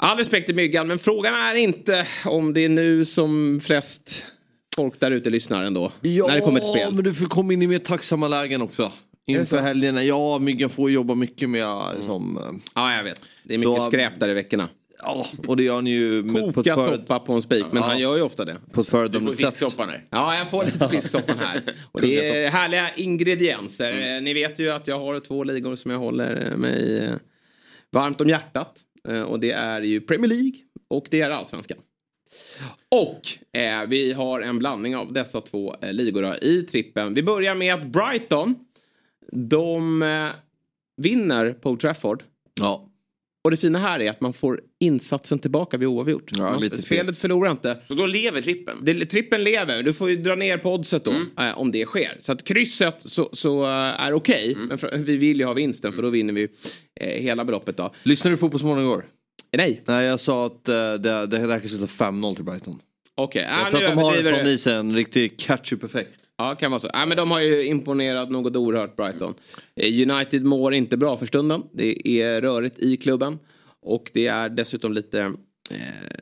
All 0.03 0.17
respekt 0.17 0.45
till 0.45 0.55
Myggan, 0.55 0.87
men 0.87 0.99
frågan 0.99 1.33
är 1.33 1.55
inte 1.55 2.07
om 2.25 2.53
det 2.53 2.65
är 2.65 2.69
nu 2.69 3.05
som 3.05 3.59
flest 3.63 4.25
folk 4.75 4.99
där 4.99 5.11
ute 5.11 5.29
lyssnar 5.29 5.63
ändå. 5.63 5.91
Ja, 6.01 6.27
när 6.27 6.35
det 6.35 6.41
kommer 6.41 6.59
till 6.59 6.69
spel. 6.69 6.93
men 6.93 7.03
du 7.03 7.13
får 7.13 7.25
komma 7.25 7.53
in 7.53 7.61
i 7.61 7.67
mer 7.67 7.79
tacksamma 7.79 8.27
lägen 8.27 8.61
också. 8.61 8.91
Inför 9.27 9.57
helgerna. 9.61 10.03
Ja, 10.03 10.39
Myggan 10.39 10.69
får 10.69 10.91
jobba 10.91 11.15
mycket 11.15 11.49
med 11.49 11.61
eh, 11.63 12.05
som... 12.05 12.37
eh, 12.37 12.43
Ja, 12.75 12.95
jag 12.95 13.03
vet. 13.03 13.21
Det 13.43 13.53
är 13.53 13.57
mycket 13.57 13.77
Så- 13.77 13.87
skräp 13.87 14.19
där 14.19 14.29
i 14.29 14.33
veckorna. 14.33 14.69
Ja, 15.03 15.25
och 15.47 15.57
det 15.57 15.63
gör 15.63 15.75
han 15.75 15.87
ju 15.87 16.23
på, 16.33 16.37
ett 16.37 16.55
Koka 16.55 16.75
soppa 16.75 17.19
på 17.19 17.33
en 17.33 17.41
spik, 17.41 17.65
men 17.71 17.81
Ja. 17.83 17.87
han 17.89 17.99
gör 17.99 18.15
ju 18.15 18.21
ofta 18.21 18.45
det. 18.45 18.57
på 18.73 18.81
ett 18.81 18.87
föredömligt 18.87 19.39
sätt. 19.39 19.49
fisksoppan 19.49 19.89
här. 19.89 20.05
Ja, 20.09 20.35
jag 20.37 20.49
får 20.49 20.63
lite 20.65 20.89
fisksoppa 20.91 21.33
här. 21.39 21.61
Och 21.91 22.01
det 22.01 22.29
är 22.43 22.49
härliga 22.49 22.89
ingredienser. 22.95 24.15
Eh, 24.17 24.21
Ni 24.21 24.33
vet 24.33 24.59
ju 24.59 24.69
att 24.71 24.87
jag 24.87 24.99
har 24.99 25.19
två 25.19 25.43
ligor 25.43 25.75
som 25.75 25.91
jag 25.91 25.99
håller 25.99 26.55
mig 26.55 26.97
eh, 26.97 27.11
varmt 27.91 28.21
om 28.21 28.29
hjärtat. 28.29 28.75
Och 29.27 29.39
det 29.39 29.51
är 29.51 29.81
ju 29.81 30.01
Premier 30.01 30.27
League 30.29 30.53
och 30.87 31.05
det 31.09 31.21
är 31.21 31.29
Allsvenskan. 31.29 31.77
Och 32.89 33.21
eh, 33.59 33.87
vi 33.87 34.13
har 34.13 34.41
en 34.41 34.59
blandning 34.59 34.95
av 34.95 35.13
dessa 35.13 35.41
två 35.41 35.75
eh, 35.81 35.93
ligor 35.93 36.43
i 36.43 36.63
trippen. 36.63 37.13
Vi 37.13 37.23
börjar 37.23 37.55
med 37.55 37.73
att 37.73 37.85
Brighton, 37.87 38.55
de 39.31 40.01
eh, 40.01 40.27
vinner 41.01 41.53
på 41.53 41.69
Old 41.69 41.79
Trafford. 41.79 42.23
Ja. 42.59 42.87
Och 43.43 43.51
det 43.51 43.57
fina 43.57 43.79
här 43.79 43.99
är 43.99 44.09
att 44.09 44.21
man 44.21 44.33
får 44.33 44.61
insatsen 44.79 45.39
tillbaka 45.39 45.77
vid 45.77 45.87
oavgjort. 45.87 46.31
Ja, 46.37 46.43
Man- 46.43 46.61
lite 46.61 46.81
fint. 46.81 47.17
förlorar 47.17 47.51
inte. 47.51 47.77
Så 47.87 47.93
då 47.93 48.05
lever 48.05 48.41
trippen. 48.41 48.77
Det, 48.81 49.05
trippen 49.05 49.43
lever, 49.43 49.83
du 49.83 49.93
får 49.93 50.09
ju 50.09 50.15
dra 50.15 50.35
ner 50.35 50.57
på 50.57 50.73
oddset 50.73 51.05
då 51.05 51.11
eh, 51.39 51.57
om 51.57 51.71
det 51.71 51.85
sker. 51.85 52.15
Så 52.19 52.31
att 52.31 52.43
krysset 52.43 52.95
så, 52.99 53.29
så 53.33 53.63
eh, 53.63 53.69
är 54.01 54.13
okej, 54.13 54.57
men 54.67 54.77
för, 54.77 54.97
vi 54.97 55.17
vill 55.17 55.39
ju 55.39 55.45
ha 55.45 55.53
vinsten 55.53 55.93
för 55.93 56.01
då 56.01 56.09
vinner 56.09 56.33
vi 56.33 56.47
eh, 56.99 57.21
hela 57.23 57.45
beloppet 57.45 57.77
då. 57.77 57.93
Lyssnade 58.03 58.33
du 58.35 58.37
på 58.37 58.41
Fotbollsmorgon 58.45 58.83
igår? 58.83 59.05
Nej, 59.57 59.81
Nej, 59.85 60.05
jag 60.05 60.19
sa 60.19 60.45
att 60.45 60.69
uh, 60.69 60.75
det, 60.75 61.25
det 61.27 61.37
här 61.39 61.59
kan 61.59 61.69
sluta 61.69 61.85
5-0 61.85 62.35
till 62.35 62.43
Brighton. 62.45 62.79
okej. 63.15 63.41
Jag 63.49 63.67
Ah, 63.67 63.69
tror 63.69 63.83
att 63.83 63.89
de 63.89 63.97
har 64.01 64.11
en 64.11 64.17
överdriver 64.19 64.37
sån 64.37 64.45
du. 64.45 64.51
i 64.51 64.57
sig, 64.57 64.73
en 64.75 64.95
riktig 64.95 65.39
catch-up 65.39 65.83
effekt. 65.83 66.19
Ja, 66.37 66.55
kan 66.55 66.71
vara 66.71 66.79
så. 66.79 66.89
Ja, 66.93 67.05
men 67.05 67.17
de 67.17 67.31
har 67.31 67.39
ju 67.39 67.65
imponerat 67.65 68.29
något 68.31 68.55
oerhört 68.55 68.95
Brighton. 68.95 69.33
Eh, 69.75 70.09
United 70.11 70.43
mår 70.45 70.73
inte 70.73 70.97
bra 70.97 71.17
för 71.17 71.25
stunden. 71.25 71.63
Det 71.73 72.07
är 72.21 72.41
rörigt 72.41 72.79
i 72.79 72.97
klubben. 72.97 73.39
Och 73.81 74.11
det 74.13 74.27
är 74.27 74.49
dessutom 74.49 74.93
lite 74.93 75.19
eh, 75.71 75.77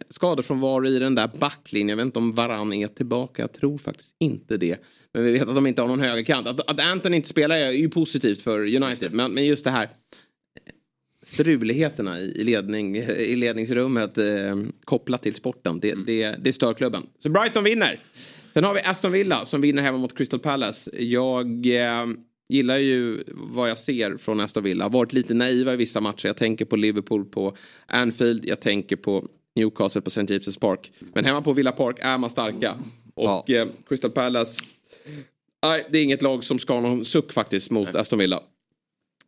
skadefrånvaro 0.09 0.87
i 0.87 0.99
den 0.99 1.15
där 1.15 1.29
backlinjen. 1.39 1.89
Jag 1.89 1.97
vet 1.97 2.05
inte 2.05 2.19
om 2.19 2.31
Varann 2.31 2.73
är 2.73 2.87
tillbaka. 2.87 3.41
Jag 3.43 3.53
tror 3.53 3.77
faktiskt 3.77 4.15
inte 4.19 4.57
det. 4.57 4.77
Men 5.13 5.23
vi 5.23 5.31
vet 5.31 5.41
att 5.49 5.55
de 5.55 5.67
inte 5.67 5.81
har 5.81 5.87
någon 5.89 5.99
högerkant. 6.01 6.47
Att, 6.47 6.69
att 6.69 6.85
Anton 6.85 7.13
inte 7.13 7.29
spelar 7.29 7.55
är 7.55 7.71
ju 7.71 7.89
positivt 7.89 8.41
för 8.41 8.59
United. 8.83 9.13
Men, 9.13 9.31
men 9.31 9.45
just 9.45 9.63
det 9.63 9.71
här 9.71 9.89
struligheterna 11.29 12.19
i, 12.19 12.43
ledning, 12.43 12.95
i 12.97 13.35
ledningsrummet 13.35 14.17
eh, 14.17 14.25
kopplat 14.85 15.23
till 15.23 15.35
sporten. 15.35 15.79
Det, 15.79 15.95
det, 16.05 16.35
det 16.39 16.53
stör 16.53 16.73
klubben. 16.73 17.03
Så 17.19 17.29
Brighton 17.29 17.63
vinner. 17.63 17.99
Sen 18.53 18.63
har 18.63 18.73
vi 18.73 18.81
Aston 18.81 19.11
Villa 19.11 19.45
som 19.45 19.61
vinner 19.61 19.81
hemma 19.81 19.97
mot 19.97 20.17
Crystal 20.17 20.39
Palace. 20.39 20.91
Jag 20.97 21.65
eh, 21.65 22.05
gillar 22.49 22.77
ju 22.77 23.23
vad 23.27 23.69
jag 23.69 23.77
ser 23.77 24.17
från 24.17 24.39
Aston 24.39 24.63
Villa. 24.63 24.85
Har 24.85 24.89
varit 24.89 25.13
lite 25.13 25.33
naiva 25.33 25.73
i 25.73 25.77
vissa 25.77 26.01
matcher. 26.01 26.27
Jag 26.27 26.37
tänker 26.37 26.65
på 26.65 26.75
Liverpool 26.75 27.25
på 27.25 27.57
Anfield. 27.85 28.45
Jag 28.45 28.59
tänker 28.59 28.95
på 28.95 29.27
Newcastle 29.55 30.01
på 30.01 30.07
St. 30.07 30.21
James' 30.21 30.59
Park. 30.59 30.91
Men 31.13 31.25
hemma 31.25 31.41
på 31.41 31.53
Villa 31.53 31.71
Park 31.71 31.97
är 31.99 32.17
man 32.17 32.29
starka. 32.29 32.75
Och 33.15 33.43
ja. 33.45 33.55
eh, 33.55 33.67
Crystal 33.87 34.11
Palace. 34.11 34.61
Nej, 35.63 35.85
det 35.89 35.99
är 35.99 36.03
inget 36.03 36.21
lag 36.21 36.43
som 36.43 36.59
ska 36.59 36.73
ha 36.73 36.81
någon 36.81 37.05
suck 37.05 37.33
faktiskt 37.33 37.71
mot 37.71 37.95
Aston 37.95 38.19
Villa. 38.19 38.43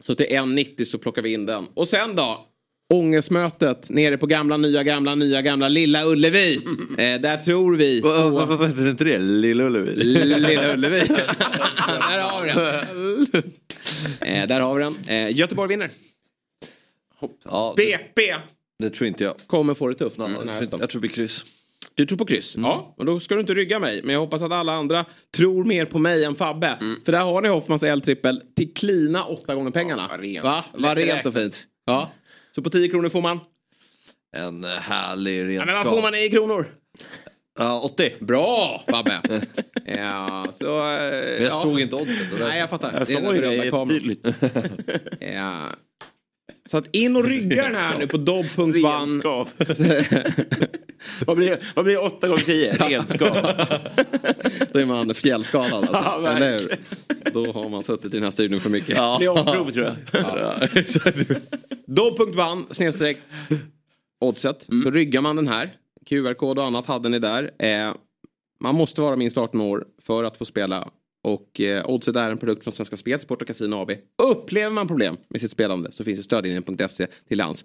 Så 0.02 0.16
till 0.16 0.26
1,90 0.26 0.86
så 0.86 0.98
plockar 0.98 1.22
vi 1.22 1.34
in 1.34 1.46
den. 1.46 1.68
Och 1.74 1.88
sen 1.88 2.16
då? 2.16 2.48
Ångestmötet 2.94 3.90
nere 3.90 4.18
på 4.18 4.26
gamla, 4.26 4.58
nya, 4.58 4.84
gamla, 4.84 5.16
nya, 5.16 5.42
gamla 5.42 5.68
Lilla 5.68 6.06
Ullevi. 6.06 6.62
Eh, 6.98 7.22
där 7.22 7.38
tror 7.38 7.76
vi... 7.76 8.02
Varför 8.02 8.68
heter 8.68 8.90
inte 8.90 9.04
det 9.04 9.18
Lilla 9.18 9.64
Ullevi? 9.64 9.96
Lilla 9.96 10.74
Ullevi. 10.74 11.00
där 11.88 12.20
har 12.20 12.44
vi 12.44 12.50
den. 12.52 13.52
eh, 14.22 14.48
där 14.48 14.60
har 14.60 14.76
vi 14.76 14.84
den. 14.84 14.96
Eh, 15.08 15.38
Göteborg 15.38 15.70
vinner. 15.70 15.90
Ja, 17.46 17.74
BP. 17.78 18.36
Det 18.80 18.90
tror 18.90 19.08
inte 19.08 19.24
jag. 19.24 19.36
Kommer 19.48 19.74
få 19.74 19.88
det 19.88 19.96
tufft. 19.96 20.18
Mm, 20.18 20.32
jag, 20.32 20.70
tror, 20.70 20.82
jag 20.82 20.90
tror 20.90 21.02
det 21.02 21.08
blir 21.08 21.10
kryss. 21.10 21.44
Du 21.96 22.06
tror 22.06 22.18
på 22.18 22.26
kryss? 22.26 22.56
Mm. 22.56 22.70
Ja, 22.70 22.96
och 22.98 23.06
då 23.06 23.20
ska 23.20 23.36
du 23.36 23.42
inte 23.42 23.54
rygga 23.54 23.80
mig. 23.80 24.02
Men 24.04 24.14
jag 24.14 24.20
hoppas 24.20 24.42
att 24.42 24.52
alla 24.52 24.74
andra 24.74 25.06
tror 25.36 25.66
mer 25.66 25.86
på 25.86 26.00
mig 26.00 26.24
än 26.24 26.36
Fabbe. 26.36 26.78
Mm. 26.82 27.00
För 27.06 27.12
där 27.12 27.22
har 27.22 27.42
ni 27.42 27.50
Hoffmans 27.50 27.84
L-trippel 27.84 28.42
till 28.56 28.74
klina 28.74 29.26
åtta 29.26 29.56
gånger 29.56 29.72
pengarna. 29.72 30.10
Ja, 30.12 30.18
rent. 30.18 30.44
Va? 30.44 30.66
Vad 30.74 30.98
rent 30.98 31.26
och 31.26 31.34
fint. 31.34 31.64
Ja. 31.86 32.12
Så 32.56 32.62
på 32.62 32.70
10 32.70 32.90
kronor 32.90 33.10
får 33.10 33.22
man? 33.22 33.40
En 34.38 34.64
härlig 34.64 35.44
renskap. 35.44 35.70
Ja, 35.70 35.76
men 35.76 35.86
vad 35.86 35.94
får 35.94 36.02
man 36.02 36.16
i 36.16 36.30
kronor? 36.30 36.66
Ja, 37.60 37.80
80. 37.80 38.14
Bra 38.20 38.82
Fabbe! 38.90 39.22
ja, 39.86 40.46
så, 40.52 40.66
men 40.66 41.14
jag 41.14 41.42
ja. 41.42 41.62
såg 41.64 41.80
inte 41.80 41.96
oddset. 41.96 42.28
Nej, 42.40 42.60
jag 42.60 42.70
fattar. 42.70 42.92
Jag 42.94 43.08
det 43.08 43.14
är 43.14 43.16
såg 43.16 43.24
den 43.24 43.34
det 43.34 43.42
berömda 43.42 43.72
kameran. 43.72 44.16
ja. 45.20 45.70
Så 46.66 46.78
att 46.78 46.96
in 46.96 47.16
och 47.16 47.24
rygga 47.24 47.64
den 47.64 47.76
här 47.76 47.98
nu 48.00 48.08
på 48.08 48.18
dobb.ban. 48.18 49.22
vad, 51.26 51.38
blir, 51.38 51.60
vad 51.76 51.86
blir 51.86 52.04
8 52.04 52.28
gånger 52.28 52.42
10? 52.42 52.74
Renskap. 52.74 53.38
Då 54.72 54.80
är 54.80 54.86
man 54.86 55.14
fjällskadad. 55.14 55.74
Alltså. 55.74 55.94
Ja, 56.24 56.28
Eller 56.28 56.60
hur? 56.60 56.80
Då 57.34 57.52
har 57.52 57.70
man 57.70 57.84
suttit 57.84 58.06
i 58.06 58.10
den 58.10 58.24
här 58.24 58.32
studion 58.32 58.60
för 58.60 58.70
mycket. 58.70 58.98
Ja. 58.98 59.18
Det 59.20 59.26
är 59.26 59.30
omprov 59.40 59.72
tror 59.72 59.86
jag. 59.86 59.96
Ja. 60.14 60.56
Dobb.ban 61.86 62.66
snedstreck 62.72 63.18
oddset. 64.22 64.70
Mm. 64.70 64.84
Så 64.84 64.92
ryggar 64.92 65.22
man 65.22 65.36
den 65.36 65.48
här. 65.48 65.74
QR-kod 66.06 66.60
och 66.60 66.66
annat 66.66 66.86
hade 66.86 67.10
ni 67.10 67.20
där. 67.20 67.52
Eh, 67.60 67.94
man 68.60 68.76
måste 68.76 69.02
vara 69.02 69.16
minst 69.16 69.38
18 69.38 69.62
år 69.62 69.86
för 70.02 70.24
att 70.24 70.38
få 70.38 70.46
spela. 70.46 70.90
Och 71.24 71.60
eh, 71.62 71.90
Oddset 71.90 72.16
är 72.16 72.32
en 72.32 72.38
produkt 72.38 72.64
från 72.64 72.74
Svenska 72.74 72.98
Spel, 72.98 73.20
Sport 73.20 73.42
och 73.42 73.48
Casino 73.48 73.76
AB. 73.76 73.92
Upplever 74.32 74.72
man 74.72 74.88
problem 74.88 75.18
med 75.30 75.42
sitt 75.42 75.52
spelande 75.52 75.92
så 75.92 76.04
finns 76.04 76.18
det 76.20 76.24
stödlinjen.se 76.24 77.08
till 77.28 77.42
hands. 77.42 77.64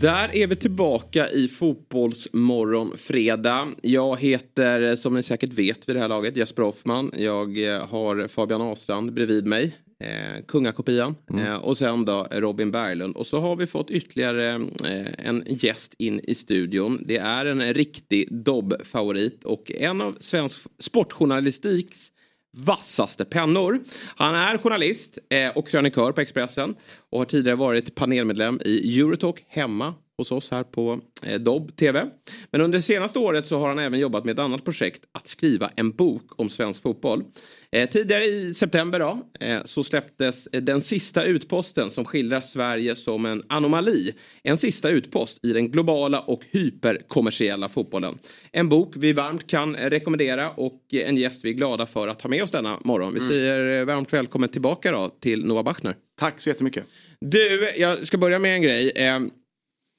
Där 0.00 0.36
är 0.36 0.46
vi 0.46 0.56
tillbaka 0.56 1.28
i 1.28 1.48
Fotbollsmorgon 1.48 2.96
fredag. 2.96 3.68
Jag 3.82 4.20
heter, 4.20 4.82
eh, 4.82 4.94
som 4.94 5.14
ni 5.14 5.22
säkert 5.22 5.52
vet 5.52 5.88
vid 5.88 5.96
det 5.96 6.00
här 6.00 6.08
laget, 6.08 6.36
Jesper 6.36 6.62
Hoffman. 6.62 7.10
Jag 7.16 7.74
eh, 7.74 7.86
har 7.86 8.28
Fabian 8.28 8.62
Asland 8.62 9.12
bredvid 9.12 9.46
mig. 9.46 9.76
Eh, 10.00 10.44
kungakopian. 10.48 11.14
Mm. 11.30 11.46
Eh, 11.46 11.54
och 11.54 11.78
sen 11.78 12.04
då 12.04 12.26
Robin 12.30 12.70
Berglund. 12.70 13.16
Och 13.16 13.26
så 13.26 13.40
har 13.40 13.56
vi 13.56 13.66
fått 13.66 13.90
ytterligare 13.90 14.54
eh, 14.84 15.26
en 15.28 15.44
gäst 15.46 15.94
in 15.98 16.20
i 16.22 16.34
studion. 16.34 17.02
Det 17.06 17.16
är 17.16 17.46
en 17.46 17.74
riktig 17.74 18.28
Dobb-favorit 18.44 19.44
och 19.44 19.70
en 19.70 20.00
av 20.00 20.16
svensk 20.20 20.58
sportjournalistiks 20.78 22.10
vassaste 22.56 23.24
pennor. 23.24 23.80
Han 24.16 24.34
är 24.34 24.58
journalist 24.58 25.18
eh, 25.30 25.56
och 25.56 25.68
krönikör 25.68 26.12
på 26.12 26.20
Expressen 26.20 26.74
och 27.10 27.18
har 27.18 27.26
tidigare 27.26 27.56
varit 27.56 27.94
panelmedlem 27.94 28.60
i 28.64 29.00
Eurotalk 29.00 29.44
hemma 29.48 29.94
hos 30.18 30.32
oss 30.32 30.50
här 30.50 30.62
på 30.62 31.00
eh, 31.22 31.40
Dobb 31.40 31.76
TV. 31.76 32.06
Men 32.50 32.60
under 32.60 32.78
det 32.78 32.82
senaste 32.82 33.18
året 33.18 33.46
så 33.46 33.58
har 33.58 33.68
han 33.68 33.78
även 33.78 34.00
jobbat 34.00 34.24
med 34.24 34.32
ett 34.32 34.38
annat 34.38 34.64
projekt 34.64 35.02
att 35.12 35.26
skriva 35.26 35.70
en 35.76 35.90
bok 35.90 36.40
om 36.40 36.50
svensk 36.50 36.82
fotboll. 36.82 37.24
Eh, 37.72 37.88
tidigare 37.90 38.24
i 38.24 38.54
september 38.54 38.98
då, 38.98 39.18
eh, 39.40 39.58
så 39.64 39.84
släpptes 39.84 40.46
eh, 40.46 40.62
den 40.62 40.82
sista 40.82 41.24
utposten 41.24 41.90
som 41.90 42.04
skildrar 42.04 42.40
Sverige 42.40 42.96
som 42.96 43.26
en 43.26 43.42
anomali. 43.48 44.12
En 44.42 44.58
sista 44.58 44.88
utpost 44.90 45.44
i 45.44 45.52
den 45.52 45.70
globala 45.70 46.20
och 46.20 46.42
hyperkommersiella 46.50 47.68
fotbollen. 47.68 48.18
En 48.52 48.68
bok 48.68 48.92
vi 48.96 49.12
varmt 49.12 49.46
kan 49.46 49.74
eh, 49.76 49.90
rekommendera 49.90 50.50
och 50.50 50.80
eh, 50.92 51.08
en 51.08 51.16
gäst 51.16 51.44
vi 51.44 51.48
är 51.48 51.54
glada 51.54 51.86
för 51.86 52.08
att 52.08 52.22
ha 52.22 52.30
med 52.30 52.42
oss 52.42 52.50
denna 52.50 52.78
morgon. 52.84 53.14
Vi 53.14 53.20
Mm. 53.20 53.30
säger 53.32 53.80
eh, 53.80 53.84
varmt 53.84 54.12
välkommen 54.12 54.48
tillbaka 54.48 54.92
då 54.92 55.08
till 55.20 55.46
Noah 55.46 55.64
Bachner. 55.64 55.96
Tack 56.18 56.40
så 56.40 56.48
jättemycket. 56.50 56.84
Du, 57.20 57.70
jag 57.76 58.06
ska 58.06 58.18
börja 58.18 58.38
med 58.38 58.54
en 58.54 58.62
grej. 58.62 58.92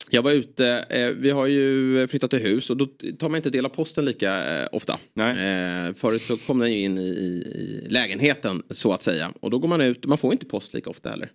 Jag 0.09 0.21
var 0.21 0.31
ute, 0.31 0.85
eh, 0.89 1.09
vi 1.09 1.31
har 1.31 1.45
ju 1.45 2.07
flyttat 2.07 2.29
till 2.29 2.39
hus 2.39 2.69
och 2.69 2.77
då 2.77 2.85
tar 3.19 3.29
man 3.29 3.35
inte 3.35 3.49
del 3.49 3.65
av 3.65 3.69
posten 3.69 4.05
lika 4.05 4.61
eh, 4.61 4.67
ofta. 4.71 4.93
Eh, 4.93 5.93
förut 5.93 6.21
så 6.21 6.37
kom 6.37 6.59
den 6.59 6.73
ju 6.73 6.79
in 6.79 6.97
i, 6.97 7.87
lägenheten 7.89 8.63
så 8.69 8.93
att 8.93 9.01
säga. 9.01 9.33
Och 9.39 9.49
då 9.49 9.59
går 9.59 9.67
man 9.67 9.81
ut, 9.81 10.05
man 10.05 10.17
får 10.17 10.33
inte 10.33 10.45
post 10.45 10.73
lika 10.73 10.89
ofta 10.89 11.09
heller. 11.09 11.31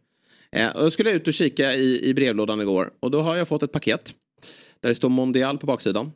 Och 0.75 0.85
jag 0.85 0.93
skulle 0.93 1.11
ut 1.11 1.29
och 1.29 1.35
kika 1.35 1.75
i, 1.75 2.09
i 2.09 2.15
brevlådan 2.15 2.61
igår 2.61 2.91
och 3.01 3.11
då 3.11 3.23
har 3.23 3.37
jag 3.37 3.49
fått 3.49 3.63
ett 3.63 3.73
paket. 3.73 4.15
Där 4.81 4.89
det 4.89 4.95
står 4.95 5.09
Mondial 5.09 5.59
på 5.59 5.67
baksidan. 5.67 6.13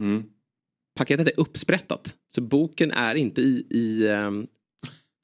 Paketet 0.97 1.27
är 1.27 1.41
uppsprättat. 1.41 2.15
Så 2.35 2.41
boken 2.41 2.91
är 2.91 3.15
inte 3.15 3.41
i, 3.41 3.67
i, 3.71 4.09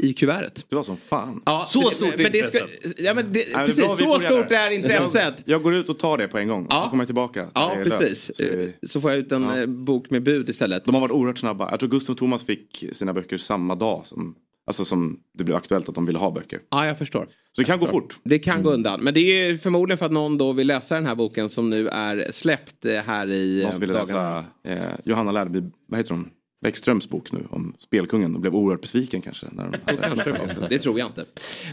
i 0.00 0.12
kuvertet. 0.12 0.64
Det 0.68 0.76
var 0.76 0.82
som 0.82 0.96
fan. 0.96 1.42
Ja, 1.46 1.66
så 1.68 1.78
men- 1.80 1.90
stort 1.90 2.16
men 2.18 2.32
det 2.32 2.46
ska, 2.46 2.58
ja, 2.96 3.14
men 3.14 3.32
det, 3.32 3.44
Ja, 3.52 3.58
men 3.58 3.66
precis, 3.66 3.84
så 3.84 4.20
stort 4.20 4.48
där. 4.48 4.66
är 4.66 4.70
intresset. 4.70 5.14
Jag, 5.14 5.34
jag 5.44 5.62
går 5.62 5.74
ut 5.74 5.88
och 5.88 5.98
tar 5.98 6.18
det 6.18 6.28
på 6.28 6.38
en 6.38 6.48
gång. 6.48 6.66
Så 6.70 6.76
kommer 6.90 7.02
jag 7.02 7.08
tillbaka. 7.08 7.48
Ja, 7.54 7.74
löst. 7.84 7.98
precis. 7.98 8.36
Så 8.36 8.42
vi- 8.42 8.74
Så 8.82 9.00
får 9.00 9.10
jag 9.10 9.20
ut 9.20 9.32
en 9.32 9.60
eh, 9.60 9.66
bok 9.66 10.10
med 10.10 10.22
bud 10.22 10.48
istället. 10.48 10.84
De 10.84 10.94
har 10.94 11.00
varit 11.00 11.12
oerhört 11.12 11.38
snabba. 11.38 11.70
Jag 11.70 11.80
tror 11.80 11.88
Gustav 11.90 12.12
och 12.14 12.18
Thomas 12.18 12.44
fick 12.44 12.84
sina 12.92 13.12
böcker 13.12 13.38
samma 13.38 13.74
dag 13.74 14.02
som, 14.06 14.34
alltså 14.66 14.84
som 14.84 15.20
det 15.38 15.44
blev 15.44 15.56
aktuellt 15.56 15.88
att 15.88 15.94
de 15.94 16.06
ville 16.06 16.18
ha 16.18 16.30
böcker. 16.30 16.60
Ja, 16.70 16.86
jag 16.86 16.98
förstår. 16.98 17.26
Så 17.52 17.60
det 17.60 17.64
kan 17.64 17.78
gå 17.80 17.86
fort. 17.86 18.16
Det 18.24 18.38
kan 18.38 18.62
gå 18.62 18.70
undan. 18.70 19.00
Men 19.00 19.14
det 19.14 19.20
är 19.20 19.46
ju 19.46 19.58
förmodligen 19.58 19.98
för 19.98 20.06
att 20.06 20.12
någon 20.12 20.38
då 20.38 20.52
vill 20.52 20.66
läsa 20.66 20.94
den 20.94 21.06
här 21.06 21.14
boken 21.14 21.48
som 21.48 21.70
nu 21.70 21.88
är 21.88 22.32
släppt 22.32 22.84
eh, 22.84 22.92
här 22.94 23.30
i 23.30 23.62
Någon 23.62 23.72
som 23.72 23.80
ville 23.80 23.92
dagarna. 23.92 24.44
läsa 24.64 24.84
eh, 24.84 24.94
Johanna 25.04 25.32
Lärdby, 25.32 25.60
vad 25.88 25.98
heter 26.00 26.10
hon? 26.14 26.30
Bäckströms 26.60 27.08
bok 27.08 27.32
nu 27.32 27.46
om 27.50 27.74
Spelkungen 27.78 28.34
och 28.34 28.40
blev 28.40 28.54
oerhört 28.54 28.80
besviken 28.80 29.22
kanske. 29.22 29.46
När 29.52 29.70
de 29.86 30.66
det 30.68 30.78
tror 30.78 30.98
jag 30.98 31.08
inte. 31.08 31.24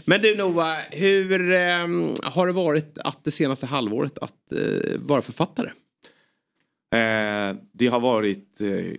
Men 0.04 0.22
du 0.22 0.36
Noah, 0.36 0.76
hur 0.90 1.52
ehm, 1.52 2.14
har 2.22 2.46
det 2.46 2.52
varit 2.52 2.98
att 2.98 3.24
det 3.24 3.30
senaste 3.30 3.66
halvåret 3.66 4.18
att 4.18 4.52
eh, 4.52 5.00
vara 5.00 5.22
författare? 5.22 5.70
Eh, 6.94 7.56
det 7.72 7.86
har 7.86 8.00
varit 8.00 8.60
eh, 8.60 8.94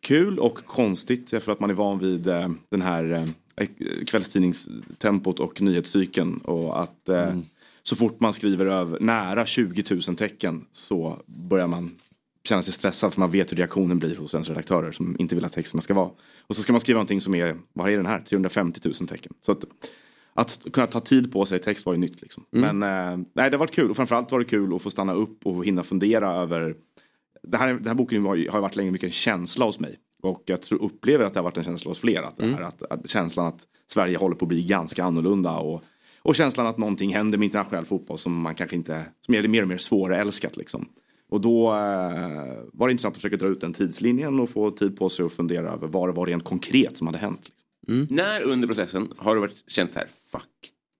kul 0.00 0.38
och 0.38 0.58
konstigt 0.66 1.30
för 1.30 1.52
att 1.52 1.60
man 1.60 1.70
är 1.70 1.74
van 1.74 1.98
vid 1.98 2.26
eh, 2.26 2.50
den 2.68 2.82
här 2.82 3.28
eh, 3.56 3.66
kvällstidningstempot 4.06 5.40
och 5.40 5.62
nyhetscykeln 5.62 6.38
och 6.38 6.82
att 6.82 7.08
eh, 7.08 7.38
så 7.82 7.96
fort 7.96 8.20
man 8.20 8.32
skriver 8.32 8.66
över 8.66 9.00
nära 9.00 9.46
20 9.46 9.84
000 9.90 10.16
tecken 10.16 10.66
så 10.72 11.22
börjar 11.26 11.66
man 11.66 11.90
känna 12.44 12.62
sig 12.62 12.74
stressad 12.74 13.12
för 13.12 13.20
man 13.20 13.30
vet 13.30 13.52
hur 13.52 13.56
reaktionen 13.56 13.98
blir 13.98 14.16
hos 14.16 14.34
ens 14.34 14.48
redaktörer 14.48 14.92
som 14.92 15.16
inte 15.18 15.34
vill 15.34 15.44
att 15.44 15.52
texterna 15.52 15.80
ska 15.80 15.94
vara. 15.94 16.10
Och 16.40 16.56
så 16.56 16.62
ska 16.62 16.72
man 16.72 16.80
skriva 16.80 16.96
någonting 16.96 17.20
som 17.20 17.34
är, 17.34 17.56
vad 17.72 17.92
är 17.92 17.96
den 17.96 18.06
här, 18.06 18.20
350 18.20 18.80
000 18.84 18.94
tecken. 18.94 19.32
Så 19.40 19.52
att, 19.52 19.64
att 20.34 20.66
kunna 20.72 20.86
ta 20.86 21.00
tid 21.00 21.32
på 21.32 21.46
sig 21.46 21.58
text 21.58 21.86
var 21.86 21.92
ju 21.92 21.98
nytt 21.98 22.22
liksom. 22.22 22.44
Mm. 22.52 22.78
Men 22.78 23.12
eh, 23.12 23.26
nej, 23.34 23.50
det 23.50 23.56
har 23.56 23.58
varit 23.58 23.74
kul 23.74 23.90
och 23.90 23.96
framförallt 23.96 24.32
var 24.32 24.38
det 24.38 24.44
kul 24.44 24.74
att 24.74 24.82
få 24.82 24.90
stanna 24.90 25.14
upp 25.14 25.46
och 25.46 25.64
hinna 25.64 25.82
fundera 25.82 26.32
över 26.32 26.74
det 27.48 27.56
här, 27.56 27.68
den 27.68 27.86
här 27.86 27.94
boken 27.94 28.24
har 28.24 28.34
ju 28.34 28.48
varit 28.48 28.76
länge 28.76 28.90
mycket 28.90 29.06
en 29.06 29.12
känsla 29.12 29.64
hos 29.64 29.80
mig. 29.80 29.96
Och 30.22 30.42
jag 30.46 30.62
tror, 30.62 30.82
upplever 30.82 31.24
att 31.24 31.34
det 31.34 31.40
har 31.40 31.44
varit 31.44 31.56
en 31.56 31.64
känsla 31.64 31.90
hos 31.90 32.00
fler. 32.00 32.22
Att, 32.22 32.40
Mm. 32.40 32.64
att, 32.64 32.82
att 32.82 33.08
känslan 33.08 33.46
att 33.46 33.66
Sverige 33.86 34.16
håller 34.16 34.36
på 34.36 34.44
att 34.44 34.48
bli 34.48 34.64
ganska 34.64 35.04
annorlunda. 35.04 35.56
Och, 35.56 35.82
och 36.18 36.34
känslan 36.34 36.66
att 36.66 36.78
någonting 36.78 37.14
händer 37.14 37.38
med 37.38 37.46
internationell 37.46 37.84
fotboll 37.84 38.18
som 38.18 38.40
man 38.40 38.54
kanske 38.54 38.76
inte, 38.76 39.04
som 39.20 39.34
är 39.34 39.48
mer 39.48 39.62
och 39.62 39.68
mer 39.68 39.78
svårälskat 39.78 40.56
liksom. 40.56 40.88
Och 41.34 41.40
då 41.40 41.72
eh, 41.72 42.52
var 42.72 42.88
det 42.88 42.90
intressant 42.90 43.12
att 43.12 43.16
försöka 43.16 43.36
dra 43.36 43.46
ut 43.46 43.60
den 43.60 43.72
tidslinjen 43.72 44.40
och 44.40 44.50
få 44.50 44.70
tid 44.70 44.96
på 44.96 45.08
sig 45.08 45.26
att 45.26 45.32
fundera 45.32 45.70
över 45.72 45.86
vad 45.86 46.08
det 46.08 46.12
var 46.12 46.26
rent 46.26 46.44
konkret 46.44 46.96
som 46.96 47.06
hade 47.06 47.18
hänt. 47.18 47.50
När 48.10 48.42
under 48.42 48.68
processen 48.68 49.12
har 49.16 49.34
du 49.34 49.40
varit, 49.40 49.64
känt 49.66 49.92
så 49.92 49.98
här, 49.98 50.08
fuck, 50.32 50.42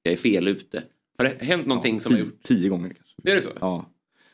jag 0.03 0.13
är 0.13 0.17
fel 0.17 0.49
ute? 0.49 0.83
Har 1.19 1.25
det 1.25 1.45
hänt 1.45 1.67
någonting 1.67 2.01
som 2.01 2.13
har 2.13 2.19
tio, 2.19 2.25
gjort... 2.27 2.43
tio 2.43 2.69
gånger 2.69 2.89
kanske. 2.89 3.15
Det 3.23 3.31
är 3.31 3.35
det 3.35 3.43
så? 3.43 3.51
Ja. 3.61 3.87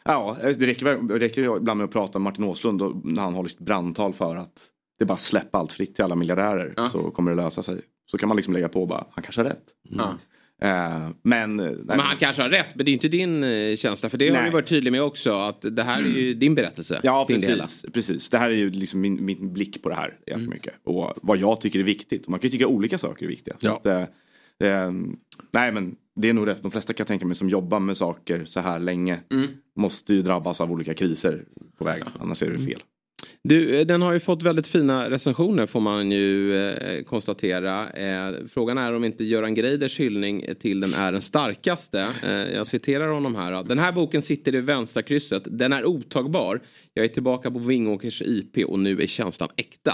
Ja, 0.05 0.37
det 0.43 0.67
räcker, 0.67 0.85
väl- 0.85 1.07
det 1.07 1.19
räcker 1.19 1.43
ju 1.43 1.57
ibland 1.57 1.79
med 1.79 1.85
att 1.85 1.91
prata 1.91 2.19
med 2.19 2.25
Martin 2.25 2.45
Åslund 2.45 2.83
och 2.83 3.05
när 3.05 3.23
han 3.23 3.35
håller 3.35 3.49
sitt 3.49 3.59
brandtal 3.59 4.13
för 4.13 4.37
att 4.37 4.69
det 4.99 5.05
är 5.05 5.07
bara 5.07 5.19
släppa 5.19 5.59
allt 5.59 5.73
fritt 5.73 5.95
till 5.95 6.05
alla 6.05 6.15
miljardärer 6.17 6.89
så 6.89 7.11
kommer 7.11 7.31
det 7.31 7.37
lösa 7.37 7.63
sig. 7.63 7.81
Så 8.11 8.19
kan 8.19 8.29
man 8.29 8.37
liksom 8.37 8.55
lägga 8.55 8.69
på 8.69 8.83
och 8.83 8.89
bara, 8.89 9.07
han 9.11 9.23
kanske 9.23 9.41
har 9.41 9.49
rätt. 9.49 9.65
Ja. 9.83 10.15
Eh, 10.61 11.09
men, 11.23 11.61
eh, 11.61 11.71
Men 11.85 12.01
han 12.01 12.17
kanske 12.17 12.43
har 12.43 12.51
rätt, 12.51 12.75
men 12.75 12.85
det 12.85 12.91
är 12.91 12.93
inte 12.93 13.09
din 13.09 13.45
eh, 13.45 13.77
känsla. 13.77 14.09
För 14.09 14.19
det 14.19 14.29
har 14.29 14.37
Nej. 14.37 14.45
du 14.45 14.51
varit 14.51 14.67
tydlig 14.67 14.93
med 14.93 15.03
också. 15.03 15.33
Att 15.33 15.65
det 15.77 15.83
här 15.83 16.03
är 16.03 16.07
ju 16.07 16.35
din 16.35 16.55
berättelse. 16.55 17.01
Ja 17.03 17.27
kring 17.27 17.41
det 17.41 17.47
precis, 17.47 17.85
precis. 17.93 18.31
Det 18.31 18.39
här 18.39 18.51
är 18.51 18.55
ju 18.55 18.71
liksom 18.71 19.01
min, 19.01 19.25
min 19.25 19.53
blick 19.53 19.83
på 19.83 19.89
det 19.89 19.95
här 19.95 20.19
ganska 20.27 20.51
mycket. 20.51 20.75
Och 20.85 21.13
vad 21.23 21.39
jag 21.39 21.61
tycker 21.61 21.79
är 21.79 21.83
viktigt. 21.85 22.25
Och 22.25 22.31
man 22.31 22.41
kan 22.41 22.49
ju 22.49 22.51
tycka 22.51 22.67
olika 22.67 22.99
saker 22.99 23.25
är 23.25 23.29
viktiga. 23.29 23.57
Så 23.61 23.69
att, 23.69 23.87
eh, 23.87 24.01
eh, 24.69 24.93
nej 25.51 25.73
men 25.73 25.97
det 26.17 26.29
är 26.29 26.33
nog 26.33 26.49
rätt. 26.49 26.63
De 26.63 26.71
flesta 26.71 26.93
kan 26.93 27.03
jag 27.05 27.09
tänka 27.09 27.27
mig 27.27 27.37
som 27.37 27.49
jobbar 27.49 27.81
med 27.81 27.97
saker 27.97 28.45
så 28.45 28.61
här 28.61 28.79
länge. 28.79 29.21
Måste 29.77 30.15
ju 30.15 30.23
drabbas 30.23 30.61
av 30.61 30.73
olika 30.73 30.95
kriser 30.95 31.45
på 31.79 31.85
vägen. 31.85 32.09
Annars 32.21 32.43
är 32.43 32.51
det 32.51 32.59
fel. 32.59 32.83
Du, 33.43 33.79
eh, 33.81 33.87
den 33.87 34.03
har 34.03 34.13
ju 34.13 34.21
fått 34.21 34.43
väldigt 34.43 34.67
fina 34.67 35.11
recensioner 35.11 35.67
får 35.67 35.81
man 35.81 36.11
ju 36.11 36.57
eh, 36.57 37.03
konstatera. 37.05 37.91
Eh, 37.91 38.35
frågan 38.49 38.79
är 38.79 38.93
om 38.95 39.05
inte 39.05 39.25
Göran 39.25 39.55
Greiders 39.55 40.01
hyllning 40.01 40.45
till 40.61 40.81
den 40.81 40.95
är 40.95 41.13
den 41.13 41.23
starkaste. 41.23 42.09
Eh, 42.23 42.31
jag 42.33 42.67
citerar 42.67 43.09
honom 43.09 43.35
här. 43.35 43.63
Den 43.63 43.79
här 43.79 43.93
boken 43.93 44.23
sitter 44.23 44.55
i 44.55 44.61
vänstra 44.61 45.03
krysset. 45.03 45.43
Den 45.47 45.73
är 45.73 45.85
otagbar. 45.87 46.61
Jag 46.95 47.05
är 47.05 47.09
tillbaka 47.09 47.51
på 47.51 47.59
Vingåkers 47.59 48.23
IP 48.23 48.65
och 48.67 48.79
nu 48.79 49.01
är 49.03 49.07
känslan 49.07 49.49
äkta. 49.57 49.93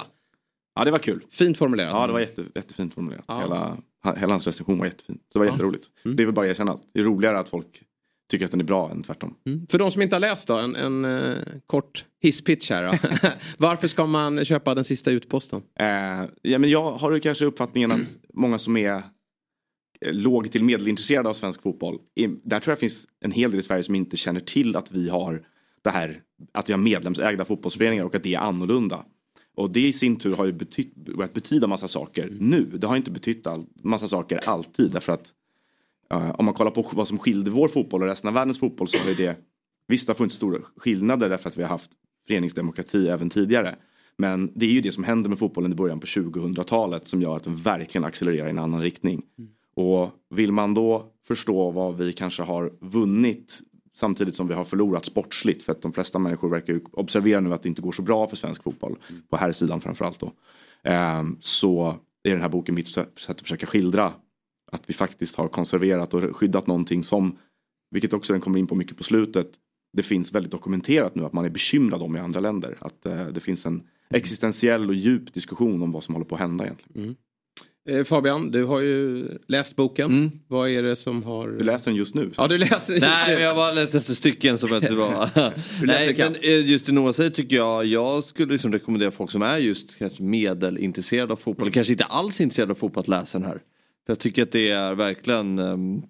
Ja 0.79 0.85
det 0.85 0.91
var 0.91 0.99
kul. 0.99 1.25
Fint 1.31 1.59
formulerat. 1.59 1.93
Ja 1.93 2.07
det 2.07 2.13
var 2.13 2.21
jätte, 2.21 2.45
jättefint 2.55 2.95
formulerat. 2.95 3.25
Ja. 3.29 3.41
Hela, 3.41 3.77
hela 4.17 4.33
hans 4.33 4.47
recension 4.47 4.79
var 4.79 4.87
jättefin. 4.87 5.19
Så 5.33 5.39
det 5.39 5.39
var 5.39 5.47
Ja. 5.47 5.53
jätteroligt. 5.53 5.87
Mm. 6.05 6.17
Det 6.17 6.23
är 6.23 6.25
väl 6.25 6.35
bara 6.35 6.47
att 6.47 6.51
erkänna. 6.51 6.79
Det 6.95 7.01
är 7.01 7.05
roligare 7.05 7.39
att 7.39 7.49
folk 7.49 7.83
tycker 8.31 8.44
att 8.44 8.51
den 8.51 8.61
är 8.61 8.65
bra 8.65 8.90
än 8.90 9.03
tvärtom. 9.03 9.35
För 9.69 9.78
de 9.78 9.90
som 9.90 10.03
inte 10.03 10.15
har 10.15 10.20
läst 10.20 10.48
då, 10.48 10.59
en, 10.59 10.77
en 10.77 11.05
eh, 11.05 11.39
kort 11.66 12.05
hisspitch 12.23 12.70
här 12.70 12.82
då. 12.82 13.09
Varför 13.59 13.89
ska 13.89 14.07
man 14.07 14.44
köpa 14.44 14.74
den 14.74 14.85
sista 14.85 15.11
utposten? 15.11 15.62
Eh, 15.81 15.86
ja, 16.43 16.59
men 16.59 16.70
jag 16.70 16.93
har 16.93 17.12
ju 17.12 17.20
kanske 17.20 17.44
uppfattningen 17.44 17.93
att 17.93 18.19
många 18.35 18.59
som 18.59 18.77
är 18.77 18.94
eh, 18.94 19.03
låg 20.12 20.53
till 20.53 20.65
medelintresserade 20.65 21.28
av 21.28 21.35
svensk 21.35 21.62
fotboll. 21.62 21.98
Där 22.44 22.61
tror 22.61 22.73
jag 22.73 22.78
finns 22.78 23.09
en 23.20 23.32
hel 23.32 23.51
del 23.51 23.61
i 23.61 23.62
Sverige 23.62 23.82
som 23.82 23.94
inte 23.94 24.16
känner 24.16 24.40
till 24.40 24.77
att 24.77 24.93
vi 24.93 25.09
har 25.09 25.43
det 25.85 25.90
här 25.90 26.23
att 26.55 26.69
vi 26.69 26.73
har 26.73 26.81
medlemsägda 26.81 27.44
fotbollsföreningar 27.44 28.05
och 28.05 28.15
att 28.15 28.23
det 28.23 28.35
är 28.35 28.39
annorlunda. 28.39 29.05
Och 29.57 29.73
det 29.73 29.81
i 29.81 29.93
sin 29.93 30.16
tur 30.16 30.36
har 30.36 30.44
ju 30.44 30.53
betytt, 30.53 30.94
börjat 30.94 31.35
betyda 31.35 31.66
massa 31.66 31.89
saker 31.89 32.36
nu. 32.40 32.65
Det 32.65 32.86
har 32.86 32.97
inte 32.97 33.11
betytt 33.11 33.47
all, 33.47 33.65
massa 33.82 34.09
saker 34.09 34.40
alltid 34.48 34.90
därför 34.90 35.12
att 35.12 35.32
om 36.11 36.45
man 36.45 36.55
kollar 36.55 36.70
på 36.70 36.91
vad 36.93 37.09
som 37.09 37.19
skilde 37.19 37.51
vår 37.51 37.69
fotboll 37.69 38.03
och 38.03 38.09
resten 38.09 38.28
av 38.28 38.35
världens 38.35 38.61
fotboll 38.61 38.89
så 38.89 39.09
är 39.09 39.15
det 39.15 39.39
visst 39.89 40.07
det 40.07 40.11
har 40.11 40.16
funnits 40.16 40.35
stora 40.35 40.59
skillnader 40.77 41.28
därför 41.28 41.49
att 41.49 41.59
vi 41.59 41.62
har 41.62 41.69
haft 41.69 41.91
föreningsdemokrati 42.27 43.09
även 43.09 43.31
tidigare. 43.31 43.77
Men 44.19 44.53
det 44.55 44.66
är 44.66 44.70
ju 44.70 44.81
det 44.81 44.93
som 44.93 45.05
händer 45.05 45.28
med 45.28 45.39
fotbollen 45.39 45.73
i 45.73 45.74
början 45.74 46.01
på 46.01 46.07
2000-talet 46.07 47.07
som 47.07 47.23
gör 47.23 47.37
att 47.37 47.45
den 47.45 47.57
verkligen 47.57 48.05
accelererar 48.05 48.47
i 48.47 48.51
en 48.51 48.59
annan 48.59 48.83
riktning. 48.83 49.23
Och 49.77 50.11
vill 50.31 50.53
man 50.53 50.74
då 50.74 51.12
förstå 51.27 51.70
vad 51.70 51.97
vi 51.97 52.12
kanske 52.12 52.43
har 52.43 52.73
vunnit 52.81 53.61
samtidigt 53.95 54.37
som 54.37 54.49
vi 54.49 54.55
har 54.55 54.65
förlorat 54.65 55.05
sportsligt 55.05 55.62
för 55.62 55.73
att 55.73 55.83
de 55.83 55.93
flesta 55.93 56.19
människor 56.19 56.49
verkar 56.49 56.73
ju 56.73 56.81
observera 56.93 57.41
nu 57.41 57.55
att 57.55 57.62
det 57.62 57.69
inte 57.69 57.83
går 57.83 57.93
så 57.93 58.03
bra 58.03 58.28
för 58.28 58.37
svensk 58.37 58.62
fotboll 58.62 58.97
på 59.31 59.37
här 59.37 59.53
sidan 59.53 59.81
framförallt 59.81 60.20
då. 60.20 60.33
Ehm, 60.85 61.37
så 61.41 61.95
är 62.23 62.31
den 62.31 62.41
här 62.41 62.49
boken 62.49 62.74
mitt 62.74 62.89
sätt 62.89 63.27
att 63.28 63.41
försöka 63.41 63.66
skildra 63.66 64.12
att 64.73 64.91
vi 64.91 64.95
faktiskt 64.95 65.37
har 65.37 65.49
konserverat 65.49 66.15
och 66.15 66.37
skyddat 66.37 66.67
någonting 66.67 67.05
som, 67.05 67.39
vilket 67.91 68.13
också 68.13 68.33
den 68.33 68.41
kommer 68.41 68.59
in 68.59 68.67
på 68.67 68.75
mycket 68.75 68.97
på 68.97 69.05
slutet, 69.05 69.51
det 69.93 70.03
finns 70.03 70.33
väldigt 70.33 70.53
dokumenterat 70.53 71.15
nu 71.15 71.25
att 71.25 71.33
man 71.33 71.45
är 71.45 71.51
bekymrad 71.51 72.03
om 72.03 72.17
i 72.17 72.21
andra 72.21 72.41
länder. 72.41 72.77
Att 72.79 73.07
eh, 73.07 73.27
det 73.27 73.41
finns 73.41 73.67
en 73.67 73.83
existentiell 74.11 74.89
och 74.89 74.95
djup 74.95 75.35
diskussion 75.35 75.83
om 75.83 75.93
vad 75.93 76.05
som 76.05 76.15
håller 76.15 76.27
på 76.27 76.35
att 76.35 76.41
hända 76.41 76.65
egentligen. 76.65 77.17
Eh, 77.89 78.05
Fabian, 78.05 78.51
du 78.51 78.65
har 78.65 78.81
ju 78.81 79.29
läst 79.49 79.77
boken. 79.77 80.31
Vad 80.49 80.71
är 80.71 80.83
det 80.83 80.97
som 80.97 81.23
har... 81.23 81.49
Du 81.49 81.65
läser 81.65 81.91
den 81.91 81.99
just 81.99 82.15
nu? 82.15 82.31
Ja, 82.37 82.47
du 82.47 82.59
läser 82.59 82.93
den 82.93 83.03
just 83.03 83.03
Nej, 83.03 83.29
nu. 83.29 83.35
men 83.35 83.45
jag 83.45 83.57
bara 83.57 83.73
lät 83.73 83.95
efter 83.95 84.13
stycken 84.13 84.59
som 84.59 84.73
att 84.73 84.83
det 84.83 84.95
var... 84.95 85.31
Nej, 85.87 86.15
men 86.19 86.35
eh, 86.35 86.71
just 86.71 86.87
det 86.87 86.93
Noah 86.93 87.13
säger 87.13 87.31
tycker 87.31 87.57
jag, 87.57 87.85
jag 87.85 88.25
skulle 88.25 88.53
liksom 88.53 88.73
rekommendera 88.73 89.11
folk 89.11 89.31
som 89.31 89.43
är 89.43 89.59
just 89.59 89.99
kanske 89.99 90.23
medelintresserade 90.23 91.33
av 91.33 91.37
fotboll, 91.37 91.65
eller 91.65 91.73
kanske 91.73 91.93
inte 91.93 92.05
alls 92.05 92.41
intresserade 92.41 92.73
av 92.73 92.77
fotboll 92.77 93.01
att 93.01 93.09
läsa 93.09 93.39
den 93.39 93.49
här. 93.49 93.61
Jag 94.07 94.19
tycker 94.19 94.43
att 94.43 94.53
det 94.53 94.70
är 94.70 94.95
verkligen 94.95 95.59
ehm, 95.59 96.03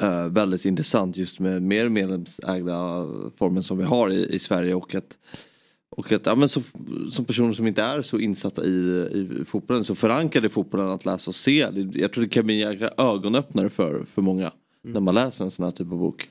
eh, 0.00 0.28
väldigt 0.28 0.64
intressant 0.64 1.16
just 1.16 1.38
med 1.40 1.62
mer 1.62 1.88
medlemsägda 1.88 3.06
formen 3.36 3.62
som 3.62 3.78
vi 3.78 3.84
har 3.84 4.10
i, 4.10 4.34
i 4.34 4.38
Sverige 4.38 4.74
och 4.74 4.94
att 4.94 5.18
och 5.90 6.12
att 6.12 6.26
ja, 6.26 6.34
men 6.34 6.48
så, 6.48 6.62
som 7.10 7.24
personer 7.24 7.52
som 7.52 7.66
inte 7.66 7.82
är 7.82 8.02
så 8.02 8.18
insatta 8.18 8.64
i, 8.64 8.68
i 9.12 9.44
fotbollen 9.46 9.84
så 9.84 9.94
förankrade 9.94 10.46
i 10.46 10.50
fotbollen 10.50 10.88
att 10.88 11.04
läsa 11.04 11.30
och 11.30 11.34
se. 11.34 11.70
Det- 11.70 11.98
Jag 12.00 12.12
tror 12.12 12.24
det 12.24 12.30
kan 12.30 12.46
bli 12.46 12.62
en 12.62 12.70
jäkla 12.72 12.90
ögonöppnare 12.96 13.70
för, 13.70 14.04
för 14.04 14.22
många 14.22 14.52
när 14.82 15.00
man 15.00 15.14
läser 15.14 15.44
en 15.44 15.50
sån 15.50 15.64
här 15.64 15.72
typ 15.72 15.92
av 15.92 15.98
bok. 15.98 16.28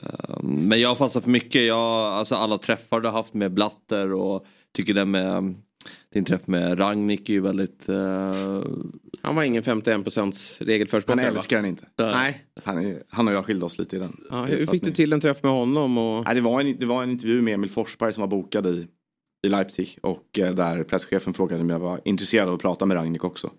Um, 0.00 0.68
men 0.68 0.80
jag 0.80 0.88
har 0.88 0.96
fastnat 0.96 1.24
för 1.24 1.30
mycket. 1.30 1.66
Jag, 1.66 1.78
alltså 2.12 2.34
alla 2.34 2.58
träffar 2.58 3.00
du 3.00 3.08
har 3.08 3.12
haft 3.12 3.34
med 3.34 3.52
Blatter 3.52 4.12
och 4.12 4.46
tycker 4.72 4.94
den 4.94 5.10
med 5.10 5.54
din 6.12 6.24
träff 6.24 6.46
med 6.46 6.80
Ragnik 6.80 7.28
är 7.28 7.32
ju 7.32 7.40
väldigt... 7.40 7.88
eh, 7.88 7.96
Han 9.22 9.36
var 9.36 9.42
ingen 9.42 9.62
51% 9.62 10.64
regelförespråkare 10.64 11.24
Han 11.26 11.36
älskar 11.36 11.56
den 11.56 11.66
inte. 11.66 11.84
Nej. 11.98 12.44
Han, 12.64 12.84
är, 12.84 13.02
han 13.08 13.28
och 13.28 13.34
jag 13.34 13.44
skilde 13.44 13.66
oss 13.66 13.78
lite 13.78 13.96
i 13.96 13.98
den. 13.98 14.16
Ja, 14.30 14.44
hur 14.44 14.66
fick 14.66 14.84
du 14.84 14.92
till 14.92 15.12
en 15.12 15.20
träff 15.20 15.42
med 15.42 15.52
honom? 15.52 15.98
Och... 15.98 16.24
Nej, 16.24 16.34
det, 16.34 16.40
var 16.40 16.60
en, 16.60 16.76
det 16.78 16.86
var 16.86 17.02
en 17.02 17.10
intervju 17.10 17.42
med 17.42 17.54
Emil 17.54 17.70
Forsberg 17.70 18.12
som 18.12 18.20
var 18.20 18.28
bokad 18.28 18.66
i, 18.66 18.86
i 19.46 19.48
Leipzig 19.48 19.98
och 20.02 20.38
eh, 20.38 20.54
där 20.54 20.84
presschefen 20.84 21.34
frågade 21.34 21.62
om 21.62 21.70
jag 21.70 21.78
var 21.78 22.00
intresserad 22.04 22.48
av 22.48 22.54
att 22.54 22.60
prata 22.62 22.86
med 22.86 22.94
Ragnik 22.96 23.24
också. 23.24 23.50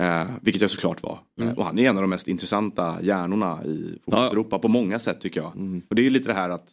Eh, 0.00 0.24
vilket 0.42 0.62
jag 0.62 0.70
såklart 0.70 1.02
var. 1.02 1.18
Mm. 1.40 1.48
Eh, 1.48 1.58
och 1.58 1.64
han 1.64 1.78
är 1.78 1.88
en 1.90 1.96
av 1.96 2.02
de 2.02 2.10
mest 2.10 2.28
intressanta 2.28 2.96
hjärnorna 3.02 3.64
i 3.64 3.98
fotbolls-Europa 4.04 4.58
på 4.58 4.68
många 4.68 4.98
sätt 4.98 5.20
tycker 5.20 5.40
jag. 5.40 5.52
Och 5.88 5.96
det 5.96 6.02
är 6.02 6.04
ju 6.04 6.10
lite 6.10 6.28
det 6.28 6.34
här 6.34 6.50
att, 6.50 6.68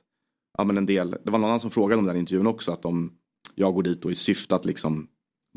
ja 0.57 0.63
men 0.63 0.77
en 0.77 0.85
del, 0.85 1.15
det 1.23 1.31
var 1.31 1.39
någon 1.39 1.49
annan 1.49 1.59
som 1.59 1.71
frågade 1.71 1.99
om 1.99 2.05
den 2.05 2.17
intervjun 2.17 2.47
också, 2.47 2.71
att 2.71 2.85
om 2.85 3.11
jag 3.55 3.73
går 3.73 3.83
dit 3.83 4.01
då 4.01 4.11
i 4.11 4.15
syfte 4.15 4.55
att 4.55 4.65
liksom 4.65 5.07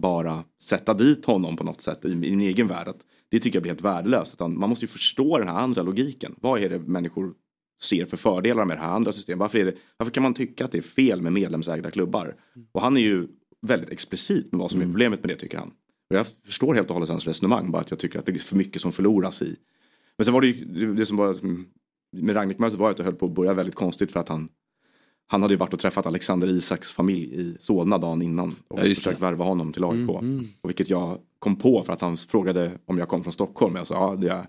bara 0.02 0.44
sätta 0.62 0.94
dit 0.94 1.24
honom 1.24 1.56
på 1.56 1.64
något 1.64 1.80
sätt 1.80 2.04
i, 2.04 2.08
i 2.08 2.14
min 2.14 2.40
egen 2.40 2.66
värld. 2.66 2.88
Att 2.88 3.06
det 3.30 3.38
tycker 3.38 3.56
jag 3.56 3.62
blir 3.62 3.70
helt 3.70 3.80
värdelöst. 3.80 4.34
Utan 4.34 4.58
man 4.58 4.68
måste 4.68 4.84
ju 4.84 4.88
förstå 4.88 5.38
den 5.38 5.48
här 5.48 5.54
andra 5.54 5.82
logiken. 5.82 6.34
Vad 6.40 6.60
är 6.60 6.68
det 6.70 6.78
människor 6.78 7.34
ser 7.82 8.04
för 8.06 8.16
fördelar 8.16 8.64
med 8.64 8.76
det 8.76 8.80
här 8.80 8.92
andra 8.92 9.12
systemet? 9.12 9.40
Varför, 9.40 9.58
det, 9.58 9.74
varför 9.96 10.10
kan 10.12 10.22
man 10.22 10.34
tycka 10.34 10.64
att 10.64 10.72
det 10.72 10.78
är 10.78 10.82
fel 10.82 11.22
med 11.22 11.32
medlemsägda 11.32 11.90
klubbar? 11.90 12.36
Och 12.72 12.80
han 12.80 12.96
är 12.96 13.00
ju 13.00 13.28
väldigt 13.66 13.90
explicit 13.90 14.52
med 14.52 14.58
vad 14.58 14.70
som 14.70 14.80
är 14.80 14.84
problemet 14.84 15.20
med 15.22 15.28
det 15.30 15.36
tycker 15.36 15.58
han. 15.58 15.68
Och 16.10 16.16
jag 16.16 16.26
förstår 16.26 16.74
helt 16.74 16.88
och 16.88 16.94
hållet 16.94 17.08
hans 17.10 17.26
resonemang. 17.26 17.70
Bara 17.70 17.80
att 17.82 17.90
jag 17.90 17.98
tycker 18.00 18.18
att 18.18 18.26
det 18.26 18.32
är 18.32 18.38
för 18.38 18.56
mycket 18.56 18.82
som 18.82 18.92
förloras 18.92 19.42
i. 19.42 19.56
Men 20.18 20.24
sen 20.24 20.34
var 20.34 20.40
det 20.40 20.46
ju 20.46 20.64
det- 20.64 20.94
det 20.94 21.06
som 21.06 21.16
var 21.16 21.36
med 22.16 22.36
Ragnik-mötet 22.36 22.78
var 22.78 22.90
att 22.90 22.96
det 22.96 23.04
höll 23.04 23.14
på 23.14 23.26
att 23.26 23.34
börja 23.34 23.54
väldigt 23.54 23.74
konstigt 23.74 24.12
för 24.12 24.20
att 24.20 24.28
han 24.28 24.48
han 25.26 25.42
hade 25.42 25.54
ju 25.54 25.58
varit 25.58 25.72
och 25.72 25.78
träffat 25.80 26.06
Alexander 26.06 26.48
Isaks 26.48 26.92
familj 26.92 27.40
i 27.40 27.56
Solna 27.60 27.98
dagen 27.98 28.22
innan 28.22 28.56
och 28.68 28.78
Ja, 28.78 28.82
försökt 28.94 29.18
det. 29.20 29.24
värva 29.26 29.44
honom 29.44 29.72
till 29.72 29.84
AIK. 29.84 29.94
Mm, 29.98 30.16
mm. 30.18 30.44
Och 30.60 30.70
vilket 30.70 30.90
jag 30.90 31.18
kom 31.38 31.56
på 31.56 31.82
för 31.84 31.92
att 31.92 32.00
han 32.00 32.16
frågade 32.16 32.72
om 32.84 32.98
jag 32.98 33.08
kom 33.08 33.22
från 33.22 33.32
Stockholm. 33.32 33.76
Jag 33.76 33.86
sa 33.86 33.94
ja 33.94 34.16
det 34.16 34.28
är, 34.28 34.46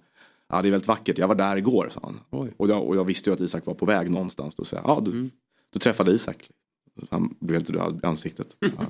ja, 0.49 0.62
det 0.62 0.70
är 0.70 0.72
väldigt 0.72 0.88
vackert, 0.88 1.18
jag 1.18 1.28
var 1.28 1.36
där 1.36 1.58
igår 1.58 1.90
sa 1.94 1.99
han. 2.04 2.20
Och 2.58 2.70
jag, 2.70 2.88
och 2.88 2.95
jag 2.95 3.04
visste 3.06 3.30
ju 3.30 3.34
att 3.34 3.40
Isak 3.41 3.66
var 3.66 3.74
på 3.74 3.86
väg 3.86 4.12
någonstans. 4.12 4.56
Då 4.56 4.64
sa 4.64 4.76
jag, 4.76 4.86
ja 4.86 5.02
du, 5.06 5.12
Mm. 5.12 5.30
du 5.74 5.80
träffade 5.80 6.12
Isak. 6.12 6.49
Han 7.10 7.36
blev 7.40 7.56
helt 7.60 7.70
röd 7.70 7.99
i 8.04 8.06
ansiktet. 8.06 8.56
Ja. 8.60 8.70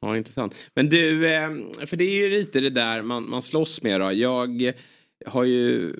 Ja, 0.00 0.16
intressant. 0.16 0.54
Men 0.74 0.88
du, 0.88 1.28
eh, 1.34 1.50
för 1.86 1.96
det 1.96 2.04
är 2.04 2.24
ju 2.24 2.30
lite 2.30 2.60
det 2.60 2.70
där 2.70 3.02
man, 3.02 3.30
man 3.30 3.42
slåss 3.42 3.82
med 3.82 4.00
då. 4.00 4.12
Jag 4.12 4.72
har 5.26 5.44
ju 5.44 5.94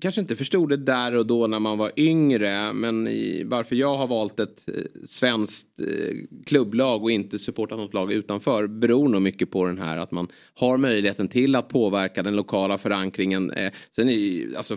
kanske 0.00 0.20
inte 0.20 0.36
förstod 0.36 0.68
det 0.68 0.76
där 0.76 1.16
och 1.16 1.26
då 1.26 1.46
när 1.46 1.60
man 1.60 1.78
var 1.78 1.90
yngre. 1.96 2.72
Men 2.72 3.08
i, 3.08 3.44
varför 3.46 3.76
jag 3.76 3.96
har 3.96 4.06
valt 4.06 4.40
ett 4.40 4.68
eh, 4.68 4.74
svenskt 5.06 5.80
eh, 5.80 6.16
klubblag 6.46 7.02
och 7.02 7.10
inte 7.10 7.38
supportat 7.38 7.78
något 7.78 7.94
lag 7.94 8.12
utanför 8.12 8.66
beror 8.66 9.08
nog 9.08 9.22
mycket 9.22 9.50
på 9.50 9.66
den 9.66 9.78
här 9.78 9.98
att 9.98 10.12
man 10.12 10.28
har 10.54 10.76
möjligheten 10.76 11.28
till 11.28 11.54
att 11.54 11.68
påverka 11.68 12.22
den 12.22 12.36
lokala 12.36 12.78
förankringen. 12.78 13.50
Eh, 13.50 13.72
sen 13.96 14.08
är 14.08 14.12
ju, 14.12 14.56
alltså 14.56 14.76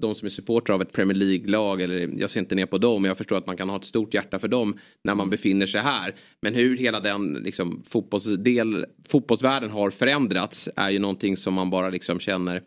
de 0.00 0.14
som 0.14 0.26
är 0.26 0.30
supportrar 0.30 0.74
av 0.74 0.82
ett 0.82 0.92
Premier 0.92 1.16
League-lag, 1.16 1.82
eller 1.82 2.10
jag 2.20 2.30
ser 2.30 2.40
inte 2.40 2.54
ner 2.54 2.66
på 2.66 2.78
dem, 2.78 3.02
men 3.02 3.08
jag 3.08 3.18
förstår 3.18 3.36
att 3.36 3.46
man 3.46 3.56
kan 3.56 3.68
ha 3.68 3.76
ett 3.76 3.84
stort 3.84 4.14
hjärta 4.14 4.38
för 4.38 4.48
dem 4.48 4.78
när 5.04 5.14
man 5.14 5.30
befinner 5.30 5.66
sig 5.66 5.80
här. 5.80 6.14
Men 6.40 6.54
hur 6.54 6.76
hela 6.76 7.00
den 7.00 7.32
liksom, 7.32 7.82
fotbollsdel, 7.88 8.86
fotbollsvärlden 9.08 9.70
har 9.70 9.90
förändrats 9.90 10.68
är 10.76 10.90
ju 10.90 10.98
någonting 10.98 11.36
som 11.36 11.54
man 11.54 11.70
bara 11.70 11.90
liksom 11.90 12.20
känner 12.20 12.62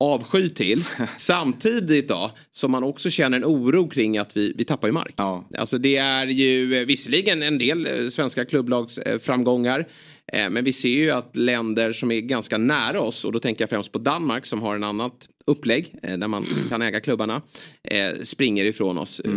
avsky 0.00 0.50
till. 0.50 0.84
Samtidigt 1.16 2.08
då 2.08 2.30
som 2.52 2.70
man 2.70 2.84
också 2.84 3.10
känner 3.10 3.36
en 3.36 3.44
oro 3.44 3.88
kring 3.88 4.18
att 4.18 4.36
vi, 4.36 4.52
vi 4.56 4.64
tappar 4.64 4.88
ju 4.88 4.92
mark. 4.92 5.14
Alltså 5.58 5.78
det 5.78 5.96
är 5.96 6.26
ju 6.26 6.74
eh, 6.74 6.86
visserligen 6.86 7.42
en 7.42 7.58
del 7.58 7.86
eh, 7.86 8.08
svenska 8.08 8.44
klubblags 8.44 8.98
framgångar. 9.20 9.86
Eh, 10.32 10.50
Men 10.50 10.64
vi 10.64 10.72
ser 10.72 10.88
ju 10.88 11.10
att 11.10 11.36
länder 11.36 11.92
som 11.92 12.10
är 12.10 12.20
ganska 12.20 12.58
nära 12.58 13.00
oss 13.00 13.24
och 13.24 13.32
då 13.32 13.40
tänker 13.40 13.62
jag 13.62 13.70
främst 13.70 13.92
på 13.92 13.98
Danmark 13.98 14.46
som 14.46 14.62
har 14.62 14.74
en 14.74 14.84
annat 14.84 15.28
upplägg 15.46 15.94
eh, 16.02 16.18
där 16.18 16.28
man 16.28 16.46
kan 16.68 16.82
äga 16.82 17.00
klubbarna 17.00 17.42
eh, 17.82 18.22
springer 18.22 18.64
ifrån 18.64 18.98
oss. 18.98 19.20
Eh, 19.20 19.32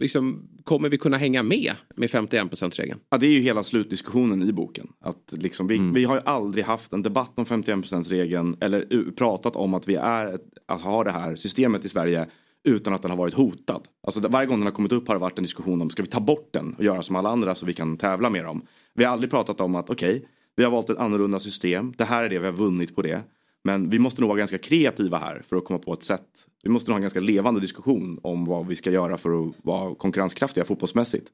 Liksom, 0.00 0.48
kommer 0.64 0.88
vi 0.88 0.98
kunna 0.98 1.16
hänga 1.16 1.42
med 1.42 1.72
med 1.96 2.10
51%-regeln? 2.10 3.00
Ja, 3.10 3.18
det 3.18 3.26
är 3.26 3.30
ju 3.30 3.40
hela 3.40 3.62
slutdiskussionen 3.62 4.48
i 4.48 4.52
boken. 4.52 4.88
Att 5.00 5.34
liksom, 5.36 5.66
vi, 5.66 5.78
vi 5.94 6.04
har 6.04 6.14
ju 6.16 6.22
aldrig 6.24 6.64
haft 6.64 6.92
en 6.92 7.02
debatt 7.02 7.32
om 7.34 7.44
51%-regeln 7.44 8.56
eller 8.60 8.86
u- 8.90 9.12
pratat 9.16 9.56
om 9.56 9.74
att 9.74 9.88
vi 9.88 9.94
är 9.94 10.38
att 10.68 10.80
ha 10.80 11.04
det 11.04 11.10
här 11.10 11.36
systemet 11.36 11.84
i 11.84 11.88
Sverige 11.88 12.26
utan 12.64 12.94
att 12.94 13.02
den 13.02 13.10
har 13.10 13.18
varit 13.18 13.34
hotad. 13.34 13.82
Alltså, 14.06 14.20
varje 14.28 14.46
gång 14.46 14.58
den 14.58 14.66
har 14.66 14.72
kommit 14.72 14.92
upp 14.92 15.08
har 15.08 15.14
det 15.14 15.20
varit 15.20 15.38
en 15.38 15.44
diskussion 15.44 15.82
om 15.82 15.90
ska 15.90 16.02
vi 16.02 16.08
ta 16.08 16.20
bort 16.20 16.48
den 16.52 16.74
och 16.78 16.84
göra 16.84 17.02
som 17.02 17.16
alla 17.16 17.28
andra 17.28 17.54
så 17.54 17.66
vi 17.66 17.72
kan 17.72 17.96
tävla 17.96 18.30
med 18.30 18.44
dem. 18.44 18.62
Vi 18.94 19.04
har 19.04 19.12
aldrig 19.12 19.30
pratat 19.30 19.60
om 19.60 19.74
att 19.74 19.90
okej, 19.90 20.28
vi 20.56 20.64
har 20.64 20.70
valt 20.70 20.90
ett 20.90 20.98
annorlunda 20.98 21.38
system. 21.38 21.94
Det 21.96 22.04
här 22.04 22.22
är 22.22 22.28
det 22.28 22.38
vi 22.38 22.46
har 22.46 22.52
vunnit 22.52 22.96
på 22.96 23.02
det. 23.02 23.22
Men 23.64 23.90
vi 23.90 23.98
måste 23.98 24.20
nog 24.20 24.28
vara 24.28 24.38
ganska 24.38 24.58
kreativa 24.58 25.18
här 25.18 25.42
för 25.48 25.56
att 25.56 25.64
komma 25.64 25.78
på 25.78 25.92
ett 25.92 26.02
sätt. 26.02 26.46
Vi 26.62 26.70
måste 26.70 26.90
nog 26.90 26.94
ha 26.94 26.98
en 26.98 27.02
ganska 27.02 27.20
levande 27.20 27.60
diskussion 27.60 28.18
om 28.22 28.44
vad 28.44 28.66
vi 28.66 28.76
ska 28.76 28.90
göra 28.90 29.16
för 29.16 29.48
att 29.48 29.54
vara 29.62 29.94
konkurrenskraftiga 29.94 30.64
fotbollsmässigt. 30.64 31.26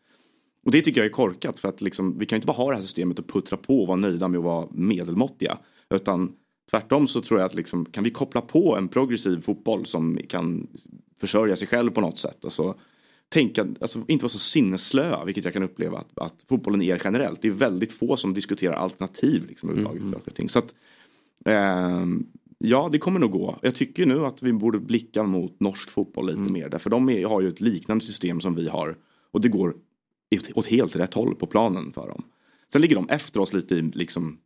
Och 0.65 0.73
det 0.73 0.81
tycker 0.81 1.01
jag 1.01 1.07
är 1.07 1.13
korkat 1.13 1.61
för 1.61 1.69
att 1.69 1.81
liksom, 1.81 2.19
vi 2.19 2.27
kan 2.27 2.37
ju 2.37 2.39
inte 2.39 2.47
bara 2.47 2.57
ha 2.57 2.69
det 2.71 2.75
här 2.75 2.83
systemet 2.83 3.19
och 3.19 3.29
puttra 3.29 3.57
på 3.57 3.81
och 3.81 3.87
vara 3.87 3.97
nöjda 3.97 4.29
med 4.29 4.39
att 4.39 4.45
vara 4.45 4.69
medelmåttiga. 4.71 5.59
Utan 5.91 6.33
tvärtom 6.71 7.07
så 7.07 7.21
tror 7.21 7.41
jag 7.41 7.47
att 7.47 7.55
liksom, 7.55 7.85
kan 7.85 8.05
vi 8.05 8.11
koppla 8.11 8.41
på 8.41 8.77
en 8.77 8.89
progressiv 8.89 9.41
fotboll 9.41 9.87
som 9.87 10.19
kan 10.29 10.67
försörja 11.21 11.57
sig 11.57 11.69
själv 11.69 11.91
på 11.91 12.01
något 12.01 12.19
sätt. 12.19 12.45
Alltså, 12.45 12.75
tänka, 13.29 13.67
alltså, 13.81 14.05
inte 14.09 14.23
vara 14.23 14.31
så 14.31 14.39
sinnesslöa, 14.39 15.25
vilket 15.25 15.45
jag 15.45 15.53
kan 15.53 15.63
uppleva 15.63 15.99
att, 15.99 16.19
att 16.19 16.45
fotbollen 16.49 16.83
är 16.83 17.01
generellt. 17.05 17.43
Det 17.43 17.49
är 17.49 17.53
väldigt 17.53 17.93
få 17.93 18.17
som 18.17 18.35
diskuterar 18.35 18.75
alternativ 18.75 19.47
liksom, 19.49 19.69
överhuvudtaget. 19.71 20.03
för 20.03 20.19
saker 20.19 20.31
och 20.31 20.37
ting. 20.37 20.49
Så 20.49 20.59
att, 20.59 20.75
ehm, 21.45 22.27
ja, 22.59 22.89
det 22.93 22.99
kommer 22.99 23.21
nog 23.21 23.31
gå. 23.31 23.59
Jag 23.63 23.75
tycker 23.75 24.07
nu 24.07 24.25
att 24.25 24.43
vi 24.43 24.53
borde 24.53 24.79
blicka 24.79 25.23
mot 25.23 25.61
norsk 25.61 25.91
fotboll 25.91 26.27
lite 26.27 26.41
mer. 26.41 26.69
Därför 26.69 26.91
de 26.91 27.09
är, 27.09 27.27
har 27.27 27.41
ju 27.41 27.49
ett 27.49 27.61
liknande 27.61 28.05
system 28.05 28.41
som 28.41 28.55
vi 28.55 28.69
har. 28.69 28.97
Och 29.31 29.41
det 29.41 29.49
går 29.49 29.75
åt- 30.55 30.67
helt 30.67 30.97
rätt 30.97 31.15
håll 31.15 31.35
på 31.35 31.47
planen 31.47 31.93
för 31.93 32.09
dem. 32.09 32.23
Sen 32.73 32.83
ligger 32.83 32.97
de 32.97 33.09
efter 33.09 33.41
oss 33.41 33.53
lite 33.53 33.75
i 33.75 33.83
liksom, 33.83 34.39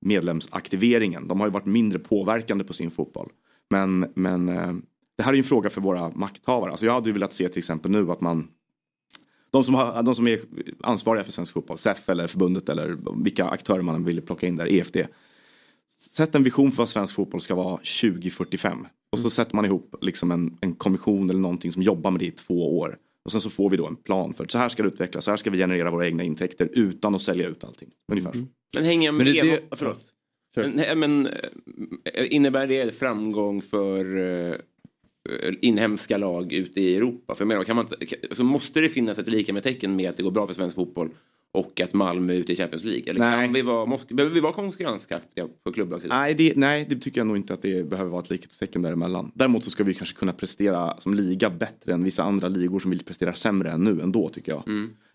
medlemsaktiveringen. 0.00 1.28
De 1.28 1.40
har 1.40 1.46
ju 1.46 1.52
varit 1.52 1.66
mindre 1.66 1.98
påverkande 1.98 2.64
på 2.64 2.72
sin 2.72 2.90
fotboll. 2.90 3.30
Men, 3.70 4.12
men 4.14 4.48
eh, 4.48 4.72
det 5.16 5.22
här 5.22 5.32
är 5.32 5.36
en 5.36 5.42
fråga 5.44 5.70
för 5.70 5.80
våra 5.80 6.10
makthavare. 6.10 6.70
Alltså 6.70 6.86
jag 6.86 6.92
hade 6.92 7.08
ju 7.08 7.12
velat 7.12 7.32
se 7.32 7.48
till 7.48 7.58
exempel 7.58 7.90
nu 7.90 8.10
att 8.10 8.20
man 8.20 8.48
de 9.50 9.64
som, 9.64 9.74
har, 9.74 10.02
de 10.02 10.14
som 10.14 10.28
är 10.28 10.40
ansvariga 10.82 11.24
för 11.24 11.32
svensk 11.32 11.52
fotboll, 11.52 11.78
SEF 11.78 12.08
eller 12.08 12.26
förbundet 12.26 12.68
eller 12.68 12.96
vilka 13.24 13.44
aktörer 13.44 13.82
man 13.82 14.04
vill 14.04 14.22
plocka 14.22 14.46
in 14.46 14.56
där, 14.56 14.72
EFD. 14.72 14.96
Sätt 15.98 16.34
en 16.34 16.42
vision 16.42 16.70
för 16.72 16.78
vad 16.78 16.88
svensk 16.88 17.14
fotboll 17.14 17.40
ska 17.40 17.54
vara 17.54 17.76
2045. 17.76 18.86
Och 19.12 19.18
så 19.18 19.30
sätter 19.30 19.56
man 19.56 19.64
ihop 19.64 19.94
liksom 20.00 20.30
en, 20.30 20.58
en 20.60 20.74
kommission 20.74 21.30
eller 21.30 21.40
någonting 21.40 21.72
som 21.72 21.82
jobbar 21.82 22.10
med 22.10 22.20
det 22.20 22.26
i 22.26 22.30
två 22.30 22.78
år. 22.78 22.96
Och 23.24 23.32
sen 23.32 23.40
så 23.40 23.50
får 23.50 23.70
vi 23.70 23.76
då 23.76 23.86
en 23.86 23.96
plan 23.96 24.34
för 24.34 24.44
att 24.44 24.50
så 24.50 24.58
här 24.58 24.68
ska 24.68 24.82
det 24.82 24.88
utvecklas, 24.88 25.24
så 25.24 25.30
här 25.30 25.36
ska 25.36 25.50
vi 25.50 25.58
generera 25.58 25.90
våra 25.90 26.06
egna 26.06 26.22
intäkter 26.22 26.68
utan 26.72 27.14
att 27.14 27.22
sälja 27.22 27.48
ut 27.48 27.64
allting. 27.64 27.88
Ungefär 28.12 28.32
så. 28.32 28.38
Men 28.74 28.84
hänger 28.84 29.12
Men 29.12 29.26
med, 29.26 29.34
det- 29.34 29.42
det- 29.42 29.76
förlåt. 29.76 30.12
Men, 30.56 30.98
men 31.00 31.26
eh, 32.04 32.34
innebär 32.34 32.66
det 32.66 32.98
framgång 32.98 33.62
för 33.62 34.16
eh, 34.50 34.54
inhemska 35.60 36.16
lag 36.16 36.52
ute 36.52 36.80
i 36.80 36.96
Europa? 36.96 37.34
För 37.34 37.42
jag 37.42 37.48
menar, 37.48 37.64
kan 37.64 37.76
man, 37.76 37.88
så 38.32 38.44
måste 38.44 38.80
det 38.80 38.88
finnas 38.88 39.18
ett 39.18 39.28
lika 39.28 39.52
med 39.52 39.62
tecken 39.62 39.96
med 39.96 40.10
att 40.10 40.16
det 40.16 40.22
går 40.22 40.30
bra 40.30 40.46
för 40.46 40.54
svensk 40.54 40.76
fotboll 40.76 41.10
och 41.52 41.80
att 41.80 41.92
Malmö 41.92 42.32
är 42.32 42.36
ute 42.36 42.52
i 42.52 42.56
Champions 42.56 42.84
League? 42.84 43.10
Eller 43.10 43.44
kan 43.44 43.52
vi 43.52 43.62
vara, 43.62 43.86
måste, 43.86 44.14
behöver 44.14 44.34
vi 44.34 44.40
vara 44.40 44.52
konkurrenskraftiga 44.52 45.48
på 45.64 45.72
klubblagssidan? 45.72 46.18
Nej 46.18 46.34
det, 46.34 46.52
nej, 46.56 46.86
det 46.88 46.96
tycker 46.96 47.20
jag 47.20 47.26
nog 47.26 47.36
inte 47.36 47.54
att 47.54 47.62
det 47.62 47.88
behöver 47.88 48.10
vara 48.10 48.22
ett 48.22 48.30
likhetstecken 48.30 48.82
däremellan. 48.82 49.32
Däremot 49.34 49.64
så 49.64 49.70
ska 49.70 49.84
vi 49.84 49.94
kanske 49.94 50.16
kunna 50.16 50.32
prestera 50.32 51.00
som 51.00 51.14
liga 51.14 51.50
bättre 51.50 51.92
än 51.92 52.04
vissa 52.04 52.22
andra 52.22 52.48
ligor 52.48 52.78
som 52.78 52.90
vill 52.90 53.04
prestera 53.04 53.34
sämre 53.34 53.70
än 53.70 53.84
nu 53.84 54.00
ändå 54.00 54.28
tycker 54.28 54.52
jag. 54.52 54.62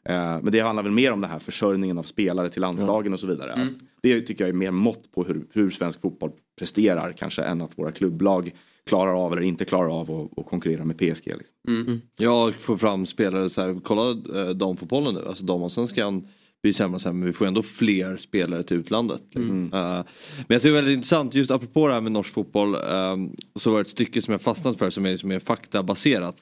Eh, 0.03 0.41
men 0.43 0.51
det 0.51 0.59
handlar 0.59 0.83
väl 0.83 0.91
mer 0.91 1.11
om 1.11 1.21
det 1.21 1.27
här 1.27 1.39
försörjningen 1.39 1.97
av 1.97 2.03
spelare 2.03 2.49
till 2.49 2.61
landslagen 2.61 3.13
och 3.13 3.19
så 3.19 3.27
vidare. 3.27 3.53
Mm. 3.53 3.73
Det 4.01 4.21
tycker 4.21 4.43
jag 4.43 4.49
är 4.49 4.53
mer 4.53 4.71
mått 4.71 5.11
på 5.11 5.23
hur, 5.23 5.45
hur 5.53 5.69
svensk 5.69 6.01
fotboll 6.01 6.31
presterar 6.59 7.11
kanske 7.11 7.43
än 7.43 7.61
att 7.61 7.79
våra 7.79 7.91
klubblag 7.91 8.51
klarar 8.85 9.25
av 9.25 9.31
eller 9.31 9.41
inte 9.41 9.65
klarar 9.65 9.99
av 9.99 10.11
att 10.11 10.39
att 10.39 10.45
konkurrera 10.45 10.85
med 10.85 10.97
PSG. 10.97 11.25
Liksom. 11.25 11.55
Mm. 11.67 12.01
Jag 12.17 12.55
får 12.55 12.77
fram 12.77 13.05
spelare 13.05 13.49
så 13.49 13.61
här, 13.61 13.79
kolla 13.83 14.09
eh, 14.41 14.49
damfotbollen 14.49 15.13
nu, 15.13 15.27
alltså 15.27 15.43
damallsvenskan 15.43 16.27
blir 16.61 16.73
sämre 16.73 16.95
och 16.95 17.01
sämre 17.01 17.19
men 17.19 17.27
vi 17.27 17.33
får 17.33 17.45
ändå 17.45 17.63
fler 17.63 18.17
spelare 18.17 18.63
till 18.63 18.77
utlandet. 18.77 19.35
Mm. 19.35 19.73
Eh, 19.73 19.79
men 19.79 20.05
jag 20.47 20.61
tycker 20.61 20.61
det 20.61 20.69
är 20.69 20.81
väldigt 20.81 20.95
intressant, 20.95 21.33
just 21.33 21.51
apropå 21.51 21.87
det 21.87 21.93
här 21.93 22.01
med 22.01 22.11
norsk 22.11 22.33
fotboll, 22.33 22.75
eh, 22.75 23.17
så 23.55 23.71
var 23.71 23.77
det 23.77 23.81
ett 23.81 23.89
stycke 23.89 24.21
som 24.21 24.31
jag 24.31 24.41
fastnat 24.41 24.77
för 24.77 24.89
som 24.89 25.05
är, 25.05 25.17
som 25.17 25.31
är 25.31 25.39
faktabaserat. 25.39 26.37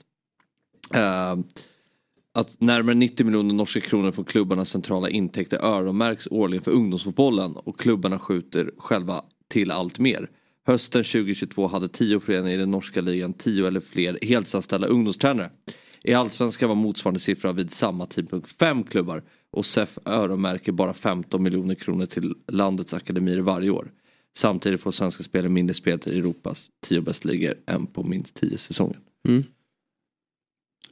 Eh, 0.94 1.36
att 2.34 2.62
närmare 2.62 2.96
90 2.96 3.26
miljoner 3.26 3.54
norska 3.54 3.80
kronor 3.82 4.12
från 4.12 4.26
klubbarnas 4.26 4.70
centrala 4.70 5.10
intäkter 5.10 5.58
öronmärks 5.58 6.28
årligen 6.32 6.64
för 6.64 6.72
ungdomsfotbollen 6.72 7.56
och 7.56 7.80
klubbarna 7.80 8.20
skjuter 8.20 8.72
själva 8.78 9.24
till 9.48 9.72
allt 9.72 10.00
mer. 10.00 10.30
Hösten 10.68 11.04
2022 11.04 11.68
hade 11.68 11.88
10 11.88 12.20
föreningar 12.20 12.56
i 12.56 12.58
den 12.58 12.72
norska 12.72 13.02
ligan 13.02 13.34
10 13.34 13.68
eller 13.68 13.80
fler 13.80 14.20
heltidsanställda 14.22 14.88
ungdomstränare. 14.88 15.52
I 16.04 16.14
allsvenskan 16.14 16.70
var 16.70 16.76
motsvarande 16.76 17.20
siffra 17.20 17.52
vid 17.52 17.72
samma 17.72 18.06
tidpunkt 18.06 18.52
fem 18.52 18.84
klubbar 18.84 19.24
och 19.52 19.66
SEF 19.66 19.98
öronmärker 20.06 20.72
bara 20.72 20.94
15 20.94 21.44
miljoner 21.44 21.76
kronor 21.76 22.06
till 22.06 22.36
landets 22.48 22.94
akademier 22.94 23.40
varje 23.40 23.70
år. 23.70 23.92
Samtidigt 24.38 24.82
får 24.82 24.92
svenska 24.92 25.24
spelare 25.24 25.50
mindre 25.50 25.74
spel 25.74 26.00
till 26.00 26.18
Europas 26.18 26.70
10 26.84 27.02
bästa 27.02 27.30
ligor 27.30 27.54
än 27.68 27.88
på 27.88 28.04
minst 28.04 28.36
10 28.36 28.58
säsonger. 28.58 29.00
Mm. 29.28 29.44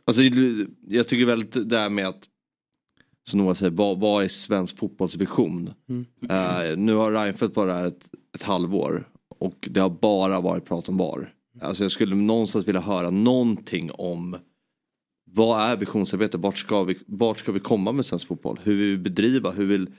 Alltså, 0.05 0.21
jag 0.87 1.07
tycker 1.07 1.25
väldigt 1.25 1.69
det 1.69 1.77
här 1.77 1.89
med 1.89 2.07
att 2.07 2.29
som 3.29 3.39
Noah 3.39 3.55
säger, 3.55 3.71
vad, 3.71 3.99
vad 3.99 4.23
är 4.23 4.27
svensk 4.27 4.77
fotbollsvision? 4.77 5.73
Mm. 5.89 6.05
Eh, 6.29 6.77
nu 6.77 6.93
har 6.93 7.11
Reinfeldt 7.11 7.55
varit 7.55 7.73
här 7.73 7.87
ett, 7.87 8.09
ett 8.35 8.43
halvår 8.43 9.07
och 9.39 9.67
det 9.71 9.79
har 9.79 9.89
bara 9.89 10.41
varit 10.41 10.65
prat 10.65 10.89
om 10.89 10.97
VAR. 10.97 11.33
Alltså 11.61 11.83
jag 11.83 11.91
skulle 11.91 12.15
någonstans 12.15 12.67
vilja 12.67 12.81
höra 12.81 13.09
någonting 13.09 13.91
om 13.93 14.37
vad 15.31 15.61
är 15.61 15.77
visionsarbete? 15.77 16.37
Vart 16.37 16.57
ska 16.57 16.83
vi, 16.83 16.97
vart 17.07 17.39
ska 17.39 17.51
vi 17.51 17.59
komma 17.59 17.91
med 17.91 18.05
svensk 18.05 18.27
fotboll? 18.27 18.59
Hur 18.63 18.75
vill 18.75 18.89
vi 18.91 18.97
bedriva? 18.97 19.51
Hur, 19.51 19.65
vill, 19.65 19.89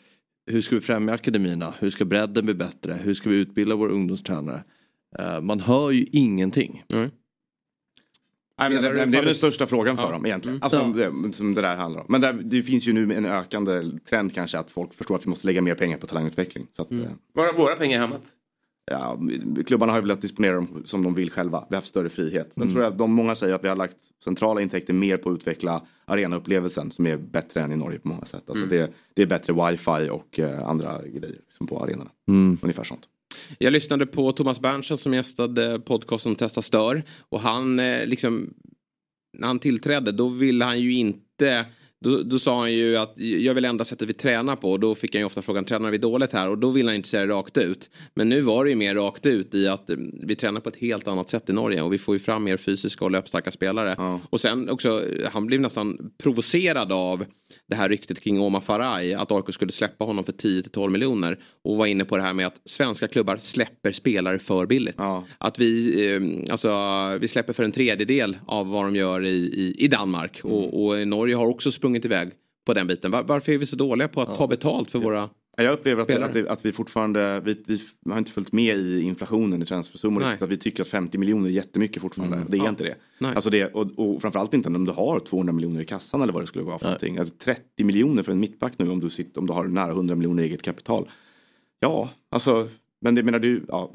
hur 0.47 0.61
ska 0.61 0.75
vi 0.75 0.81
främja 0.81 1.15
akademierna? 1.15 1.75
Hur 1.79 1.91
ska 1.91 2.05
bredden 2.05 2.45
bli 2.45 2.55
bättre? 2.55 2.93
Hur 2.95 3.15
ska 3.15 3.31
vi 3.31 3.37
utbilda 3.41 3.75
våra 3.77 3.93
ungdomstränare? 3.93 4.65
Eh, 5.19 5.41
man 5.41 5.61
hör 5.61 5.91
ju 5.91 6.07
ingenting. 6.13 6.85
Nej, 6.89 7.11
men 8.71 8.71
det, 8.71 8.81
det 8.93 9.01
är 9.03 9.07
väl 9.07 9.25
den 9.25 9.35
största 9.35 9.67
frågan 9.67 9.97
för 9.97 10.05
Ja. 10.05 10.11
dem 10.11 10.27
egentligen. 10.27 10.57
Mm. 10.57 10.63
Alltså, 10.63 11.01
Ja. 11.01 11.11
det, 11.11 11.33
som 11.33 11.55
det 11.55 11.61
där 11.61 11.77
handlar 11.77 12.01
om. 12.01 12.07
Men 12.09 12.21
där, 12.21 12.33
det 12.33 12.63
finns 12.63 12.89
ju 12.89 12.93
nu 12.93 13.15
en 13.15 13.27
ökande 13.27 13.83
trend 14.09 14.35
kanske 14.35 14.59
att 14.59 14.71
folk 14.71 14.95
förstår 14.95 15.15
att 15.17 15.27
vi 15.27 15.31
måste 15.31 15.47
lägga 15.47 15.61
mer 15.61 15.75
pengar 15.75 15.99
på 15.99 16.07
talangutveckling. 16.07 16.67
Så 16.73 16.83
att, 16.83 16.93
eh, 16.93 16.99
Var 17.33 17.47
har 17.47 17.53
våra 17.59 17.77
pengar 17.77 18.01
hamnat? 18.01 18.23
Ja, 18.91 19.19
klubbarna 19.67 19.93
har 19.93 19.99
ju 19.99 20.03
velat 20.03 20.21
disponera 20.21 20.55
dem 20.55 20.83
som 20.85 21.03
de 21.03 21.15
vill 21.15 21.31
själva. 21.31 21.61
Vi 21.69 21.75
har 21.75 21.77
haft 21.77 21.89
större 21.89 22.09
frihet. 22.09 22.53
Sen 22.55 22.63
Mm. 22.63 22.75
tror 22.75 22.85
jag 22.85 22.97
de 22.97 23.13
många 23.13 23.35
säger 23.35 23.55
att 23.55 23.65
vi 23.65 23.69
har 23.69 23.77
lagt 23.77 23.97
centrala 24.25 24.61
intäkter 24.61 24.93
mer 24.95 25.17
på 25.17 25.31
att 25.31 25.35
utveckla 25.37 25.83
arenaupplevelsen 26.05 26.91
som 26.91 27.07
är 27.07 27.17
bättre 27.17 27.61
än 27.63 27.73
i 27.73 27.77
Norge 27.77 27.99
på 27.99 28.09
många 28.09 28.25
sätt. 28.25 28.45
Alltså 28.49 28.65
Mm. 28.65 28.77
det, 28.79 28.93
det 29.15 29.23
är 29.23 29.27
bättre 29.27 29.53
wifi 29.71 30.09
och 30.11 30.39
eh, 30.39 30.69
andra 30.69 31.03
grejer 31.03 31.37
som 31.59 31.67
på 31.67 31.83
arenorna. 31.83 32.11
Mm. 32.29 32.59
Ungefär 32.63 32.85
sånt. 32.85 33.09
Jag 33.59 33.73
lyssnade 33.73 34.07
på 34.07 34.33
Thomas 34.33 34.61
Berntsen 34.61 34.97
som 34.99 35.15
gästade 35.15 35.81
podcasten 35.81 36.35
Testa 36.37 36.63
Stör. 36.63 37.03
Och 37.29 37.41
han 37.41 37.79
eh, 37.79 38.07
liksom, 38.07 38.55
när 39.39 39.47
han 39.47 39.59
tillträdde 39.59 40.13
då 40.13 40.29
ville 40.29 40.65
han 40.65 40.81
ju 40.81 40.93
inte 40.95 41.67
då, 42.01 42.23
då 42.23 42.39
sa 42.39 42.61
han 42.61 42.73
ju 42.73 42.97
att 42.97 43.13
jag 43.17 43.55
vill 43.55 43.65
ändra 43.65 43.85
sättet 43.85 44.09
vi 44.09 44.15
tränar 44.15 44.57
på 44.57 44.71
och 44.71 44.81
då 44.81 44.95
fick 44.95 45.15
han 45.15 45.21
ju 45.21 45.27
ofta 45.27 45.43
frågan 45.43 45.65
tränar 45.65 45.91
vi 45.91 45.99
dåligt 45.99 46.33
här 46.33 46.49
och 46.49 46.59
då 46.59 46.71
vill 46.71 46.87
han 46.87 46.97
inte 46.97 47.09
säga 47.09 47.27
det 47.27 47.33
rakt 47.33 47.57
ut. 47.57 47.91
Men 48.15 48.29
nu 48.29 48.41
var 48.41 48.65
det 48.65 48.71
ju 48.71 48.77
mer 48.77 48.95
rakt 48.95 49.27
ut 49.27 49.55
i 49.55 49.69
att 49.69 49.91
eh, 49.91 49.97
vi 50.23 50.37
tränar 50.37 50.61
på 50.61 50.69
ett 50.69 50.77
helt 50.77 51.09
annat 51.09 51.31
sätt 51.31 51.51
i 51.51 51.53
Norge 51.53 51.83
och 51.83 51.93
vi 51.93 51.99
får 51.99 52.15
ju 52.15 52.19
fram 52.19 52.45
mer 52.45 52.57
fysiska 52.57 53.05
och 53.05 53.11
löpstarka 53.11 53.51
spelare. 53.51 54.21
Och 54.31 54.41
sen 54.41 54.71
också, 54.71 55.05
han 55.33 55.47
blev 55.47 55.61
nästan 55.61 56.11
provocerad 56.19 56.93
av 56.93 57.25
det 57.69 57.77
här 57.77 57.89
ryktet 57.89 58.21
kring 58.21 58.41
Oma 58.41 58.61
Faraj 58.61 59.15
att 59.15 59.33
AIK 59.33 59.55
skulle 59.55 59.73
släppa 59.73 60.05
honom 60.05 60.25
för 60.25 60.33
10-12 60.33 60.89
miljoner 60.89 61.39
och 61.65 61.77
var 61.77 61.87
inne 61.87 62.05
på 62.05 62.17
det 62.17 62.23
här 62.23 62.33
med 62.33 62.47
att 62.47 62.61
svenska 62.65 63.09
klubbar 63.09 63.37
släpper 63.37 63.93
spelare 63.93 64.39
för 64.39 64.67
billigt. 64.67 64.97
Att 65.39 65.59
vi, 65.59 66.05
eh, 66.15 66.53
alltså, 66.53 66.69
vi 67.21 67.29
släpper 67.29 67.53
för 67.53 67.65
en 67.65 67.73
tredjedel 67.73 68.37
av 68.47 68.69
vad 68.69 68.85
de 68.85 68.97
gör 68.97 69.25
i, 69.25 69.37
i, 69.37 69.75
i 69.79 69.89
Danmark 69.89 70.41
och, 70.45 70.85
och 70.85 71.09
Norge 71.09 71.35
har 71.35 71.47
också 71.47 71.71
sprungit 71.71 72.05
iväg 72.05 72.31
på 72.67 72.75
den 72.75 72.87
biten. 72.87 73.11
Var, 73.11 73.23
varför 73.23 73.53
är 73.53 73.59
vi 73.59 73.67
så 73.67 73.77
dåliga 73.77 74.09
på 74.09 74.23
att 74.23 74.37
ta 74.37 74.47
betalt 74.47 74.91
för 74.91 74.99
våra 74.99 75.29
Jag 75.65 75.73
upplever 75.73 76.03
att, 76.03 76.11
att, 76.11 76.33
det, 76.33 76.49
att 76.49 76.65
vi 76.65 76.73
fortfarande, 76.73 77.41
vi, 77.41 77.63
vi 77.67 77.81
har 78.11 78.19
inte 78.19 78.31
följt 78.31 78.53
med 78.53 78.77
i 78.77 79.01
inflationen 79.01 79.63
i 79.63 79.65
transfersummor. 79.67 80.21
Nej. 80.21 80.39
Att 80.41 80.49
vi 80.49 80.57
tycker 80.57 80.83
att 80.83 80.89
50 80.89 81.19
miljoner 81.19 81.49
är 81.49 81.53
jättemycket 81.53 82.03
fortfarande. 82.03 82.45
Det 82.49 82.57
är 82.57 82.59
Ja. 82.59 82.69
inte 82.69 82.85
det. 82.85 82.95
Nej. 83.19 83.35
Alltså 83.35 83.51
det 83.51 83.67
och, 83.67 83.91
och 83.97 84.23
framförallt 84.23 84.55
inte 84.55 84.69
om 84.69 84.85
du 84.85 84.93
har 84.93 85.21
200 85.21 85.53
miljoner 85.53 85.81
i 85.81 85.85
kassan 85.85 86.23
eller 86.23 86.33
vad 86.33 86.43
det 86.43 86.47
skulle 86.47 86.65
vara 86.65 86.79
för 86.79 86.87
någonting. 86.87 87.19
Alltså 87.19 87.35
30 87.39 87.85
miljoner 87.85 88.23
för 88.23 88.33
en 88.33 88.41
mittback 88.41 88.73
nu 88.77 88.91
om 88.91 89.01
du, 89.01 89.11
sitter, 89.11 89.41
om 89.41 89.47
du 89.47 89.53
har 89.53 89.65
nära 89.65 89.91
100 89.91 90.15
miljoner 90.15 90.43
eget 90.43 90.63
kapital. 90.63 91.09
Ja, 91.81 92.11
alltså, 92.31 92.69
men 93.01 93.15
det 93.15 93.23
menar 93.23 93.39
du, 93.39 93.65
ja, 93.69 93.93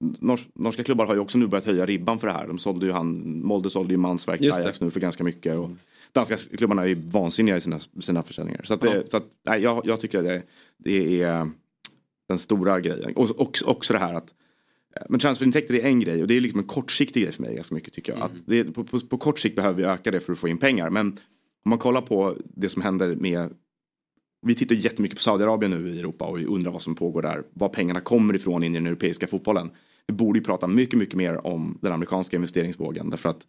nors, 0.00 0.46
norska 0.54 0.84
klubbar 0.84 1.06
har 1.06 1.14
ju 1.14 1.20
också 1.20 1.38
nu 1.38 1.46
börjat 1.46 1.64
höja 1.64 1.86
ribban 1.86 2.18
för 2.18 2.26
det 2.26 2.32
här. 2.32 2.46
De 2.46 2.58
sålde 2.58 2.86
ju 2.86 2.92
han, 2.92 3.40
Molde 3.42 3.70
sålde 3.70 3.94
ju 3.94 3.98
Mansverk 3.98 4.40
till. 4.40 4.52
Ajax 4.52 4.80
nu 4.80 4.90
för 4.90 5.00
ganska 5.00 5.24
mycket. 5.24 5.56
Och 5.56 5.70
danska 6.12 6.36
klubbarna 6.36 6.84
är 6.84 6.94
vansinniga 6.94 7.56
i 7.56 7.60
sina, 7.60 7.78
sina 8.00 8.22
försäljningar. 8.22 8.62
Så, 8.64 8.74
att 8.74 8.80
det, 8.80 8.94
Ja. 8.94 9.02
så 9.08 9.16
att, 9.16 9.24
nej, 9.46 9.62
jag, 9.62 9.86
jag 9.86 10.00
tycker 10.00 10.18
att 10.18 10.24
det, 10.24 10.42
det 10.76 11.22
är 11.22 11.50
den 12.28 12.38
stora 12.38 12.80
grejen. 12.80 13.12
Och 13.16 13.40
också, 13.40 13.64
också 13.64 13.92
det 13.92 13.98
här 13.98 14.14
att 14.14 14.34
men 15.08 15.20
transferintäkter 15.20 15.74
är 15.74 15.84
en 15.84 16.00
grej 16.00 16.22
och 16.22 16.28
det 16.28 16.36
är 16.36 16.40
liksom 16.40 16.60
en 16.60 16.66
kortsiktig 16.66 17.22
grej 17.22 17.32
för 17.32 17.42
mig 17.42 17.54
ganska 17.54 17.74
mycket 17.74 17.92
tycker 17.92 18.12
jag. 18.12 18.22
Att 18.22 18.32
det, 18.46 18.64
på, 18.64 18.84
på, 18.84 19.00
på 19.00 19.18
kort 19.18 19.38
sikt 19.38 19.56
behöver 19.56 19.76
vi 19.76 19.84
öka 19.84 20.10
det 20.10 20.20
för 20.20 20.32
att 20.32 20.38
få 20.38 20.48
in 20.48 20.58
pengar. 20.58 20.90
Men 20.90 21.06
om 21.64 21.70
man 21.70 21.78
kollar 21.78 22.00
på 22.00 22.36
det 22.44 22.68
som 22.68 22.82
händer 22.82 23.16
med 23.16 23.50
vi 24.42 24.54
tittar 24.54 24.74
jättemycket 24.74 25.18
på 25.18 25.22
Saudiarabien 25.22 25.70
nu 25.70 25.90
i 25.90 25.98
Europa 25.98 26.24
och 26.24 26.38
vi 26.38 26.44
undrar 26.44 26.72
vad 26.72 26.82
som 26.82 26.94
pågår 26.94 27.22
där. 27.22 27.42
Var 27.52 27.68
pengarna 27.68 28.00
kommer 28.00 28.34
ifrån 28.34 28.62
in 28.62 28.74
i 28.74 28.78
den 28.78 28.86
europeiska 28.86 29.26
fotbollen. 29.26 29.70
Vi 30.08 30.14
borde 30.14 30.38
ju 30.38 30.44
prata 30.44 30.66
mycket, 30.66 30.98
mycket 30.98 31.14
mer 31.14 31.46
om 31.46 31.78
den 31.82 31.92
amerikanska 31.92 32.36
investeringsvågen. 32.36 33.10
Därför 33.10 33.28
att, 33.28 33.46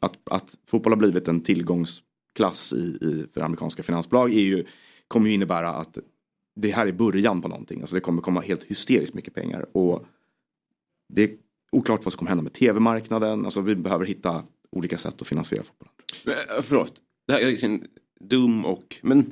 att, 0.00 0.16
att 0.30 0.58
fotboll 0.66 0.92
har 0.92 0.98
blivit 0.98 1.28
en 1.28 1.40
tillgångsklass 1.40 2.72
i, 2.72 2.98
i, 3.00 3.26
för 3.34 3.40
amerikanska 3.40 3.82
finansbolag 3.82 4.34
är 4.34 4.40
ju, 4.40 4.64
kommer 5.08 5.28
ju 5.28 5.34
innebära 5.34 5.68
att 5.68 5.98
det 6.56 6.70
här 6.70 6.86
är 6.86 6.92
början 6.92 7.42
på 7.42 7.48
någonting. 7.48 7.80
Alltså 7.80 7.94
det 7.94 8.00
kommer 8.00 8.22
komma 8.22 8.40
helt 8.40 8.64
hysteriskt 8.64 9.14
mycket 9.14 9.34
pengar. 9.34 9.66
Och 9.76 10.06
det 11.08 11.22
är 11.22 11.30
oklart 11.72 12.04
vad 12.04 12.12
som 12.12 12.18
kommer 12.18 12.28
hända 12.28 12.42
med 12.42 12.52
tv-marknaden. 12.52 13.44
Alltså 13.44 13.60
vi 13.60 13.74
behöver 13.74 14.06
hitta 14.06 14.42
olika 14.70 14.98
sätt 14.98 15.22
att 15.22 15.28
finansiera 15.28 15.62
fotbollen. 15.62 15.94
Eh, 16.26 16.62
Förlåt, 16.62 16.94
det 17.26 17.32
här 17.32 17.40
är 17.40 17.46
liksom 17.46 17.82
dum 18.20 18.64
och... 18.64 18.96
Men, 19.02 19.30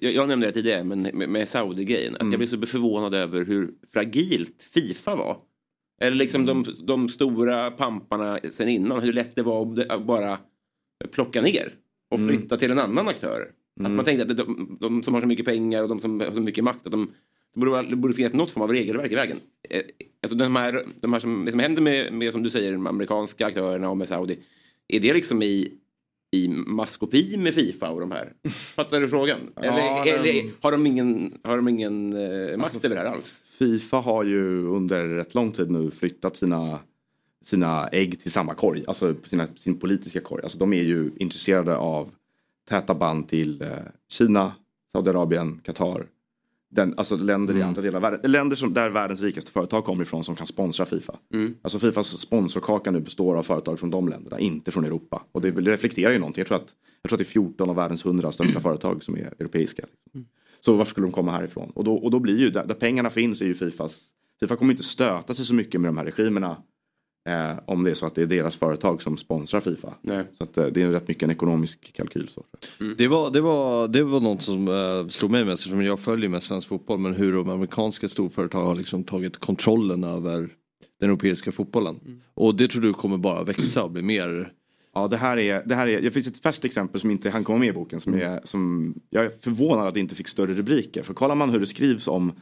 jag, 0.00 0.12
jag 0.12 0.28
nämnde 0.28 0.46
det 0.46 0.52
tidigare 0.52 0.84
men 0.84 1.02
med, 1.02 1.28
med 1.28 1.48
Saudi-grejen. 1.48 2.14
Att 2.14 2.20
Mm. 2.20 2.32
jag 2.32 2.38
blev 2.38 2.48
så 2.48 2.66
förvånad 2.66 3.14
över 3.14 3.44
hur 3.44 3.70
fragilt 3.92 4.62
Fifa 4.74 5.16
var. 5.16 5.36
Eller 6.00 6.16
liksom 6.16 6.46
de, 6.46 6.64
de 6.86 7.08
stora 7.08 7.70
pamparna 7.70 8.38
sen 8.50 8.68
innan. 8.68 9.02
Hur 9.02 9.12
lätt 9.12 9.36
det 9.36 9.42
var 9.42 9.84
att 9.88 10.06
bara 10.06 10.38
plocka 11.12 11.42
ner. 11.42 11.72
Och 12.10 12.18
Mm. 12.18 12.36
flytta 12.36 12.56
till 12.56 12.70
en 12.70 12.78
annan 12.78 13.08
aktör. 13.08 13.40
Att 13.40 13.80
Mm. 13.80 13.96
man 13.96 14.04
tänkte 14.04 14.22
att 14.30 14.36
de, 14.36 14.76
de 14.80 15.02
som 15.02 15.14
har 15.14 15.20
så 15.20 15.26
mycket 15.26 15.44
pengar 15.44 15.82
och 15.82 15.88
de 15.88 16.00
som 16.00 16.20
har 16.20 16.30
så 16.30 16.40
mycket 16.40 16.64
makt. 16.64 16.86
Att 16.86 16.92
de, 16.92 17.10
det, 17.54 17.60
borde, 17.60 17.82
det 17.82 17.96
borde 17.96 18.14
finnas 18.14 18.32
något 18.32 18.50
form 18.50 18.62
av 18.62 18.70
regelverk 18.72 19.12
i 19.12 19.14
vägen. 19.14 19.36
Eh, 19.70 19.82
Alltså 20.22 20.36
de 20.36 20.56
här, 20.56 20.84
de 21.00 21.12
här 21.12 21.20
som, 21.20 21.44
det 21.44 21.50
som 21.50 21.60
händer 21.60 21.82
med, 21.82 22.12
med, 22.12 22.32
som 22.32 22.42
du 22.42 22.50
säger, 22.50 22.72
de 22.72 22.86
amerikanska 22.86 23.46
aktörerna 23.46 23.90
och 23.90 23.96
med 23.96 24.08
Saudi. 24.08 24.38
Är 24.88 25.00
det 25.00 25.14
liksom 25.14 25.42
i, 25.42 25.72
i 26.36 26.48
maskopi 26.48 27.36
med 27.36 27.54
Fifa 27.54 27.90
och 27.90 28.00
de 28.00 28.10
här? 28.10 28.32
Fattar 28.76 29.00
du 29.00 29.08
frågan? 29.08 29.38
Eller, 29.56 29.78
Ja, 29.78 30.04
eller 30.04 30.50
har 30.60 30.72
de 30.72 30.86
ingen, 30.86 31.38
har 31.42 31.56
de 31.56 31.68
ingen 31.68 32.12
eh, 32.12 32.56
makt 32.56 32.84
över 32.84 32.96
det 32.96 33.02
här 33.02 33.08
alls? 33.08 33.42
Fifa 33.58 33.96
har 33.96 34.24
ju 34.24 34.66
under 34.66 35.04
rätt 35.06 35.34
lång 35.34 35.52
tid 35.52 35.70
nu 35.70 35.90
flyttat 35.90 36.36
sina, 36.36 36.78
sina 37.44 37.88
ägg 37.88 38.20
till 38.20 38.30
samma 38.30 38.54
korg, 38.54 38.84
alltså 38.86 39.14
sina, 39.24 39.48
sin 39.56 39.78
politiska 39.78 40.20
korg. 40.20 40.42
Alltså 40.42 40.58
de 40.58 40.72
är 40.72 40.82
ju 40.82 41.10
intresserade 41.16 41.76
av 41.76 42.10
täta 42.68 42.94
band 42.94 43.28
till 43.28 43.62
eh, 43.62 43.68
Kina, 44.08 44.52
Saudiarabien, 44.92 45.60
Qatar. 45.64 46.06
Den, 46.68 46.94
alltså 46.96 47.16
länder 47.16 47.56
i 47.56 47.62
andra 47.62 47.82
delar 47.82 47.96
av 47.96 48.02
världen. 48.02 48.32
Länder 48.32 48.56
som, 48.56 48.74
där 48.74 48.90
världens 48.90 49.22
rikaste 49.22 49.50
företag 49.50 49.84
kommer 49.84 50.02
ifrån 50.02 50.24
som 50.24 50.36
kan 50.36 50.46
sponsra 50.46 50.86
Fifa. 50.86 51.18
Alltså 51.62 51.78
Fifas 51.78 52.18
sponsorkaka 52.18 52.90
nu 52.90 53.00
består 53.00 53.36
av 53.36 53.42
företag 53.42 53.78
från 53.78 53.90
de 53.90 54.08
länderna, 54.08 54.40
inte 54.40 54.70
från 54.70 54.84
Europa. 54.84 55.22
Och 55.32 55.40
det, 55.40 55.50
det 55.50 55.70
reflekterar 55.70 56.12
ju 56.12 56.18
någonting. 56.18 56.40
Jag 56.40 56.46
tror, 56.48 56.56
att, 56.56 56.74
jag 57.02 57.08
tror 57.08 57.16
att 57.16 57.18
det 57.18 57.22
är 57.22 57.32
14 57.32 57.70
av 57.70 57.76
världens 57.76 58.04
100 58.04 58.32
största 58.32 58.60
företag 58.60 59.04
som 59.04 59.16
är 59.16 59.34
europeiska. 59.38 59.82
Liksom. 60.04 60.26
Så 60.60 60.76
varför 60.76 60.90
skulle 60.90 61.06
de 61.06 61.12
komma 61.12 61.32
härifrån? 61.32 61.70
Och 61.74 61.84
då, 61.84 61.94
och 61.94 62.10
då 62.10 62.18
blir 62.18 62.38
ju, 62.38 62.50
där, 62.50 62.66
där 62.66 62.74
pengarna 62.74 63.10
finns 63.10 63.42
är 63.42 63.46
ju 63.46 63.54
Fifas, 63.54 64.10
Fifa 64.40 64.56
kommer 64.56 64.72
inte 64.72 64.84
stöta 64.84 65.34
sig 65.34 65.44
så 65.44 65.54
mycket 65.54 65.80
med 65.80 65.88
de 65.88 65.96
här 65.96 66.04
regimerna. 66.04 66.56
Eh, 67.26 67.58
om 67.64 67.84
det 67.84 67.90
är 67.90 67.94
så 67.94 68.06
att 68.06 68.14
det 68.14 68.22
är 68.22 68.26
deras 68.26 68.56
företag 68.56 69.02
som 69.02 69.16
sponsrar 69.16 69.60
Fifa. 69.60 69.94
Så 70.38 70.44
att, 70.44 70.56
eh, 70.56 70.66
det 70.66 70.82
är 70.82 70.90
rätt 70.90 71.08
mycket 71.08 71.22
en 71.22 71.30
ekonomisk 71.30 71.92
kalkyl. 71.92 72.28
Så. 72.28 72.44
Det, 72.98 73.08
var, 73.08 73.30
det, 73.30 73.40
var, 73.40 73.88
det 73.88 74.04
var 74.04 74.20
något 74.20 74.42
som 74.42 74.68
uh, 74.68 75.08
slog 75.08 75.30
mig 75.30 75.44
mest 75.44 75.60
eftersom 75.60 75.82
jag 75.82 76.00
följer 76.00 76.28
med 76.28 76.42
svensk 76.42 76.68
fotboll. 76.68 76.98
Men 76.98 77.14
hur 77.14 77.32
de 77.32 77.48
amerikanska 77.48 78.08
storföretag 78.08 78.64
har 78.64 78.74
liksom 78.74 79.04
tagit 79.04 79.36
kontrollen 79.36 80.04
över 80.04 80.48
den 81.00 81.10
europeiska 81.10 81.52
fotbollen. 81.52 82.00
Och 82.34 82.54
det 82.54 82.68
tror 82.68 82.82
du 82.82 82.92
kommer 82.92 83.18
bara 83.18 83.44
växa 83.44 83.84
och 83.84 83.90
bli 83.90 84.02
mer 84.02 84.52
Ja, 84.94 85.08
det 85.08 85.16
här 85.16 85.36
är, 85.38 85.62
det 85.66 85.74
här 85.74 85.86
är, 85.86 86.00
det 86.00 86.10
finns 86.10 86.26
ett 86.26 86.42
färskt 86.42 86.64
exempel 86.64 87.00
som 87.00 87.10
inte 87.10 87.30
han 87.30 87.44
kommer 87.44 87.58
med 87.58 87.68
i 87.68 87.72
boken. 87.72 88.00
Som 88.00 88.14
är, 88.14 88.40
som, 88.44 88.94
jag 89.10 89.24
är 89.24 89.30
förvånad 89.40 89.86
att 89.86 89.94
det 89.94 90.00
inte 90.00 90.14
fick 90.14 90.28
större 90.28 90.54
rubriker. 90.54 91.02
För 91.02 91.14
kollar 91.14 91.34
man 91.34 91.50
hur 91.50 91.60
det 91.60 91.66
skrivs 91.66 92.08
om 92.08 92.32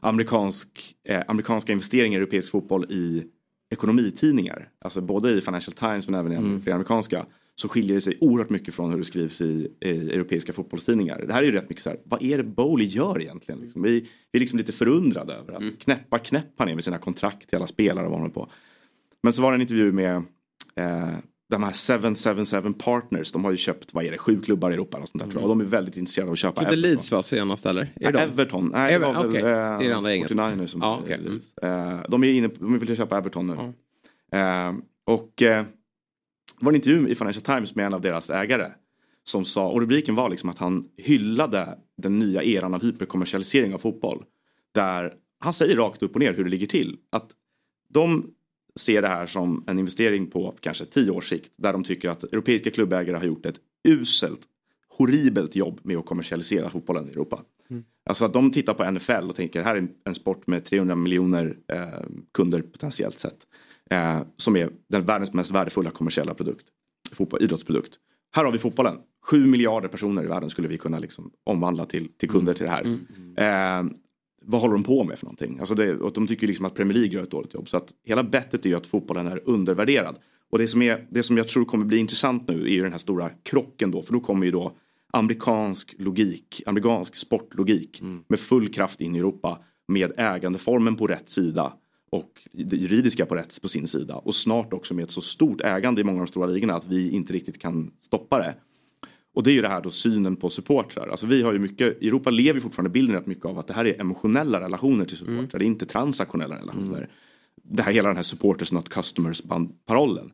amerikansk, 0.00 0.94
eh, 1.08 1.22
amerikanska 1.28 1.72
investeringar 1.72 2.18
i 2.18 2.22
europeisk 2.22 2.50
fotboll 2.50 2.84
i 2.84 3.24
ekonomitidningar. 3.70 4.68
Alltså 4.78 5.00
både 5.00 5.30
i 5.32 5.40
Financial 5.40 5.72
Times 5.74 6.08
men 6.08 6.20
även 6.20 6.32
i 6.32 6.36
Mm. 6.36 6.60
flera 6.60 6.74
amerikanska. 6.74 7.26
Så 7.54 7.68
skiljer 7.68 7.94
det 7.94 8.00
sig 8.00 8.16
oerhört 8.20 8.50
mycket 8.50 8.74
från 8.74 8.90
hur 8.90 8.98
det 8.98 9.04
skrivs 9.04 9.40
i, 9.40 9.68
i 9.80 9.88
europeiska 9.90 10.52
fotbollstidningar. 10.52 11.24
Det 11.26 11.32
här 11.32 11.42
är 11.42 11.46
ju 11.46 11.52
rätt 11.52 11.68
mycket 11.68 11.84
så 11.84 11.90
här, 11.90 11.98
vad 12.04 12.22
är 12.22 12.36
det 12.36 12.44
Bowley 12.44 12.86
gör 12.86 13.20
egentligen? 13.20 13.60
Liksom? 13.60 13.82
Vi, 13.82 14.00
vi 14.32 14.36
är 14.38 14.40
liksom 14.40 14.58
lite 14.58 14.72
förundrade 14.72 15.34
över 15.34 15.52
att 15.52 15.78
knäppa 15.78 16.18
knäpp 16.18 16.46
han 16.56 16.68
är 16.68 16.74
med 16.74 16.84
sina 16.84 16.98
kontrakt 16.98 17.48
till 17.48 17.56
alla 17.56 17.66
spelare 17.66 18.04
och 18.06 18.10
vad 18.12 18.20
han 18.20 18.30
på. 18.30 18.48
Men 19.22 19.32
så 19.32 19.42
var 19.42 19.50
det 19.52 19.56
en 19.56 19.60
intervju 19.60 19.92
med 19.92 20.16
eh, 20.76 21.14
de 21.50 21.62
här 21.62 21.72
777 21.72 22.72
Partners. 22.78 23.32
De 23.32 23.44
har 23.44 23.50
ju 23.50 23.56
köpt, 23.56 23.94
vad 23.94 24.04
är 24.04 24.10
det, 24.12 24.18
sju 24.18 24.40
klubbar 24.40 24.70
i 24.70 24.74
Europa. 24.74 24.98
Och, 24.98 25.08
sånt 25.08 25.24
där, 25.24 25.30
jag. 25.34 25.42
och 25.42 25.48
de 25.48 25.60
är 25.60 25.64
väldigt 25.64 25.96
intresserade 25.96 26.28
av 26.28 26.32
att 26.32 26.38
köpa 26.38 26.60
Köpte 26.60 26.76
Leeds 26.76 27.10
va 27.12 27.22
senast 27.22 27.66
eller? 27.66 27.82
Är 27.82 27.90
Ja, 27.96 28.10
det? 28.12 28.18
Everton. 28.20 28.70
Nej, 28.72 28.90
det 28.90 28.94
Ever- 28.96 29.14
var 29.14 29.22
väl 29.22 29.30
okej. 29.30 29.40
eh, 29.40 29.46
Det 29.78 29.84
är 29.84 29.88
det 29.88 29.96
andra 29.96 30.10
gänget. 30.12 30.30
49ers 30.30 30.66
som 30.66 30.80
Ja, 30.80 31.00
okej. 31.02 31.20
Mm. 31.62 31.98
Eh, 31.98 32.02
De 32.08 32.24
är 32.24 32.32
inne 32.32 32.48
på, 32.48 32.64
de 32.64 32.78
vill 32.78 32.96
köpa 32.96 33.18
Everton 33.18 33.46
nu. 33.46 33.52
Eh, 34.38 34.72
och 35.06 35.42
eh, 35.42 35.64
det 36.58 36.64
var 36.64 36.72
en 36.72 36.76
intervju 36.76 37.08
i 37.08 37.14
Financial 37.14 37.42
Times 37.42 37.74
med 37.74 37.86
en 37.86 37.94
av 37.94 38.00
deras 38.00 38.30
ägare. 38.30 38.70
Som 39.24 39.44
sa, 39.44 39.68
och 39.68 39.80
rubriken 39.80 40.14
var 40.14 40.28
liksom 40.30 40.48
att 40.50 40.58
han 40.58 40.84
hyllade 40.96 41.78
den 42.02 42.18
nya 42.18 42.42
eran 42.42 42.74
av 42.74 42.82
hyperkommersialisering 42.82 43.74
av 43.74 43.78
fotboll. 43.78 44.24
Där 44.74 45.12
han 45.40 45.52
säger 45.52 45.76
rakt 45.76 46.02
upp 46.02 46.14
och 46.14 46.20
ner 46.20 46.32
hur 46.34 46.44
det 46.44 46.50
ligger 46.50 46.66
till. 46.66 46.96
Att 47.12 47.30
de 47.88 48.26
ser 48.76 49.02
det 49.02 49.08
här 49.08 49.26
som 49.26 49.64
en 49.66 49.78
investering 49.78 50.26
på 50.26 50.54
kanske 50.60 50.84
tio 50.84 51.10
års 51.10 51.28
sikt. 51.28 51.52
Där 51.56 51.72
de 51.72 51.84
tycker 51.84 52.08
att 52.10 52.24
europeiska 52.24 52.70
klubbägare 52.70 53.16
har 53.16 53.24
gjort 53.24 53.46
ett 53.46 53.60
uselt, 53.88 54.40
horribelt 54.98 55.56
jobb 55.56 55.80
med 55.82 55.96
att 55.96 56.06
kommersialisera 56.06 56.70
fotbollen 56.70 57.08
i 57.08 57.10
Europa. 57.10 57.42
Alltså 58.08 58.24
att 58.24 58.32
de 58.32 58.50
tittar 58.50 58.74
på 58.74 58.90
NFL 58.90 59.28
och 59.28 59.34
tänker 59.34 59.62
här 59.62 59.76
är 59.76 59.88
en 60.04 60.14
sport 60.14 60.46
med 60.46 60.64
300 60.64 60.94
miljoner 60.94 61.56
eh, 61.72 62.06
kunder 62.34 62.62
potentiellt 62.62 63.18
sett. 63.18 63.36
Eh, 63.90 64.22
som 64.36 64.56
är 64.56 64.70
den 64.88 65.04
världens 65.04 65.32
mest 65.32 65.50
värdefulla 65.50 65.90
kommersiella 65.90 66.34
produkt. 66.34 66.66
Fotboll, 67.12 67.42
idrottsprodukt. 67.42 67.96
Här 68.36 68.44
har 68.44 68.52
vi 68.52 68.58
fotbollen. 68.58 68.98
7 69.26 69.46
miljarder 69.46 69.88
personer 69.88 70.24
i 70.24 70.26
världen 70.26 70.50
skulle 70.50 70.68
vi 70.68 70.78
kunna 70.78 70.98
liksom 70.98 71.30
omvandla 71.44 71.86
till, 71.86 72.08
till 72.08 72.30
kunder 72.30 72.54
till 72.54 72.66
det 72.66 72.70
här. 72.70 72.84
Eh, 73.36 73.90
vad 74.46 74.60
håller 74.60 74.74
de 74.74 74.82
på 74.82 75.04
med 75.04 75.18
för 75.18 75.26
någonting? 75.26 75.58
Alltså 75.58 75.74
det, 75.74 75.94
och 75.96 76.12
de 76.12 76.26
tycker 76.26 76.46
liksom 76.46 76.64
att 76.64 76.74
Premier 76.74 76.94
League 76.94 77.14
gör 77.14 77.22
ett 77.22 77.30
dåligt 77.30 77.54
jobb. 77.54 77.68
Så 77.68 77.76
att 77.76 77.94
hela 78.04 78.24
bettet 78.24 78.66
är 78.66 78.70
ju 78.70 78.76
att 78.76 78.86
fotbollen 78.86 79.26
är 79.26 79.40
undervärderad. 79.44 80.18
Och 80.50 80.58
det 80.58 80.68
som, 80.68 80.82
är, 80.82 81.06
det 81.10 81.22
som 81.22 81.36
jag 81.36 81.48
tror 81.48 81.64
kommer 81.64 81.84
bli 81.84 81.98
intressant 81.98 82.48
nu 82.48 82.62
är 82.62 82.72
ju 82.72 82.82
den 82.82 82.92
här 82.92 82.98
stora 82.98 83.30
krocken 83.42 83.90
då. 83.90 84.02
För 84.02 84.12
då 84.12 84.20
kommer 84.20 84.46
ju 84.46 84.52
då 84.52 84.76
amerikansk 85.12 85.94
logik, 85.98 86.62
amerikansk 86.66 87.16
sportlogik 87.16 88.02
med 88.28 88.40
full 88.40 88.68
kraft 88.68 89.00
in 89.00 89.16
i 89.16 89.18
Europa. 89.18 89.58
Med 89.88 90.12
ägandeformen 90.16 90.96
på 90.96 91.06
rätt 91.06 91.28
sida 91.28 91.72
och 92.10 92.48
det 92.52 92.76
juridiska 92.76 93.26
på 93.26 93.34
rätt 93.34 93.62
på 93.62 93.68
sin 93.68 93.86
sida. 93.86 94.14
Och 94.14 94.34
snart 94.34 94.72
också 94.72 94.94
med 94.94 95.02
ett 95.02 95.10
så 95.10 95.20
stort 95.20 95.60
ägande 95.60 96.00
i 96.00 96.04
många 96.04 96.18
av 96.18 96.26
de 96.26 96.30
stora 96.30 96.46
ligorna 96.46 96.74
att 96.74 96.86
vi 96.86 97.10
inte 97.10 97.32
riktigt 97.32 97.58
kan 97.58 97.90
stoppa 98.00 98.38
det. 98.38 98.54
Och 99.36 99.42
det 99.42 99.50
är 99.50 99.52
ju 99.52 99.62
det 99.62 99.68
här 99.68 99.80
då 99.80 99.90
synen 99.90 100.36
på 100.36 100.50
supportrar. 100.50 101.08
Alltså 101.08 101.26
vi 101.26 101.42
har 101.42 101.52
ju 101.52 101.58
mycket, 101.58 102.02
i 102.02 102.08
Europa 102.08 102.30
lever 102.30 102.60
fortfarande 102.60 102.90
bilden 102.90 103.16
rätt 103.16 103.26
mycket 103.26 103.44
av 103.44 103.58
att 103.58 103.66
det 103.66 103.74
här 103.74 103.84
är 103.84 104.00
emotionella 104.00 104.60
relationer 104.60 105.04
till 105.04 105.16
supportrar. 105.16 105.58
Det 105.58 105.64
är 105.64 105.66
inte 105.66 105.86
transaktionella 105.86 106.58
relationer. 106.58 107.08
Det 107.62 107.82
här 107.82 107.92
hela 107.92 108.08
den 108.08 108.16
här 108.16 108.22
supporters 108.22 108.72
not 108.72 108.88
customers 108.88 109.42
parollen. 109.86 110.30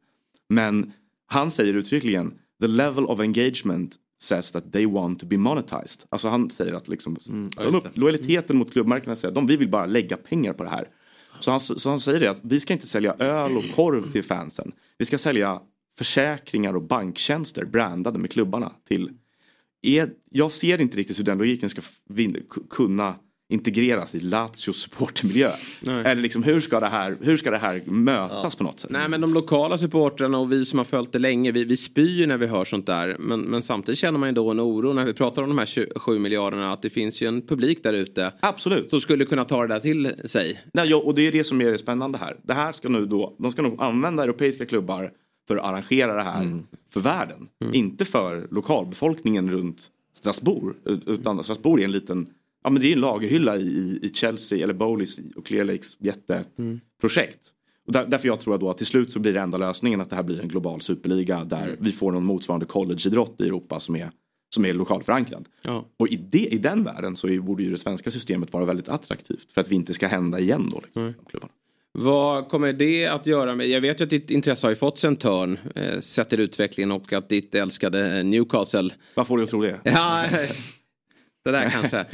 Men 0.49 0.93
han 1.27 1.51
säger 1.51 1.74
uttryckligen 1.74 2.35
the 2.61 2.66
level 2.66 3.05
of 3.05 3.20
engagement 3.20 3.97
says 4.20 4.51
that 4.51 4.73
they 4.73 4.87
want 4.87 5.20
to 5.20 5.27
be 5.27 5.37
monetized. 5.37 6.05
Alltså 6.09 6.29
han 6.29 6.51
säger 6.51 6.73
att 6.73 6.89
liksom, 6.89 7.16
ja, 7.57 7.65
de 7.65 7.74
upp, 7.74 7.97
lojaliteten 7.97 8.57
mot 8.57 8.73
klubbmärkena 8.73 9.16
säger 9.16 9.29
att 9.29 9.35
de 9.35 9.47
vi 9.47 9.57
vill 9.57 9.69
bara 9.70 9.87
lägga 9.87 10.16
pengar 10.16 10.53
på 10.53 10.62
det 10.62 10.70
här. 10.70 10.89
Så 11.41 11.51
han, 11.51 11.61
så 11.61 11.91
han 11.91 12.01
säger 12.01 12.20
det 12.20 12.31
att 12.31 12.41
vi 12.43 12.61
ska 12.61 12.73
inte 12.73 12.87
sälja 12.87 13.15
öl 13.19 13.57
och 13.57 13.65
korv 13.74 14.12
till 14.12 14.24
fansen. 14.24 14.73
Vi 14.99 15.05
ska 15.05 15.19
sälja 15.19 15.61
försäkringar 15.98 16.74
och 16.74 16.82
banktjänster 16.82 17.64
brandade 17.64 18.19
med 18.19 18.31
klubbarna 18.31 18.73
till 18.89 19.10
är, 19.82 20.10
jag 20.31 20.52
ser 20.52 20.81
inte 20.81 20.97
riktigt 20.97 21.19
hur 21.19 21.24
den 21.24 21.39
logiken 21.39 21.70
ska 21.70 21.82
kunna 22.70 23.14
integreras 23.52 24.14
i 24.14 24.20
Lazios 24.20 24.77
supportermiljö. 24.77 25.51
Eller 25.86 26.23
liksom 26.23 26.43
hur 26.43 26.60
ska 26.60 26.81
det 26.81 26.86
här, 26.86 27.16
hur 27.20 27.36
ska 27.36 27.51
det 27.51 27.59
här 27.59 27.82
mötas 27.86 28.55
på 28.55 28.64
något 28.64 28.81
sätt? 28.81 28.90
Nej 28.90 29.09
men 29.09 29.20
de 29.20 29.35
lokala 29.35 29.78
supportrarna 29.78 30.39
och 30.39 30.52
vi 30.52 30.64
som 30.64 30.78
har 30.78 30.85
följt 30.85 31.12
det 31.12 31.19
länge, 31.19 31.52
vi, 31.52 31.64
vi 31.64 31.77
spyr 31.77 32.27
när 32.27 32.39
vi 32.39 32.47
hör 32.47 32.64
sånt 32.64 32.86
där. 32.86 33.16
Men, 33.19 33.40
men 33.40 33.62
samtidigt 33.62 33.98
känner 33.98 34.19
man 34.19 34.28
ju 34.28 34.35
då 34.35 34.51
en 34.51 34.60
oro 34.60 34.93
när 34.93 35.05
vi 35.05 35.12
pratar 35.12 35.43
om 35.43 35.48
de 35.48 35.59
här 35.59 35.66
27 35.66 36.19
miljarderna 36.19 36.73
att 36.73 36.82
det 36.82 36.90
finns 36.90 37.23
ju 37.23 37.27
en 37.27 37.47
publik 37.47 37.82
där 37.82 37.93
ute. 37.93 38.32
Absolut. 38.40 38.90
Som 38.90 39.01
skulle 39.01 39.24
kunna 39.24 39.44
ta 39.44 39.62
det 39.62 39.74
där 39.74 39.81
till 39.81 40.12
sig. 40.24 40.60
Nej, 40.74 40.89
ja, 40.89 40.97
och 40.97 41.14
det 41.14 41.28
är 41.28 41.32
det 41.32 41.44
som 41.44 41.60
är 41.60 41.70
det 41.70 41.78
spännande 41.78 42.19
här. 42.19 42.36
Det 42.43 42.55
här 42.55 42.73
ska 42.73 42.89
nu 42.89 43.06
då, 43.06 43.36
de 43.39 43.51
ska 43.51 43.62
nog 43.62 43.82
använda 43.82 44.23
europeiska 44.23 44.66
klubbar 44.66 45.10
för 45.55 45.61
att 45.61 45.65
arrangera 45.73 46.15
det 46.15 46.23
här 46.23 46.43
för 46.91 47.01
världen. 47.01 47.49
Inte 47.74 48.05
för 48.05 48.49
lokalbefolkningen 48.51 49.51
runt 49.51 49.89
Strasbourg. 50.15 50.74
ut- 50.85 51.07
Utan 51.09 51.45
Strasbourg 51.45 51.81
är 51.81 51.85
en 51.85 51.93
liten, 51.93 52.27
ja 52.65 52.70
men 52.70 52.83
det 52.83 52.89
är 52.89 52.93
en 52.93 53.01
lagerhylla 53.01 53.57
i, 53.57 53.99
i- 54.03 54.11
Chelsea 54.15 54.65
eller 54.65 54.74
Bowleys 54.74 55.20
och 55.37 55.47
Clear 55.47 55.65
Lakes 55.65 55.97
jätteprojekt. 56.01 57.53
Och 57.87 57.93
där, 57.93 58.07
därför 58.07 58.29
jag 58.29 58.41
tror 58.41 58.59
då 58.59 58.70
att 58.70 58.77
till 58.77 58.87
slut 58.87 59.12
så 59.12 59.19
blir 59.20 59.33
det 59.33 59.41
enda 59.41 59.59
lösningen 59.59 60.01
att 60.01 60.11
det 60.11 60.16
här 60.16 60.23
blir 60.23 60.41
en 60.41 60.49
global 60.49 60.81
superliga 60.81 61.45
där 61.45 61.77
vi 61.81 61.93
får 61.93 62.12
någon 62.12 62.24
motsvarande 62.24 62.66
collegeidrott 62.66 63.41
i 63.41 63.47
Europa 63.47 63.81
som 63.81 63.97
är, 63.97 64.11
som 64.55 64.65
är 64.65 64.73
lokalt 64.73 65.05
förankrad. 65.05 65.49
Ja. 65.62 65.85
Och 65.97 66.09
i, 66.09 66.16
det, 66.16 66.47
i 66.55 66.59
den 66.59 66.85
världen 66.85 67.16
så 67.16 67.29
är, 67.29 67.39
borde 67.41 67.62
ju 67.62 67.70
det 67.70 67.79
svenska 67.79 68.11
systemet 68.11 68.53
vara 68.53 68.65
väldigt 68.65 68.89
attraktivt 68.89 69.53
för 69.53 69.61
att 69.61 69.69
vi 69.69 69.74
inte 69.77 69.95
ska 69.95 70.07
hända 70.07 70.39
igen 70.41 70.69
då. 70.73 70.81
Liksom, 70.85 71.15
klubbarna. 71.31 71.53
Vad 71.98 72.48
kommer 72.48 72.73
det 72.73 73.06
att 73.06 73.27
göra 73.27 73.55
med, 73.55 73.69
jag 73.69 73.81
vet 73.81 74.01
ju 74.01 74.05
att 74.05 74.10
ditt 74.10 74.31
intresse 74.31 74.66
har 74.66 74.70
ju 74.70 74.77
fått 74.77 74.98
sig 74.98 75.09
en 75.09 75.16
törn 75.16 75.59
eh, 75.74 76.01
sett 76.01 76.32
i 76.32 76.36
utvecklingen 76.36 76.93
och 76.93 77.12
att 77.12 77.28
ditt 77.28 77.55
älskade 77.55 78.23
Newcastle. 78.23 78.90
Vad 79.14 79.27
får 79.27 79.36
du 79.36 79.43
att 79.43 79.51
tro 79.51 79.62
det? 79.62 79.81
Ja, 79.85 80.24
det 81.44 81.51
där 81.51 81.70
kanske. 81.70 82.06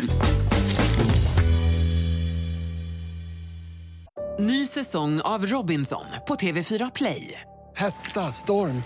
Ny 4.41 4.67
säsong 4.67 5.21
av 5.21 5.47
Robinson 5.47 6.05
på 6.29 6.35
TV4 6.35 6.91
Play. 6.95 7.41
Hetta, 7.77 8.21
storm, 8.21 8.83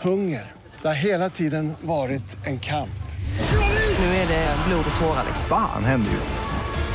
hunger. 0.00 0.52
Det 0.82 0.88
har 0.88 0.94
hela 0.94 1.30
tiden 1.30 1.72
varit 1.80 2.46
en 2.46 2.60
kamp. 2.60 2.88
Nu 3.98 4.04
är 4.04 4.28
det 4.28 4.56
blod 4.68 4.84
och 4.94 5.00
tårar. 5.00 5.24
liksom. 5.26 5.44
Fan 5.48 5.84
händer 5.84 6.10
just 6.10 6.32
nu. 6.34 6.51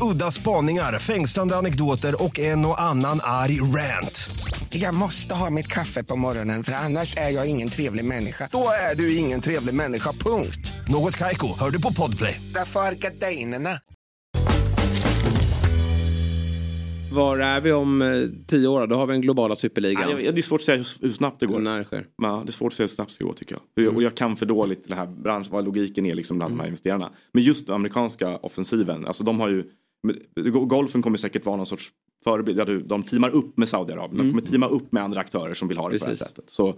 Udda 0.00 0.30
spaningar, 0.30 0.98
fängslande 0.98 1.56
anekdoter 1.56 2.22
och 2.24 2.38
en 2.38 2.66
och 2.66 2.80
annan 2.80 3.20
arg 3.22 3.60
rant. 3.60 4.30
Jag 4.70 4.94
måste 4.94 5.34
ha 5.34 5.50
mitt 5.50 5.68
kaffe 5.68 6.04
på 6.04 6.16
morgonen 6.16 6.62
för 6.64 6.72
annars 6.72 7.16
är 7.16 7.30
jag 7.30 7.46
ingen 7.50 7.68
trevlig 7.68 8.04
människa. 8.04 8.48
Då 8.52 8.64
är 8.90 8.94
du 8.94 9.16
ingen 9.16 9.40
trevlig 9.40 9.74
människa, 9.74 10.12
punkt. 10.12 10.72
Något 10.88 11.16
Kaiko, 11.16 11.46
hör 11.58 11.70
du 11.70 11.82
på 11.82 11.92
Podplay. 11.92 12.40
Därför 12.54 12.80
är 12.80 12.94
gardinerna. 12.94 13.70
Var 17.12 17.38
är 17.38 17.60
vi 17.60 17.72
om 17.72 18.02
eh, 18.02 18.08
tio 18.46 18.68
år? 18.68 18.86
Då 18.86 18.96
har 18.96 19.06
vi 19.06 19.14
en 19.14 19.20
globala 19.20 19.56
superligan. 19.56 20.02
Nej, 20.14 20.24
jag- 20.24 20.34
det 20.34 20.40
är 20.40 20.42
svårt 20.42 20.60
att 20.60 20.64
säga 20.64 20.76
hur, 20.76 20.86
hur 21.06 21.12
snabbt 21.12 21.40
det 21.40 21.46
går. 21.46 21.58
När 21.60 21.78
det 21.78 21.84
sker. 21.84 22.06
Ja, 22.22 22.42
det 22.46 22.50
är 22.50 22.52
svårt 22.52 22.72
att 22.72 22.76
säga 22.76 22.84
hur 22.84 22.88
snabbt 22.94 23.10
det 23.10 23.14
ska 23.14 23.24
gå 23.24 23.32
tycker 23.32 23.54
jag. 23.54 23.60
Och 23.76 23.82
jag- 23.82 23.96
Och 23.96 24.02
jag 24.02 24.16
kan 24.16 24.36
för 24.36 24.46
dåligt 24.46 24.88
det 24.88 24.94
här 24.94 25.06
branschen, 25.06 25.52
vad 25.52 25.64
logiken 25.64 26.06
är 26.06 26.14
liksom 26.14 26.36
bland 26.38 26.52
de 26.52 26.60
här 26.60 26.66
investerarna. 26.66 27.10
Men 27.32 27.42
just 27.42 27.66
den 27.66 27.74
amerikanska 27.74 28.36
offensiven, 28.36 29.06
alltså 29.06 29.24
de 29.24 29.40
har 29.40 29.48
ju 29.48 29.64
Golfen 30.66 31.02
kommer 31.02 31.18
säkert 31.18 31.46
vara 31.46 31.56
någon 31.56 31.66
sorts 31.66 31.92
förebild. 32.24 32.66
Du- 32.66 32.80
De 32.82 33.02
teamar 33.02 33.30
upp 33.30 33.56
med 33.56 33.68
Saudiarabien. 33.68 34.18
De 34.18 34.30
kommer 34.30 34.42
teama 34.42 34.68
upp 34.68 34.92
med 34.92 35.02
andra 35.02 35.20
aktörer 35.20 35.54
som 35.54 35.68
vill 35.68 35.78
ha 35.78 35.88
det 35.88 35.98
på 35.98 36.04
det 36.04 36.10
Precis. 36.10 36.20
här 36.22 36.28
sättet. 36.28 36.50
Så, 36.50 36.74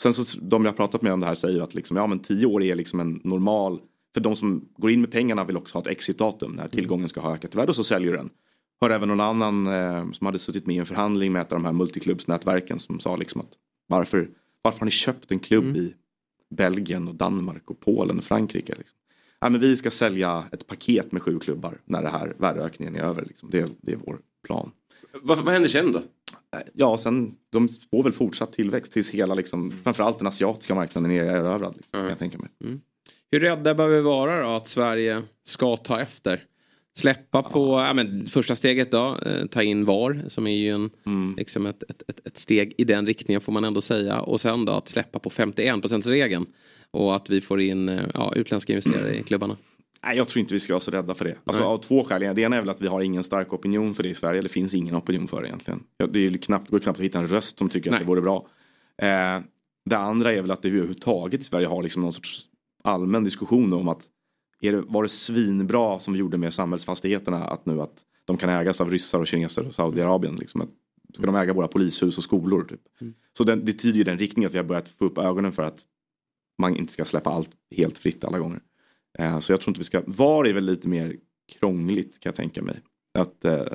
sen 0.00 0.14
så 0.14 0.38
de 0.42 0.64
jag 0.64 0.76
pratat 0.76 1.02
med 1.02 1.12
om 1.12 1.20
det 1.20 1.26
här 1.26 1.34
säger 1.34 1.60
att 1.60 1.74
liksom, 1.74 1.96
ja, 1.96 2.06
men 2.06 2.18
tio 2.18 2.46
år 2.46 2.62
är 2.62 2.74
liksom 2.74 3.00
en 3.00 3.20
normal... 3.24 3.80
För 4.14 4.20
de 4.20 4.36
som 4.36 4.68
går 4.76 4.90
in 4.90 5.00
med 5.00 5.10
pengarna 5.10 5.44
vill 5.44 5.56
också 5.56 5.76
ha 5.78 5.80
ett 5.82 5.86
exitdatum 5.86 6.52
när 6.52 6.68
tillgången 6.68 7.08
ska 7.08 7.20
ha 7.20 7.34
ökat 7.34 7.54
i 7.54 7.56
värde 7.56 7.68
och 7.68 7.76
så 7.76 7.84
säljer 7.84 8.12
den. 8.12 8.30
Hör 8.80 8.90
även 8.90 9.08
någon 9.08 9.20
annan 9.20 9.66
eh, 9.66 10.10
som 10.12 10.24
hade 10.26 10.38
suttit 10.38 10.66
med 10.66 10.76
i 10.76 10.78
en 10.78 10.86
förhandling 10.86 11.32
med 11.32 11.42
ett 11.42 11.52
av 11.52 11.58
de 11.58 11.64
här 11.64 11.72
multiklubbsnätverken 11.72 12.78
som 12.78 13.00
sa 13.00 13.16
liksom 13.16 13.40
att 13.40 13.50
varför, 13.86 14.28
varför 14.62 14.78
har 14.80 14.84
ni 14.84 14.90
köpt 14.90 15.32
en 15.32 15.38
klubb 15.38 15.76
i 15.76 15.94
Belgien 16.54 17.08
och 17.08 17.14
Danmark 17.14 17.70
och 17.70 17.80
Polen 17.80 18.18
och 18.18 18.24
Frankrike? 18.24 18.74
Liksom? 18.78 18.98
Ja, 19.42 19.48
men 19.48 19.60
vi 19.60 19.76
ska 19.76 19.90
sälja 19.90 20.44
ett 20.52 20.66
paket 20.66 21.12
med 21.12 21.22
sju 21.22 21.38
klubbar 21.38 21.78
när 21.84 22.02
det 22.02 22.08
här 22.08 22.34
värdeökningen 22.38 22.96
är 22.96 23.00
över. 23.00 23.24
Liksom. 23.24 23.50
Det, 23.50 23.70
det 23.80 23.92
är 23.92 23.96
vår 23.96 24.18
plan. 24.46 24.70
Vad, 25.22 25.38
vad 25.38 25.52
händer 25.52 25.68
sen 25.68 25.92
då? 25.92 26.02
Ja, 26.72 26.98
sen 26.98 27.34
de 27.50 27.68
får 27.90 28.02
väl 28.02 28.12
fortsatt 28.12 28.52
tillväxt 28.52 28.92
tills 28.92 29.10
hela, 29.10 29.34
liksom, 29.34 29.72
framförallt 29.82 30.18
den 30.18 30.26
asiatiska 30.26 30.74
marknaden 30.74 31.10
är 31.10 31.24
erövrad. 31.24 31.76
Liksom, 31.76 32.00
kan 32.00 32.08
jag 32.08 32.18
tänka 32.18 32.38
mig. 32.38 32.48
Hur 33.30 33.40
rädda 33.40 33.74
bör 33.74 33.88
vi 33.88 34.00
vara 34.00 34.42
då 34.42 34.48
att 34.48 34.68
Sverige 34.68 35.22
ska 35.44 35.76
ta 35.76 36.00
efter? 36.00 36.44
Släppa 36.96 37.42
på 37.42 37.80
ja, 37.80 37.94
men, 37.94 38.26
första 38.26 38.56
steget 38.56 38.90
då, 38.90 39.18
eh, 39.26 39.46
ta 39.46 39.62
in 39.62 39.84
VAR 39.84 40.24
som 40.28 40.46
är 40.46 40.56
ju 40.56 40.70
en, 40.70 40.90
liksom 41.36 41.66
ett, 41.66 41.82
ett, 41.82 42.02
ett, 42.08 42.26
ett 42.26 42.38
steg 42.38 42.74
i 42.78 42.84
den 42.84 43.06
riktningen 43.06 43.40
får 43.40 43.52
man 43.52 43.64
ändå 43.64 43.80
säga. 43.80 44.20
Och 44.20 44.40
sen 44.40 44.64
då 44.64 44.72
att 44.72 44.88
släppa 44.88 45.18
på 45.18 45.30
51% 45.30 46.08
regeln 46.08 46.46
och 46.92 47.16
att 47.16 47.30
vi 47.30 47.40
får 47.40 47.60
in 47.60 47.88
eh, 47.88 48.04
ja, 48.14 48.32
utländska 48.36 48.72
investerare 48.72 49.14
i 49.14 49.22
klubbarna. 49.22 49.56
Nej, 50.04 50.16
jag 50.16 50.28
tror 50.28 50.40
inte 50.40 50.54
vi 50.54 50.60
ska 50.60 50.72
vara 50.72 50.80
så 50.80 50.90
rädda 50.90 51.14
för 51.14 51.24
det. 51.24 51.34
Alltså, 51.44 51.62
Nej. 51.62 51.68
av 51.72 51.78
två 51.78 52.04
skäl. 52.04 52.34
Det 52.34 52.42
ena 52.42 52.56
är 52.56 52.60
väl 52.60 52.70
att 52.70 52.80
vi 52.80 52.86
har 52.86 53.00
ingen 53.00 53.22
stark 53.22 53.52
opinion 53.52 53.94
för 53.94 54.02
det 54.02 54.08
i 54.08 54.14
Sverige. 54.14 54.40
Det 54.40 54.48
finns 54.48 54.74
ingen 54.74 54.96
opinion 54.96 55.28
för 55.28 55.42
det 55.42 55.48
egentligen. 55.48 55.82
Det 56.10 56.26
är 56.26 56.38
knappt, 56.38 56.70
går 56.70 56.78
knappt 56.78 56.98
att 56.98 57.04
hitta 57.04 57.18
en 57.18 57.28
röst 57.28 57.58
som 57.58 57.68
tycker 57.68 57.92
att 57.92 57.98
det 57.98 58.04
vore 58.04 58.20
bra. 58.20 58.46
Eh, 59.02 59.40
det 59.84 59.96
andra 59.96 60.32
är 60.32 60.42
väl 60.42 60.50
att 60.50 60.62
det 60.62 60.68
överhuvudtaget 60.68 61.40
i 61.40 61.44
Sverige 61.44 61.66
har 61.66 61.82
liksom 61.82 62.02
någon 62.02 62.12
sorts 62.12 62.40
allmän 62.84 63.24
diskussion 63.24 63.72
om 63.72 63.88
att 63.88 64.08
är 64.60 64.72
det, 64.72 64.80
var 64.80 65.02
det 65.02 65.08
svinbra 65.08 65.98
som 65.98 66.14
vi 66.14 66.20
gjorde 66.20 66.38
med 66.38 66.54
samhällsfastigheterna 66.54 67.44
att 67.44 67.66
nu 67.66 67.82
att 67.82 68.02
de 68.24 68.36
kan 68.36 68.50
ägas 68.50 68.80
av 68.80 68.90
ryssar 68.90 69.18
och 69.18 69.26
kineser 69.26 69.66
och 69.66 69.74
Saudiarabien. 69.74 70.36
Liksom 70.36 70.60
att, 70.60 70.68
ska 71.14 71.26
de 71.26 71.34
äga 71.34 71.52
våra 71.52 71.68
polishus 71.68 72.18
och 72.18 72.24
skolor? 72.24 72.66
Typ. 72.68 72.80
Så 73.36 73.44
den, 73.44 73.64
det 73.64 73.72
tyder 73.72 73.98
ju 73.98 74.04
den 74.04 74.18
riktningen 74.18 74.46
att 74.46 74.54
vi 74.54 74.58
har 74.58 74.64
börjat 74.64 74.88
få 74.88 75.04
upp 75.04 75.18
ögonen 75.18 75.52
för 75.52 75.62
att 75.62 75.84
man 76.62 76.76
inte 76.76 76.92
ska 76.92 77.04
släppa 77.04 77.30
allt 77.30 77.50
helt 77.76 77.98
fritt 77.98 78.24
alla 78.24 78.38
gånger. 78.38 78.60
Eh, 79.18 79.38
så 79.38 79.52
jag 79.52 79.60
tror 79.60 79.70
inte 79.70 79.80
vi 79.80 79.84
ska, 79.84 80.02
VAR 80.06 80.46
är 80.46 80.52
väl 80.52 80.64
lite 80.64 80.88
mer 80.88 81.16
krångligt 81.58 82.20
kan 82.20 82.30
jag 82.30 82.34
tänka 82.34 82.62
mig. 82.62 82.80
Att, 83.18 83.44
eh, 83.44 83.66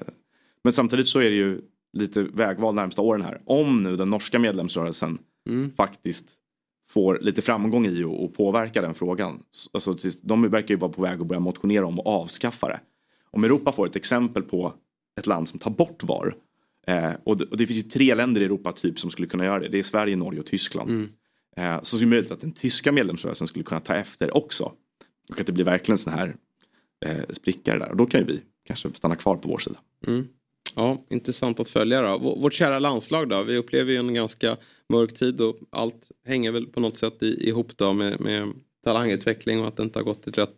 men 0.63 0.73
samtidigt 0.73 1.07
så 1.07 1.19
är 1.19 1.29
det 1.29 1.35
ju 1.35 1.61
lite 1.93 2.23
vägval 2.23 2.75
närmsta 2.75 3.01
åren 3.01 3.21
här. 3.21 3.41
Om 3.45 3.83
nu 3.83 3.95
den 3.95 4.09
norska 4.09 4.39
medlemsrörelsen 4.39 5.17
faktiskt 5.77 6.31
får 6.89 7.19
lite 7.21 7.41
framgång 7.41 7.85
i 7.85 8.03
att 8.03 8.23
att 8.23 8.33
påverka 8.33 8.81
den 8.81 8.93
frågan. 8.93 9.43
Alltså, 9.71 9.95
de 10.23 10.49
verkar 10.49 10.73
ju 10.73 10.79
vara 10.79 10.91
på 10.91 11.01
väg 11.01 11.21
att 11.21 11.27
börja 11.27 11.39
motionera 11.39 11.85
om 11.85 11.99
att 11.99 12.05
avskaffa 12.07 12.67
det. 12.67 12.79
Om 13.31 13.43
Europa 13.43 13.71
får 13.71 13.85
ett 13.85 13.95
exempel 13.95 14.43
på 14.43 14.73
ett 15.19 15.27
land 15.27 15.47
som 15.47 15.59
tar 15.59 15.71
bort 15.71 16.03
VAR. 16.03 16.35
Eh, 16.87 17.11
och, 17.23 17.37
det, 17.37 17.45
och 17.45 17.57
det 17.57 17.67
finns 17.67 17.85
ju 17.85 17.89
tre 17.89 18.15
länder 18.15 18.41
i 18.41 18.45
Europa 18.45 18.71
typ 18.71 18.99
som 18.99 19.09
skulle 19.09 19.27
kunna 19.27 19.45
göra 19.45 19.59
det. 19.59 19.67
Det 19.67 19.79
är 19.79 19.83
Sverige, 19.83 20.15
Norge 20.15 20.39
och 20.39 20.45
Tyskland. 20.45 20.89
Eh, 20.91 21.07
Eh, 21.57 21.81
så 21.81 21.97
det 21.97 22.03
är 22.03 22.07
möjligt 22.07 22.31
att 22.31 22.41
den 22.41 22.51
tyska 22.51 22.91
medlemsrörelsen 22.91 23.47
skulle 23.47 23.63
kunna 23.63 23.79
ta 23.79 23.95
efter 23.95 24.37
också. 24.37 24.71
Och 25.29 25.39
att 25.39 25.47
det 25.47 25.53
blir 25.53 25.65
verkligen 25.65 25.97
sån 25.97 26.13
här 26.13 26.35
eh, 27.05 27.23
där. 27.63 27.89
Och 27.91 27.97
då 27.97 28.05
kan 28.05 28.19
ju 28.19 28.27
vi 28.27 28.41
kanske 28.65 28.93
stanna 28.93 29.15
kvar 29.15 29.35
på 29.35 29.49
vår 29.49 29.57
sida. 29.57 29.79
Mm. 30.07 30.27
Ja, 30.75 31.05
intressant 31.09 31.59
att 31.59 31.69
följa 31.69 32.01
då. 32.01 32.17
Vårt 32.17 32.53
kära 32.53 32.79
landslag 32.79 33.29
då. 33.29 33.43
Vi 33.43 33.57
upplever 33.57 33.91
ju 33.91 33.97
en 33.97 34.13
ganska 34.13 34.57
mörk 34.89 35.13
tid 35.13 35.41
och 35.41 35.57
allt 35.69 36.11
hänger 36.25 36.51
väl 36.51 36.67
på 36.67 36.79
något 36.79 36.97
sätt 36.97 37.21
ihop 37.21 37.77
då 37.77 37.93
med, 37.93 38.21
med 38.21 38.53
talangutveckling 38.83 39.61
och 39.61 39.67
att 39.67 39.77
det 39.77 39.83
inte 39.83 39.99
har 39.99 40.03
gått 40.03 40.23
till 40.23 40.33
rätt, 40.33 40.55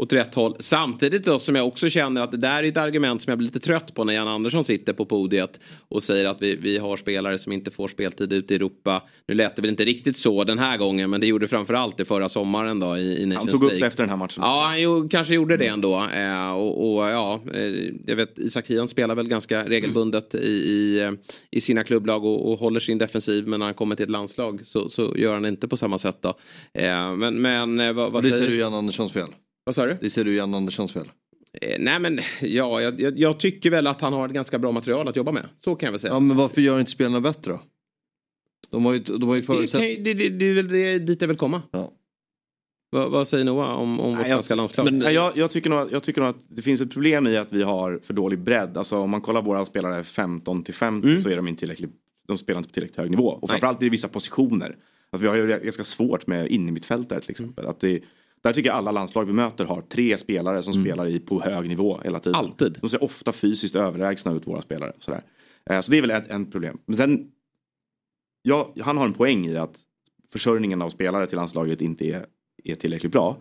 åt 0.00 0.12
rätt 0.12 0.34
håll. 0.34 0.56
Samtidigt 0.58 1.24
då 1.24 1.38
som 1.38 1.54
jag 1.54 1.66
också 1.66 1.88
känner 1.88 2.22
att 2.22 2.30
det 2.30 2.36
där 2.36 2.62
är 2.62 2.68
ett 2.68 2.76
argument 2.76 3.22
som 3.22 3.30
jag 3.30 3.38
blir 3.38 3.46
lite 3.46 3.60
trött 3.60 3.94
på 3.94 4.04
när 4.04 4.14
Jan 4.14 4.28
Andersson 4.28 4.64
sitter 4.64 4.92
på 4.92 5.04
podiet 5.04 5.60
och 5.88 6.02
säger 6.02 6.24
att 6.24 6.42
vi, 6.42 6.56
vi 6.56 6.78
har 6.78 6.96
spelare 6.96 7.38
som 7.38 7.52
inte 7.52 7.70
får 7.70 7.88
speltid 7.88 8.32
ute 8.32 8.54
i 8.54 8.56
Europa. 8.56 9.02
Nu 9.28 9.34
lät 9.34 9.56
det 9.56 9.62
väl 9.62 9.70
inte 9.70 9.84
riktigt 9.84 10.16
så 10.16 10.44
den 10.44 10.58
här 10.58 10.78
gången 10.78 11.10
men 11.10 11.20
det 11.20 11.26
gjorde 11.26 11.48
framförallt 11.48 11.96
det 11.96 12.04
förra 12.04 12.28
sommaren 12.28 12.80
då 12.80 12.96
i, 12.96 13.22
i 13.22 13.26
Nations 13.26 13.38
Han 13.38 13.46
tog 13.46 13.64
upp 13.64 13.70
League. 13.70 13.80
det 13.80 13.86
efter 13.86 14.02
den 14.02 14.10
här 14.10 14.16
matchen. 14.16 14.42
Ja, 14.42 14.64
han 14.66 14.80
ju, 14.80 15.08
kanske 15.08 15.34
gjorde 15.34 15.56
det 15.56 15.66
ändå. 15.66 16.06
Eh, 16.14 16.52
och, 16.52 16.92
och 16.92 17.02
ja, 17.02 17.40
eh, 17.54 17.92
jag 18.06 18.16
vet 18.16 18.38
Isak 18.38 18.70
Hien 18.70 18.88
spelar 18.88 19.14
väl 19.14 19.28
ganska 19.28 19.68
regelbundet 19.68 20.34
i, 20.34 20.38
i, 20.48 21.00
eh, 21.00 21.12
i 21.50 21.60
sina 21.60 21.84
klubblag 21.84 22.24
och, 22.24 22.52
och 22.52 22.58
håller 22.58 22.80
sin 22.80 22.98
defensiv. 22.98 23.46
Men 23.48 23.58
när 23.58 23.66
han 23.66 23.74
kommer 23.74 23.96
till 23.96 24.04
ett 24.04 24.10
landslag 24.10 24.60
så, 24.64 24.88
så 24.88 25.14
gör 25.16 25.34
han 25.34 25.46
inte 25.46 25.68
på 25.68 25.76
samma 25.76 25.98
sätt 25.98 26.18
då. 26.20 26.28
Eh, 26.74 27.16
men 27.16 27.42
men 27.42 27.80
eh, 27.80 27.92
vad, 27.92 28.12
vad 28.12 28.22
det 28.22 28.30
säger 28.30 28.42
ser 28.42 28.50
du 28.50 28.58
Jan 28.58 28.74
Anderssons 28.74 29.12
fel. 29.12 29.28
Vad 29.64 29.74
sa 29.74 29.86
du? 29.86 29.96
Det 30.00 30.10
ser 30.10 30.24
du 30.24 30.34
Jan 30.36 30.54
Anderssons 30.54 30.92
fel. 30.92 31.08
Eh, 31.62 31.76
nej 31.78 32.00
men 32.00 32.18
ja, 32.40 32.80
jag, 32.80 33.00
jag, 33.00 33.18
jag 33.18 33.40
tycker 33.40 33.70
väl 33.70 33.86
att 33.86 34.00
han 34.00 34.12
har 34.12 34.26
ett 34.28 34.34
ganska 34.34 34.58
bra 34.58 34.72
material 34.72 35.08
att 35.08 35.16
jobba 35.16 35.32
med. 35.32 35.48
Så 35.56 35.74
kan 35.74 35.86
jag 35.86 35.92
väl 35.92 36.00
säga. 36.00 36.12
Ja 36.12 36.20
men 36.20 36.36
varför 36.36 36.60
gör 36.60 36.78
inte 36.80 36.90
spelarna 36.90 37.20
bättre 37.20 37.52
då? 37.52 37.60
De 38.70 38.84
har 38.84 38.92
ju, 38.92 38.98
de 38.98 39.22
har 39.28 39.34
ju 39.34 39.40
det, 39.40 39.46
förutsatt... 39.46 39.82
ju- 39.82 39.96
det, 39.96 40.14
det, 40.14 40.28
det 40.28 40.44
är 40.44 40.54
väl 40.54 40.68
det, 40.68 40.98
dit 40.98 41.20
jag 41.20 41.28
vill 41.28 41.36
komma. 41.36 41.62
Ja. 41.72 41.92
Vad, 42.92 43.10
vad 43.10 43.28
säger 43.28 43.44
Noah 43.44 43.80
om, 43.80 44.00
om 44.00 44.16
vårt 44.16 44.26
svenska 44.26 44.54
landslag? 44.54 44.92
Nej, 44.92 45.14
jag, 45.14 45.36
jag, 45.36 45.50
tycker 45.50 45.70
nog, 45.70 45.88
jag 45.92 46.02
tycker 46.02 46.20
nog 46.20 46.30
att 46.30 46.40
det 46.48 46.62
finns 46.62 46.80
ett 46.80 46.92
problem 46.92 47.26
i 47.26 47.36
att 47.36 47.52
vi 47.52 47.62
har 47.62 48.00
för 48.02 48.14
dålig 48.14 48.38
bredd. 48.38 48.76
Alltså 48.76 48.96
om 48.98 49.10
man 49.10 49.20
kollar 49.20 49.42
våra 49.42 49.66
spelare 49.66 50.04
15 50.04 50.62
till 50.62 50.74
50 50.74 51.08
Mm. 51.08 51.20
så 51.20 51.30
är 51.30 51.36
de 51.36 51.48
inte 51.48 51.60
tillräckligt, 51.60 51.90
de 52.28 52.38
spelar 52.38 52.58
inte 52.58 52.68
på 52.68 52.74
tillräckligt 52.74 52.96
hög 52.98 53.10
nivå. 53.10 53.28
Och 53.28 53.50
framförallt 53.50 53.82
i 53.82 53.88
vissa 53.88 54.08
positioner. 54.08 54.76
Att 55.10 55.20
vi 55.20 55.26
har 55.26 55.36
ju 55.36 55.46
ganska 55.46 55.84
svårt 55.84 56.26
med 56.26 56.48
innermittfältare 56.48 57.20
till 57.20 57.30
exempel. 57.30 57.66
Att 57.66 57.80
det, 57.80 58.00
där 58.42 58.52
tycker 58.52 58.68
jag 58.68 58.76
alla 58.76 58.92
landslag 58.92 59.24
vi 59.24 59.32
möter 59.32 59.64
har 59.64 59.80
tre 59.80 60.18
spelare 60.18 60.62
som 60.62 60.72
spelar 60.72 61.06
i, 61.06 61.20
på 61.20 61.40
hög 61.40 61.68
nivå 61.68 62.00
hela 62.04 62.20
tiden. 62.20 62.34
Alltid. 62.34 62.78
De 62.80 62.90
ser 62.90 63.02
ofta 63.02 63.32
fysiskt 63.32 63.76
överlägsna 63.76 64.32
ut 64.32 64.46
våra 64.46 64.62
spelare. 64.62 64.92
Sådär. 64.98 65.22
Eh, 65.70 65.80
Så 65.80 65.90
det 65.90 65.98
är 65.98 66.00
väl 66.00 66.10
ett, 66.10 66.28
en 66.28 66.50
problem. 66.50 66.78
Men 66.86 66.96
sen, 66.96 67.30
ja, 68.42 68.74
han 68.80 68.96
har 68.96 69.04
en 69.06 69.12
poäng 69.12 69.46
i 69.46 69.56
att 69.56 69.78
försörjningen 70.32 70.82
av 70.82 70.90
spelare 70.90 71.26
till 71.26 71.36
landslaget 71.36 71.80
inte 71.80 72.04
är, 72.04 72.26
är 72.64 72.74
tillräckligt 72.74 73.12
bra. 73.12 73.36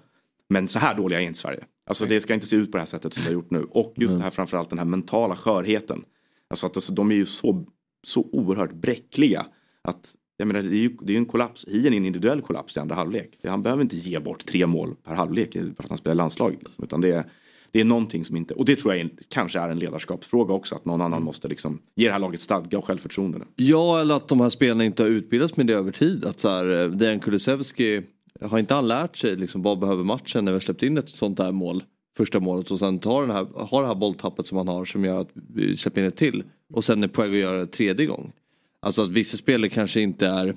Men 0.49 0.67
så 0.67 0.80
här 0.80 0.95
dåliga 0.95 1.21
är 1.21 1.26
inte 1.26 1.39
Sverige. 1.39 1.65
Alltså 1.85 2.05
det 2.05 2.21
ska 2.21 2.34
inte 2.34 2.45
se 2.45 2.55
ut 2.55 2.71
på 2.71 2.77
det 2.77 2.81
här 2.81 2.85
sättet 2.85 3.13
som 3.13 3.23
det 3.23 3.30
har 3.30 3.34
gjort 3.34 3.51
nu. 3.51 3.63
Och 3.63 3.93
just 3.95 4.17
det 4.17 4.23
här 4.23 4.30
framförallt 4.30 4.69
den 4.69 4.80
här 4.80 4.85
mentala 4.85 5.35
skörheten. 5.35 6.03
Alltså 6.49 6.65
att 6.65 6.77
alltså, 6.77 6.93
de 6.93 7.11
är 7.11 7.15
ju 7.15 7.26
så, 7.26 7.65
så 8.03 8.30
oerhört 8.31 8.73
bräckliga. 8.73 9.45
Att, 9.81 10.15
jag 10.40 10.48
menar, 10.48 10.61
det 10.61 10.76
är 10.76 10.80
ju 10.80 10.98
det 11.02 11.14
är 11.14 11.18
en 11.18 11.26
kollaps, 11.26 11.66
i 11.68 11.88
en 11.88 11.94
individuell 11.94 12.41
kollaps 12.41 12.78
i 12.78 12.80
andra 12.80 12.95
halvlek. 12.95 13.40
Han 13.44 13.64
behöver 13.64 13.82
inte 13.82 13.95
ge 13.95 14.20
bort 14.20 14.45
tre 14.45 14.66
mål 14.66 14.95
per 15.03 15.16
halvlek 15.16 15.53
för 15.53 15.84
att 15.84 15.90
han 15.90 15.98
spelar. 15.98 16.49
Liksom. 16.52 16.84
Utan 16.84 17.02
det 17.02 17.11
är, 17.11 17.24
det 17.72 17.80
är 17.80 17.86
någonting 17.86 18.26
som 18.26 18.36
inte, 18.36 18.53
och 18.53 18.66
det 18.66 18.76
tror 18.76 18.94
jag 18.94 19.02
är, 19.02 19.10
kanske 19.30 19.60
är 19.60 19.70
en 19.70 19.80
ledarskapsfråga 19.80 20.53
också. 20.53 20.76
Att 20.76 20.86
någon 20.86 21.02
annan 21.02 21.24
måste 21.24 21.48
liksom 21.48 21.82
ge 21.95 22.06
det 22.06 22.11
här 22.11 22.20
laget 22.20 22.40
stadga 22.40 22.78
och 22.78 22.86
självförtroende. 22.86 23.40
Ja 23.56 24.02
eller 24.02 24.16
att 24.16 24.28
de 24.28 24.41
här 24.41 24.49
spelarna 24.49 24.84
inte 24.84 25.03
har 25.03 25.10
utbildats 25.10 25.57
med 25.57 25.68
det 25.68 25.74
över 25.74 25.91
tid. 25.91 26.26
Att 26.26 26.40
så 26.40 26.49
här, 26.49 26.84
eh, 26.84 26.90
Dejan 26.90 27.20
Kulusevski, 27.20 28.02
har 28.41 28.60
inte 28.60 28.74
han 28.74 28.88
lärt 28.88 29.18
sig 29.18 29.36
liksom, 29.36 29.61
vad 29.61 29.80
behöver 29.80 30.03
matchen 30.03 30.45
när 30.45 30.52
vi 30.52 30.56
har 30.56 30.60
släppt 30.60 30.84
in 30.84 30.98
ett 30.98 31.10
sånt 31.10 31.40
här 31.40 31.52
mål? 31.52 31.84
Första 32.18 32.40
målet 32.40 32.72
och 32.72 32.80
sen 32.80 32.99
tar 32.99 33.22
den 33.22 33.32
här, 33.32 33.48
har 33.56 33.82
det 33.82 33.88
här 33.88 33.95
bolltappet 33.95 34.48
som 34.48 34.57
han 34.57 34.68
har 34.68 34.86
som 34.86 35.06
gör 35.06 35.20
att 35.22 35.30
vi 35.34 35.78
släpper 35.78 36.02
in 36.02 36.07
ett 36.07 36.18
till. 36.18 36.44
Och 36.74 36.84
sen 36.84 37.03
är 37.03 37.07
på 37.07 37.22
väg 37.22 37.32
att 37.32 37.38
göra 37.38 37.57
det 37.57 37.68
tredje 37.68 38.06
gång. 38.06 38.32
Alltså 38.81 39.01
att 39.01 39.10
vissa 39.10 39.38
spelare 39.38 39.69
kanske 39.69 40.01
inte 40.01 40.27
är 40.27 40.56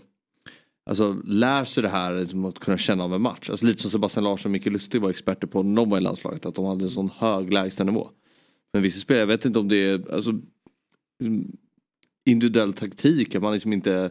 Alltså 0.86 1.12
lär 1.24 1.64
sig 1.64 1.82
det 1.82 1.88
här 1.88 2.20
liksom, 2.20 2.44
att 2.44 2.58
kunna 2.58 2.78
känna 2.78 3.04
av 3.04 3.14
en 3.14 3.22
match. 3.22 3.50
Alltså 3.50 3.66
lite 3.66 3.82
som 3.82 3.90
Sebastian 3.90 4.24
Larsson 4.24 4.50
och 4.50 4.52
Micke 4.52 4.66
Lustig 4.66 5.00
var 5.00 5.10
experter 5.10 5.46
på 5.46 5.62
när 5.62 5.76
de 5.76 5.90
var 5.90 5.98
i 5.98 6.00
landslaget. 6.00 6.46
Att 6.46 6.54
de 6.54 6.64
hade 6.64 6.84
en 6.84 6.90
sån 6.90 7.10
hög 7.16 7.52
lägstanivå. 7.52 8.10
Men 8.72 8.82
vissa 8.82 9.00
spelare, 9.00 9.20
jag 9.20 9.26
vet 9.26 9.44
inte 9.44 9.58
om 9.58 9.68
det 9.68 9.76
är 9.76 10.14
alltså, 10.14 10.30
mm, 11.22 11.56
individuell 12.26 12.72
taktik. 12.72 13.34
Att 13.34 13.42
man 13.42 13.52
liksom 13.52 13.72
inte 13.72 14.10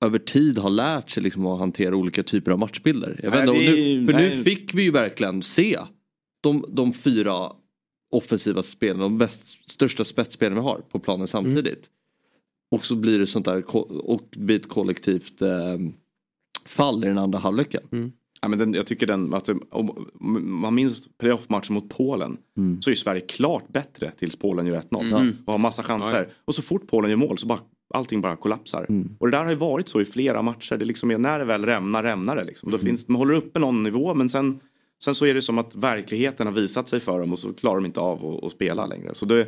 över 0.00 0.18
tid 0.18 0.58
har 0.58 0.70
lärt 0.70 1.10
sig 1.10 1.22
liksom 1.22 1.46
att 1.46 1.58
hantera 1.58 1.96
olika 1.96 2.22
typer 2.22 2.52
av 2.52 2.58
matchbilder. 2.58 3.20
Jag 3.22 3.30
vet 3.30 3.46
Nej, 3.46 3.58
vi- 3.74 3.96
nu, 3.98 4.06
för 4.06 4.12
nej. 4.12 4.36
nu 4.36 4.44
fick 4.44 4.74
vi 4.74 4.82
ju 4.82 4.90
verkligen 4.90 5.42
se 5.42 5.78
de, 6.40 6.64
de 6.68 6.92
fyra 6.92 7.52
offensiva 8.10 8.62
spelarna, 8.62 9.02
de 9.02 9.18
bäst, 9.18 9.70
största 9.70 10.04
spetsspelarna 10.04 10.60
vi 10.60 10.64
har 10.64 10.80
på 10.90 10.98
planen 10.98 11.28
samtidigt. 11.28 11.90
Och 12.70 12.84
så 12.84 12.96
blir 12.96 13.18
det 13.18 13.26
sånt 13.26 13.44
där 13.44 13.76
och 14.10 14.20
blir 14.36 14.56
ett 14.56 14.68
kollektivt 14.68 15.42
eh, 15.42 15.48
fall 16.66 17.04
i 17.04 17.08
den 17.08 17.18
andra 17.18 17.38
halvleken. 17.38 18.12
Ja, 18.42 18.48
men 18.48 18.58
den, 18.58 18.74
jag 18.74 18.86
tycker 18.86 19.06
den, 19.06 19.34
att 19.34 19.44
det- 19.44 19.58
om 19.70 20.06
man 20.44 20.74
minns 20.74 21.08
playoff-matchen 21.18 21.74
mot 21.74 21.88
Polen 21.88 22.36
Mm. 22.56 22.82
så 22.82 22.90
är 22.90 22.94
Sverige 22.94 23.20
klart 23.20 23.68
bättre 23.72 24.10
tills 24.18 24.36
Polen 24.36 24.66
gör 24.66 24.76
1-0 24.76 25.06
Mm. 25.12 25.36
och 25.44 25.52
har 25.52 25.58
massa 25.58 25.82
chanser. 25.82 26.12
Ja, 26.14 26.18
ja. 26.18 26.34
Och 26.44 26.54
så 26.54 26.62
fort 26.62 26.86
Polen 26.86 27.10
gör 27.10 27.16
mål 27.18 27.38
så 27.38 27.46
bara 27.46 27.58
allting 27.94 28.20
bara 28.20 28.36
kollapsar. 28.36 28.86
Mm. 28.88 29.16
Och 29.18 29.26
det 29.30 29.36
där 29.36 29.44
har 29.44 29.50
ju 29.50 29.56
varit 29.56 29.88
så 29.88 30.00
i 30.00 30.04
flera 30.04 30.42
matcher. 30.42 30.76
Det 30.76 30.84
liksom 30.84 31.10
är 31.10 31.18
när 31.18 31.38
det 31.38 31.44
väl 31.44 31.64
rämnar, 31.64 32.02
rämnar 32.02 32.36
det. 32.36 32.44
Liksom. 32.44 32.70
Då 32.70 32.78
finns, 32.78 33.08
man 33.08 33.16
håller 33.18 33.34
uppe 33.34 33.58
någon 33.58 33.82
nivå 33.82 34.14
men 34.14 34.28
sen, 34.28 34.60
sen 35.04 35.14
så 35.14 35.26
är 35.26 35.34
det 35.34 35.42
som 35.42 35.58
att 35.58 35.74
verkligheten 35.76 36.46
har 36.46 36.54
visat 36.54 36.88
sig 36.88 37.00
för 37.00 37.20
dem 37.20 37.32
och 37.32 37.38
så 37.38 37.52
klarar 37.52 37.76
de 37.76 37.86
inte 37.86 38.00
av 38.00 38.26
att, 38.26 38.44
att 38.44 38.52
spela 38.52 38.86
längre. 38.86 39.14
Så 39.14 39.26
det, 39.26 39.46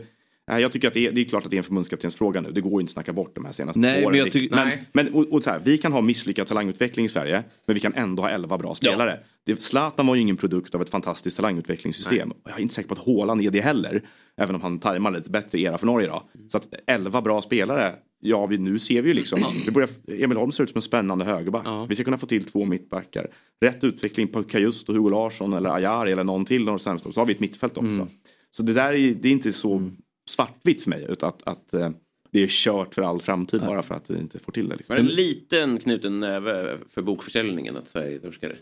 nej, 0.49 0.62
jag 0.62 0.73
tycker 0.73 0.89
att 0.89 0.95
det 0.95 1.07
är, 1.07 1.12
det 1.12 1.20
är 1.20 1.25
klart 1.25 1.45
att 1.45 1.51
det 1.51 1.57
är 1.57 1.59
en 1.59 1.65
förbundskaptensfråga 1.65 2.41
nu. 2.41 2.51
Det 2.53 2.61
går 2.61 2.73
ju 2.73 2.81
inte 2.81 2.91
att 2.91 2.93
snacka 2.93 3.12
bort 3.12 3.35
de 3.35 3.45
här 3.45 3.53
senaste 3.53 3.81
Nej, 3.81 4.05
åren. 4.05 4.11
men 4.11 4.19
jag 4.19 4.33
tycker- 4.33 4.57
men, 4.57 4.66
nej. 4.69 4.85
men 4.93 5.15
och, 5.15 5.33
och 5.33 5.43
så 5.43 5.51
här, 5.51 5.61
vi 5.65 5.79
kan 5.79 5.93
ha 5.93 6.01
misslyckad 6.01 6.47
talangutveckling 6.47 7.07
i 7.07 7.09
Sverige 7.09 7.45
men 7.66 7.75
vi 7.75 7.81
kan 7.81 7.95
ändå 7.95 8.23
ha 8.23 8.31
11 8.31 8.59
bra 8.59 8.75
spelare. 8.75 9.20
Det, 9.47 9.62
Zlatan 9.62 10.07
var 10.07 10.15
ju 10.15 10.20
ingen 10.20 10.37
produkt 10.37 10.75
av 10.75 10.83
ett 10.83 10.91
fantastiskt 10.91 11.37
talangutvecklingssystem. 11.37 12.31
Och 12.31 12.37
Jag 12.45 12.57
är 12.59 12.61
inte 12.62 12.75
säker 12.75 12.89
på 12.89 12.95
att 12.95 13.07
Haaland 13.07 13.41
är 13.43 13.51
det 13.51 13.61
heller. 13.61 14.03
Även 14.37 14.55
om 14.55 14.61
han 14.62 14.79
tajmar 14.79 15.11
lite 15.11 15.31
bättre 15.31 15.59
era 15.61 15.79
för 15.79 15.87
Norge 15.87 16.07
idag. 16.07 16.23
Så 16.49 16.57
att 16.59 16.66
11 16.87 17.23
bra 17.23 17.43
spelare. 17.43 17.95
Ja, 18.20 18.47
vi, 18.47 18.59
nu 18.59 18.79
ser 18.79 19.03
vi 19.03 19.09
ju 19.09 19.15
liksom. 19.15 19.41
Det 19.66 19.70
börjar, 19.70 19.89
Emil 20.09 20.37
Holm 20.39 20.53
ser 20.53 20.65
ut 20.65 20.70
som 20.70 20.79
en 20.79 20.83
spännande 20.83 21.25
högerback. 21.25 21.66
Vi 21.89 21.95
ska 21.95 22.05
kunna 22.05 22.19
få 22.19 22.27
till 22.27 22.45
två 22.45 22.65
mittbackar. 22.65 23.27
Rätt 23.61 23.85
utveckling 23.85 24.29
på 24.29 24.43
Kajust 24.43 24.89
och 24.89 24.95
Hugo 24.95 25.09
Larsson 25.09 25.53
eller 25.53 25.70
Ajari 25.70 26.12
eller 26.12 26.25
någon 26.25 26.45
till. 26.45 26.79
Sämsta. 26.79 27.12
Så 27.12 27.20
har 27.20 27.27
vi 27.27 27.33
ett 27.33 27.41
mittfält 27.41 27.77
också. 27.79 28.09
Så 28.51 28.62
det 28.62 28.73
där 28.73 28.93
är, 28.93 29.15
det 29.15 29.29
är 29.29 29.33
inte 29.33 29.53
så 29.53 29.91
svartvitt 30.28 30.82
för 30.82 30.90
mig. 30.90 31.06
Utan 31.09 31.28
att, 31.28 31.42
att 31.48 31.74
eh, 31.74 31.90
det 32.30 32.40
är 32.42 32.46
kört 32.48 32.94
för 32.94 33.02
all 33.02 33.20
framtid 33.20 33.60
bara 33.60 33.82
för 33.82 33.94
att 33.94 34.10
vi 34.10 34.18
inte 34.18 34.38
får 34.38 34.52
till 34.52 34.68
det. 34.68 34.76
Liksom. 34.76 34.96
Var 34.96 35.02
det 35.02 35.09
en 35.10 35.14
liten 35.16 35.78
knuten 35.78 36.20
näve 36.20 36.76
för 36.90 37.02
bokförsäljningen 37.02 37.76
att 37.76 37.88
Sverige 37.88 38.18
torskade? 38.18 38.56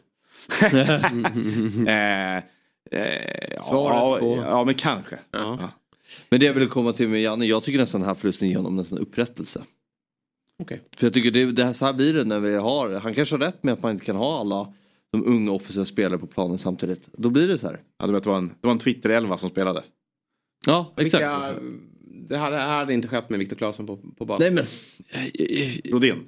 eh, 1.86 2.36
eh, 3.00 3.60
Svaret 3.62 3.96
ja, 3.96 4.16
på- 4.20 4.36
Ja, 4.36 4.64
men 4.64 4.74
kanske. 4.74 5.18
Ja. 5.30 5.58
Men 6.28 6.40
det 6.40 6.46
jag 6.46 6.54
ville 6.54 6.66
komma 6.66 6.92
till 6.92 7.08
med 7.08 7.22
Janne, 7.22 7.46
jag 7.46 7.62
tycker 7.62 7.78
nästan 7.78 8.00
den 8.00 8.08
här 8.08 8.14
förlusten 8.14 8.48
ger 8.48 8.56
honom 8.56 8.76
nästan 8.76 8.98
upprättelse. 8.98 9.64
Okej. 10.62 10.80
För 10.96 11.06
jag 11.06 11.14
tycker 11.14 11.30
det, 11.30 11.52
det 11.52 11.64
här, 11.64 11.72
så 11.72 11.86
här 11.86 11.92
blir 11.92 12.14
det 12.14 12.24
när 12.24 12.40
vi 12.40 12.56
har, 12.56 12.90
han 12.90 13.14
kanske 13.14 13.34
har 13.34 13.40
rätt 13.40 13.62
med 13.62 13.74
att 13.74 13.82
man 13.82 13.92
inte 13.92 14.04
kan 14.04 14.16
ha 14.16 14.40
alla 14.40 14.72
de 15.12 15.24
unga 15.26 15.52
offensiva 15.52 15.84
spelare 15.84 16.18
på 16.18 16.26
planen 16.26 16.58
samtidigt. 16.58 17.08
Då 17.12 17.30
blir 17.30 17.48
det 17.48 17.58
så 17.58 17.66
här. 17.66 17.80
Ja, 17.98 18.06
du 18.06 18.12
vet, 18.12 18.22
det 18.24 18.30
var 18.30 18.38
en, 18.38 18.48
det 18.48 18.66
var 18.66 18.72
en 18.72 18.78
Twitter-elva 18.78 19.36
som 19.36 19.50
spelade. 19.50 19.82
Ja, 20.66 20.92
exakt. 20.96 21.22
Vilka, 21.22 21.54
det 22.28 22.36
hade, 22.36 22.56
hade 22.56 22.94
inte 22.94 23.08
skett 23.08 23.30
med 23.30 23.38
Viktor 23.38 23.56
Claesson 23.56 23.86
på, 23.86 23.96
på 24.18 24.24
banan. 24.24 24.40
Nej 24.40 24.50
men... 24.50 24.64
Rodén. 25.92 26.18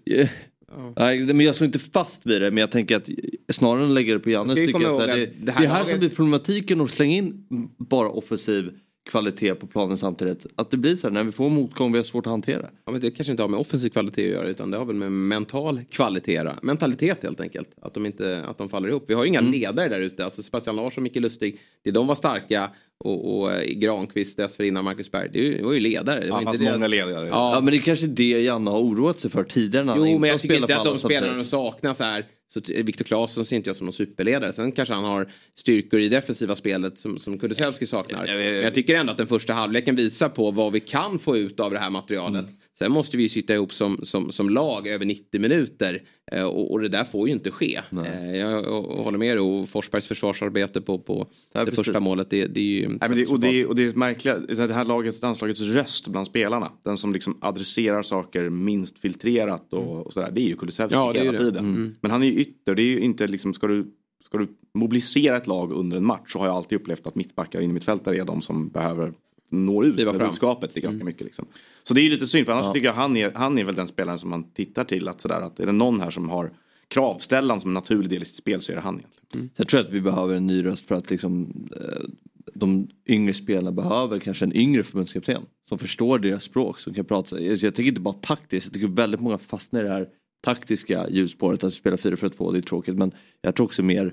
Nej, 0.97 1.27
men 1.27 1.41
jag 1.41 1.55
slår 1.55 1.67
inte 1.67 1.79
fast 1.79 2.27
vid 2.27 2.43
det 2.43 2.51
men 2.51 2.59
jag 2.61 2.71
tänker 2.71 2.97
att 2.97 3.09
snarare 3.53 3.83
än 3.85 3.89
att 3.89 3.95
lägga 3.95 4.15
det 4.15 4.21
på 4.21 4.31
Jannes 4.31 4.57
vi 4.59 4.67
tycker 4.67 4.81
jag 4.81 5.03
att 5.03 5.09
det, 5.09 5.17
det, 5.17 5.23
att 5.27 5.47
det 5.47 5.53
här 5.53 5.61
här 5.67 5.69
laget- 5.75 5.89
som 5.91 5.99
blir 5.99 6.09
problematiken 6.09 6.81
att 6.81 6.91
slänga 6.91 7.17
in 7.17 7.47
bara 7.79 8.09
offensiv 8.09 8.71
kvalitet 9.11 9.55
på 9.55 9.67
planen 9.67 9.99
samtidigt. 9.99 10.47
Att 10.55 10.71
det 10.71 10.77
blir 10.77 10.97
så 10.97 11.07
här 11.07 11.15
när 11.15 11.25
vi 11.25 11.33
får 11.33 11.51
motgång 11.51 11.93
vi 11.93 11.99
har 11.99 12.05
svårt 12.05 12.27
att 12.27 12.31
hantera. 12.31 12.69
Ja, 12.85 12.93
men 12.93 13.01
det 13.01 13.11
kanske 13.11 13.31
inte 13.31 13.43
har 13.43 13.49
med 13.49 13.61
offensiv 13.61 13.89
kvalitet 13.91 14.25
att 14.27 14.33
göra 14.33 14.49
utan 14.49 14.71
det 14.71 14.77
har 14.79 14.85
väl 14.85 14.97
med 14.97 15.13
mental 15.13 15.81
kvalitet. 15.91 16.45
Mentalitet 16.63 17.23
helt 17.23 17.41
enkelt. 17.41 17.69
Att 17.83 17.95
de, 17.95 18.07
inte, 18.07 18.45
att 18.49 18.59
de 18.59 18.69
faller 18.69 18.89
ihop. 18.89 19.05
Vi 19.09 19.15
har 19.15 19.23
ju 19.25 19.29
inga 19.29 19.39
Mm. 19.39 19.53
ledare 19.53 19.89
där 19.89 20.01
ute. 20.01 20.25
Alltså 20.25 20.43
Sebastian 20.43 20.77
Larsson, 20.77 21.05
Micke 21.05 21.17
Lustig. 21.17 21.61
Det 21.83 21.91
de 21.91 22.07
var 22.07 22.15
starka 22.15 22.71
och, 23.05 23.39
och 23.41 23.53
eh, 23.53 23.65
Granqvist 23.65 24.37
dessförinnan 24.37 24.85
Marcus 24.85 25.11
Berg. 25.11 25.31
Det 25.33 25.39
är 25.39 25.43
ju- 25.43 25.57
det 25.59 25.65
var 25.65 25.73
ju 25.73 25.81
ledare. 25.81 26.21
Det 26.25 26.31
var 26.31 26.39
inte 26.41 26.59
deras- 26.59 26.91
ledare. 26.91 27.27
Ja. 27.29 27.55
Ja. 27.55 27.61
men 27.61 27.73
det 27.73 27.79
är 27.79 27.81
kanske 27.81 28.07
det 28.07 28.25
Janne 28.43 28.71
har 28.71 28.79
oroat 28.79 29.21
sig 29.21 29.31
för 29.31 29.45
tidigare 29.45 29.85
när 29.85 29.93
han 29.93 30.03
Jo, 30.03 30.13
men 30.13 30.21
har 30.21 30.27
jag 30.29 30.41
tycker 30.41 30.55
inte 30.55 30.77
att 30.77 30.85
de 30.85 30.99
spelarna 30.99 31.45
saknas 31.45 31.99
här. 32.01 32.25
Så 32.51 32.61
Viktor 32.67 33.05
Claesson 33.05 33.45
ser 33.45 33.57
inte 33.57 33.69
jag 33.69 33.77
som 33.77 33.85
någon 33.85 33.93
superledare. 33.93 34.53
Sen 34.53 34.73
kanske 34.73 34.95
han 34.95 35.05
har 35.05 35.31
styrkor 35.55 36.01
i 36.01 36.09
defensiva 36.09 36.57
spelet 36.57 36.99
som, 36.99 37.19
som 37.19 37.39
Kulusevski 37.39 37.87
saknar. 37.87 38.27
Men 38.27 38.63
jag 38.63 38.75
tycker 38.75 38.95
ändå 38.95 39.13
att 39.13 39.19
den 39.19 39.27
första 39.27 39.53
halvleken 39.53 39.97
visar 39.97 40.29
på 40.29 40.51
vad 40.51 40.73
vi 40.73 40.81
kan 40.81 41.19
få 41.19 41.37
ut 41.37 41.61
av 41.61 41.71
det 41.71 41.79
här 41.79 41.91
materialet. 41.91 42.41
Mm. 42.45 42.55
Sen 42.79 42.93
måste 42.93 43.17
vi 43.17 43.29
sitta 43.29 43.55
ihop 43.55 43.73
som, 43.73 43.99
som, 44.03 44.33
som 44.33 44.51
lag 44.51 44.87
över 44.89 45.05
90 45.05 45.41
minuter. 45.41 46.03
Eh, 46.33 46.43
Och, 46.45 46.71
och 46.73 46.81
det 46.81 46.89
där 46.89 47.05
får 47.05 47.29
ju 47.29 47.35
inte 47.35 47.51
ske. 47.51 47.81
Eh, 48.07 48.37
Jag, 48.37 48.65
jag 48.65 48.83
håller 48.83 49.19
med 49.19 49.37
dig. 49.37 49.41
Och 49.41 49.69
Forsbergs 49.69 50.07
försvarsarbete 50.07 50.81
på, 50.81 50.99
på 50.99 51.27
det 51.53 51.65
precis. 51.65 51.77
första 51.85 52.01
målet. 52.01 52.31
Det, 52.31 52.47
det 52.47 52.61
är 52.61 52.65
ju... 52.65 52.89
Nej, 52.89 52.99
men 53.01 53.15
det, 53.17 53.27
och, 53.27 53.41
det, 53.41 53.67
och 53.67 53.75
det 53.75 53.83
är 53.85 53.95
märkliga, 53.95 54.39
det 54.39 54.75
här 54.75 54.85
lagets, 54.85 55.23
landslagets 55.23 55.61
röst 55.61 56.09
bland 56.09 56.27
spelarna. 56.27 56.73
Den 56.85 56.97
som 56.97 57.13
liksom 57.13 57.39
adresserar 57.41 58.03
saker 58.03 58.49
minst 58.51 58.99
filtrerat 58.99 59.73
och, 59.73 60.07
och 60.07 60.13
sådär. 60.13 60.31
Det 60.35 60.41
är 60.41 60.49
ju 60.49 60.57
Kulusevski 60.57 60.95
Ja, 60.95 61.13
det 61.13 61.19
hela 61.19 61.33
det. 61.33 61.39
tiden. 61.39 61.65
Mm. 61.65 61.95
Men 62.01 62.11
han 62.11 62.23
är 62.23 62.27
ju 62.27 62.41
ytter. 62.41 62.75
Det 62.75 62.83
är 62.83 62.91
ju 62.91 63.01
inte 63.01 63.27
liksom, 63.27 63.55
ska 63.55 63.67
du, 63.67 63.87
ska 64.25 64.39
du 64.39 64.49
mobilisera 64.75 65.37
ett 65.37 65.47
lag 65.47 65.73
under 65.73 65.97
en 65.97 66.05
match 66.07 66.33
så 66.33 66.39
har 66.39 66.47
jag 66.47 66.57
alltid 66.57 66.81
upplevt 66.81 67.07
att 67.07 67.15
mittbackar 67.15 67.59
och 67.59 67.63
innermittfältare 67.63 68.17
är 68.19 68.25
de 68.25 68.43
som 68.43 68.69
behöver 68.69 69.13
nå 69.51 69.85
ut 69.85 69.97
med 69.97 70.19
budskapet 70.19 70.75
det 70.75 70.81
är 70.81 70.83
ganska 70.83 71.05
mycket. 71.05 71.23
Liksom. 71.23 71.47
Så 71.83 71.95
det 71.95 72.01
är 72.01 72.03
ju 72.03 72.11
lite 72.11 72.27
synd 72.27 72.47
för 72.47 72.53
annars 72.53 72.67
Ja. 72.67 72.73
tycker 72.73 72.87
jag 72.87 72.95
han 72.95 73.17
är, 73.17 73.33
han 73.35 73.59
är 73.59 73.65
väl 73.65 73.75
den 73.75 73.89
spelaren 73.89 74.19
som 74.19 74.31
man 74.31 74.51
tittar 74.51 74.85
till 74.85 75.09
att 75.09 75.21
sådär 75.21 75.41
att 75.41 75.61
är 75.61 75.67
det 75.67 75.73
någon 75.73 76.01
här 76.01 76.11
som 76.11 76.29
har 76.29 76.51
kravställan 76.89 77.61
som 77.61 77.71
en 77.71 77.75
naturlig 77.75 78.11
del 78.11 78.23
i 78.23 78.25
sitt 78.25 78.37
spel 78.37 78.61
så 78.61 78.73
är 78.73 78.77
det 78.77 78.83
han 78.83 78.95
egentligen. 78.99 79.51
Så 79.57 79.61
jag 79.61 79.69
tror 79.69 79.81
att 79.81 79.91
vi 79.91 80.01
behöver 80.01 80.35
en 80.35 80.47
ny 80.47 80.65
röst 80.65 80.87
för 80.87 80.95
att 80.95 81.11
liksom, 81.11 81.53
eh, 81.77 82.09
de 82.55 82.89
yngre 83.07 83.35
spelarna 83.35 83.73
behöver 83.73 84.19
kanske 84.19 84.45
en 84.45 84.57
yngre 84.57 84.83
förbundskapten. 84.85 85.43
Som 85.69 85.79
förstår 85.79 86.19
deras 86.19 86.45
språk, 86.45 86.81
som 86.81 86.95
kan 86.95 87.05
prata. 87.05 87.41
Jag, 87.41 87.61
tänker 87.61 87.83
inte 87.83 88.01
bara 88.01 88.15
taktiskt, 88.15 88.67
jag 88.67 88.75
tycker 88.75 88.89
väldigt 88.89 89.21
många 89.21 89.39
fastnar 89.39 89.81
i 89.81 89.85
det 89.85 89.91
här 89.93 90.09
taktiska 90.41 91.09
hjulspåret 91.11 91.65
att 91.65 91.75
spela 91.75 91.97
4-4-2, 91.97 92.53
det 92.53 92.59
är 92.59 92.63
tråkigt. 92.63 92.97
Men 92.97 93.13
jag 93.41 93.55
tror 93.55 93.67
också 93.67 93.83
mer 93.83 94.07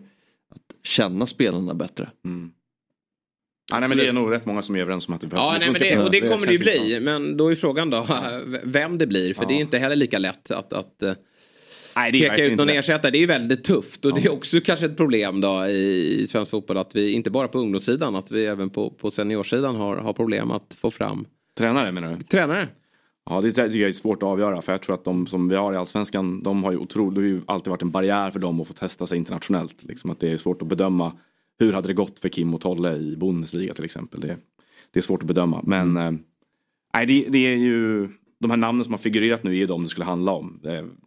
att 0.49 0.87
känna 0.87 1.25
spelarna 1.25 1.73
bättre. 1.73 2.09
Ja, 3.71 3.79
nej, 3.79 3.89
men 3.89 3.97
det 3.97 4.07
är 4.07 4.13
nog 4.13 4.31
rätt 4.31 4.45
många 4.45 4.61
som 4.61 4.75
är 4.75 4.79
överens 4.79 5.07
om 5.07 5.13
att 5.13 5.21
det 5.21 5.27
behövs. 5.27 5.45
Ja, 5.45 5.57
nej, 5.59 5.71
men 5.71 5.81
det, 5.81 6.03
och 6.03 6.11
det 6.11 6.19
kommer 6.21 6.45
det 6.45 6.53
ju 6.53 6.59
bli. 6.59 6.99
Men 7.01 7.37
då 7.37 7.51
är 7.51 7.55
frågan 7.55 7.89
då 7.89 8.07
vem 8.63 8.97
det 8.97 9.07
blir. 9.07 9.33
För 9.33 9.43
Ja. 9.43 9.47
det 9.47 9.53
är 9.53 9.59
inte 9.59 9.77
heller 9.77 9.95
lika 9.95 10.19
lätt 10.19 10.51
att, 10.51 10.73
att 10.73 11.03
eh, 11.03 11.13
Nej, 11.95 12.11
det 12.11 12.25
är 12.25 12.29
peka 12.29 12.45
ut 12.45 12.57
någon 12.57 12.69
ersättare. 12.69 13.11
Det 13.11 13.17
är 13.17 13.19
ju 13.19 13.25
väldigt 13.25 13.63
tufft. 13.63 14.05
Och 14.05 14.13
det 14.13 14.25
är 14.25 14.31
också 14.33 14.61
kanske 14.61 14.85
ett 14.85 14.97
problem 14.97 15.41
då 15.41 15.65
i, 15.67 16.21
i 16.23 16.27
svensk 16.27 16.51
fotboll. 16.51 16.77
Att 16.77 16.95
vi 16.95 17.11
inte 17.11 17.29
bara 17.29 17.47
på 17.47 17.59
ungdomssidan, 17.59 18.15
att 18.15 18.31
vi 18.31 18.45
även 18.45 18.69
på, 18.69 18.89
på 18.89 19.11
seniorsidan 19.11 19.75
har, 19.75 19.95
har 19.97 20.13
problem 20.13 20.51
att 20.51 20.75
få 20.79 20.91
fram 20.91 21.25
Tränare 21.57 21.91
menar 21.91 22.15
du? 22.17 22.23
tränare. 22.23 22.67
Ja, 23.29 23.41
det 23.41 23.51
tycker 23.51 23.79
jag 23.79 23.89
är 23.89 23.93
svårt 23.93 24.23
att 24.23 24.29
avgöra. 24.29 24.61
För 24.61 24.73
jag 24.73 24.81
tror 24.81 24.93
att 24.93 25.03
de 25.05 25.27
som 25.27 25.49
vi 25.49 25.55
har 25.55 25.73
i 25.73 25.77
Allsvenskan, 25.77 26.43
de 26.43 26.63
har 26.63 26.71
ju 26.71 26.77
otroligt, 26.77 27.15
det 27.15 27.21
har 27.21 27.27
ju 27.27 27.41
alltid 27.45 27.69
varit 27.71 27.81
en 27.81 27.91
barriär 27.91 28.31
för 28.31 28.39
dem 28.39 28.61
att 28.61 28.67
få 28.67 28.73
testa 28.73 29.05
sig 29.05 29.17
internationellt. 29.17 29.83
Liksom 29.83 30.09
att 30.09 30.19
det 30.19 30.31
är 30.31 30.37
svårt 30.37 30.61
att 30.61 30.67
bedöma 30.67 31.13
hur 31.59 31.73
hade 31.73 31.87
det 31.87 31.93
gått 31.93 32.19
för 32.19 32.29
Kim 32.29 32.53
och 32.53 32.61
Tolle 32.61 32.95
i 32.95 33.17
Bundesliga 33.17 33.73
till 33.73 33.85
exempel. 33.85 34.19
Det, 34.21 34.37
det 34.91 34.99
är 34.99 35.03
svårt 35.03 35.21
att 35.21 35.27
bedöma. 35.27 35.61
Men 35.63 35.97
eh, 35.97 36.11
nej, 36.93 37.05
det, 37.05 37.25
det 37.29 37.53
är 37.53 37.57
ju 37.57 38.09
de 38.39 38.51
här 38.51 38.57
namnen 38.57 38.83
som 38.83 38.93
har 38.93 38.99
figurerat 38.99 39.43
nu 39.43 39.51
är 39.51 39.55
ju 39.55 39.65
de 39.65 39.83
det 39.83 39.89
skulle 39.89 40.05
handla 40.05 40.31
om. 40.31 40.59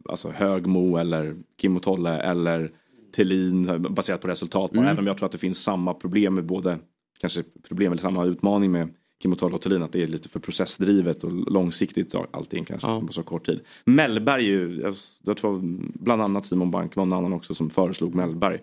Alltså 0.09 0.31
Högmo 0.31 0.97
eller 0.97 1.37
Kim 1.61 1.77
och 1.77 1.83
Tolle 1.83 2.19
eller 2.19 2.71
Thelin 3.17 3.87
baserat 3.91 4.21
på 4.21 4.29
resultat. 4.29 4.73
Mm. 4.73 4.85
Även 4.85 4.99
om 4.99 5.07
jag 5.07 5.19
tror 5.19 5.27
att 5.27 5.33
det 5.33 5.39
finns 5.39 5.63
samma 5.63 5.95
problem 5.95 6.35
med 6.35 6.45
både, 6.45 6.79
kanske 7.21 7.43
problem 7.69 7.93
eller 7.93 8.03
samma 8.03 8.25
utmaning 8.25 8.73
med 8.73 8.89
Kim 9.23 9.33
och 9.33 9.39
Tolle 9.39 9.55
och 9.55 9.61
Thelin. 9.61 9.83
Att 9.83 9.93
det 9.93 10.03
är 10.03 10.07
lite 10.07 10.29
för 10.29 10.41
processdrivet 10.41 11.25
och 11.25 11.33
långsiktigt 11.33 12.15
allting 12.31 12.65
kanske 12.65 12.87
på 12.87 13.13
så 13.13 13.23
kort 13.23 13.47
tid. 13.47 13.61
Mellberg 13.85 14.45
ju, 14.45 14.93
jag, 15.25 15.37
tror 15.37 15.61
bland 16.05 16.23
annat 16.23 16.45
Simon 16.45 16.71
Bank 16.71 16.97
en 16.97 17.13
annan 17.13 17.33
också 17.33 17.55
som 17.55 17.71
föreslog 17.71 18.15
Mellberg. 18.15 18.59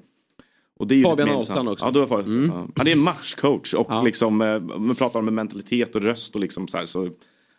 Och 0.80 0.88
det 0.88 0.96
är 0.96 1.04
Fabian 1.04 1.30
Ahlstrand 1.30 1.70
också. 1.70 1.86
Ja, 1.86 1.92
du 1.92 2.00
har 2.00 2.08
föreslagit. 2.08 2.44
Mm. 2.44 2.58
Ja. 2.58 2.68
Han 2.76 2.88
är 2.88 2.92
en 2.92 3.00
matchcoach 3.00 3.74
och 3.74 4.04
liksom, 4.04 4.42
eh, 4.42 4.60
man 4.60 4.96
pratar 4.96 5.20
om 5.20 5.36
mentalitet 5.36 5.96
och 5.96 6.02
röst 6.02 6.36
och 6.36 6.42
liksom 6.42 6.68
så 6.68 6.78
här. 6.78 6.86
Så, 6.86 7.10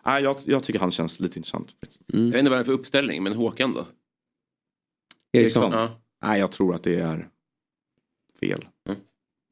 ja, 0.04 0.20
jag, 0.20 0.36
jag 0.44 0.62
tycker 0.62 0.80
han 0.80 0.90
känns 0.90 1.20
lite 1.20 1.38
intressant. 1.38 1.68
Jag 2.06 2.20
vet 2.20 2.38
inte 2.38 2.50
vad 2.50 2.58
det 2.58 2.62
är 2.62 2.64
för 2.64 2.72
uppställning, 2.72 3.22
men 3.22 3.32
Håkan 3.32 3.72
då? 3.72 3.86
Eriksson. 5.32 5.72
Ja. 5.72 6.00
Nej, 6.22 6.40
jag 6.40 6.52
tror 6.52 6.74
att 6.74 6.82
det 6.82 6.94
är 6.94 7.28
fel. 8.40 8.64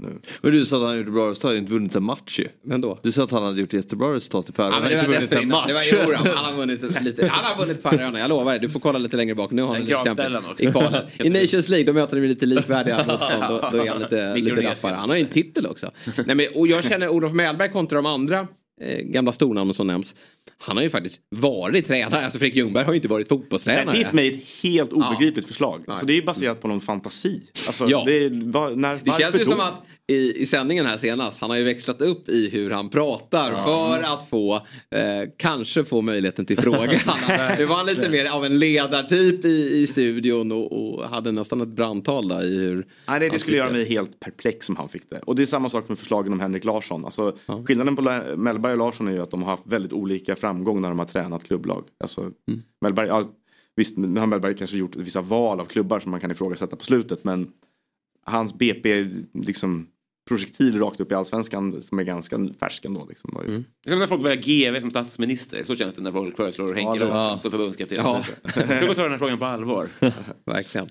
Nu. 0.04 0.20
Men 0.42 0.52
du 0.52 0.64
sa 0.66 0.76
att 0.76 0.82
han 0.82 0.96
gjorde 0.96 1.10
bra 1.10 1.30
resultat, 1.30 1.48
han 1.48 1.56
har 1.56 1.58
inte 1.58 1.72
vunnit 1.72 1.96
en 1.96 2.02
match 2.02 2.38
ju. 2.38 2.48
Men 2.64 2.80
då? 2.80 2.98
Du 3.02 3.12
sa 3.12 3.24
att 3.24 3.30
han 3.30 3.42
hade 3.42 3.60
gjort 3.60 3.72
jättebra 3.72 4.12
resultat 4.12 4.50
i 4.50 4.52
Färöarna. 4.52 4.90
Ja, 4.90 4.98
han 4.98 5.06
var 5.06 5.14
har 5.14 5.22
inte 5.22 5.36
vunnit 5.36 5.44
en 5.44 5.48
match. 5.48 5.90
Det 5.90 6.06
var, 6.06 6.14
han 6.34 6.44
har 6.44 6.56
vunnit 6.56 7.02
lite. 7.02 7.26
Han 7.26 7.44
har 7.44 7.66
vunnit 7.66 7.82
Färöarna, 7.82 8.18
jag 8.18 8.28
lovar. 8.28 8.58
Du 8.58 8.68
får 8.68 8.80
kolla 8.80 8.98
lite 8.98 9.16
längre 9.16 9.34
bak. 9.34 9.50
Nu 9.50 9.62
har 9.62 9.68
han 9.68 9.76
En 9.76 9.82
lite 9.82 10.02
kravställan 10.04 10.42
kämpat 10.42 10.60
i 10.60 10.66
kvalet. 10.66 11.04
I 11.26 11.30
Nations 11.30 11.68
League, 11.68 11.86
då 11.86 11.92
möter 11.92 12.16
de 12.16 12.26
lite 12.26 12.46
likvärdiga 12.46 12.96
motstånd. 12.96 13.44
Då, 13.48 13.68
då 13.72 13.84
är 13.84 13.88
han 13.88 13.98
lite, 13.98 14.34
lite 14.36 14.70
rappare. 14.70 14.94
Han 14.94 15.08
har 15.08 15.16
ju 15.16 15.22
en 15.22 15.28
titel 15.28 15.66
också. 15.66 15.90
Nej, 16.26 16.36
men, 16.36 16.46
och 16.54 16.66
jag 16.66 16.84
känner 16.84 17.08
Olof 17.08 17.32
Mellberg 17.32 17.68
kontra 17.72 17.96
de 17.96 18.06
andra 18.06 18.48
eh, 18.80 18.98
gamla 18.98 19.32
stornamnen 19.32 19.74
som 19.74 19.86
nämns. 19.86 20.14
Han 20.58 20.76
har 20.76 20.84
ju 20.84 20.90
faktiskt 20.90 21.20
varit 21.30 21.86
tränare. 21.86 22.24
Alltså 22.24 22.38
Fredrik 22.38 22.56
Ljungberg 22.56 22.84
har 22.84 22.92
ju 22.92 22.96
inte 22.96 23.08
varit 23.08 23.28
fotbollstränare. 23.28 23.84
Nej, 23.84 23.94
det 23.94 24.00
är 24.00 24.08
för 24.08 24.16
mig 24.16 24.34
ett 24.34 24.62
helt 24.62 24.92
obegripligt 24.92 25.46
förslag. 25.46 25.84
Så 26.00 26.06
det 26.06 26.18
är 26.18 26.22
baserat 26.22 26.60
på 26.60 26.68
någon 26.68 26.80
fantasi. 26.80 27.42
Alltså, 27.66 27.86
Ja. 27.88 28.02
det, 28.06 28.28
var, 28.28 28.70
när, 28.70 29.00
Det 29.04 29.12
känns 29.12 29.36
ju 29.36 29.44
som 29.44 29.60
att 29.60 29.74
i, 30.06 30.42
i 30.42 30.46
sändningen 30.46 30.86
här 30.86 30.96
senast, 30.96 31.40
han 31.40 31.50
har 31.50 31.56
ju 31.56 31.64
växlat 31.64 32.00
upp 32.00 32.28
i 32.28 32.48
hur 32.50 32.70
han 32.70 32.88
pratar 32.88 33.52
för 33.64 33.98
att 33.98 34.28
få, 34.30 34.54
eh, 34.90 35.30
kanske 35.36 35.84
få 35.84 36.02
möjligheten 36.02 36.46
till 36.46 36.58
frågan. 36.58 36.88
det 37.56 37.66
var 37.66 37.76
han 37.76 37.86
lite 37.86 38.08
mer 38.08 38.30
av 38.30 38.44
en 38.44 38.58
ledartyp 38.58 39.44
i, 39.44 39.82
i 39.82 39.86
studion 39.86 40.52
och, 40.52 40.72
och 40.72 41.08
hade 41.08 41.32
nästan 41.32 41.60
ett 41.60 41.68
brandtal 41.68 42.28
där 42.28 42.44
i 42.44 42.58
hur... 42.58 42.86
Nej, 43.06 43.20
det, 43.20 43.28
det 43.28 43.38
skulle 43.38 43.56
göra 43.56 43.68
tycker. 43.68 43.78
mig 43.78 43.88
helt 43.88 44.20
perplex 44.20 44.66
som 44.66 44.76
han 44.76 44.88
fick 44.88 45.10
det. 45.10 45.18
Och 45.18 45.36
det 45.36 45.42
är 45.42 45.46
samma 45.46 45.68
sak 45.68 45.88
med 45.88 45.98
förslagen 45.98 46.32
om 46.32 46.40
Henrik 46.40 46.64
Larsson. 46.64 47.04
Alltså, 47.04 47.36
Skillnaden 47.66 47.96
på 47.96 48.02
Mellberg 48.36 48.72
och 48.72 48.78
Larsson 48.78 49.08
är 49.08 49.12
ju 49.12 49.22
att 49.22 49.30
de 49.30 49.42
har 49.42 49.50
haft 49.50 49.66
väldigt 49.66 49.92
olika 49.92 50.33
framgång 50.36 50.80
när 50.80 50.88
de 50.88 50.98
har 50.98 51.06
tränat 51.06 51.44
klubblag. 51.44 51.84
Alltså, 52.00 52.20
Mm. 52.20 52.62
Mellberg, 52.80 53.08
ja, 53.08 53.30
visst, 53.76 53.96
nu 53.96 54.20
har 54.20 54.26
Mellberg 54.26 54.56
kanske 54.56 54.76
gjort 54.76 54.96
vissa 54.96 55.20
val 55.20 55.60
av 55.60 55.64
klubbar 55.64 56.00
som 56.00 56.10
man 56.10 56.20
kan 56.20 56.30
ifrågasätta 56.30 56.76
på 56.76 56.84
slutet. 56.84 57.24
Men 57.24 57.48
hans 58.26 58.54
BP 58.58 59.06
liksom 59.34 59.86
projektil 60.28 60.78
rakt 60.78 61.00
upp 61.00 61.12
i 61.12 61.14
allsvenskan 61.14 61.82
som 61.82 61.98
är 61.98 62.02
ganska 62.02 62.48
färsk 62.60 62.84
ändå. 62.84 63.06
Liksom, 63.08 63.30
var. 63.34 63.42
Mm. 63.42 63.64
Det 63.84 63.88
är 63.88 63.90
som 63.90 63.98
när 63.98 64.06
folk 64.06 64.24
väljer 64.24 64.42
GV 64.72 64.80
som 64.80 64.90
statsminister. 64.90 65.64
Så 65.66 65.76
känns 65.76 65.94
det 65.94 66.02
när 66.02 66.12
folk 66.12 66.36
föreslår 66.36 66.74
Henke 66.74 66.98
det- 66.98 67.04
Larsson 67.10 67.40
som 67.40 67.50
förbundskapten. 67.50 67.98
Ja. 67.98 68.24
Jag 68.42 68.86
får 68.86 68.94
ta 68.94 69.02
den 69.02 69.10
här 69.12 69.18
frågan 69.18 69.38
på 69.38 69.44
allvar. 69.44 69.88
Verkligen. 70.46 70.88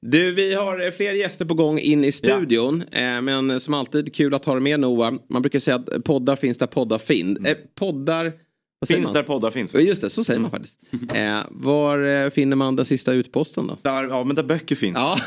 Du, 0.00 0.32
vi 0.34 0.54
har 0.54 0.86
eh, 0.86 0.90
fler 0.90 1.12
gäster 1.12 1.44
på 1.44 1.54
gång 1.54 1.78
in 1.78 2.04
i 2.04 2.12
studion. 2.12 2.82
Eh, 2.92 3.20
men 3.22 3.60
som 3.60 3.74
alltid, 3.74 4.14
kul 4.14 4.34
att 4.34 4.44
ha 4.44 4.54
dig 4.54 4.62
med 4.62 4.80
Noah. 4.80 5.14
Man 5.28 5.42
brukar 5.42 5.60
säga 5.60 5.76
att 5.76 6.04
poddar 6.04 6.36
finns 6.36 6.58
där 6.58 6.66
poddar 6.66 6.98
finns. 6.98 7.38
Eh, 7.38 7.56
poddar... 7.74 8.32
vad 8.80 8.88
säger 8.88 8.98
Finns 9.00 9.06
man? 9.06 9.14
där 9.14 9.22
poddar 9.22 9.50
finns. 9.50 9.74
Ja, 9.74 9.80
Just 9.80 10.02
det, 10.02 10.10
så 10.10 10.24
säger 10.24 10.40
man 10.40 10.50
faktiskt. 10.50 10.80
Eh, 11.14 11.40
var 11.50 12.24
eh, 12.24 12.30
finner 12.30 12.56
man 12.56 12.76
den 12.76 12.84
sista 12.84 13.12
utposten 13.12 13.66
då? 13.66 13.76
Där, 13.82 14.02
ja, 14.02 14.24
men 14.24 14.36
där 14.36 14.42
böcker 14.42 14.76
finns. 14.76 14.96
Ja, 14.96 15.18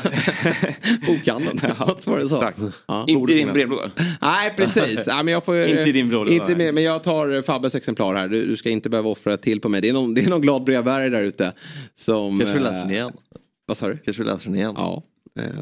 bokhandeln. 1.06 1.60
Vad 1.78 2.06
var 2.06 2.18
det 2.18 2.28
så? 2.28 2.52
Ja. 2.86 3.04
Inte 3.08 3.32
i 3.32 3.36
din 3.36 3.52
brevlåda. 3.52 3.90
Nej, 4.20 4.54
precis. 4.56 5.04
Ja, 5.06 5.22
men 5.22 5.32
jag 5.32 5.44
får, 5.44 5.56
Inte 5.66 5.82
i 5.82 5.92
din 5.92 6.08
brevlåda. 6.08 6.30
Inte 6.30 6.56
med, 6.56 6.74
men 6.74 6.82
jag 6.82 7.02
tar 7.02 7.34
eh, 7.36 7.42
Fabbes 7.42 7.74
exemplar 7.74 8.14
här. 8.14 8.28
Du, 8.28 8.44
du 8.44 8.56
ska 8.56 8.70
inte 8.70 8.90
behöva 8.90 9.08
offra 9.08 9.36
till 9.36 9.60
på 9.60 9.68
mig. 9.68 9.80
Det 9.80 9.88
är 9.88 9.92
någon, 9.92 10.14
det 10.14 10.20
är 10.24 10.30
någon 10.30 10.40
glad 10.40 10.64
brevbärare 10.64 11.08
där 11.08 11.22
ute. 11.22 11.52
Som, 11.94 12.40
Kanske 12.40 12.58
vi 12.58 12.64
eh, 12.64 12.70
läser 12.72 12.80
den 12.80 12.90
igen. 12.90 13.12
Vad 13.66 13.76
sa 13.76 13.88
du? 13.88 13.96
Kanske 13.96 14.22
vi 14.22 14.28
läser 14.28 14.46
den 14.46 14.54
igen. 14.54 14.74
Ja, 14.76 14.94
eh, 14.96 15.02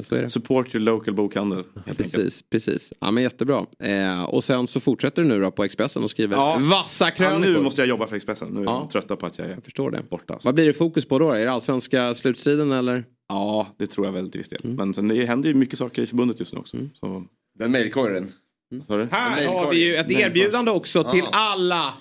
så 0.03 0.15
är 0.15 0.23
det. 0.23 0.29
Support 0.29 0.75
your 0.75 0.85
local 0.85 1.15
bokhandel. 1.15 1.57
helt 1.75 1.87
enkelt. 2.01 2.13
Precis, 2.13 2.45
precis. 2.51 2.93
Ja, 3.01 3.11
men 3.11 3.23
jättebra. 3.23 3.67
Eh, 3.83 4.25
och 4.25 4.45
sen 4.45 4.67
så 4.67 4.81
fortsätter 4.81 5.23
du 5.23 5.29
nu 5.29 5.41
då 5.41 5.51
på 5.51 5.65
Expressen 5.65 6.05
och 6.05 6.11
skriver 6.11 6.37
Ja. 6.37 6.59
vassa 6.61 7.05
Ja, 7.05 7.11
krönikor. 7.11 7.53
nu 7.53 7.61
måste 7.63 7.81
jag 7.81 7.89
jobba 7.89 8.07
för 8.07 8.17
Expressen. 8.17 8.49
Nu 8.49 8.61
är 8.61 8.65
Ja. 8.65 8.81
jag 8.81 8.91
trötta 8.91 9.17
på 9.17 9.27
att 9.27 9.39
jag 9.39 9.49
är 9.51 9.61
förstår 9.61 9.91
det. 9.91 10.03
borta. 10.11 10.39
Vad 10.45 10.55
blir 10.55 10.67
det 10.67 10.73
fokus 10.73 11.05
på 11.05 11.19
då? 11.19 11.31
Är 11.31 11.45
det 11.45 11.53
allsvenska 11.53 12.15
slutstriden 12.15 12.73
eller? 12.73 13.05
Ja, 13.29 13.67
det 13.79 13.87
tror 13.87 14.07
jag 14.07 14.13
väl 14.13 14.31
till 14.31 14.39
viss 14.41 14.49
del. 14.49 14.61
Mm. 14.65 14.77
Men 14.77 14.95
sen 14.95 15.09
det 15.09 15.25
händer 15.25 15.49
ju 15.49 15.55
mycket 15.55 15.79
saker 15.79 16.03
i 16.03 16.07
förbundet 16.07 16.41
just 16.41 16.53
nu 16.55 16.59
också. 16.59 16.77
Så, 17.01 17.25
Den 17.59 17.71
mejlkorgen. 17.73 18.29
du? 18.71 19.09
Här 19.11 19.47
har 19.47 19.71
vi 19.71 19.85
ju 19.85 19.95
ett 19.95 20.11
erbjudande 20.11 20.71
också 20.71 21.05
till 21.05 21.25
alla 21.33 21.95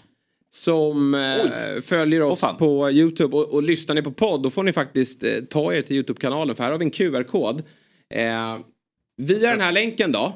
som 0.54 1.14
eh, 1.16 1.82
följer 1.82 2.22
oss 2.22 2.42
på 2.60 2.92
Youtube 2.92 3.38
och, 3.38 3.54
och 3.54 3.64
lyssnar 3.64 3.96
ni 3.96 4.02
på 4.02 4.12
podd 4.12 4.44
då 4.44 4.50
får 4.50 4.64
ni 4.64 4.74
faktiskt 4.74 5.24
eh, 5.24 5.30
ta 5.50 5.74
er 5.74 5.82
till 5.82 5.96
Youtube-kanalen 5.96 6.56
för 6.56 6.64
här 6.64 6.72
har 6.72 6.78
vi 6.80 6.86
en 6.86 6.92
QR-kod. 6.92 7.64
Eh, 8.10 8.60
via 9.18 9.52
den 9.52 9.62
här 9.62 9.72
länken 9.72 10.12
då, 10.12 10.34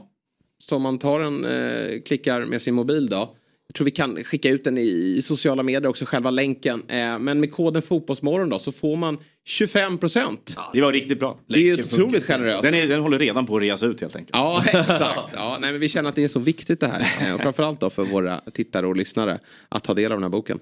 som 0.60 0.82
man 0.82 1.00
tar 1.00 1.20
en, 1.20 1.46
eh, 1.46 2.02
klickar 2.02 2.46
med 2.46 2.62
sin 2.62 2.74
mobil 2.74 3.10
då. 3.10 3.36
Jag 3.76 3.78
tror 3.78 3.86
vi 3.86 3.92
kan 3.92 4.24
skicka 4.24 4.50
ut 4.50 4.64
den 4.64 4.78
i, 4.78 5.16
i 5.18 5.22
sociala 5.22 5.64
medier 5.64 5.88
också, 5.90 6.06
själva 6.06 6.30
länken. 6.30 6.84
Eh, 6.88 7.20
men 7.20 7.40
med 7.40 7.52
koden 7.52 7.82
Fotbollsmorgon 7.82 8.50
då 8.50 8.60
så 8.60 8.72
får 8.72 8.96
man 8.96 9.18
25 9.46 9.98
procent. 9.98 10.58
Det 10.74 10.82
var 10.82 10.92
riktigt 10.94 11.20
bra. 11.20 11.40
Det 11.48 11.56
är 11.56 11.62
ju 11.62 11.84
otroligt 11.84 12.24
generöst. 12.24 12.64
Den, 12.64 12.74
är, 12.74 12.88
den 12.88 13.00
håller 13.02 13.20
redan 13.20 13.46
på 13.46 13.56
att 13.56 13.62
reas 13.62 13.84
ut 13.84 14.02
helt 14.02 14.16
enkelt. 14.16 14.38
Ja, 14.38 14.64
exakt. 14.68 15.20
Ja, 15.34 15.58
nej, 15.62 15.72
men 15.72 15.82
vi 15.82 15.90
känner 15.90 16.10
att 16.10 16.16
det 16.16 16.24
är 16.24 16.28
så 16.28 16.40
viktigt 16.40 16.80
det 16.80 16.88
här. 16.88 17.28
Eh, 17.28 17.36
Och 17.36 17.42
framförallt 17.42 17.80
då 17.80 17.90
för 17.90 18.04
våra 18.04 18.40
tittare 18.54 18.88
och 18.88 18.96
lyssnare 18.96 19.40
att 19.70 19.84
ta 19.84 19.94
del 19.94 20.12
av 20.12 20.18
den 20.18 20.24
här 20.24 20.30
boken. 20.30 20.60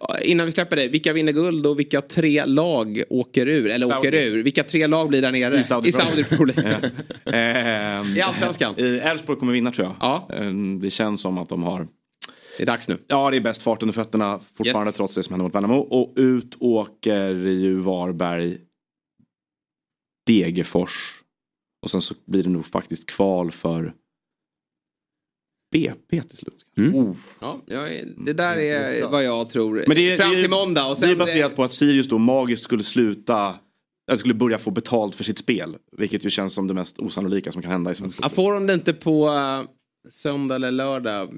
Ja, 0.00 0.18
Innan 0.18 0.46
vi 0.46 0.52
släpper 0.52 0.76
det, 0.76 0.88
vilka 0.88 1.12
vinner 1.12 1.32
guld 1.32 1.66
och 1.66 1.78
vilka 1.78 2.00
tre 2.00 2.44
lag 2.46 3.02
åker 3.10 3.48
ur? 3.48 3.66
Eller 3.70 3.86
Saudi. 3.88 4.08
åker 4.08 4.14
ur? 4.14 4.42
Vilka 4.42 4.62
tre 4.64 4.86
lag 4.86 5.08
blir 5.08 5.22
där 5.22 5.32
nere? 5.32 5.58
I 5.58 5.62
Saudi 5.62 5.88
I 5.88 5.92
Saudi. 5.92 6.24
Ehm, 7.24 8.16
I 8.16 8.20
Allsvenskan? 8.20 8.74
eh, 8.76 9.06
Elfsborg 9.10 9.38
kommer 9.38 9.52
vinna 9.52 9.70
tror 9.70 9.86
jag. 9.86 9.96
Ja. 10.00 10.28
Det 10.80 10.90
känns 10.90 11.20
som 11.20 11.38
att 11.38 11.48
de 11.48 11.62
har... 11.62 11.86
Det 12.56 12.62
är 12.62 12.66
dags 12.66 12.88
nu. 12.88 12.98
Ja, 13.06 13.30
det 13.30 13.36
är 13.36 13.40
bäst 13.40 13.62
fart 13.62 13.82
under 13.82 13.92
fötterna 13.92 14.40
fortfarande 14.54 14.88
Yes. 14.88 14.96
trots 14.96 15.14
det 15.14 15.22
som 15.22 15.32
hände 15.32 15.44
mot 15.44 15.54
Värnamo. 15.54 15.74
Och 15.78 16.12
ut 16.16 16.56
åker 16.60 17.34
ju 17.34 17.74
Varberg, 17.80 18.58
Degerfors 20.26 21.20
och 21.82 21.90
sen 21.90 22.00
så 22.00 22.14
blir 22.26 22.42
det 22.42 22.50
nog 22.50 22.66
faktiskt 22.66 23.06
kval 23.06 23.50
för 23.50 23.94
BP 25.72 26.22
till 26.22 26.36
slut. 26.38 26.66
Oh. 26.94 27.16
Ja, 27.40 27.60
jag 27.66 27.90
det 28.16 28.32
där 28.32 28.56
är 28.56 29.08
vad 29.08 29.24
jag 29.24 29.50
tror. 29.50 29.84
Men 29.86 29.96
det 29.96 30.12
är, 30.12 30.16
Fram 30.16 30.30
till 30.30 30.50
måndag. 30.50 30.86
Och 30.86 30.98
sen, 30.98 31.08
det 31.08 31.14
är 31.14 31.16
baserat 31.18 31.56
på 31.56 31.64
att 31.64 31.72
Sirius 31.72 32.08
då 32.08 32.18
magiskt 32.18 32.62
skulle 32.62 32.82
sluta 32.82 33.54
eller 34.08 34.18
skulle 34.18 34.34
börja 34.34 34.58
få 34.58 34.70
betalt 34.70 35.14
för 35.14 35.24
sitt 35.24 35.38
spel. 35.38 35.76
Vilket 35.96 36.24
ju 36.24 36.30
känns 36.30 36.54
som 36.54 36.66
det 36.66 36.74
mest 36.74 36.98
osannolika 36.98 37.52
som 37.52 37.62
kan 37.62 37.70
hända 37.70 37.90
i 37.90 37.94
svensk 37.94 38.16
fotboll. 38.16 38.30
får 38.30 38.54
de 38.54 38.66
det 38.66 38.74
inte 38.74 38.92
på 38.92 39.28
eh, 39.28 39.62
söndag 40.10 40.54
eller 40.54 40.70
lördag 40.70 41.34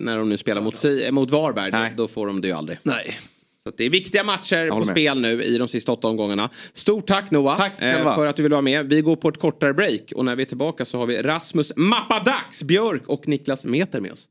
när 0.00 0.18
de 0.18 0.28
nu 0.28 0.38
spelar 0.38 0.60
mot, 0.62 0.84
eh, 0.84 1.10
mot 1.10 1.30
Varberg, 1.30 1.70
då, 1.70 1.88
då 2.02 2.08
får 2.08 2.26
de 2.26 2.40
det 2.40 2.48
ju 2.48 2.54
aldrig. 2.54 2.78
Nej. 2.82 3.18
Så 3.64 3.70
det 3.76 3.84
är 3.84 3.90
viktiga 3.90 4.24
matcher 4.24 4.70
på 4.70 4.84
spel 4.84 5.20
nu 5.20 5.42
i 5.42 5.58
de 5.58 5.68
sista 5.68 5.92
åtta 5.92 6.08
omgångarna. 6.08 6.50
Stort 6.72 7.06
tack 7.06 7.30
Noah 7.30 7.58
Tack 7.58 7.82
eh, 7.82 8.14
för 8.14 8.26
att 8.26 8.36
du 8.36 8.42
vill 8.42 8.52
vara 8.52 8.62
med. 8.62 8.88
Vi 8.88 9.00
går 9.00 9.16
på 9.16 9.28
ett 9.28 9.40
kortare 9.40 9.74
break 9.74 10.12
och 10.14 10.24
när 10.24 10.36
vi 10.36 10.42
är 10.42 10.46
tillbaka 10.46 10.84
så 10.84 10.98
har 10.98 11.06
vi 11.06 11.22
Rasmus 11.22 11.72
Mappadags 11.76 12.62
Björk 12.62 13.02
och 13.06 13.28
Niklas 13.28 13.64
Meter 13.64 14.00
med 14.00 14.12
oss. 14.12 14.28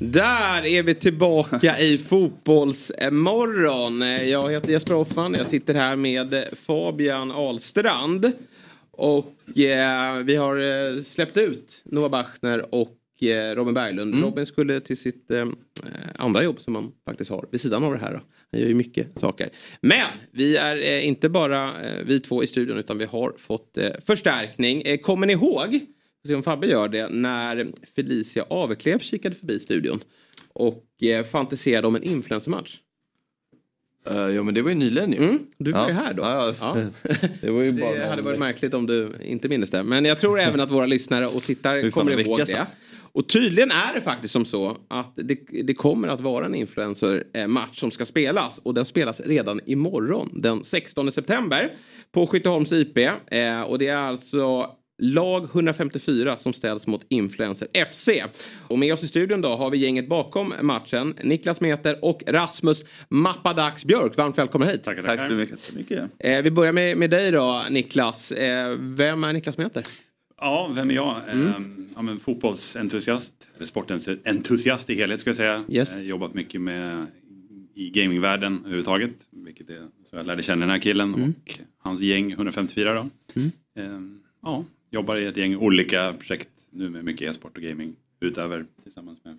Där 0.00 0.66
är 0.66 0.82
vi 0.82 0.94
tillbaka 0.94 1.78
i 1.78 1.98
Fotbollsmorgon. 2.08 4.00
Jag 4.28 4.52
heter 4.52 4.70
Jesper 4.70 4.94
Hoffman, 4.94 5.34
jag 5.34 5.46
sitter 5.46 5.74
här 5.74 5.96
med 5.96 6.44
Fabian 6.66 7.30
Ahlstrand. 7.30 8.32
Och 8.98 9.58
eh, 9.58 10.22
vi 10.24 10.36
har 10.36 10.56
eh, 10.56 11.02
släppt 11.02 11.36
ut 11.36 11.82
Noah 11.84 12.10
Bachner 12.10 12.74
och 12.74 13.22
eh, 13.22 13.54
Robin 13.54 13.74
Berglund. 13.74 14.14
Mm. 14.14 14.24
Robin 14.24 14.46
skulle 14.46 14.80
till 14.80 14.96
sitt 14.96 15.30
eh, 15.30 15.46
andra 16.14 16.42
jobb 16.42 16.60
som 16.60 16.74
han 16.74 16.92
faktiskt 17.04 17.30
har 17.30 17.46
vid 17.50 17.60
sidan 17.60 17.84
av 17.84 17.92
det 17.92 17.98
här. 17.98 18.12
Då. 18.12 18.20
Han 18.52 18.60
gör 18.60 18.68
ju 18.68 18.74
mycket 18.74 19.20
saker. 19.20 19.50
Men 19.80 20.06
vi 20.30 20.56
är 20.56 20.76
eh, 20.76 21.06
inte 21.06 21.28
bara 21.28 21.86
eh, 21.86 22.04
vi 22.04 22.20
två 22.20 22.42
i 22.42 22.46
studion 22.46 22.78
utan 22.78 22.98
vi 22.98 23.04
har 23.04 23.34
fått 23.38 23.78
eh, 23.78 23.90
förstärkning. 24.06 24.82
Eh, 24.82 24.98
kommer 24.98 25.26
ni 25.26 25.32
ihåg, 25.32 25.70
vi 26.22 26.28
se 26.28 26.34
om 26.34 26.42
Fabbe 26.42 26.66
gör 26.66 26.88
det, 26.88 27.08
när 27.08 27.66
Felicia 27.96 28.44
Aveklev 28.50 28.98
kikade 28.98 29.34
förbi 29.34 29.60
studion 29.60 30.00
och 30.52 31.02
eh, 31.02 31.24
fantiserade 31.24 31.86
om 31.86 31.96
en 31.96 32.02
influencermatch? 32.02 32.78
Ja 34.16 34.42
men 34.42 34.54
det 34.54 34.62
var 34.62 34.68
ju 34.70 34.74
nyligen 34.74 35.12
ju. 35.12 35.18
Mm, 35.18 35.38
du 35.58 35.72
var 35.72 35.80
Ja. 35.80 35.88
ju 35.88 35.94
här 35.94 36.14
då. 36.14 36.22
Ja, 36.22 36.54
ja. 36.60 36.76
det 37.40 37.50
var 37.50 37.62
ju 37.62 37.72
bara 37.72 37.94
det 37.94 38.06
hade 38.08 38.22
varit 38.22 38.38
märkligt 38.38 38.74
om 38.74 38.86
du 38.86 39.12
inte 39.22 39.48
minns 39.48 39.70
det. 39.70 39.82
Men 39.82 40.04
jag 40.04 40.18
tror 40.18 40.40
även 40.48 40.60
att 40.60 40.70
våra 40.70 40.86
lyssnare 40.86 41.26
och 41.26 41.42
tittare 41.42 41.90
kommer 41.90 42.20
ihåg 42.20 42.38
det. 42.46 42.66
Och 43.12 43.28
tydligen 43.28 43.70
är 43.70 43.94
det 43.94 44.00
faktiskt 44.00 44.32
som 44.32 44.44
så 44.44 44.76
att 44.88 45.12
det, 45.16 45.38
det 45.64 45.74
kommer 45.74 46.08
att 46.08 46.20
vara 46.20 46.46
en 46.46 46.54
influencer-match 46.54 47.80
som 47.80 47.90
ska 47.90 48.04
spelas. 48.04 48.58
Och 48.62 48.74
den 48.74 48.84
spelas 48.84 49.20
redan 49.20 49.60
imorgon 49.66 50.30
den 50.34 50.64
16 50.64 51.12
september 51.12 51.72
på 52.12 52.26
Skytteholms 52.26 52.72
IP. 52.72 52.98
Eh, 52.98 53.60
och 53.60 53.78
det 53.78 53.88
är 53.88 53.96
alltså 53.96 54.66
lag 54.98 55.44
154 55.44 56.36
som 56.36 56.52
ställs 56.52 56.86
mot 56.86 57.06
Influencer 57.08 57.68
FC. 57.90 58.08
Och 58.68 58.78
med 58.78 58.94
oss 58.94 59.02
i 59.04 59.08
studion 59.08 59.40
då 59.40 59.48
har 59.48 59.70
vi 59.70 59.78
gänget 59.78 60.08
bakom 60.08 60.54
matchen. 60.62 61.14
Niklas 61.22 61.60
Meter 61.60 62.04
och 62.04 62.22
Rasmus 62.26 62.84
Mappadax 63.08 63.84
Björk. 63.84 64.16
Varmt 64.16 64.38
välkomna 64.38 64.66
hit. 64.66 64.84
Tackar, 64.84 65.02
tackar. 65.02 65.16
Tack 65.16 65.58
så 65.58 65.74
mycket. 65.76 66.10
Eh, 66.18 66.42
vi 66.42 66.50
börjar 66.50 66.72
med, 66.72 66.96
med 66.96 67.10
dig 67.10 67.30
då 67.30 67.64
Niklas. 67.70 68.32
Eh, 68.32 68.76
vem 68.78 69.24
är 69.24 69.32
Niklas 69.32 69.58
Meter? 69.58 69.82
Ja, 70.40 70.70
vem 70.74 70.90
är 70.90 70.94
jag? 70.94 71.16
Mm. 71.30 71.46
Eh, 71.46 71.54
Ja, 71.96 72.02
men 72.02 72.20
fotbollsentusiast, 72.20 73.34
sportentusiast 73.62 74.90
i 74.90 74.94
helhet 74.94 75.20
ska 75.20 75.30
jag 75.30 75.36
säga. 75.36 75.64
Yes. 75.68 75.96
Eh, 75.96 76.02
jobbat 76.02 76.34
mycket 76.34 76.60
med 76.60 77.06
i 77.74 77.90
gamingvärlden 77.90 78.58
överhuvudtaget. 78.60 79.10
Vilket 79.30 79.70
är 79.70 79.86
så 80.10 80.16
jag 80.16 80.26
lärde 80.26 80.42
känna 80.42 80.60
den 80.60 80.70
här 80.70 80.78
killen 80.78 81.14
Mm. 81.14 81.34
och 81.46 81.58
hans 81.78 82.00
gäng 82.00 82.32
154 82.32 82.94
då. 82.94 83.08
Mm. 83.40 83.50
Eh, 83.78 84.00
ja, 84.42 84.64
jobbar 84.90 85.16
i 85.16 85.26
ett 85.26 85.36
gäng 85.36 85.56
olika 85.56 86.12
projekt 86.12 86.48
nu 86.70 86.90
med 86.90 87.04
mycket 87.04 87.28
e-sport 87.30 87.56
och 87.56 87.62
gaming 87.62 87.96
utöver 88.20 88.66
tillsammans 88.82 89.24
med 89.24 89.38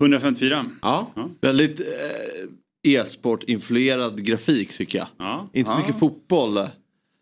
154. 0.00 0.70
Ja. 0.82 1.12
Väldigt 1.40 1.80
eh, 1.80 1.86
e-sport-influerad 2.92 4.24
grafik 4.24 4.76
tycker 4.76 4.98
jag. 4.98 5.08
Ja. 5.18 5.48
Inte 5.52 5.70
så 5.70 5.76
Ja. 5.76 5.80
mycket 5.80 5.98
fotboll. 5.98 6.58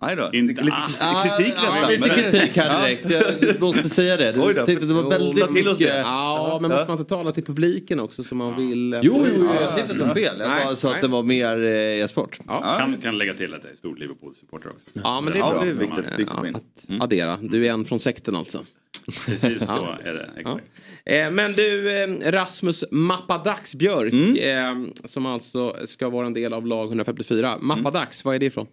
Nej 0.03 0.17
då. 0.17 0.31
Lite, 0.33 0.63
lite 0.63 0.77
kritik 1.25 1.55
ja, 1.57 1.71
nästan, 1.71 1.91
lite 1.91 2.09
kritik 2.09 2.57
här 2.57 2.81
Ja. 2.81 2.87
direkt. 2.87 3.45
Jag 3.49 3.61
måste 3.61 3.89
säga 3.89 4.17
det. 4.17 4.33
Du 4.33 4.41
Oj 4.41 4.55
då. 4.55 4.67
tyckte 4.67 4.83
att 4.85 4.89
det 4.89 4.95
var 4.95 5.11
väldigt 5.11 5.55
till 5.55 5.69
oss 5.69 5.79
det. 5.79 5.85
mycket... 5.85 5.97
Ja, 6.05 6.59
men 6.63 6.71
måste 6.71 6.87
man 6.89 6.99
inte 6.99 7.09
tala 7.09 7.33
till 7.33 7.45
publiken 7.45 8.01
också 8.01 8.25
som 8.25 8.39
man 8.39 8.57
vill? 8.57 9.01
Jo, 9.03 9.13
jo, 9.17 9.35
jo, 9.39 9.45
jag 9.61 9.71
säger 9.73 9.81
inte 9.93 9.93
att 10.05 10.15
det 10.15 10.21
är 10.21 10.29
fel. 10.29 10.37
Jag 10.41 10.49
Nej, 10.49 10.65
bara 10.65 10.77
sa 10.77 10.95
att 10.95 11.01
det 11.01 11.09
var 11.09 11.23
mer 11.23 11.63
eh, 11.65 11.71
e-sport. 12.05 12.39
Kan, 12.79 12.97
kan 13.03 13.19
lägga 13.19 13.35
till 13.35 13.55
att 13.55 13.65
jag 13.65 13.73
är 13.73 13.77
stor 13.77 13.97
Liverpool-supporter 13.97 14.71
också. 14.71 14.91
Ja, 14.93 15.21
men 15.21 15.33
det 15.33 15.39
är 15.39 15.43
bra. 15.43 16.45
Ja, 16.53 16.59
att 16.59 17.03
addera. 17.03 17.39
Du 17.43 17.67
är 17.67 17.71
en 17.73 17.85
från 17.85 18.01
sekten 18.01 18.37
alltså. 18.37 18.65
Precis 19.27 19.59
så 19.59 19.97
är 20.05 20.13
det. 20.13 20.29
Ja. 20.45 20.61
Eh, 21.13 21.31
Men 21.31 21.53
du 21.53 21.91
eh, 22.03 22.31
Rasmus 22.33 22.85
Mappadax 22.91 23.75
Björk 23.75 24.13
Mm. 24.13 24.87
eh, 24.87 24.89
som 25.05 25.27
alltså 25.27 25.77
ska 25.87 26.09
vara 26.09 26.27
en 26.27 26.35
del 26.35 26.53
av 26.53 26.67
lag 26.67 26.87
154. 26.89 27.59
Mappadax, 27.61 28.25
vad 28.25 28.35
är 28.35 28.39
det 28.39 28.47
ifrån? 28.47 28.67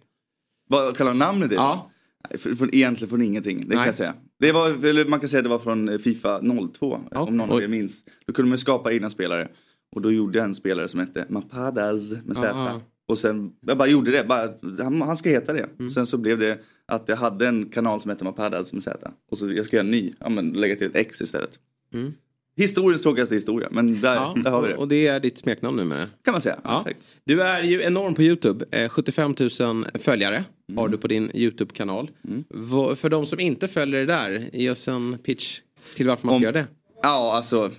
Vad 0.72 0.96
kallar 0.96 1.14
namnet 1.14 1.48
det? 1.48 1.54
Ja. 1.54 1.90
Från, 2.38 2.56
från, 2.56 2.74
egentligen 2.74 3.08
från 3.08 3.22
ingenting, 3.22 3.60
det 3.60 3.68
kan 3.68 3.76
Nej. 3.76 3.86
jag 3.86 3.94
säga. 3.94 4.14
Det 4.38 4.52
var, 4.52 5.08
man 5.08 5.20
kan 5.20 5.28
säga 5.28 5.38
att 5.38 5.44
det 5.44 5.50
var 5.50 5.58
från 5.58 5.88
eh, 5.88 5.98
Fifa 5.98 6.40
02, 6.72 7.00
om 7.10 7.36
någon 7.36 7.50
av 7.50 7.62
er 7.62 7.68
minns. 7.68 7.96
Då 8.26 8.32
kunde 8.32 8.48
man 8.48 8.58
skapa 8.58 8.92
egna 8.92 9.10
spelare. 9.10 9.48
Och 9.94 10.02
då 10.02 10.12
gjorde 10.12 10.38
jag 10.38 10.44
en 10.44 10.54
spelare 10.54 10.88
som 10.88 11.00
hette 11.00 11.26
Mapadas 11.28 12.12
med 12.24 12.36
Z. 12.36 12.50
Aha. 12.50 12.80
Och 13.08 13.18
sen, 13.18 13.52
jag 13.60 13.78
bara 13.78 13.88
gjorde 13.88 14.10
det, 14.10 14.24
bara, 14.24 14.52
han, 14.82 15.02
han 15.02 15.16
ska 15.16 15.30
heta 15.30 15.52
det. 15.52 15.68
Mm. 15.78 15.90
Sen 15.90 16.06
så 16.06 16.18
blev 16.18 16.38
det 16.38 16.58
att 16.86 17.08
jag 17.08 17.16
hade 17.16 17.48
en 17.48 17.68
kanal 17.68 18.00
som 18.00 18.08
hette 18.08 18.24
Mapadas 18.24 18.72
med 18.72 18.82
Z. 18.82 19.10
Och 19.30 19.38
så 19.38 19.52
jag 19.52 19.66
ska 19.66 19.76
göra 19.76 19.84
en 19.84 19.90
ny, 19.90 20.12
ja 20.18 20.28
men 20.28 20.50
lägga 20.52 20.76
till 20.76 20.86
ett 20.86 20.96
X 20.96 21.20
istället. 21.20 21.58
Mm. 21.94 22.12
Historiens 22.56 23.02
tråkigaste 23.02 23.34
historia, 23.34 23.68
men 23.70 24.00
där, 24.00 24.14
Ja, 24.14 24.34
där 24.44 24.50
har 24.50 24.62
vi 24.62 24.68
det. 24.68 24.74
och, 24.74 24.88
det 24.88 25.06
är 25.06 25.20
ditt 25.20 25.38
smeknamn 25.38 25.76
numera? 25.76 26.06
Kan 26.24 26.32
man 26.32 26.40
säga, 26.40 26.58
Ja. 26.64 26.84
exakt. 26.86 27.08
Du 27.24 27.42
är 27.42 27.62
ju 27.62 27.82
enorm 27.82 28.14
på 28.14 28.22
Youtube. 28.22 28.64
Eh, 28.70 28.88
75 28.88 29.34
000 29.60 29.86
följare 29.94 30.44
har 30.76 30.88
du 30.88 30.98
på 30.98 31.08
din 31.08 31.30
Youtube-kanal. 31.34 32.10
Vad- 32.48 32.98
För 32.98 33.10
de 33.10 33.26
som 33.26 33.40
inte 33.40 33.68
följer 33.68 34.00
det 34.00 34.06
där, 34.06 34.48
ge 34.52 34.70
oss 34.70 34.88
en 34.88 35.18
pitch 35.18 35.60
till 35.96 36.06
varför 36.08 36.26
man 36.26 36.34
ska 36.34 36.42
göra 36.42 36.52
det. 36.52 36.66
Ja, 37.02 37.36
alltså. 37.36 37.70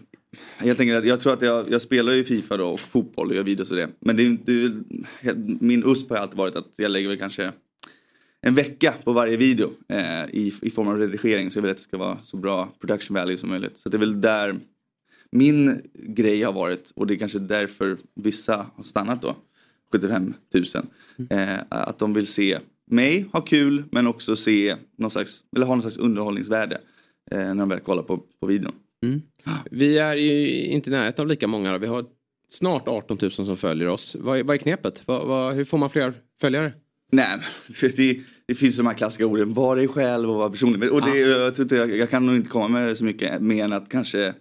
Helt 0.57 0.79
enkelt, 0.79 1.05
jag 1.05 1.19
tror 1.19 1.33
att 1.33 1.41
jag, 1.41 1.71
jag 1.71 1.81
spelar 1.81 2.13
ju 2.13 2.23
Fifa 2.23 2.57
då 2.57 2.67
och 2.67 2.79
fotboll 2.79 3.29
och 3.29 3.35
gör 3.35 3.43
videos 3.43 3.71
och 3.71 3.77
det. 3.77 3.89
Men 3.99 4.15
det 4.15 4.23
är 4.23 4.25
inte, 4.25 4.71
min 5.59 5.83
USP 5.85 6.09
har 6.09 6.17
alltid 6.17 6.37
varit 6.37 6.55
att 6.55 6.67
jag 6.75 6.91
lägger 6.91 7.09
väl 7.09 7.17
kanske 7.17 7.51
en 8.45 8.55
vecka 8.55 8.93
på 9.03 9.13
varje 9.13 9.37
video 9.37 9.71
eh, 9.89 10.25
i, 10.25 10.53
i 10.61 10.69
form 10.69 10.87
av 10.87 10.97
redigering. 10.97 11.51
Så 11.51 11.57
jag 11.57 11.61
vill 11.61 11.71
att 11.71 11.77
det 11.77 11.83
ska 11.83 11.97
vara 11.97 12.17
så 12.23 12.37
bra 12.37 12.69
production 12.79 13.15
value 13.15 13.37
som 13.37 13.49
möjligt. 13.49 13.77
Så 13.77 13.89
det 13.89 13.97
är 13.97 13.99
väl 13.99 14.21
där 14.21 14.55
min 15.31 15.81
grej 15.93 16.43
har 16.43 16.53
varit 16.53 16.91
och 16.95 17.07
det 17.07 17.13
är 17.13 17.17
kanske 17.17 17.39
därför 17.39 17.97
vissa 18.15 18.67
har 18.75 18.83
stannat 18.83 19.21
då. 19.21 19.35
75 19.91 20.33
000. 20.53 20.65
Eh, 21.29 21.59
att 21.69 21.99
de 21.99 22.13
vill 22.13 22.27
se 22.27 22.59
mig 22.87 23.25
ha 23.31 23.41
kul 23.41 23.83
men 23.91 24.07
också 24.07 24.35
se 24.35 24.75
någon 24.97 25.11
slags, 25.11 25.43
eller 25.55 25.65
ha 25.65 25.75
någon 25.75 25.81
slags 25.81 25.97
underhållningsvärde 25.97 26.81
eh, 27.31 27.37
när 27.37 27.55
de 27.55 27.69
väl 27.69 27.79
kollar 27.79 28.03
på, 28.03 28.17
på 28.39 28.45
videon. 28.45 28.73
Vi 29.71 29.97
är 29.97 30.15
ju 30.15 30.65
inte 30.65 30.89
i 30.89 30.93
närheten 30.93 31.23
av 31.23 31.27
lika 31.27 31.47
många. 31.47 31.71
då. 31.71 31.77
Vi 31.77 31.87
har 31.87 32.05
snart 32.49 32.87
18 32.87 33.17
000 33.21 33.31
som 33.31 33.57
följer 33.57 33.87
oss. 33.87 34.15
Vad 34.19 34.39
är, 34.39 34.43
vad 34.43 34.53
är 34.53 34.57
knepet? 34.57 35.03
Vad, 35.05 35.27
vad, 35.27 35.53
hur 35.53 35.65
får 35.65 35.77
man 35.77 35.89
fler 35.89 36.13
följare? 36.41 36.73
Nej, 37.13 37.39
för 37.73 37.89
det, 37.95 38.19
det 38.45 38.55
finns 38.55 38.77
de 38.77 38.87
här 38.87 38.93
klassiska 38.93 39.25
orden, 39.25 39.53
var 39.53 39.75
dig 39.75 39.87
själv 39.87 40.29
och 40.29 40.35
var 40.35 40.49
personlig. 40.49 40.79
Men- 40.79 40.89
Och 40.91 41.01
det, 41.01 41.17
jag, 41.19 41.59
inte, 41.59 41.75
jag, 41.75 41.97
jag 41.97 42.09
kan 42.09 42.25
nog 42.25 42.35
inte 42.35 42.49
komma 42.49 42.67
med 42.67 42.97
så 42.97 43.03
mycket 43.03 43.41
mer 43.41 43.63
än 43.63 43.73
att 43.73 43.89
kanske 43.89 44.33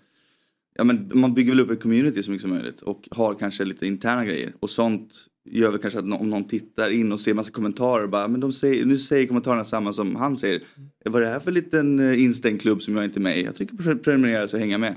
Ja, 0.74 0.84
men 0.84 1.10
man 1.14 1.34
bygger 1.34 1.50
väl 1.52 1.60
upp 1.60 1.70
ett 1.70 1.82
community 1.82 2.22
så 2.22 2.30
mycket 2.30 2.42
som 2.42 2.50
möjligt 2.50 2.80
och 2.82 3.08
har 3.10 3.34
kanske 3.34 3.64
lite 3.64 3.86
interna 3.86 4.24
grejer. 4.24 4.52
Och 4.60 4.70
sånt 4.70 5.12
gör 5.50 5.70
väl 5.70 5.80
kanske 5.80 5.98
att 5.98 6.04
om 6.20 6.30
någon 6.30 6.48
tittar 6.48 6.90
in 6.90 7.12
och 7.12 7.20
ser 7.20 7.34
massa 7.34 7.50
kommentarer 7.50 8.04
och 8.04 8.10
bara, 8.10 8.28
men 8.28 8.40
de 8.40 8.52
säger, 8.52 8.84
nu 8.84 8.98
säger 8.98 9.26
kommentarerna 9.26 9.64
samma 9.64 9.92
som 9.92 10.16
han 10.16 10.36
säger. 10.36 10.62
Vad 11.04 11.22
är 11.22 11.26
det 11.26 11.32
här 11.32 11.40
för 11.40 11.52
liten 11.52 12.00
eh, 12.00 12.22
instängd 12.24 12.60
klubb 12.60 12.82
som 12.82 12.96
jag 12.96 13.04
inte 13.04 13.18
är 13.18 13.22
med 13.22 13.38
i? 13.38 13.44
Jag 13.44 13.54
tycker 13.56 13.74
pre- 13.76 13.98
prenumerera 13.98 14.48
så 14.48 14.56
hänga 14.58 14.78
med. 14.78 14.94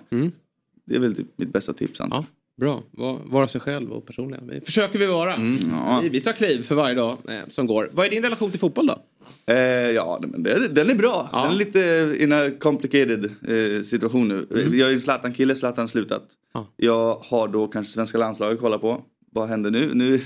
Det 0.85 0.95
är 0.95 0.99
väl 0.99 1.15
typ 1.15 1.27
mitt 1.35 1.53
bästa 1.53 1.73
tips. 1.73 1.99
Ja, 1.99 2.25
Bra, 2.57 2.83
Var- 2.91 3.21
vara 3.25 3.47
sig 3.47 3.61
själv 3.61 3.91
och 3.91 4.05
personliga. 4.05 4.41
Det 4.41 4.65
försöker 4.65 4.99
vi 4.99 5.05
vara. 5.05 5.35
Ja. 5.71 5.99
Vi, 6.03 6.09
vi 6.09 6.21
tar 6.21 6.33
kliv 6.33 6.63
för 6.63 6.75
varje 6.75 6.95
dag 6.95 7.17
eh, 7.27 7.39
som 7.47 7.67
går. 7.67 7.89
Vad 7.93 8.05
är 8.05 8.09
din 8.09 8.23
relation 8.23 8.51
till 8.51 8.59
fotboll 8.59 8.87
då? 8.87 8.97
Eh, 9.53 9.57
ja, 9.91 10.19
men 10.21 10.43
det, 10.43 10.67
den 10.67 10.89
är 10.89 10.95
bra. 10.95 11.29
Den 11.33 11.51
är 11.51 11.55
lite 11.55 12.15
in 12.19 12.33
a 12.33 12.51
complicated 12.59 13.25
eh, 13.25 13.81
situation 13.81 14.27
nu. 14.27 14.47
Mm. 14.51 14.79
Jag 14.79 14.89
är 14.89 14.93
en 14.93 14.99
Zlatan-kille, 15.01 15.55
Zlatan 15.55 15.87
slutat. 15.87 16.23
Jag 16.77 17.15
har 17.15 17.47
då 17.47 17.67
kanske 17.67 17.93
svenska 17.93 18.17
landslaget 18.17 18.55
att 18.55 18.61
kolla 18.61 18.77
på. 18.79 19.01
Vad 19.31 19.49
händer 19.49 19.71
nu? 19.71 19.91
nu 19.93 20.19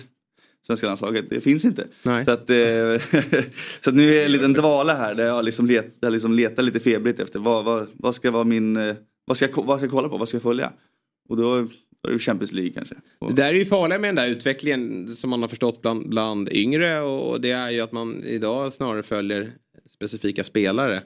svenska 0.67 0.87
landslaget, 0.87 1.29
det 1.29 1.41
finns 1.41 1.65
inte. 1.65 1.87
Så, 2.03 2.31
att, 2.31 2.49
eh, 2.49 3.01
så 3.83 3.89
att 3.89 3.95
nu 3.95 4.11
är 4.11 4.15
jag 4.15 4.25
en 4.25 4.31
liten 4.31 4.53
dvala 4.53 4.93
här 4.93 5.15
där 5.15 5.25
jag 5.25 5.45
liksom, 5.45 5.65
let, 5.65 5.97
jag 5.99 6.13
liksom 6.13 6.33
letar 6.33 6.63
lite 6.63 6.79
febrigt 6.79 7.19
efter 7.19 7.39
vad, 7.39 7.65
vad, 7.65 7.87
vad 7.93 8.15
ska 8.15 8.31
vara 8.31 8.43
min, 8.43 8.77
eh, 8.77 8.95
vad 9.25 9.37
ska, 9.37 9.47
vad 9.55 9.79
ska 9.79 9.85
jag 9.85 9.91
kolla 9.91 10.09
på, 10.09 10.17
vad 10.17 10.27
ska 10.27 10.35
jag 10.35 10.43
följa? 10.43 10.71
Och 11.29 11.37
då, 11.37 11.65
då 12.03 12.09
är 12.09 12.13
det 12.13 12.19
Champions 12.19 12.51
League 12.53 12.71
kanske. 12.73 12.95
Det 13.27 13.33
där 13.33 13.47
är 13.47 13.53
ju 13.53 13.65
farligt 13.65 14.01
med 14.01 14.07
den 14.07 14.15
där 14.15 14.27
utvecklingen 14.31 15.07
som 15.15 15.29
man 15.29 15.41
har 15.41 15.49
förstått 15.49 15.81
bland, 15.81 16.09
bland 16.09 16.49
yngre 16.53 16.99
och 17.01 17.41
det 17.41 17.51
är 17.51 17.69
ju 17.69 17.79
att 17.81 17.91
man 17.91 18.23
idag 18.23 18.73
snarare 18.73 19.03
följer 19.03 19.51
specifika 19.89 20.43
spelare 20.43 21.01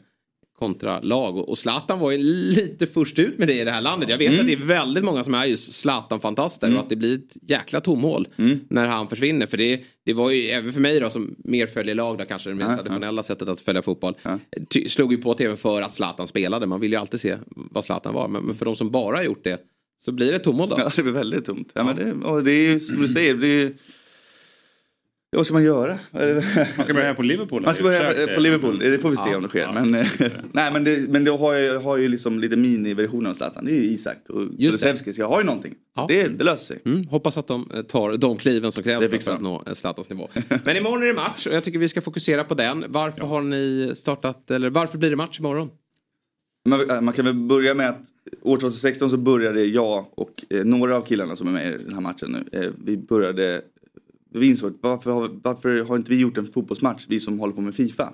kontra 0.59 0.99
lag 1.01 1.37
och 1.37 1.57
Zlatan 1.57 1.99
var 1.99 2.11
ju 2.11 2.17
lite 2.17 2.87
först 2.87 3.19
ut 3.19 3.37
med 3.37 3.47
det 3.47 3.61
i 3.61 3.63
det 3.63 3.71
här 3.71 3.81
landet. 3.81 4.09
Jag 4.09 4.17
vet 4.17 4.27
Mm. 4.27 4.39
att 4.39 4.45
det 4.47 4.53
är 4.53 4.57
väldigt 4.67 5.03
många 5.03 5.23
som 5.23 5.33
är 5.33 5.45
just 5.45 5.73
Zlatan-fantaster 5.73 6.73
och 6.73 6.79
att 6.79 6.89
det 6.89 6.95
blir 6.95 7.15
ett 7.15 7.37
jäkla 7.49 7.81
tomhål 7.81 8.27
Mm. 8.37 8.59
när 8.69 8.87
han 8.87 9.07
försvinner. 9.07 9.47
För 9.47 9.57
det, 9.57 9.81
det 10.05 10.13
var 10.13 10.31
ju 10.31 10.41
även 10.47 10.73
för 10.73 10.79
mig 10.81 10.99
då 10.99 11.09
som 11.09 11.35
mer 11.37 11.67
följer 11.67 11.95
lag 11.95 12.17
där 12.17 12.25
kanske 12.25 12.49
det 12.49 12.55
mer 12.55 12.63
Ja, 12.63 12.69
ja. 12.71 12.77
traditionella 12.77 13.23
sättet 13.23 13.47
att 13.49 13.61
följa 13.61 13.81
fotboll. 13.81 14.13
Ty, 14.69 14.89
slog 14.89 15.11
ju 15.11 15.17
på 15.17 15.33
tv 15.33 15.55
för 15.55 15.81
att 15.81 15.93
Zlatan 15.93 16.27
spelade. 16.27 16.65
Man 16.65 16.79
vill 16.79 16.91
ju 16.91 16.97
alltid 16.97 17.19
se 17.21 17.37
vad 17.51 17.85
Zlatan 17.85 18.13
var. 18.13 18.27
Men, 18.27 18.43
men 18.43 18.55
för 18.55 18.65
de 18.65 18.75
som 18.75 18.91
bara 18.91 19.15
har 19.17 19.23
gjort 19.23 19.43
det 19.43 19.57
så 19.97 20.11
blir 20.11 20.31
det 20.31 20.39
tomhål 20.39 20.69
då. 20.69 20.75
Ja, 20.79 20.91
det 20.95 21.03
blir 21.03 21.13
väldigt 21.13 21.45
tomt. 21.45 21.71
Ja, 21.73 21.83
men 21.83 21.95
det, 21.95 22.27
och 22.27 22.43
det 22.43 22.51
är 22.51 22.71
ju 22.71 22.79
som 22.79 23.01
du 23.01 23.07
säger, 23.07 23.33
det 23.33 23.47
är, 23.47 23.73
Ja, 25.33 25.37
vad 25.37 25.45
ska 25.45 25.53
man 25.53 25.63
göra? 25.63 25.99
Man 26.77 26.85
ska 26.85 26.93
börja 26.93 27.07
här 27.07 27.13
på 27.13 27.21
Liverpool. 27.21 27.61
Man 27.61 27.73
ska 27.75 27.83
börja 27.83 28.13
det. 28.13 28.35
på 28.35 28.41
Liverpool, 28.41 28.79
det 28.79 28.99
får 28.99 29.09
vi 29.09 29.15
se 29.15 29.29
Ja. 29.29 29.37
om 29.37 29.43
det 29.43 29.49
sker. 29.49 29.59
Ja. 29.59 29.71
Men, 29.71 29.95
eh, 29.95 30.07
nej, 30.51 30.73
men, 30.73 30.83
det, 30.83 31.09
men 31.09 31.23
då 31.23 31.37
har 31.37 31.53
jag, 31.53 31.79
har 31.79 31.97
ju 31.97 32.07
liksom 32.07 32.39
lite 32.39 32.55
miniversionen 32.55 33.29
av 33.31 33.33
Zlatan. 33.33 33.65
Det 33.65 33.71
är 33.71 33.75
ju 33.75 33.83
Isak 33.87 34.17
och 34.29 34.41
det. 34.41 34.57
Kulusevski. 34.57 35.13
Så 35.13 35.21
jag 35.21 35.27
har 35.27 35.39
ju 35.39 35.45
någonting. 35.45 35.73
Ja. 35.95 36.05
Det, 36.07 36.27
det 36.27 36.43
löser 36.43 36.65
sig. 36.65 36.81
Mm, 36.85 37.07
hoppas 37.07 37.37
att 37.37 37.47
de 37.47 37.71
eh, 37.73 37.81
tar 37.81 38.17
de 38.17 38.37
kliven 38.37 38.71
som 38.71 38.83
krävs 38.83 39.11
Det 39.11 39.19
för 39.19 39.31
att 39.31 39.41
nå 39.41 39.63
eh, 39.67 39.73
Zlatans 39.73 40.09
nivå. 40.09 40.29
Men 40.65 40.77
imorgon 40.77 41.03
är 41.03 41.07
det 41.07 41.13
match 41.13 41.47
och 41.47 41.53
jag 41.53 41.63
tycker 41.63 41.79
vi 41.79 41.89
ska 41.89 42.01
fokusera 42.01 42.43
på 42.43 42.53
den. 42.53 42.85
Varför 42.87 43.21
har 43.25 43.41
ni 43.41 43.91
startat, 43.95 44.51
eller 44.51 44.69
varför 44.69 44.97
blir 44.97 45.09
det 45.09 45.15
match 45.15 45.39
imorgon? 45.39 45.69
Man, 46.65 46.89
äh, 46.89 47.01
man 47.01 47.13
kan 47.13 47.25
väl 47.25 47.33
börja 47.33 47.73
med 47.73 47.89
att 47.89 48.13
år 48.41 48.57
2016 48.57 49.09
så 49.09 49.17
började 49.17 49.65
jag 49.65 50.05
och 50.15 50.45
eh, 50.49 50.65
några 50.65 50.97
av 50.97 51.01
killarna 51.01 51.35
som 51.35 51.47
är 51.47 51.51
med 51.51 51.73
i 51.73 51.83
den 51.83 51.93
här 51.93 52.01
matchen 52.01 52.31
nu. 52.31 52.59
Eh, 52.59 52.71
vi 52.83 52.97
började, 52.97 53.61
vi 54.29 54.49
insåg 54.49 54.71
att 54.71 54.77
varför 54.81 55.11
har, 55.11 55.29
varför 55.43 55.79
har 55.79 55.95
inte 55.95 56.11
vi 56.11 56.19
gjort 56.19 56.37
en 56.37 56.45
fotbollsmatch, 56.45 57.05
vi 57.09 57.19
som 57.19 57.39
håller 57.39 57.53
på 57.53 57.61
med 57.61 57.75
Fifa? 57.75 58.13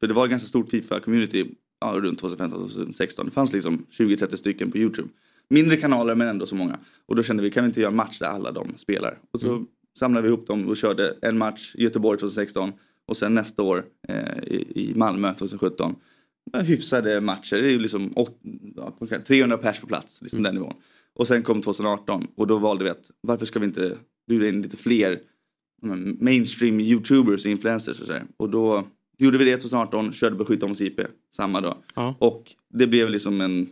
För 0.00 0.06
det 0.06 0.14
var 0.14 0.24
ett 0.24 0.30
ganska 0.30 0.48
stort 0.48 0.68
Fifa-community 0.68 1.54
ja, 1.80 1.94
runt 1.96 2.22
2015-2016. 2.22 3.24
Det 3.24 3.30
fanns 3.30 3.52
liksom 3.52 3.86
20-30 3.90 4.36
stycken 4.36 4.70
på 4.70 4.78
YouTube. 4.78 5.08
Mindre 5.50 5.76
kanaler 5.76 6.14
men 6.14 6.28
ändå 6.28 6.46
så 6.46 6.54
många. 6.54 6.78
Och 7.06 7.16
då 7.16 7.22
kände 7.22 7.42
vi, 7.42 7.50
kan 7.50 7.64
vi 7.64 7.68
inte 7.68 7.80
göra 7.80 7.90
en 7.90 7.96
match 7.96 8.18
där 8.18 8.26
alla 8.26 8.52
de 8.52 8.68
spelar? 8.76 9.18
Och 9.30 9.40
så 9.40 9.64
samlade 9.98 10.22
vi 10.22 10.34
ihop 10.34 10.46
dem 10.46 10.68
och 10.68 10.76
körde 10.76 11.14
en 11.22 11.38
match 11.38 11.74
i 11.74 11.82
Göteborg 11.82 12.18
2016 12.18 12.72
och 13.06 13.16
sen 13.16 13.34
nästa 13.34 13.62
år 13.62 13.84
eh, 14.08 14.38
i, 14.42 14.66
i 14.74 14.92
Malmö 14.94 15.34
2017. 15.34 15.94
Ja, 16.52 16.60
Hyfsade 16.60 17.20
matcher, 17.20 17.56
det 17.56 17.68
är 17.68 17.70
ju 17.70 17.78
liksom 17.78 18.12
åt, 18.16 18.40
ja, 18.76 18.94
vad 18.98 19.08
ska 19.08 19.16
jag 19.16 19.26
säga, 19.26 19.38
300 19.40 19.58
pers 19.58 19.80
på 19.80 19.86
plats, 19.86 20.22
liksom 20.22 20.42
den 20.42 20.54
nivån. 20.54 20.74
Och 21.14 21.26
sen 21.26 21.42
kom 21.42 21.62
2018 21.62 22.26
och 22.36 22.46
då 22.46 22.58
valde 22.58 22.84
vi 22.84 22.90
att 22.90 23.10
varför 23.20 23.46
ska 23.46 23.58
vi 23.58 23.66
inte 23.66 23.96
bjuda 24.28 24.48
in 24.48 24.62
lite 24.62 24.76
fler 24.76 25.20
mm, 25.82 26.16
mainstream 26.20 26.80
youtubers 26.80 27.44
och 27.44 27.50
influencers 27.50 28.00
och 28.00 28.06
sådär. 28.06 28.24
Och 28.36 28.50
då 28.50 28.88
gjorde 29.18 29.38
vi 29.38 29.44
det 29.44 29.56
2018, 29.56 30.12
körde 30.12 30.44
Skytte 30.44 30.66
om 30.66 30.74
IP 30.78 31.00
samma 31.36 31.60
dag. 31.60 31.76
Och 32.18 32.52
det 32.68 32.86
blev 32.86 33.10
liksom 33.10 33.40
en 33.40 33.68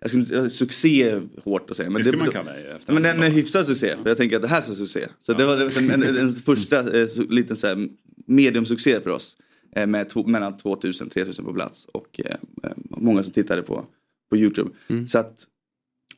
jag 0.00 0.10
skulle 0.10 0.22
inte, 0.22 0.50
succé 0.50 1.20
hårt 1.44 1.70
att 1.70 1.76
säga. 1.76 1.90
Men 1.90 2.02
Det 2.02 2.08
ska 2.08 2.18
man 2.18 2.30
kalla 2.30 2.52
det 2.52 2.72
efter 2.72 2.92
Men 2.92 3.06
en 3.06 3.32
hyfsad 3.32 3.66
succé. 3.66 3.96
För 4.02 4.08
jag 4.08 4.16
tänker 4.16 4.36
att 4.36 4.42
det 4.42 4.48
här 4.48 4.62
ska 4.62 4.74
succé. 4.74 5.08
Så 5.20 5.32
det 5.32 5.46
var 5.46 5.78
en, 5.78 5.90
en, 5.90 6.16
en 6.16 6.32
första 6.32 7.00
eh, 7.00 7.08
liten 7.28 7.56
så 7.56 7.66
här, 7.66 7.88
mediumsuccé 8.26 9.00
för 9.00 9.10
oss. 9.10 9.36
Eh, 9.76 9.86
med 9.86 10.08
två, 10.08 10.26
mellan 10.26 10.56
2000 10.56 11.10
3000 11.10 11.44
på 11.44 11.52
plats. 11.52 11.84
Och 11.92 12.20
eh, 12.24 12.34
eh, 12.62 12.70
många 12.90 13.22
som 13.22 13.32
tittade 13.32 13.62
på, 13.62 13.84
på 14.30 14.36
YouTube. 14.36 14.70
Så 15.08 15.18
att 15.18 15.46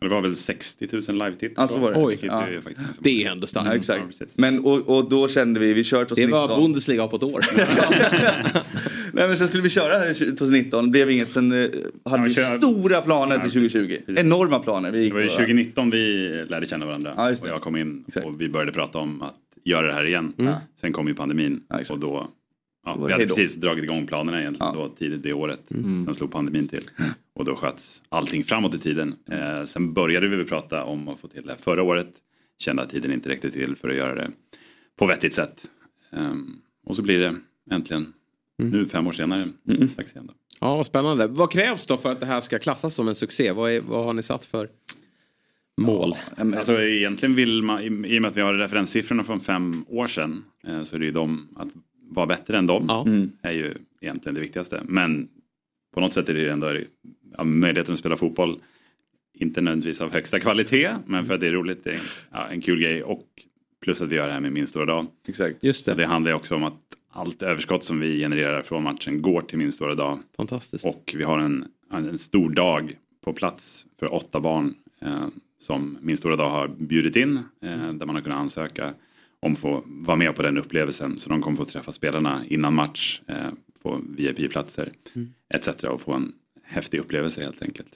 Det 0.00 0.08
var 0.08 0.20
väl 0.22 0.36
60 0.36 0.88
000 0.92 1.02
live-tittare 1.02 1.52
Ja, 1.56 1.66
så 1.66 1.78
var 1.78 1.92
det. 1.92 2.02
Oj. 2.04 2.18
Ja. 2.22 2.46
är 2.46 2.60
faktiskt 2.60 2.88
Det 3.02 3.24
är 3.24 3.30
ändå 3.30 3.46
starkt. 3.46 3.66
Ja, 3.66 3.72
Ja, 3.72 3.78
exakt. 3.78 4.06
precis. 4.18 4.38
Men 4.38 4.64
och, 4.64 4.78
och 4.98 5.10
då 5.10 5.28
kände 5.28 5.60
vi, 5.60 5.72
vi 5.72 5.84
kör 5.84 5.98
Det 6.00 6.06
2019. 6.06 6.48
var 6.48 6.56
Bundesliga 6.60 7.08
på 7.08 7.16
ett 7.16 7.22
år. 7.22 7.40
Nej 9.12 9.28
men 9.28 9.36
sen 9.36 9.48
skulle 9.48 9.62
vi 9.62 9.68
köra 9.70 10.14
2019, 10.14 10.90
blev 10.90 11.10
inget. 11.10 11.32
Sen 11.32 11.52
hade 12.04 12.22
vi 12.24 12.34
kör- 12.34 12.58
stora 12.58 13.00
planer 13.00 13.34
Ja, 13.34 13.40
till 13.42 13.50
2020. 13.50 13.98
Enorma 14.16 14.58
planer. 14.58 14.90
Vi 14.90 15.02
gick 15.02 15.10
Det 15.10 15.14
var 15.14 15.22
ju 15.22 15.28
på- 15.28 15.34
2019 15.34 15.90
vi 15.90 16.28
lärde 16.48 16.66
känna 16.66 16.86
varandra. 16.86 17.12
Ja, 17.16 17.30
och 17.30 17.36
det. 17.42 17.48
jag 17.48 17.60
kom 17.60 17.76
in 17.76 18.04
och 18.24 18.40
vi 18.40 18.48
började 18.48 18.72
prata 18.72 18.98
om 18.98 19.22
att 19.22 19.34
göra 19.64 19.86
det 19.86 19.92
här 19.92 20.06
igen. 20.06 20.32
Mm. 20.38 20.54
Sen 20.80 20.92
kom 20.92 21.08
ju 21.08 21.14
pandemin 21.14 21.60
och 21.90 21.98
då 21.98 22.28
Ja, 22.84 23.04
vi 23.06 23.12
hade 23.12 23.26
precis 23.26 23.54
dragit 23.54 23.84
igång 23.84 24.06
planerna 24.06 24.40
egentligen 24.40 24.74
då, 24.74 24.88
tidigt 24.88 25.22
det 25.22 25.32
året. 25.32 25.70
Mm. 25.70 26.04
Sen 26.04 26.14
slog 26.14 26.32
pandemin 26.32 26.68
till. 26.68 26.84
Och 27.34 27.44
då 27.44 27.56
sköts 27.56 28.02
allting 28.08 28.44
framåt 28.44 28.74
i 28.74 28.78
tiden. 28.78 29.14
Eh, 29.30 29.64
sen 29.64 29.92
började 29.92 30.28
vi 30.28 30.44
prata 30.44 30.84
om 30.84 31.08
att 31.08 31.20
få 31.20 31.28
till 31.28 31.42
det 31.42 31.50
här 31.50 31.58
förra 31.58 31.82
året. 31.82 32.14
Kände 32.58 32.82
att 32.82 32.90
tiden 32.90 33.12
inte 33.12 33.28
räckte 33.28 33.50
till 33.50 33.76
för 33.76 33.88
att 33.88 33.96
göra 33.96 34.14
det 34.14 34.30
på 34.98 35.06
vettigt 35.06 35.34
sätt. 35.34 35.66
Ehm, 36.12 36.56
och 36.86 36.96
så 36.96 37.02
blir 37.02 37.18
det 37.18 37.36
äntligen 37.70 38.12
nu 38.56 38.86
fem 38.88 39.06
år 39.06 39.12
senare. 39.12 39.48
Dags 39.96 40.12
igen 40.12 40.26
då. 40.26 40.34
Ja, 40.60 40.76
vad 40.76 40.86
spännande. 40.86 41.26
Vad 41.26 41.52
krävs 41.52 41.86
då 41.86 41.96
för 41.96 42.12
att 42.12 42.20
det 42.20 42.26
här 42.26 42.40
ska 42.40 42.58
klassas 42.58 42.94
som 42.94 43.08
en 43.08 43.14
succé? 43.14 43.52
Vad, 43.52 43.72
är, 43.72 43.80
vad 43.80 44.04
har 44.04 44.12
ni 44.12 44.22
satt 44.22 44.44
för 44.44 44.68
mål? 45.76 46.16
Alltså 46.36 46.82
egentligen 46.82 47.34
vill 47.34 47.62
man, 47.62 47.82
i 47.82 47.86
i 47.86 48.18
och 48.18 48.22
med 48.22 48.30
att 48.30 48.36
vi 48.36 48.40
har 48.40 48.54
referenssiffrorna 48.54 49.24
från 49.24 49.40
fem 49.40 49.84
år 49.88 50.06
sedan, 50.06 50.44
eh, 50.66 50.82
så 50.82 50.96
är 50.96 51.00
det 51.00 51.06
ju 51.06 51.12
de, 51.12 51.48
att 51.56 51.68
vara 52.10 52.26
bättre 52.26 52.58
än 52.58 52.66
dem, 52.66 52.90
Mm. 53.06 53.32
är 53.42 53.52
ju 53.52 53.74
egentligen 54.00 54.34
det 54.34 54.40
viktigaste. 54.40 54.82
Men 54.84 55.28
på 55.94 56.00
något 56.00 56.12
sätt 56.12 56.28
är 56.28 56.34
det 56.34 56.40
ju 56.40 56.48
ändå 56.48 56.76
ja, 57.36 57.44
möjligheten 57.44 57.92
att 57.92 57.98
spela 57.98 58.16
fotboll, 58.16 58.60
inte 59.34 59.60
nödvändigtvis 59.60 60.00
av 60.00 60.12
högsta 60.12 60.40
kvalitet, 60.40 60.90
men 61.06 61.26
för 61.26 61.34
att 61.34 61.40
det 61.40 61.46
är 61.48 61.52
roligt, 61.52 61.84
det 61.84 61.90
är 61.90 61.94
en, 61.94 62.00
ja, 62.32 62.46
en 62.46 62.60
kul 62.60 62.80
grej 62.80 63.02
och 63.02 63.26
plus 63.82 64.02
att 64.02 64.08
vi 64.08 64.16
gör 64.16 64.26
det 64.26 64.32
här 64.32 64.40
med 64.40 64.52
min 64.52 64.66
stora 64.66 64.84
dag. 64.86 65.06
Exakt. 65.28 65.64
Just 65.64 65.84
det. 65.86 65.92
Så 65.92 65.98
det 65.98 66.06
handlar 66.06 66.30
ju 66.30 66.34
också 66.36 66.54
om 66.54 66.64
att 66.64 66.74
allt 67.12 67.42
överskott 67.42 67.84
som 67.84 68.00
vi 68.00 68.18
genererar 68.20 68.62
från 68.62 68.82
matchen 68.82 69.22
går 69.22 69.42
till 69.42 69.58
min 69.58 69.72
stora 69.72 69.94
dag. 69.94 70.18
Fantastiskt. 70.36 70.84
Och 70.84 71.14
vi 71.16 71.22
har 71.24 71.38
en, 71.38 71.64
en 71.92 72.18
stor 72.18 72.50
dag 72.50 72.92
på 73.24 73.32
plats 73.32 73.86
för 73.98 74.14
åtta 74.14 74.40
barn 74.40 74.74
eh, 75.00 75.26
som 75.58 75.98
Min 76.00 76.16
stora 76.16 76.36
dag 76.36 76.50
har 76.50 76.68
bjudit 76.68 77.16
in. 77.16 77.36
Eh, 77.62 77.92
där 77.92 78.06
man 78.06 78.14
har 78.14 78.22
kunnat 78.22 78.38
ansöka 78.38 78.94
om 79.40 79.52
att 79.52 79.58
få 79.58 79.82
vara 79.86 80.16
med 80.16 80.34
på 80.34 80.42
den 80.42 80.58
upplevelsen. 80.58 81.16
Så 81.16 81.28
de 81.28 81.42
kommer 81.42 81.56
få 81.56 81.64
träffa 81.64 81.92
spelarna 81.92 82.42
innan 82.48 82.74
match, 82.74 83.20
eh, 83.28 83.36
få 83.82 84.00
VIP-platser 84.16 84.88
Mm. 85.14 85.32
etc. 85.54 85.84
Och 85.84 86.00
få 86.00 86.12
en 86.14 86.32
häftig 86.64 86.98
upplevelse 87.00 87.40
helt 87.44 87.62
enkelt. 87.62 87.88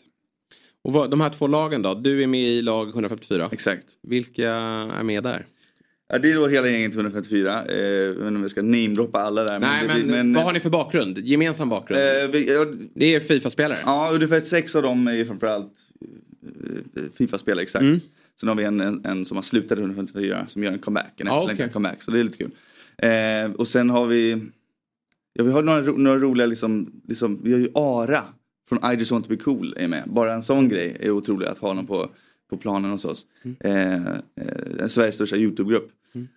Och 0.83 0.93
vad, 0.93 1.11
de 1.11 1.21
här 1.21 1.31
två 1.31 1.47
lagen 1.47 1.83
då? 1.83 1.95
Du 1.95 2.23
är 2.23 2.27
med 2.27 2.41
i 2.41 2.63
lag 2.63 2.89
154. 2.89 3.49
Exakt. 3.53 3.87
Vilka 4.03 4.51
är 4.53 5.03
med 5.03 5.23
där? 5.23 5.47
Ja, 6.09 6.19
det 6.19 6.31
är 6.31 6.35
då 6.35 6.47
hela 6.49 6.69
gänget 6.69 6.91
till 6.93 7.01
154. 7.01 7.65
Eh, 7.65 7.77
jag 7.79 8.09
vet 8.09 8.17
inte 8.17 8.27
om 8.27 8.43
vi 8.43 8.49
ska 8.49 8.63
namedroppa 8.63 9.19
alla 9.21 9.45
där. 9.45 9.59
Nej, 9.59 9.83
det 9.89 9.95
men, 9.95 10.07
blir- 10.07 10.35
vad 10.35 10.45
har 10.45 10.53
ni 10.53 10.61
för 10.61 10.71
bakgrund? 10.71 11.19
Gemensam 11.19 11.69
bakgrund? 11.69 12.01
Eh, 12.03 12.31
vi, 12.33 12.53
ja, 12.55 12.67
det 12.95 13.15
är 13.15 13.21
Fifa-spelare? 13.21 13.79
Ja, 13.85 14.11
ungefär 14.15 14.41
sex 14.41 14.75
av 14.77 14.83
dem 14.83 15.07
är 15.09 15.13
ju 15.13 15.27
framförallt 15.27 15.73
eh, 16.97 17.03
Fifa-spelare, 17.19 17.63
exakt. 17.63 17.83
Mm. 17.83 18.01
Sen 18.41 18.49
har 18.49 18.57
vi 18.57 18.65
en, 18.65 18.81
en, 18.81 19.05
en 19.05 19.25
som 19.25 19.37
har 19.37 19.43
slutat 19.43 19.79
154 19.79 20.47
som 20.49 20.65
gör 20.65 20.73
en 20.73 20.79
comeback, 20.79 21.21
en 21.21 21.27
efterlängtad 21.27 21.55
okej. 21.55 21.73
comeback. 21.73 22.03
Så 22.03 22.11
det 22.11 22.21
är 22.21 22.25
lite 22.25 22.39
kul. 22.39 22.51
Eh, 22.99 23.53
och 23.57 23.69
sen 23.69 23.91
har 23.91 24.07
vi, 24.07 24.43
ja 25.33 25.45
vi 25.45 25.53
har 25.53 25.63
några, 25.63 25.81
några 25.81 26.19
roliga 26.19 26.47
liksom, 26.47 27.03
liksom, 27.09 27.41
vi 27.43 27.53
har 27.53 27.59
ju 27.59 27.69
Ara 27.75 28.25
från 28.69 28.93
I 28.93 28.97
just 28.97 29.11
want 29.11 29.25
to 29.25 29.29
be 29.29 29.37
cool 29.37 29.75
är 29.77 29.89
med. 29.89 30.03
Bara 30.07 30.35
en 30.35 30.43
sån 30.43 30.69
grej 30.69 30.97
är 31.01 31.11
otrolig 31.11 31.47
att 31.47 31.59
ha 31.59 31.69
honom 31.69 31.87
på, 31.87 32.11
på 32.51 32.57
planen 32.57 32.91
hos 32.91 33.05
oss. 33.05 33.27
Eh, 33.61 33.95
eh, 33.95 34.87
Sveriges 34.89 35.15
största 35.15 35.37
YouTube-grupp. 35.37 35.91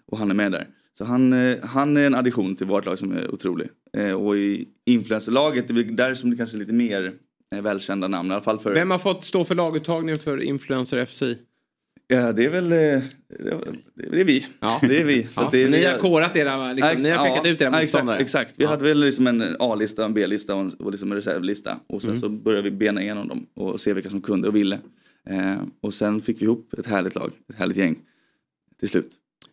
Och 0.06 0.18
han 0.18 0.32
är 0.32 0.36
med 0.36 0.52
där. 0.52 0.68
Så 0.98 1.06
han, 1.06 1.34
eh, 1.34 1.58
han 1.64 1.98
är 1.98 2.06
en 2.06 2.16
addition 2.16 2.56
till 2.56 2.68
vårt 2.68 2.86
lag 2.86 3.00
som 3.00 3.12
är 3.12 3.32
otrolig. 3.32 3.70
Eh, 3.98 4.12
och 4.12 4.38
i 4.38 4.68
influencerlaget, 4.86 5.68
det 5.68 5.74
är 5.74 5.84
där 5.84 6.16
som 6.16 6.30
det 6.30 6.38
kanske 6.38 6.58
är 6.58 6.60
lite 6.60 6.74
mer 6.74 7.14
eh, 7.56 7.62
välkända 7.62 8.08
namn. 8.08 8.32
I 8.32 8.34
alla 8.34 8.44
fall 8.44 8.60
för... 8.60 8.74
Vem 8.74 8.92
har 8.92 9.00
fått 9.00 9.26
stå 9.26 9.44
för 9.44 9.56
laguttagningen 9.56 10.18
för 10.18 10.42
Influencer 10.42 11.06
FC? 11.06 11.24
Ja, 12.10 12.32
det 12.34 12.46
är 12.46 12.50
väl 12.50 12.64
eh, 12.72 12.78
det 13.96 14.22
är, 14.22 14.26
vi. 14.26 14.46
Ja. 14.60 14.80
Det 14.82 15.00
är 15.02 15.04
vi. 15.04 15.24
Så 15.24 15.30
Ja, 15.36 15.50
det 15.52 15.64
är, 15.64 15.70
ni 15.70 15.86
har 15.86 15.98
korat 15.98 16.36
era, 16.36 16.74
liksom, 16.74 16.92
ex- 16.92 17.04
ni 17.04 17.10
har 17.10 17.26
pekat 17.30 17.46
ut 17.46 17.62
era 17.62 17.70
ja, 17.74 17.82
motståndare. 17.82 18.18
Exakt, 18.18 18.44
exakt. 18.50 18.60
vi 18.60 18.66
hade 18.66 18.84
väl 18.84 19.00
liksom 19.00 19.28
en 19.28 19.44
A-lista, 19.60 20.06
en 20.06 20.14
B-lista 20.14 20.56
och 20.56 20.62
en, 20.62 20.72
och 20.74 20.92
liksom 20.92 21.12
en 21.12 21.16
reservlista. 21.18 21.80
Och 21.88 22.02
sen 22.02 22.10
Mm. 22.12 22.22
så 22.22 22.30
började 22.30 22.70
vi 22.70 22.72
bena 22.78 23.02
igenom 23.02 23.28
dem 23.28 23.46
och 23.56 23.80
se 23.80 23.94
vilka 23.94 24.10
som 24.10 24.22
kunde 24.22 24.48
och 24.48 24.56
ville. 24.56 24.80
Eh, 25.30 25.56
och 25.82 25.94
sen 25.94 26.22
fick 26.22 26.42
vi 26.42 26.46
ihop 26.46 26.74
ett 26.78 26.86
härligt 26.86 27.16
lag, 27.16 27.32
ett 27.50 27.56
härligt 27.60 27.78
gäng 27.78 27.96
till 28.80 28.90
slut. 28.90 29.12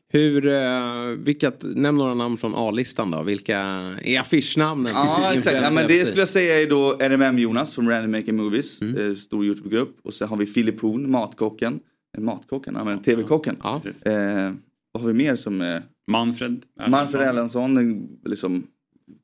Hur, 0.09 0.47
eh, 0.47 1.06
vilka, 1.18 1.52
nämn 1.62 1.98
några 1.98 2.14
namn 2.14 2.36
från 2.36 2.55
A-listan 2.55 3.10
då. 3.10 3.22
Vilka 3.22 3.59
är 4.02 4.20
affischnamnen? 4.20 4.93
Ja 4.94 5.32
exakt, 5.36 5.56
ja, 5.62 5.70
men 5.70 5.86
det 5.89 6.06
skulle 6.06 6.20
jag 6.20 6.28
säga 6.28 6.60
är 6.62 6.66
då 6.66 6.97
NMM 7.09 7.39
Jonas 7.39 7.74
från 7.74 7.89
Random 7.89 8.10
Making 8.10 8.36
Movies, 8.36 8.82
Mm. 8.82 9.10
eh, 9.10 9.14
stor 9.16 9.44
Youtube-grupp. 9.44 9.97
Och 10.02 10.14
sen 10.14 10.28
har 10.28 10.36
vi 10.36 10.47
Filip 10.47 10.81
Horn, 10.81 11.10
Matkocken. 11.10 11.81
Eh, 12.15 12.20
Matkocken, 12.20 12.74
ja 12.74 12.85
men 12.85 13.03
TV-kocken. 13.03 13.57
Eh, 13.65 14.53
vad 14.93 15.03
har 15.03 15.09
vi 15.09 15.12
mer 15.12 15.36
som 15.36 15.61
är... 15.61 15.82
Manfred 16.07 16.65
Manfred 16.89 17.28
Erlandsson, 17.28 17.77
en 17.77 18.09
liksom 18.24 18.66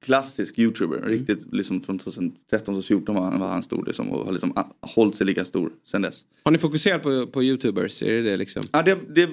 klassisk 0.03 0.59
youtuber. 0.59 1.03
Riktigt 1.03 1.53
liksom 1.53 1.81
från 1.81 1.99
2013 1.99 2.75
till 2.75 2.83
2014 2.83 3.15
var 3.15 3.23
han, 3.23 3.41
var 3.41 3.49
han 3.49 3.63
stor 3.63 3.85
liksom, 3.87 4.11
och 4.11 4.25
har 4.25 4.33
liksom 4.33 4.55
hållit 4.81 5.15
sig 5.15 5.27
lika 5.27 5.45
stor 5.45 5.73
sen 5.85 6.03
dess. 6.03 6.25
Har 6.43 6.53
ni 6.53 6.59
fokuserat 6.59 7.03
på, 7.03 7.27
på 7.27 7.43
YouTubers? 7.43 8.03
Är 8.03 8.13
det 8.13 8.23
det 8.23 8.37
liksom? 8.37 8.63
Ja, 8.73 8.83
det, 8.83 8.99
det, 9.15 9.31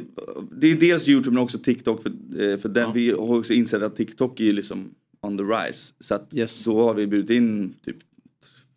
det 0.52 0.68
är 0.68 0.76
dels 0.76 1.08
Youtube 1.08 1.34
men 1.34 1.44
också 1.44 1.58
TikTok. 1.58 2.04
För, 2.04 2.10
eh, 2.42 2.58
för 2.58 2.70
den, 2.70 2.94
vi 2.94 3.12
har 3.12 3.38
också 3.38 3.54
insett 3.54 3.82
att 3.82 3.96
TikTok 3.96 4.40
är 4.40 4.52
liksom 4.52 4.90
on 5.22 5.38
the 5.38 5.44
rise. 5.44 5.94
Så 6.00 6.16
att 6.16 6.32
då 6.66 6.84
har 6.84 6.94
vi 6.94 7.08
bjudit 7.08 7.30
in 7.30 7.74
typ 7.86 7.98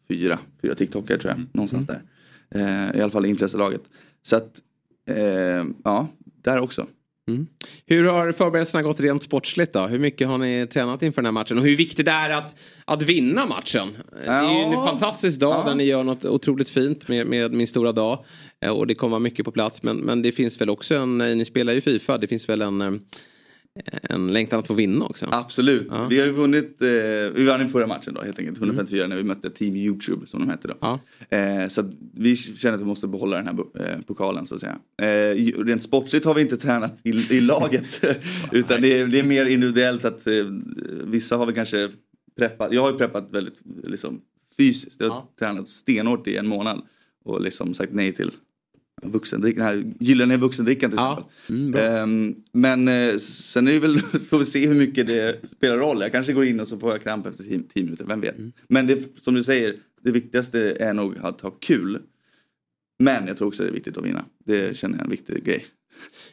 fyra, 0.09 0.39
fyra 0.63 0.75
TikTokare 0.75 1.19
tror 1.19 1.35
jag. 1.37 1.47
Någonstans 1.53 1.87
där. 1.87 2.03
Eh, 2.51 2.99
I 2.99 3.01
alla 3.01 3.11
fall 3.11 3.27
i 3.27 3.29
intresselaget. 3.29 3.83
Så 4.23 4.37
att, 4.37 4.63
eh, 5.11 5.65
ja, 5.85 6.09
där 6.43 6.61
också. 6.61 6.87
Hur 7.87 8.05
har 8.05 8.33
förberedelserna 8.33 8.83
gått 8.83 9.01
rent 9.01 9.23
sportsligt 9.23 9.73
då? 9.73 9.87
Hur 9.87 9.99
mycket 9.99 10.29
har 10.29 10.39
ni 10.39 10.67
tränat 10.73 11.03
inför 11.03 11.23
den 11.23 11.27
här 11.27 11.33
matchen? 11.33 11.59
Och 11.59 11.65
hur 11.65 11.77
viktigt 11.77 12.07
det 12.07 12.13
är 12.13 12.31
att, 12.31 12.57
att 12.85 13.03
vinna 13.03 13.47
matchen? 13.47 13.89
Det 14.25 14.31
är 14.31 14.43
ju 14.43 14.59
en 14.65 14.73
Ja. 14.73 14.87
fantastisk 14.87 15.41
dag 15.41 15.67
där 15.67 15.75
ni 15.75 15.85
gör 15.85 16.05
något 16.05 16.25
otroligt 16.25 16.69
fint 16.69 17.09
med, 17.09 17.27
med 17.27 17.53
min 17.53 17.67
stora 17.67 17.93
dag. 17.93 18.25
Eh, 18.65 18.71
Och 18.71 18.87
det 18.87 18.95
kommer 18.95 19.11
vara 19.11 19.19
mycket 19.21 19.45
på 19.45 19.51
plats. 19.53 19.83
Men, 19.83 19.97
men 19.97 20.23
det 20.23 20.33
finns 20.33 20.61
väl 20.61 20.71
också 20.71 20.95
en, 20.95 21.19
ni 21.19 21.45
spelar 21.45 21.73
ju 21.73 21.81
Fifa, 21.81 22.19
det 22.19 22.27
finns 22.27 22.49
väl 22.49 22.63
en, 22.63 22.81
eh, 22.81 22.93
en 24.03 24.33
längtan 24.33 24.59
att 24.59 24.67
få 24.67 24.75
vinna 24.75 25.05
också. 25.05 25.27
Absolut. 25.31 25.91
Vi 26.11 26.19
har 26.19 26.27
ju 26.27 26.33
vunnit, 26.33 26.83
eh, 26.83 26.89
vi 27.35 27.47
vann 27.47 27.67
i 27.67 27.69
förra 27.69 27.87
matchen 27.87 28.15
då 28.15 28.23
helt 28.23 28.39
enkelt, 28.39 28.59
154 28.59 29.07
när 29.07 29.17
vi 29.17 29.23
mötte 29.23 29.51
Team 29.51 29.77
YouTube 29.77 30.27
som 30.27 30.41
de 30.41 30.49
hette 30.49 30.69
då. 30.69 31.01
Eh, 31.37 31.69
så 31.69 31.93
vi 32.15 32.37
känner 32.37 32.75
att 32.75 32.81
vi 32.81 32.85
måste 32.85 33.07
behålla 33.07 33.37
den 33.37 33.47
här 33.47 33.85
eh, 33.85 34.01
pokalen 34.01 34.47
så 34.47 34.55
att 34.55 34.61
säga. 34.61 34.79
Eh, 35.03 35.65
rent 35.65 35.83
sportsligt 35.83 36.25
har 36.25 36.35
vi 36.35 36.43
inte 36.43 36.57
tränat 36.57 37.01
i, 37.03 37.11
i 37.11 37.41
laget 37.41 38.05
utan 38.53 38.83
det 38.83 39.01
är, 39.01 39.07
det 39.07 39.19
är 39.19 39.25
mer 39.25 39.47
individuellt 39.47 40.05
att 40.05 40.27
eh, 40.27 40.35
vissa 41.05 41.37
har 41.37 41.47
vi 41.47 41.53
kanske 41.53 41.91
preppat, 42.39 42.73
jag 42.73 42.83
har 42.83 42.93
ju 42.93 42.99
preppat 42.99 43.29
väldigt 43.31 43.61
liksom, 43.83 44.21
fysiskt, 44.57 45.01
jag 45.01 45.11
har 45.11 45.23
tränat 45.39 45.69
stenhårt 45.69 46.27
i 46.27 46.37
en 46.37 46.49
månad 46.49 46.83
och 47.25 47.41
liksom 47.41 47.75
sagt 47.75 47.93
nej 47.93 48.13
till 48.13 48.31
vuxendrickan, 49.03 49.67
den 49.67 49.85
här 49.85 49.93
gyllene 50.01 50.37
vuxendrickan 50.37 50.91
till 50.91 50.99
exempel. 50.99 51.83
Ehm, 51.83 52.35
men 52.53 52.89
eh, 52.89 53.17
sen 53.17 53.69
är 53.69 53.73
det 53.73 53.79
väl, 53.79 53.99
får 54.29 54.39
vi 54.39 54.45
se 54.45 54.67
hur 54.67 54.75
mycket 54.75 55.07
det 55.07 55.49
spelar 55.49 55.77
roll. 55.77 56.01
Jag 56.01 56.13
kanske 56.13 56.33
går 56.33 56.45
in 56.45 56.61
och 56.61 56.69
så 56.69 56.79
får 56.79 56.91
jag 56.91 57.03
kramp 57.03 57.27
efter 57.27 57.45
10 57.45 57.63
minuter, 57.75 58.05
vem 58.05 58.21
vet. 58.21 58.37
Men 58.69 58.87
det, 58.87 59.21
som 59.21 59.35
du 59.35 59.43
säger, 59.43 59.77
det 60.03 60.11
viktigaste 60.11 60.77
är 60.81 60.95
nog 60.95 61.19
att 61.19 61.41
ha 61.41 61.51
kul. 61.51 61.99
Men 62.99 63.27
jag 63.27 63.39
tror 63.39 63.49
också 63.49 63.63
det 63.63 63.69
är 63.69 63.73
viktigt 63.73 63.97
att 63.97 64.05
vinna. 64.05 64.25
Det 64.45 64.77
känner 64.77 64.95
jag 64.95 65.01
är 65.01 65.05
en 65.05 65.11
viktig 65.11 65.45
grej. 65.45 65.65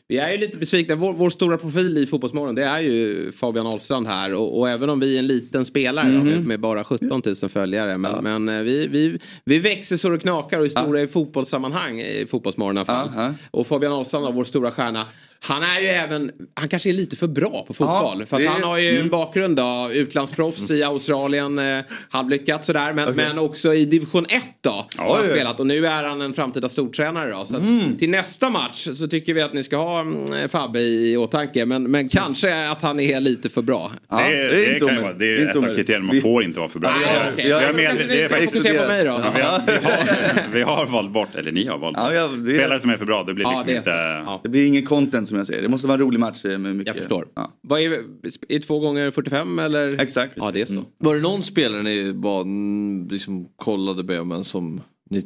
Vi 0.07 0.17
är 0.17 0.31
ju 0.31 0.37
lite 0.37 0.57
besvikna. 0.57 0.95
Vår, 0.95 1.13
vår 1.13 1.29
stora 1.29 1.57
profil 1.57 1.97
i 1.97 2.07
Fotbollsmorgon 2.07 2.55
det 2.55 2.63
är 2.63 2.79
ju 2.79 3.31
Fabian 3.31 3.67
Ahlstrand 3.67 4.07
här. 4.07 4.33
Och, 4.33 4.59
och 4.59 4.69
även 4.69 4.89
om 4.89 4.99
vi 4.99 5.15
är 5.15 5.19
en 5.19 5.27
liten 5.27 5.65
spelare 5.65 6.07
då, 6.11 6.17
Mhm. 6.23 6.43
med, 6.43 6.59
bara 6.59 6.83
17 6.83 7.21
000 7.25 7.35
följare. 7.49 7.97
Men, 7.97 8.23
men 8.23 8.49
eh, 8.49 8.63
vi, 8.63 8.87
vi, 8.87 9.19
vi 9.45 9.59
växer 9.59 9.97
så 9.97 10.09
det 10.09 10.19
knakar 10.19 10.59
och 10.59 10.65
är 10.65 10.69
stora 10.69 11.01
i 11.01 11.07
fotbollssammanhang 11.07 11.99
i 11.99 12.25
Fotbollsmorgon 12.29 12.77
i 12.77 12.79
alla 12.79 12.85
fall. 12.85 13.33
Och 13.51 13.67
Fabian 13.67 13.93
Ahlstrand, 13.93 14.35
vår 14.35 14.43
stora 14.43 14.71
stjärna. 14.71 15.05
Han 15.39 15.63
är 15.63 15.81
ju 15.81 15.87
även, 15.87 16.31
han 16.53 16.69
kanske 16.69 16.89
är 16.89 16.93
lite 16.93 17.15
för 17.15 17.27
bra 17.27 17.63
på 17.67 17.73
fotboll. 17.73 18.17
Ja, 18.19 18.25
för 18.25 18.37
att 18.37 18.43
det- 18.43 18.49
han 18.49 18.63
har 18.63 18.77
ju 18.77 18.89
en 18.89 18.95
mm. 18.95 19.09
bakgrund 19.09 19.55
då, 19.57 19.89
utlandsproffs 19.93 20.71
i 20.71 20.83
Australien, 20.83 21.59
eh, 21.59 21.79
halvlyckat 22.09 22.65
sådär. 22.65 22.93
Men, 22.93 23.15
men 23.15 23.39
också 23.39 23.73
i 23.73 23.85
division 23.85 24.25
1 24.29 24.43
då. 24.61 24.85
Har 24.97 25.15
han 25.15 25.23
Oj. 25.25 25.31
spelat 25.31 25.59
och 25.59 25.67
nu 25.67 25.87
är 25.87 26.03
han 26.03 26.21
en 26.21 26.33
framtida 26.33 26.69
stortränare 26.69 27.31
då. 27.31 27.45
Så 27.45 27.55
Mm. 27.55 27.97
till 27.97 28.09
nästa 28.09 28.49
match 28.49 28.87
så 28.93 29.07
tycker 29.07 29.33
vi 29.33 29.41
att 29.41 29.53
ni 29.53 29.63
ska 29.63 29.77
ha 29.77 29.99
mm, 30.01 30.49
Fabbe 30.49 30.79
i, 30.79 31.11
i 31.13 31.17
åtanke. 31.17 31.65
Men, 31.65 31.91
men 31.91 32.09
kanske 32.09 32.69
att 32.69 32.81
han 32.81 32.99
är 32.99 33.19
lite 33.19 33.49
för 33.49 33.61
bra. 33.61 33.91
det, 34.09 34.15
är, 34.15 34.51
det, 34.51 34.79
kan 34.79 34.95
ju 34.95 35.01
vara, 35.01 35.13
det 35.13 35.25
är 35.25 35.39
ju 35.39 35.47
ett 35.49 35.55
av 35.55 35.75
kriterierna, 35.75 36.05
man 36.05 36.21
får 36.21 36.43
inte 36.43 36.59
vara 36.59 36.69
för 36.69 36.79
bra. 36.79 36.89
Nej, 36.89 36.99
Vi 36.99 37.19
har- 37.19 37.31
okej. 37.33 37.45
vi 37.45 37.51
har 37.51 37.61
Ja, 37.61 37.73
med- 37.73 37.87
kanske 37.87 38.07
ni 38.07 38.13
det 38.13 38.21
är 38.21 38.25
ska 38.25 38.33
faktiskt- 38.35 38.53
fokusera 38.53 38.81
på 38.81 38.87
mig 38.87 39.03
då. 39.03 39.09
Ja, 39.09 39.31
vi, 39.35 39.41
har, 39.41 39.61
vi, 39.67 39.85
har, 39.85 40.51
vi 40.53 40.61
har 40.61 40.85
valt 40.85 41.11
bort, 41.11 41.35
eller 41.35 41.51
ni 41.51 41.65
har 41.67 41.77
valt 41.77 41.97
bort, 41.97 42.49
spelare 42.55 42.79
som 42.79 42.89
är 42.89 42.97
för 42.97 43.05
bra. 43.05 43.23
Det 43.23 43.33
blir 43.33 43.45
Ja, 43.45 43.63
liksom 43.67 43.67
det 43.85 43.91
är 43.91 44.19
inte... 44.21 44.39
Det 44.43 44.49
blir 44.49 44.65
ingen 44.67 44.85
content 44.85 45.26
som 45.27 45.37
jag 45.37 45.47
säger. 45.47 45.61
Det 45.61 45.69
måste 45.69 45.87
vara 45.87 45.95
en 45.95 46.01
rolig 46.01 46.19
match 46.19 46.43
med 46.43 46.59
mycket. 46.59 46.87
Jag 46.87 46.95
förstår. 46.95 47.27
Ja. 47.35 47.53
Vad 47.61 47.81
är, 47.81 48.03
är 48.49 48.59
två 48.59 48.79
gånger 48.79 49.11
45 49.11 49.59
eller? 49.59 50.01
Exakt. 50.01 50.33
Ja 50.37 50.51
det 50.51 50.61
är 50.61 50.65
så. 50.65 50.83
Var 50.97 51.15
det 51.15 51.21
någon 51.21 51.43
spelare 51.43 51.83
ni 51.83 52.11
var, 52.11 52.41
mm, 52.41 53.07
liksom, 53.11 53.47
kollade 53.55 54.03
på 54.03 54.23
men 54.23 54.43
som 54.43 54.81
ni 55.09 55.23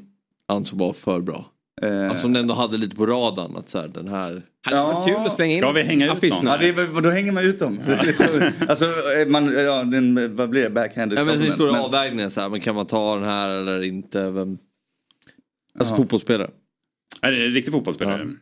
ansåg 0.48 0.80
var 0.80 0.94
för 0.94 1.22
bra? 1.22 1.46
Eh. 1.82 2.04
Alltså 2.04 2.22
som 2.22 2.34
ni 2.34 2.40
ändå 2.40 2.54
hade 2.54 2.78
lite 2.78 2.96
på 2.96 3.06
radarn 3.06 3.56
att 3.56 3.70
så 3.70 3.80
här, 3.80 3.88
den 3.88 4.08
här... 4.08 4.46
Hade 4.62 4.78
varit 4.78 5.08
kul 5.08 5.16
att 5.16 5.36
slänga 5.36 5.54
in 5.54 5.60
Ska 5.60 5.72
vi 5.72 5.82
hänga 5.82 6.14
ut 6.14 6.22
någon? 6.22 6.46
Ja, 6.46 6.58
det 6.58 6.70
är, 6.70 7.02
då 7.02 7.10
hänger 7.10 7.32
man 7.32 7.44
ut 7.44 7.60
dem. 7.60 7.80
alltså, 8.68 8.86
eh, 8.86 9.28
man, 9.28 9.54
ja, 9.54 9.84
den, 9.84 10.36
vad 10.36 10.50
blir 10.50 10.64
det? 10.64 10.70
Backhanded 10.70 11.20
Ja, 11.20 11.24
men 11.24 11.40
det 11.40 11.52
står 11.52 11.72
Men- 11.72 11.82
avvägningar 11.82 12.30
så 12.30 12.42
här, 12.42 12.50
men 12.50 12.60
kan 12.60 12.76
man 12.76 12.86
ta 12.86 13.16
den 13.16 13.24
här 13.24 13.50
eller 13.50 13.82
inte? 13.82 14.32
Vem... 14.32 14.58
Alltså 15.80 15.94
Jaha. 15.94 15.98
fotbollsspelare. 15.98 16.52
Är 17.22 17.32
det 17.32 17.46
en 17.46 17.52
riktig 17.52 17.74
fotbollsspelare? 17.74 18.22
Ja, 18.22 18.36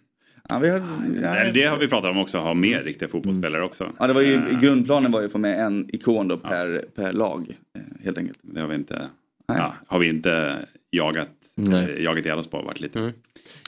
vi 0.61 0.69
har, 0.69 0.81
ja, 1.23 1.51
det 1.53 1.63
har 1.63 1.77
vi 1.77 1.87
pratat 1.87 2.11
om 2.11 2.17
också, 2.17 2.37
ha 2.37 2.53
mer 2.53 2.83
riktiga 2.83 3.09
fotbollsspelare 3.09 3.63
också. 3.63 3.91
Ja, 3.99 4.07
det 4.07 4.13
var 4.13 4.21
ju, 4.21 4.33
Eh, 4.33 4.59
grundplanen 4.61 5.11
var 5.11 5.19
ju 5.19 5.25
att 5.25 5.31
få 5.31 5.37
med 5.37 5.59
en 5.65 5.95
ikon 5.95 6.27
då 6.27 6.37
per, 6.37 6.85
per 6.95 7.13
lag. 7.13 7.45
eh, 7.75 7.81
Helt 8.05 8.17
enkelt. 8.17 8.39
Det 8.41 8.61
har 8.61 8.67
vi 8.67 8.75
inte, 8.75 9.09
ja, 9.47 9.73
har 9.87 9.99
vi 9.99 10.09
inte 10.09 10.55
jagat, 10.91 11.27
eh, 11.73 12.03
jagat 12.03 12.25
ihjäl 12.25 12.37
oss 12.39 12.47
på. 12.47 12.61
Varit 12.61 12.79
lite. 12.81 13.13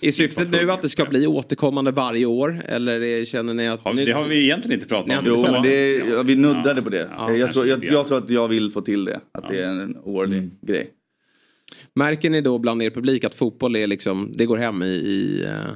Är 0.01 0.11
syftet 0.11 0.49
nu 0.51 0.71
att 0.71 0.81
det 0.81 0.89
ska 0.89 1.05
bli 1.05 1.27
återkommande 1.27 1.91
varje 1.91 2.25
år? 2.25 2.61
Eller 2.65 3.01
är, 3.01 3.25
känner 3.25 3.53
ni 3.53 3.67
att... 3.67 3.93
nu... 3.95 4.05
Det 4.05 4.11
har 4.11 4.23
vi 4.27 4.43
egentligen 4.43 4.73
inte 4.79 4.87
pratat 4.89 5.17
om. 5.19 5.23
Jo, 5.27 5.35
Så- 5.35 5.51
men 5.51 5.61
det, 5.61 5.95
ja, 5.95 6.23
vi 6.23 6.35
nuddade 6.35 6.81
på 6.81 6.89
det. 6.89 7.09
Ja, 7.17 7.31
jag, 7.31 7.53
tror, 7.53 7.67
jag, 7.67 7.83
jag 7.83 8.07
tror 8.07 8.17
att 8.17 8.29
jag 8.29 8.47
vill 8.47 8.71
få 8.71 8.81
till 8.81 9.05
det. 9.05 9.19
Att 9.31 9.49
det 9.49 9.63
är 9.63 9.69
en 9.69 9.97
årlig 10.03 10.49
grej. 10.61 10.87
Märker 11.95 12.29
ni 12.29 12.41
då 12.41 12.57
bland 12.57 12.81
er 12.83 12.89
publik 12.89 13.23
att 13.23 13.35
fotboll 13.35 13.75
är 13.75 13.87
liksom, 13.87 14.33
det 14.37 14.45
går 14.45 14.57
hem 14.57 14.81
i, 14.83 14.85
i, 14.87 15.43
eh, 15.43 15.71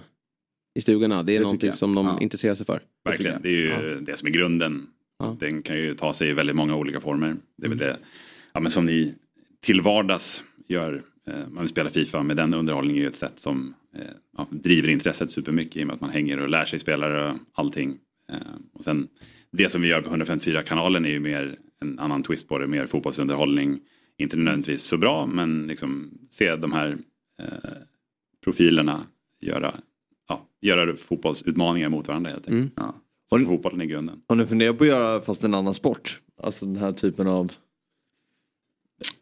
i 0.76 0.82
stugorna? 0.82 1.24
Det 1.24 1.34
är 1.34 1.38
Det 1.40 1.44
någonting 1.44 1.72
som 1.72 1.96
de 1.96 2.06
Ja. 2.06 2.18
intresserar 2.22 2.56
sig 2.56 2.66
för? 2.66 2.82
Verkligen, 3.06 3.42
det 3.42 3.50
är 3.50 3.52
ju 3.52 4.00
det 4.00 4.18
som 4.18 4.28
är 4.28 4.32
grunden. 4.32 4.88
Den 5.40 5.62
kan 5.62 5.78
ju 5.78 5.96
ta 5.96 6.14
sig 6.14 6.30
i 6.30 6.34
väldigt 6.34 6.56
många 6.56 6.76
olika 6.76 7.00
former. 7.00 7.36
Det 7.58 7.66
är 7.66 7.70
väl 7.70 7.78
det 7.78 7.98
ja, 8.54 8.60
men 8.60 8.72
som 8.72 8.86
ni 8.86 9.16
till 9.62 9.82
vardags 9.82 10.44
gör. 10.68 11.04
Eh, 11.28 11.34
man 11.50 11.62
vill 11.64 11.70
spela 11.70 11.90
Fifa 11.90 12.24
med 12.24 12.38
den 12.38 12.54
underhållningen 12.54 12.98
är 12.98 13.02
ju 13.06 13.10
ett 13.10 13.16
sätt 13.16 13.40
som 13.40 13.74
eh, 13.96 14.02
ja, 14.38 14.48
driver 14.52 14.90
intresset 14.90 15.30
supermycket 15.30 15.76
i 15.76 15.84
och 15.84 15.88
med 15.88 15.94
att 15.94 16.02
man 16.02 16.10
hänger 16.10 16.40
och 16.40 16.50
lär 16.50 16.66
sig 16.66 16.80
spelare 16.80 17.32
och 17.32 17.38
allting. 17.54 17.98
Eh, 18.32 18.38
och 18.74 18.84
sen 18.84 19.08
det 19.52 19.70
som 19.70 19.82
vi 19.82 19.88
gör 19.88 20.02
på 20.02 20.10
154-kanalen 20.10 21.06
är 21.06 21.10
ju 21.10 21.20
mer 21.20 21.56
en 21.82 22.00
annan 22.00 22.24
twist 22.24 22.48
på 22.48 22.58
det, 22.58 22.68
mer 22.68 22.88
fotbollsunderhållning. 22.88 23.80
Inte 24.18 24.38
nödvändigtvis 24.38 24.84
så 24.84 24.98
bra 24.98 25.26
men 25.26 25.66
liksom 25.66 26.12
se 26.30 26.56
de 26.56 26.72
här 26.74 26.98
eh, 27.42 27.48
profilerna 28.44 29.04
göra, 29.42 29.76
ja, 29.76 29.80
göra 30.66 30.96
fotbollsutmaningar 30.96 31.90
mot 31.90 32.08
varandra 32.08 32.30
helt 32.32 32.48
enkelt. 32.48 32.78
Mm. 32.80 32.92
Så 33.30 33.40
fotbollen 33.40 33.82
är 33.82 33.86
grunden. 33.86 34.22
Har 34.28 34.36
ni 34.36 34.46
funderat 34.46 34.78
på 34.78 34.84
att 34.84 34.90
göra 34.90 35.22
fast 35.22 35.44
en 35.44 35.54
annan 35.54 35.74
sport? 35.74 36.20
Alltså 36.44 36.66
den 36.66 36.76
här 36.78 36.92
typen 36.92 37.28
av... 37.28 37.52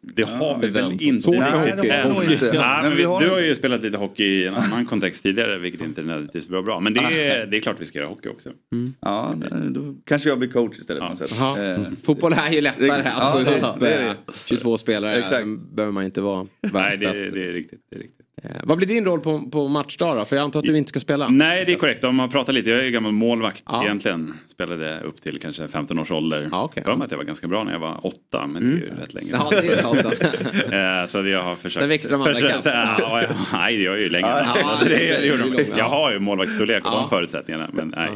Det 0.00 0.22
har 0.28 0.58
vi 0.58 0.68
väl 0.68 1.02
inte 1.02 1.30
riktigt 1.30 2.42
än. 2.42 2.82
Men 2.82 2.96
vi 2.96 3.02
har 3.02 3.20
du 3.20 3.30
har 3.30 3.40
ju 3.40 3.56
spelat 3.56 3.82
lite 3.82 3.98
hockey 3.98 4.24
i 4.24 4.46
en 4.46 4.54
annan 4.54 4.86
kontext 4.86 5.22
tidigare 5.22 5.58
vilket 5.58 5.82
inte 5.82 6.02
nödvändigtvis 6.02 6.48
var 6.48 6.62
bra. 6.62 6.80
Men 6.80 6.94
det 6.94 7.00
är, 7.00 7.46
det 7.46 7.56
är 7.56 7.60
klart 7.60 7.80
vi 7.80 7.84
ska 7.84 7.98
göra 7.98 8.08
hockey 8.08 8.28
också. 8.28 8.50
Ja, 9.00 9.34
då 9.68 9.94
kanske 10.04 10.28
jag 10.28 10.38
blir 10.38 10.48
coach 10.48 10.78
istället. 10.78 11.02
på 11.02 11.08
något 11.08 11.18
sätt. 11.18 11.40
Eh, 11.40 11.82
Fotboll 12.02 12.32
är 12.32 12.50
ju 12.50 12.60
lättare 12.60 12.90
att 12.90 13.32
få 13.32 13.40
ja, 13.40 13.56
ihop 13.56 13.80
det 13.80 13.94
är 13.94 14.04
det. 14.04 14.10
eh, 14.10 14.14
22 14.46 14.78
spelare. 14.78 15.16
Exakt. 15.16 15.46
Behöver 15.74 15.92
man 15.92 16.04
inte 16.04 16.20
vara 16.20 16.46
Nej, 16.60 16.96
det, 16.96 17.30
det 17.30 17.48
är 17.48 17.52
riktigt. 17.52 17.80
Det 17.90 17.96
är 17.96 18.00
riktigt. 18.00 18.23
Eh, 18.42 18.50
Vad 18.64 18.76
blir 18.76 18.86
din 18.88 19.04
roll 19.04 19.20
på, 19.20 19.50
på 19.50 19.68
matchdag 19.68 20.16
då? 20.16 20.24
För 20.24 20.36
jag 20.36 20.42
antar 20.42 20.58
att 20.60 20.64
du 20.66 20.76
inte 20.78 20.88
ska 20.88 21.00
spela? 21.00 21.28
Nej, 21.28 21.64
det 21.64 21.72
är 21.72 21.76
korrekt. 21.76 22.04
Om 22.04 22.16
man 22.16 22.28
pratar 22.30 22.52
lite, 22.52 22.70
jag 22.70 22.78
är 22.78 22.84
ju 22.84 22.90
gammal 22.90 23.12
målvakt 23.12 23.64
egentligen. 23.82 24.34
Spelade 24.46 25.00
upp 25.00 25.22
till 25.22 25.38
kanske 25.40 25.68
15 25.68 25.98
års 25.98 26.10
ålder. 26.10 26.48
Ja, 26.50 26.64
okay, 26.64 26.96
mig 26.96 27.04
att 27.04 27.10
jag 27.10 27.18
var 27.18 27.24
ganska 27.24 27.48
bra 27.48 27.64
när 27.64 27.72
jag 27.72 27.78
var 27.80 28.06
åtta, 28.06 28.46
men 28.46 28.62
det 28.62 28.68
är 28.76 28.80
ju 28.80 28.94
rätt 29.00 29.14
länge 29.14 29.28
Ja, 29.32 29.48
det 29.50 29.56
är 29.56 29.62
sedan. 29.62 31.00
Eh, 31.00 31.06
Så 31.06 31.26
jag 31.26 31.42
har 31.42 31.56
försökt... 31.56 31.80
Den 31.82 31.88
växte 31.88 32.12
de 32.12 32.20
andra 32.20 32.34
försökt- 32.34 32.64
ja, 32.64 33.22
ja, 33.22 33.22
Nej, 33.52 33.76
det 33.76 33.82
gör 33.82 33.96
ju 33.96 34.08
längre. 34.08 34.28
Ja, 34.28 34.62
Alltså, 34.64 34.88
det, 34.88 34.96
det 34.96 35.26
det 35.28 35.36
långt. 35.36 35.76
Jag 35.76 35.88
har 35.88 36.12
ju 36.12 36.18
målvaktsstorlek 36.18 36.86
och 36.86 36.92
Ja. 36.92 37.00
de 37.00 37.08
förutsättningarna, 37.08 37.70
men 37.72 37.88
nej. 37.96 38.10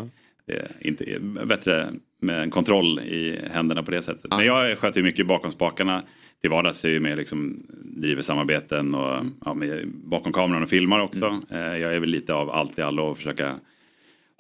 Det 0.47 0.53
är 0.55 0.69
inte 0.81 1.05
bättre 1.45 1.89
med 2.23 2.43
en 2.43 2.51
kontroll 2.51 2.99
i 3.01 3.39
händerna 3.53 3.83
på 3.83 3.91
det 3.91 4.03
sättet. 4.03 4.31
Men 4.31 4.47
jag 4.47 4.79
sköter 4.79 4.99
ju 5.01 5.05
mycket 5.05 5.27
bakom 5.27 5.51
spakarna. 5.51 6.03
Till 6.41 6.51
vardags 6.51 6.85
är 6.85 6.89
ju 6.89 7.01
med 7.01 7.17
liksom 7.17 7.67
driver 7.85 8.23
samarbeten 8.23 8.95
och 8.95 9.25
ja, 9.45 9.55
med, 9.55 9.89
bakom 9.89 10.33
kameran 10.33 10.63
och 10.63 10.69
filmar 10.69 11.01
också. 11.01 11.41
Eh, 11.51 11.59
Jag 11.59 11.95
är 11.95 12.01
väl 12.01 12.11
lite 12.11 12.35
av 12.35 12.51
allt 12.51 12.79
i 12.79 12.83
allo 12.83 13.03
och 13.03 13.17
försöka 13.17 13.59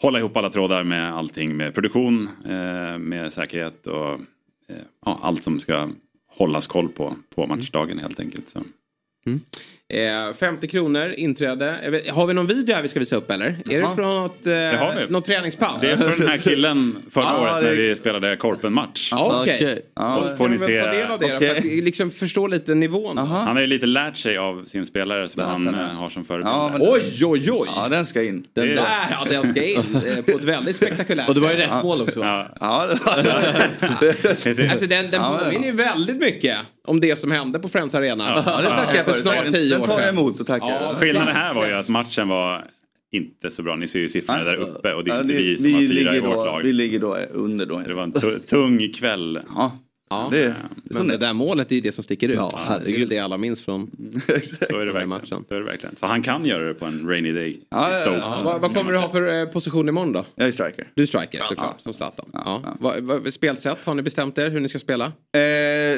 hålla 0.00 0.18
ihop 0.18 0.36
alla 0.36 0.50
trådar 0.50 0.84
med 0.84 1.14
allting 1.14 1.56
med 1.56 1.74
produktion, 1.74 2.28
eh, 2.44 2.98
med 2.98 3.32
säkerhet 3.32 3.86
och 3.86 4.12
eh, 4.68 4.76
ja, 5.04 5.18
allt 5.22 5.42
som 5.42 5.60
ska 5.60 5.88
hållas 6.36 6.66
koll 6.66 6.88
på 6.88 7.16
på 7.34 7.46
matchdagen 7.46 7.98
helt 7.98 8.20
enkelt. 8.20 8.48
Så. 8.48 8.62
Eh, 9.94 10.34
50 10.34 10.68
kronor 10.68 11.12
inträde. 11.16 12.02
Har 12.10 12.26
vi 12.26 12.34
någon 12.34 12.46
video 12.46 12.74
här 12.74 12.82
vi 12.82 12.88
ska 12.88 13.00
visa 13.00 13.16
upp 13.16 13.30
eller? 13.30 13.46
Är 13.46 13.54
det 13.64 13.74
Jaha. 13.74 13.94
från 13.94 14.14
något, 14.22 14.44
Det 14.44 14.76
har 14.80 14.94
vi. 14.96 15.02
eh, 15.02 15.08
något 15.08 15.24
träningspass? 15.24 15.80
Det 15.80 15.90
är 15.90 15.96
från 15.96 16.18
den 16.18 16.28
här 16.28 16.38
killen 16.38 16.96
förra 17.10 17.24
Ja, 17.24 17.40
året 17.42 17.54
det- 17.64 17.70
när 17.70 17.76
vi 17.76 17.96
spelade 17.96 18.36
Korpen-match. 18.36 19.08
Ja, 19.12 19.40
Okej. 19.42 19.82
Och 20.18 20.24
så 20.26 20.36
får 20.36 20.48
ni 20.48 20.58
se... 20.58 20.66
del 20.66 21.10
av 21.10 21.18
det 21.20 21.32
då, 21.32 21.38
för 21.38 21.56
att 21.56 21.64
liksom 21.64 22.10
förstå 22.10 22.46
lite 22.46 22.74
nivån. 22.74 23.16
då? 23.16 23.22
Han 23.22 23.48
har 23.56 23.60
ju 23.60 23.66
lite 23.66 23.86
lärt 23.86 24.16
sig 24.16 24.38
av 24.38 24.64
sin 24.64 24.86
spelare 24.86 25.28
som 25.28 25.42
han 25.42 25.68
eh, 25.68 25.74
har 25.74 26.08
som 26.10 26.24
förebild. 26.24 26.48
Ja, 26.48 26.68
men- 26.72 26.82
Oj, 26.82 27.24
oj, 27.24 27.50
oj! 27.52 27.68
Ja, 27.76 27.88
den 27.88 28.06
ska 28.06 28.22
in. 28.22 28.44
Den 28.54 28.66
Det 28.66 28.72
är- 28.72 28.76
där, 28.76 28.84
ja 29.10 29.26
den 29.42 29.50
ska 29.50 29.62
in 29.64 30.00
eh, 30.16 30.24
på 30.24 30.30
ett 30.38 30.44
väldigt 30.44 30.76
spektakulärt 30.76 31.28
Och 31.28 31.34
det 31.34 31.40
var 31.40 31.50
ju 31.50 31.56
rätt 31.56 31.82
mål 31.82 32.00
också. 32.02 32.20
Ja. 32.20 32.48
Ja, 32.60 32.86
det 32.86 32.98
var 33.04 34.70
Alltså 34.70 34.86
den, 34.86 34.88
den 34.88 35.08
Ja, 35.12 35.40
påminner 35.44 35.66
ju 35.66 35.72
väldigt 35.72 36.16
mycket 36.16 36.56
om 36.84 37.00
det 37.00 37.16
som 37.16 37.30
hände 37.32 37.58
på 37.58 37.68
Friends 37.68 37.94
Arena. 37.94 38.42
Ja, 38.46 38.60
det 38.62 38.68
tackar 38.68 38.94
jag 38.96 39.04
för 39.06 39.12
snart 39.12 39.52
tio 39.52 39.77
den 39.80 39.88
tar 39.88 40.00
jag 40.00 40.08
emot 40.08 40.40
och 40.40 40.46
tackar. 40.46 40.68
Ja, 40.68 40.94
Skillnaden 41.00 41.34
här 41.36 41.54
var 41.54 41.66
ju 41.66 41.72
att 41.72 41.88
matchen 41.88 42.28
var 42.28 42.64
inte 43.12 43.50
så 43.50 43.62
bra. 43.62 43.76
Ni 43.76 43.88
ser 43.88 43.98
ju 43.98 44.08
siffrorna 44.08 44.44
där 44.44 44.54
uppe 44.54 44.94
och 44.94 45.04
det 45.04 45.10
är 45.10 45.14
Ja, 45.14 45.20
inte 45.20 45.32
det- 45.32 45.38
vi 45.38 45.56
som 45.56 45.72
har 45.74 45.80
fyra 45.80 45.92
i 45.92 46.14
ligger 46.14 46.20
vårt 46.28 46.46
lag. 46.46 46.62
vi 46.62 46.72
ligger 46.72 47.00
då 47.00 47.16
under 47.16 47.66
då. 47.66 47.82
Det 47.86 47.94
var 47.94 48.02
en 48.02 48.12
tu- 48.12 48.38
tung 48.38 48.92
kväll. 48.92 49.40
Ja. 49.56 49.78
Ja. 50.10 50.28
Det, 50.32 50.54
det 50.84 50.98
är 50.98 51.04
det 51.04 51.16
där 51.16 51.32
målet 51.34 51.70
är 51.70 51.74
ju 51.74 51.80
det 51.80 51.92
som 51.92 52.04
sticker 52.04 52.28
ut. 52.28 52.36
Ja, 52.36 52.48
det 52.52 52.58
är 52.58 52.64
herregud. 52.78 52.98
ju 52.98 53.06
det 53.06 53.18
alla 53.18 53.38
minns 53.38 53.64
från 53.64 53.90
Så 54.68 54.80
är 54.80 54.86
det 54.86 54.92
verkligen. 54.92 55.26
Så, 55.26 55.54
är 55.54 55.58
det 55.58 55.64
verkligen. 55.64 55.96
så 55.96 56.06
han 56.06 56.22
kan 56.22 56.46
göra 56.46 56.68
det 56.68 56.74
på 56.74 56.84
en 56.84 57.08
rainy 57.08 57.32
day 57.32 57.60
Ja, 57.70 57.90
ja. 57.92 58.12
Ja, 58.16 58.40
vad, 58.44 58.60
vad 58.60 58.74
kommer 58.74 58.92
du 58.92 58.98
ha 58.98 59.08
för 59.08 59.40
eh, 59.40 59.46
position 59.46 59.88
imorgon 59.88 60.12
då? 60.12 60.24
Jag 60.34 60.48
är 60.48 60.52
striker. 60.52 60.88
Du 60.94 61.02
är 61.02 61.06
striker 61.06 61.40
såklart, 61.48 61.80
som 61.80 61.94
Zlatan. 61.94 62.26
Ja. 62.32 62.76
Spelsätt, 63.30 63.78
har 63.84 63.94
ni 63.94 64.02
bestämt 64.02 64.38
er 64.38 64.50
hur 64.50 64.60
ni 64.60 64.68
ska 64.68 64.78
spela? 64.78 65.04
Eh, 65.04 65.10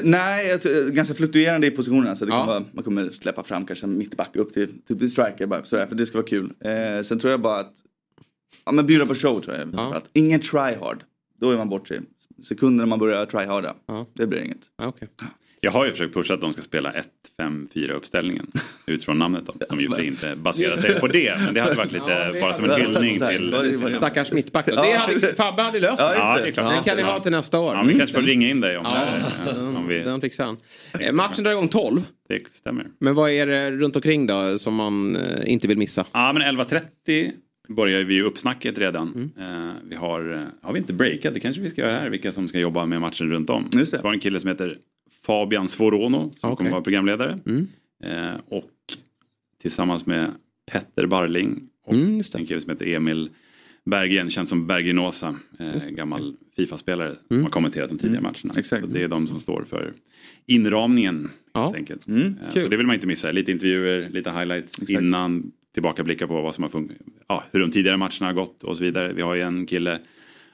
nej, 0.05 0.49
jag 0.49 0.61
tror- 0.62 0.91
ganska 0.91 1.15
fluktuerande 1.15 1.66
i 1.66 1.70
positionerna. 1.70 2.16
Så 2.16 2.24
det 2.24 2.32
Ja. 2.32 2.41
kommer 2.41 2.53
vara, 2.53 2.65
man 2.73 2.85
kommer 2.85 3.09
släppa 3.11 3.43
fram 3.43 3.66
kanske 3.66 3.87
en 3.87 3.99
mittback 3.99 4.37
upp 4.37 4.53
till, 4.55 4.69
typ 4.89 4.99
till 4.99 5.11
striker 5.11 5.47
bara 5.47 5.65
sådär, 5.65 5.87
för 5.87 5.95
det 5.95 6.07
ska 6.07 6.19
vara 6.19 6.27
kul. 6.27 6.53
Eh, 6.65 7.03
sen 7.03 7.19
tror 7.19 7.31
jag 7.31 7.41
bara 7.41 7.59
att 7.61 7.73
ja, 8.65 8.73
men 8.73 8.87
bjuda 8.87 9.05
på 9.07 9.15
show 9.15 9.41
tror 9.41 9.57
jag. 9.57 9.62
framförallt. 9.74 10.11
Ingen 10.12 10.41
try 10.41 10.59
hard. 10.81 10.99
Då 11.41 11.51
är 11.51 11.57
man 11.57 11.69
bort 11.69 11.89
sig. 11.89 12.01
Sekunder 12.43 12.85
när 12.85 12.89
man 12.89 12.99
börjar 12.99 13.27
try 13.27 13.45
harda. 13.47 13.75
Det 14.15 14.27
blir 14.27 14.43
inget. 14.43 14.59
Okay. 14.87 15.09
Jag 15.62 15.71
har 15.71 15.87
ju 15.87 15.93
försökt 15.93 16.15
pusha 16.15 16.35
att 16.35 16.41
de 16.41 16.53
ska 16.53 16.62
spela 16.62 16.93
1-5-4 17.41 17.91
uppställningen 17.93 18.47
utifrån 18.87 19.19
namnet 19.19 19.47
då, 19.47 19.67
som 19.69 19.81
ju 19.81 20.05
inte 20.05 20.37
baserar 20.37 20.77
sig 20.77 21.01
på 21.01 21.07
det. 21.07 21.39
Men 21.39 21.55
det 21.55 21.61
hade 21.61 21.75
varit 21.75 21.93
lite 21.93 22.35
bara 22.41 22.53
som 22.53 22.71
en 22.71 22.81
hyllning 22.81 23.19
till... 23.19 23.93
Stackars 23.93 24.33
mittback 24.33 24.67
då. 24.67 24.75
Det 24.75 24.93
hade, 24.93 25.35
Fabbe 25.35 25.62
hade 25.62 25.81
löst 25.81 26.01
Ja, 26.01 26.15
just 26.15 26.37
det. 26.37 26.43
det 26.43 26.49
är 26.49 26.53
klart. 26.53 26.71
Den 26.71 26.83
kan 26.83 26.97
ni 26.97 27.03
ha 27.03 27.21
till 27.21 27.33
nästa 27.33 27.59
år. 27.59 27.75
Ja, 27.75 27.83
vi 27.83 27.99
kanske 27.99 28.17
får 28.17 28.23
ringa 28.23 28.49
in 28.49 28.61
dig 28.61 28.79
om, 28.79 28.85
Ja, 28.85 29.07
det, 29.45 29.53
den, 29.53 29.77
om 29.77 29.89
vi... 29.89 29.99
den 29.99 30.21
fixar 30.21 30.45
han. 30.45 30.57
Eh, 31.01 31.12
Matchen 31.12 31.45
drar 31.45 31.53
igång 31.53 31.69
12. 31.69 32.03
Det 32.29 32.51
stämmer. 32.51 32.87
Men 32.99 33.15
vad 33.15 33.31
är 33.31 33.47
det 33.47 33.71
runt 33.71 33.97
omkring 33.97 34.27
då 34.27 34.59
som 34.59 34.75
man 34.75 35.17
eh, 35.17 35.53
inte 35.53 35.69
vill 35.69 35.79
missa? 35.79 36.05
Ja 36.12 36.33
men 36.33 36.43
11.30 36.59 37.31
börjar 37.70 38.05
vi 38.05 38.22
uppsnacket 38.22 38.78
redan. 38.78 39.30
Mm. 39.36 39.68
Eh, 39.68 39.74
vi 39.88 39.97
har, 39.97 40.32
eh, 40.32 40.40
har 40.62 40.72
vi 40.72 40.78
inte 40.78 40.92
breakat, 40.92 41.34
det 41.34 41.40
kanske 41.40 41.62
vi 41.62 41.70
ska 41.70 41.80
göra 41.80 41.92
här, 41.92 42.10
vilka 42.10 42.32
som 42.32 42.48
ska 42.48 42.59
jobba 42.59 42.86
med 42.86 43.01
matchen 43.01 43.30
runt 43.30 43.51
om. 43.51 43.68
Just 43.72 43.92
det. 43.92 43.98
Så 43.98 44.05
var 44.05 44.10
det 44.10 44.16
en 44.16 44.20
kille 44.20 44.40
som 44.40 44.48
heter 44.48 44.78
Fabian 45.26 45.68
Svorono 45.68 46.32
som 46.36 46.51
Okej. 46.51 46.56
kommer 46.56 46.70
vara 46.70 46.82
programledare. 46.82 47.38
Mm. 47.47 47.66
Eh, 48.05 48.40
och 48.48 48.70
tillsammans 49.62 50.06
med 50.06 50.30
Petter 50.72 51.06
Barling 51.06 51.60
och 51.86 51.94
Mm, 51.94 52.20
en 52.34 52.47
kille 52.47 52.60
som 52.60 52.70
heter 52.70 52.86
Emil 52.86 53.30
Berggren, 53.84 54.30
känd 54.30 54.48
som 54.48 54.66
Berginosa, 54.66 55.34
eh, 55.59 55.88
gammal 55.90 56.34
Fifa-spelare 56.56 57.09
Mm. 57.09 57.18
som 57.28 57.42
har 57.42 57.51
kommenterat 57.51 57.88
de 57.88 57.98
tidigare 57.98 58.20
matcherna. 58.22 58.62
Så 58.62 58.76
det 58.76 59.02
är 59.02 59.09
de 59.09 59.26
som 59.26 59.40
står 59.40 59.64
för 59.68 59.92
inramningen. 60.47 61.30
Helt 61.55 61.74
enkelt. 61.76 62.09
Eh, 62.09 62.14
så 62.62 62.68
det 62.68 62.76
vill 62.76 62.86
man 62.86 62.94
inte 62.94 63.06
missa. 63.06 63.32
Lite 63.32 63.52
intervjuer, 63.52 64.09
lite 64.10 64.30
highlights 64.30 64.90
innan, 64.90 65.52
tillbakablickar 65.74 66.26
på 66.26 66.40
vad 66.42 66.55
som 66.55 66.64
har 66.64 66.68
funkat, 66.70 66.97
ja, 67.28 67.44
hur 67.52 67.60
de 67.60 67.70
tidigare 67.70 67.97
matcherna 67.97 68.26
har 68.26 68.32
gått 68.32 68.62
och 68.64 68.76
så 68.76 68.82
vidare. 68.84 69.12
Vi 69.12 69.22
har 69.22 69.34
ju 69.34 69.42
en 69.42 69.66
kille, 69.66 69.98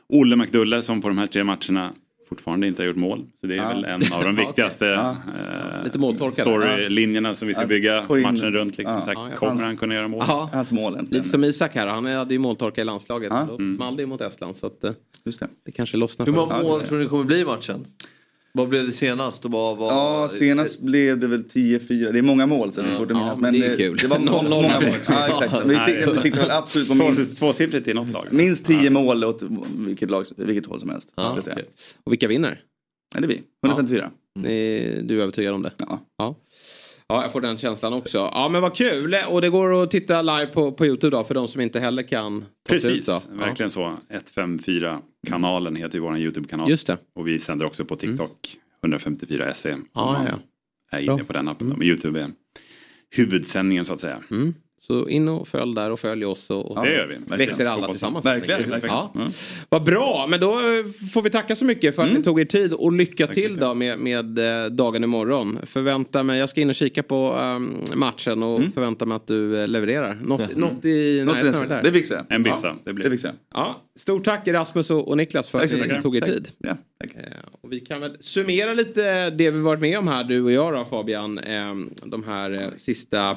Olle 0.08 0.36
McDulle, 0.36 0.82
som 0.82 1.00
på 1.02 1.08
de 1.08 1.18
här 1.18 1.26
tre 1.26 1.44
matcherna 1.44 1.92
fortfarande 2.28 2.66
inte 2.66 2.82
har 2.82 2.86
gjort 2.86 2.96
mål. 2.96 3.24
Så 3.40 3.46
det 3.46 3.54
är 3.54 3.56
Ja. 3.56 3.68
väl 3.68 3.84
en 3.84 4.12
av 4.12 4.24
de 4.24 4.36
viktigaste 4.46 4.84
Ja. 4.86 5.10
eh, 5.10 5.84
Lite 5.84 5.98
måltorkare. 5.98 6.44
storylinjerna 6.46 7.34
som 7.34 7.48
vi 7.48 7.54
ska 7.54 7.62
Ja. 7.62 7.66
bygga 7.66 8.00
matchen 8.08 8.52
runt. 8.52 8.78
Liksom. 8.78 8.94
Ja. 8.94 9.02
Så 9.02 9.10
här, 9.10 9.30
Ja, 9.30 9.36
kommer 9.36 9.62
han 9.62 9.76
kunna 9.76 9.94
göra 9.94 10.08
mål? 10.08 10.24
Ja. 10.28 10.50
Hans 10.52 10.70
mål 10.70 10.98
Lite 11.10 11.28
som 11.28 11.44
Isak 11.44 11.74
här, 11.74 11.86
han 11.86 12.06
hade 12.06 12.34
ju 12.34 12.38
måltorka 12.40 12.80
i 12.80 12.84
landslaget. 12.84 13.30
Ja. 13.30 13.48
Mm. 13.58 13.98
ju 13.98 14.06
mot 14.06 14.20
Estland. 14.20 14.56
Så 14.56 14.66
att, 14.66 14.84
eh, 14.84 14.92
Just 15.24 15.40
det. 15.40 15.48
det 15.64 15.72
kanske 15.72 15.96
lossnar 15.96 16.26
Hur 16.26 16.32
många 16.32 16.62
mål 16.62 16.80
tror 16.82 16.98
ni 16.98 17.04
det 17.04 17.10
kommer 17.10 17.24
bli 17.24 17.40
i 17.40 17.44
matchen? 17.44 17.86
Vad 18.56 18.68
blev 18.68 18.86
det 18.86 18.92
senast? 18.92 19.44
Och 19.44 19.50
vad, 19.50 19.76
vad... 19.76 19.92
Ja, 19.92 20.28
senast 20.28 20.80
blev 20.80 21.18
det 21.18 21.26
väl 21.26 21.42
10-4. 21.44 22.12
Det 22.12 22.18
är 22.18 22.22
många 22.22 22.46
mål 22.46 22.72
så 22.72 22.82
det 22.82 22.88
är 22.88 22.92
svårt 22.92 23.10
att 23.10 23.16
Ja, 23.16 23.22
minnas. 23.22 23.38
men 23.38 23.52
det 23.60 23.66
är 23.66 23.76
kul. 23.76 23.96
Det 23.96 24.06
var 24.06 24.18
Noll, 24.18 24.26
många, 24.34 24.48
noll. 24.48 24.62
många 24.62 24.74
mål. 24.80 24.90
Ja, 25.08 25.28
exakt. 25.28 25.66
Vi 26.14 26.20
siktar, 26.22 26.40
väl 26.40 26.50
absolut 26.50 26.88
på 26.88 26.94
Två- 26.94 27.04
minst, 27.04 27.38
Tvåsiffrigt 27.38 27.88
i 27.88 27.94
något 27.94 28.08
lag. 28.12 28.26
minst 28.30 28.66
10 28.66 28.90
mål 28.90 29.24
åt 29.24 29.42
vilket, 29.78 30.10
lag, 30.10 30.24
vilket 30.36 30.66
håll 30.66 30.80
som 30.80 30.90
helst. 30.90 31.08
Ja, 31.16 31.36
okej. 31.38 31.64
Och 32.04 32.12
vilka 32.12 32.28
vinner? 32.28 32.60
Ja, 33.14 33.20
det 33.20 33.26
är 33.26 33.28
vi. 33.28 33.40
154. 33.66 34.04
Eh, 34.04 35.04
Du 35.04 35.18
är 35.18 35.22
övertygad 35.22 35.54
om 35.54 35.62
det? 35.62 35.72
Ja. 35.76 36.00
ja. 36.18 36.34
Ja, 37.08 37.22
jag 37.22 37.32
får 37.32 37.40
den 37.40 37.58
känslan 37.58 37.92
också. 37.92 38.18
Ja, 38.18 38.48
men 38.48 38.62
vad 38.62 38.76
kul. 38.76 39.16
Och 39.28 39.40
det 39.40 39.48
går 39.48 39.82
att 39.82 39.90
titta 39.90 40.22
live 40.22 40.46
på, 40.46 40.72
på 40.72 40.86
Youtube 40.86 41.16
då 41.16 41.24
för 41.24 41.34
de 41.34 41.48
som 41.48 41.60
inte 41.60 41.80
heller 41.80 42.02
kan 42.02 42.40
ta 42.40 42.46
Precis, 42.68 42.92
ut. 42.92 43.06
Då. 43.06 43.36
verkligen 43.36 43.70
så. 43.70 43.96
154-kanalen 44.34 45.76
heter 45.76 45.94
ju 45.94 46.00
vår 46.00 46.18
YouTube-kanal. 46.18 46.70
Just 46.70 46.86
det. 46.86 46.98
Och 47.14 47.28
vi 47.28 47.38
sänder 47.38 47.66
också 47.66 47.84
på 47.84 47.96
TikTok, 47.96 48.56
154 48.82 49.54
SE. 49.54 49.76
Ja, 49.94 50.26
ja. 50.28 50.38
är 50.98 51.02
inne 51.02 51.16
Bra. 51.16 51.24
på 51.24 51.32
den 51.32 51.48
appen. 51.48 51.68
Men 51.68 51.82
YouTube 51.82 52.20
är 52.20 52.30
huvudsändningen 53.10 53.84
så 53.84 53.92
att 53.92 54.00
säga. 54.00 54.22
Mm. 54.30 54.54
Så 54.80 55.08
in 55.08 55.28
och 55.28 55.48
följ 55.48 55.74
där 55.74 55.90
och 55.90 56.00
följ 56.00 56.24
oss. 56.24 56.50
Och, 56.50 56.70
och 56.70 56.84
Det 56.84 56.92
gör 56.94 57.06
vi. 57.06 57.14
Växer 57.14 57.36
Verkligen. 57.46 57.72
alla 57.72 57.80
Hoppas 57.80 57.90
tillsammans. 57.94 58.24
Verkligen, 58.26 58.70
verkligen. 58.70 58.94
Ja. 58.96 59.12
Mm. 59.14 59.28
Vad 59.68 59.84
bra, 59.84 60.26
men 60.30 60.40
då 60.40 60.52
eh, 60.52 60.84
får 61.12 61.22
vi 61.22 61.30
tacka 61.30 61.56
så 61.56 61.64
mycket 61.64 61.96
för 61.96 62.02
att 62.02 62.12
ni 62.12 62.22
tog 62.22 62.40
er 62.40 62.44
tid 62.44 62.72
och 62.72 62.92
lycka 62.92 63.26
till 63.26 63.56
då 63.56 63.74
med, 63.74 63.98
med 63.98 64.38
eh, 64.38 64.70
dagen 64.70 65.04
imorgon. 65.04 65.58
Förvänta 65.62 66.22
mig, 66.22 66.38
jag 66.38 66.48
ska 66.50 66.60
in 66.60 66.68
och 66.68 66.74
kika 66.74 67.02
på 67.02 67.32
ehm, 67.40 67.76
matchen 67.94 68.42
och 68.42 68.62
förvänta 68.74 69.06
mig 69.06 69.16
att 69.16 69.26
du 69.26 69.60
eh, 69.62 69.68
levererar. 69.68 70.14
Något, 70.22 70.40
Mm. 70.40 70.60
något 70.60 70.84
i 70.84 71.22
Något 71.24 71.36
i 71.36 71.38
närheten 71.38 71.54
av 71.62 71.68
det 71.68 71.74
där. 71.74 71.82
Det 71.82 71.92
fixar 71.92 72.14
jag. 72.16 72.24
En 72.28 72.42
bissa, 72.42 72.66
Ja. 72.66 72.76
det 72.84 72.92
blir 72.92 73.04
Det 73.04 73.10
fixar. 73.10 73.32
Ja, 73.54 73.82
stort 73.96 74.24
tack 74.24 74.48
Rasmus 74.48 74.90
och, 74.90 75.08
och 75.08 75.16
Niklas 75.16 75.50
för 75.50 75.58
Tack 75.58 75.72
att 75.72 75.88
ni 75.96 76.02
tog 76.02 76.16
er 76.16 76.20
Tack. 76.20 76.30
tid. 76.30 76.48
Ja, 76.58 76.76
tack. 77.00 77.10
Och 77.60 77.72
vi 77.72 77.80
kan 77.80 78.00
väl 78.00 78.16
summera 78.20 78.74
lite 78.74 79.30
det 79.30 79.50
vi 79.50 79.60
varit 79.60 79.80
med 79.80 79.98
om 79.98 80.08
här, 80.08 80.24
du 80.24 80.42
och 80.42 80.52
jag 80.52 80.74
då 80.74 80.84
Fabian. 80.84 81.38
Eh, 81.38 81.74
De 82.04 82.24
här 82.24 82.70
sista 82.76 83.36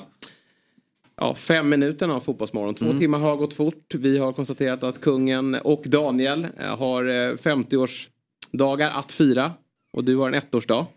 ja, 1.20 1.36
fem 1.36 1.70
minuterna 1.70 2.14
av 2.16 2.20
Fotbollsmorgon. 2.20 2.76
Två 2.76 2.86
Mm. 2.86 3.00
timmar 3.00 3.20
har 3.20 3.36
gått 3.38 3.54
fort. 3.54 3.94
Vi 3.96 4.18
har 4.18 4.34
konstaterat 4.34 4.84
att 4.84 5.02
kungen 5.02 5.56
och 5.56 5.84
Daniel 5.86 6.48
eh, 6.58 6.78
har 6.78 7.04
eh, 7.06 7.34
50-årsdagar 7.36 8.90
att 8.92 9.12
fira. 9.12 9.54
Och 9.94 10.04
du 10.04 10.16
har 10.16 10.28
en 10.28 10.34
ettårsdag. 10.34 10.88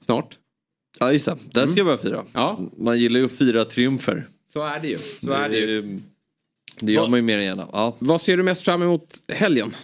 Snart. 0.00 0.38
Ja 0.98 1.12
just 1.12 1.26
det, 1.26 1.36
där 1.54 1.66
ska 1.66 1.76
jag 1.76 1.86
börja 1.86 1.98
fira. 1.98 2.24
Ja. 2.32 2.60
Man 2.76 2.98
gillar 2.98 3.20
ju 3.20 3.26
att 3.26 3.32
fira 3.32 3.64
triumfer. 3.64 4.26
Så 4.52 4.62
är 4.62 4.80
det 4.80 4.88
ju. 4.88 4.98
Så 4.98 5.32
är 5.32 5.48
det 5.48 5.58
ju. 5.58 6.00
Det 6.80 6.92
gör 6.92 7.06
man 7.08 7.18
ju 7.18 7.22
mer 7.22 7.38
än 7.38 7.44
gärna. 7.44 7.68
Ja, 7.72 7.96
Vad 7.98 8.20
ser 8.20 8.36
du 8.36 8.42
mest 8.42 8.62
fram 8.64 8.82
emot 8.82 9.22
helgen? 9.28 9.76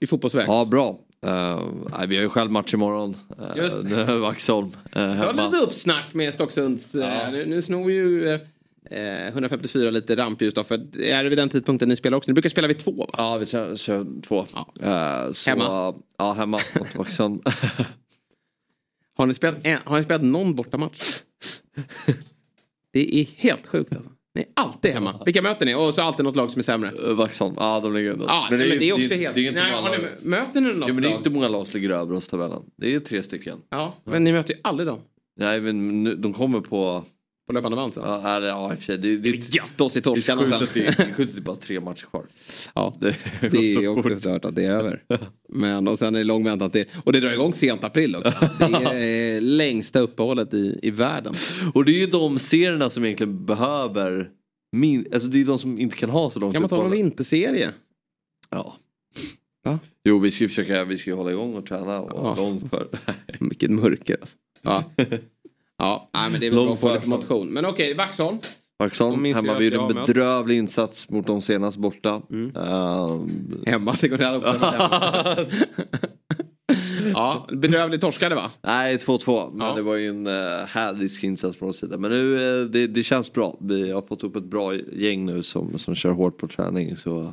I 0.00 0.06
fotbollsväg? 0.06 0.44
ja 0.48 0.64
bra. 0.64 0.98
Uh, 1.26 1.68
nej, 1.98 2.06
vi 2.08 2.16
har 2.16 2.22
ju 2.22 2.28
själv 2.28 2.50
match 2.50 2.74
imorgon. 2.74 3.16
Uh, 3.40 3.56
Just 3.56 3.88
det. 3.88 4.04
Vaxholm. 4.18 4.70
Uh, 4.96 5.02
hemma. 5.02 5.46
lite 5.46 5.56
uppsnack 5.56 6.14
med 6.14 6.34
Stocksunds. 6.34 6.94
eh, 6.94 7.32
Nu, 7.32 7.46
nu 7.46 7.62
snor 7.62 7.84
vi 7.84 7.92
ju 7.94 8.28
eh, 8.90 9.26
154 9.28 9.90
lite 9.90 10.16
rampljus 10.16 10.54
då. 10.54 10.64
För 10.64 10.96
är 11.00 11.22
det 11.24 11.28
vid 11.28 11.38
den 11.38 11.48
tidpunkten 11.48 11.88
ni 11.88 11.96
spelar 11.96 12.18
också? 12.18 12.30
Ni 12.30 12.34
brukar 12.34 12.48
spela 12.48 12.68
vid 12.68 12.78
två 12.78 12.92
va? 12.92 13.06
Ja, 13.12 13.36
vi 13.38 13.46
kör, 13.46 13.76
kör 13.76 14.06
två. 14.22 14.38
Eh, 14.80 15.32
så, 15.32 15.50
Hemma? 15.50 15.94
Ja, 16.18 16.32
hemma 16.32 16.60
mot 16.78 16.94
Vaxholm. 16.94 17.42
Har 19.16 19.26
ni 19.26 19.34
spelat, 19.34 19.66
har 19.84 19.96
ni 19.96 20.04
spelat 20.04 20.22
någon 20.22 20.54
bortamatch? 20.54 21.20
det 22.92 23.20
är 23.20 23.24
helt 23.36 23.66
sjukt 23.66 23.92
alltså. 23.92 24.10
Ni 24.38 24.44
är 24.44 24.50
alltid 24.62 24.90
hemma. 24.92 25.22
Vilka 25.24 25.42
möter 25.42 25.66
ni? 25.66 25.74
Och 25.74 25.94
så 25.94 26.02
alltid 26.02 26.24
något 26.24 26.36
lag 26.36 26.50
som 26.50 26.58
är 26.58 26.62
sämre. 26.62 26.92
Eh, 27.06 27.14
Vaxholm, 27.14 27.54
ja 27.58 27.80
de 27.80 27.94
ligger 27.94 28.10
under. 28.10 28.26
Ja, 28.26 28.46
men 28.50 28.58
det 28.58 28.64
är, 28.64 28.80
ju- 28.80 28.92
också 28.92 29.04
ju- 29.04 29.20
helt... 29.20 29.34
det 29.34 29.40
är 29.40 29.48
inte 29.48 29.60
Nej, 29.62 29.72
många 29.72 29.82
har 29.88 29.96
ni, 29.96 30.02
lag. 30.02 30.10
möter 30.22 30.60
ni 30.60 30.72
något 30.74 30.88
Jo, 30.88 30.94
men 30.94 31.02
det 31.02 31.08
är 31.08 31.10
lag? 31.10 31.18
inte 31.20 31.30
många 31.30 31.48
lag 31.48 31.66
som 31.68 31.80
ligger 31.80 31.94
över 31.94 32.14
oss 32.14 32.28
tabellen. 32.28 32.62
Det 32.76 32.94
är 32.94 33.00
tre 33.00 33.22
stycken. 33.22 33.58
Ja, 33.70 33.94
men 34.04 34.24
ni 34.24 34.32
möter 34.32 34.54
ju 34.54 34.60
aldrig 34.62 34.86
dem. 34.86 34.98
Nej 35.40 35.60
men 35.60 36.02
nu, 36.04 36.14
de 36.14 36.32
kommer 36.32 36.60
på... 36.60 37.04
På 37.48 37.52
löpande 37.54 37.76
band 37.76 37.94
sen? 37.94 38.02
Ja, 38.06 38.40
ja 38.40 38.72
i 38.72 38.74
och 38.74 38.78
för 38.78 38.84
sig. 38.84 38.98
Det, 38.98 39.16
det, 39.16 39.30
det, 39.30 39.54
Gött 39.54 39.80
oss 39.80 39.96
i 39.96 40.00
torskarna 40.00 40.42
sen. 40.42 40.52
att 40.62 40.74
det 40.74 41.36
är 41.36 41.40
bara 41.40 41.56
tre 41.56 41.80
matcher 41.80 42.06
kvar. 42.06 42.26
Ja, 42.74 42.96
Det, 43.00 43.16
det 43.40 43.74
är 43.74 43.88
också 43.88 44.18
stört 44.18 44.44
att 44.44 44.54
det 44.54 44.64
är 44.64 44.70
över. 44.70 45.02
Men 45.48 45.88
och 45.88 45.98
sen 45.98 46.14
är 46.14 46.18
det 46.18 46.24
lång 46.24 46.44
väntan 46.44 46.70
till... 46.70 46.84
Och 47.04 47.12
det 47.12 47.20
drar 47.20 47.32
igång 47.32 47.54
sent 47.54 47.84
april 47.84 48.16
också. 48.16 48.32
Det 48.58 48.64
är 48.64 49.36
eh, 49.36 49.42
längsta 49.42 50.00
uppehållet 50.00 50.54
i, 50.54 50.78
i 50.82 50.90
världen. 50.90 51.34
Och 51.74 51.84
det 51.84 51.92
är 51.92 51.98
ju 51.98 52.06
de 52.06 52.38
serierna 52.38 52.90
som 52.90 53.04
egentligen 53.04 53.46
behöver 53.46 54.30
min, 54.72 55.06
alltså 55.12 55.28
det 55.28 55.40
är 55.40 55.44
de 55.44 55.58
som 55.58 55.78
inte 55.78 55.96
kan 55.96 56.10
ha 56.10 56.30
så 56.30 56.38
långt 56.40 56.52
Kan 56.52 56.62
man 56.62 56.68
ta 56.68 56.76
någon 56.76 56.90
vinterserie? 56.90 57.70
Ja. 58.50 58.76
Va? 59.64 59.78
Jo 60.04 60.18
vi 60.18 60.30
ska 60.30 60.44
ju 60.44 60.48
försöka, 60.48 60.84
vi 60.84 60.96
ska 60.96 61.10
ju 61.10 61.16
hålla 61.16 61.30
igång 61.30 61.54
och 61.54 61.66
träna 61.66 62.00
och 62.00 62.26
Ja. 62.26 62.36
långt 62.36 62.70
för. 62.70 62.88
Vilket 63.40 63.70
mörker 63.70 64.16
alltså. 64.20 64.36
Ja, 64.62 64.90
ja 65.78 66.10
nej, 66.14 66.30
men 66.30 66.40
det 66.40 66.46
är 66.46 66.50
väl 66.50 66.56
bra 66.58 66.64
Långt 66.64 66.74
att 66.74 66.80
få 66.80 66.88
lite 66.88 67.00
för. 67.00 67.08
motion. 67.08 67.48
Men 67.48 67.64
okej, 67.66 67.94
Vaxholm. 67.94 68.38
De 68.78 68.84
Vaxholm, 68.84 69.22
minns 69.22 69.36
hemma 69.36 69.58
vi 69.58 69.64
gjorde 69.64 69.76
en 69.76 69.94
bedrövlig 70.06 70.58
insats 70.58 71.10
mot 71.10 71.26
dem 71.26 71.42
senast 71.42 71.76
borta. 71.76 72.22
Mm. 72.30 72.56
Ehm, 72.56 73.62
Hemma, 73.66 73.94
det 74.00 74.08
går 74.08 74.18
det 74.18 74.36
också. 74.36 74.60
ja, 77.14 77.46
bedrövligt 77.52 78.00
torskade 78.00 78.34
va? 78.34 78.50
Nej, 78.62 78.96
2-2. 78.96 79.50
Men 79.52 79.66
Ja. 79.66 79.74
det 79.74 79.82
var 79.82 79.94
ju 79.96 80.08
en 80.08 80.26
uh, 80.26 80.32
härlig 80.66 81.10
insats 81.24 81.58
från 81.58 81.66
vår 81.68 81.72
sida. 81.72 81.98
Men 81.98 82.10
nu, 82.10 82.60
eh, 82.60 82.64
det, 82.66 82.86
det 82.86 83.02
känns 83.02 83.32
bra. 83.32 83.56
Vi 83.60 83.90
har 83.90 84.02
fått 84.02 84.24
upp 84.24 84.36
ett 84.36 84.44
bra 84.44 84.74
gäng 84.74 85.26
nu 85.26 85.42
som, 85.42 85.78
som 85.78 85.94
kör 85.94 86.10
hårt 86.10 86.38
på 86.38 86.48
träning. 86.48 86.96
Så 86.96 87.32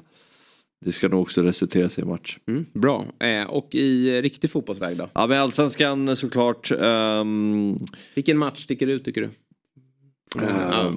det 0.86 0.92
ska 0.92 1.08
nog 1.08 1.22
också 1.22 1.42
resultera 1.44 1.90
sig 1.90 2.04
i 2.04 2.08
match. 2.08 2.38
Mm, 2.48 2.66
bra. 2.74 3.06
Eh, 3.20 3.50
och 3.50 3.76
i 3.76 4.18
eh, 4.18 4.22
riktig 4.22 4.50
fotbollsväg 4.50 4.98
då? 4.98 5.10
Ja, 5.14 5.28
men 5.28 5.42
allsvenskan 5.42 6.18
såklart. 6.18 6.72
ehm, 6.80 7.78
Vilken 8.16 8.38
match 8.38 8.64
sticker 8.64 8.88
ut 8.88 9.06
tycker 9.06 9.22
du? 9.22 9.28
ehm, 10.42 10.58
Ja, 10.72 10.94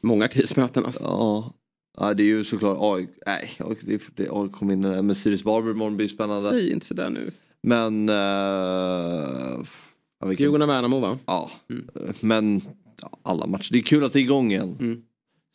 många 0.00 0.28
krismöten 0.28 0.84
alltså. 0.84 1.02
Ja. 1.02 1.54
Ja 1.96 2.14
det 2.14 2.22
är 2.22 2.26
ju 2.26 2.44
såklart 2.44 2.78
AIK, 2.80 3.08
nej 3.26 3.50
det 3.80 4.02
det 4.16 4.28
AIK 4.30 4.52
kom 4.52 4.70
in 4.70 4.82
där. 4.82 5.02
Men 5.02 5.14
Sirius 5.14 5.44
Varberg 5.44 5.70
imorgon 5.72 5.96
blir 5.96 6.08
spännande. 6.08 6.50
Säg 6.50 6.72
inte 6.72 6.86
sådär 6.86 7.10
nu. 7.10 7.30
Men... 7.62 8.08
Uh, 8.08 8.14
ja, 10.20 10.32
Djurgården-Värnamo 10.32 11.00
va? 11.00 11.18
Ja, 11.26 11.50
men 12.20 12.60
ja, 13.02 13.18
alla 13.22 13.46
matcher. 13.46 13.72
Det 13.72 13.78
är 13.78 13.82
kul 13.82 14.04
att 14.04 14.12
det 14.12 14.18
är 14.18 14.22
igång 14.22 14.52
igen. 14.52 14.76
Mm. 14.80 15.02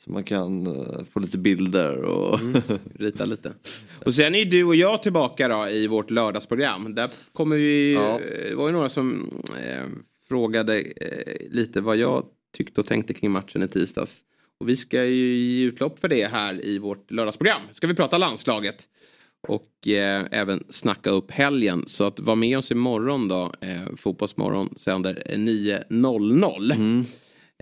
Man 0.10 0.24
kan 0.24 0.68
uh, 0.68 1.04
få 1.12 1.20
lite 1.20 1.38
bilder 1.38 1.98
och... 2.02 2.40
Rita 3.00 3.26
lite. 3.26 3.54
Och 4.06 4.14
sen 4.14 4.36
är 4.36 4.46
du 4.46 4.64
och 4.64 4.76
jag 4.76 5.04
tillbaka 5.04 5.48
då 5.48 5.68
i 5.70 5.88
vårt 5.88 6.10
lördagsprogram. 6.12 6.96
Där 6.96 7.10
kommer 7.34 7.56
vi, 7.56 7.94
Ja. 7.94 8.20
det 8.50 8.56
var 8.56 8.68
ju 8.68 8.74
några 8.74 8.90
som 8.90 9.30
eh, 9.50 9.86
frågade 10.28 10.80
eh, 10.80 11.50
lite 11.50 11.82
vad 11.82 11.98
jag 11.98 12.26
tyckte 12.58 12.82
och 12.82 12.88
tänkte 12.88 13.14
kring 13.14 13.32
matchen 13.32 13.64
i 13.64 13.68
tisdags. 13.68 14.22
Och 14.60 14.70
vi 14.70 14.76
ska 14.76 15.06
ju 15.06 15.36
ge 15.38 15.66
utlopp 15.66 16.00
för 16.00 16.08
det 16.08 16.28
här 16.28 16.66
i 16.66 16.78
vårt 16.78 17.12
lördagsprogram. 17.12 17.62
Ska 17.72 17.88
vi 17.88 17.94
prata 17.94 18.18
landslaget. 18.18 18.88
Och 19.48 19.88
eh, 19.88 20.26
även 20.32 20.64
snacka 20.70 21.10
upp 21.10 21.32
helgen. 21.32 21.84
Så 21.88 22.04
att 22.04 22.20
var 22.20 22.36
med 22.36 22.58
oss 22.58 22.72
imorgon 22.72 23.28
då. 23.28 23.52
Eh, 23.62 23.96
Fotbollsmorgon 23.98 24.74
sänder 24.78 25.24
9.00. 25.30 27.06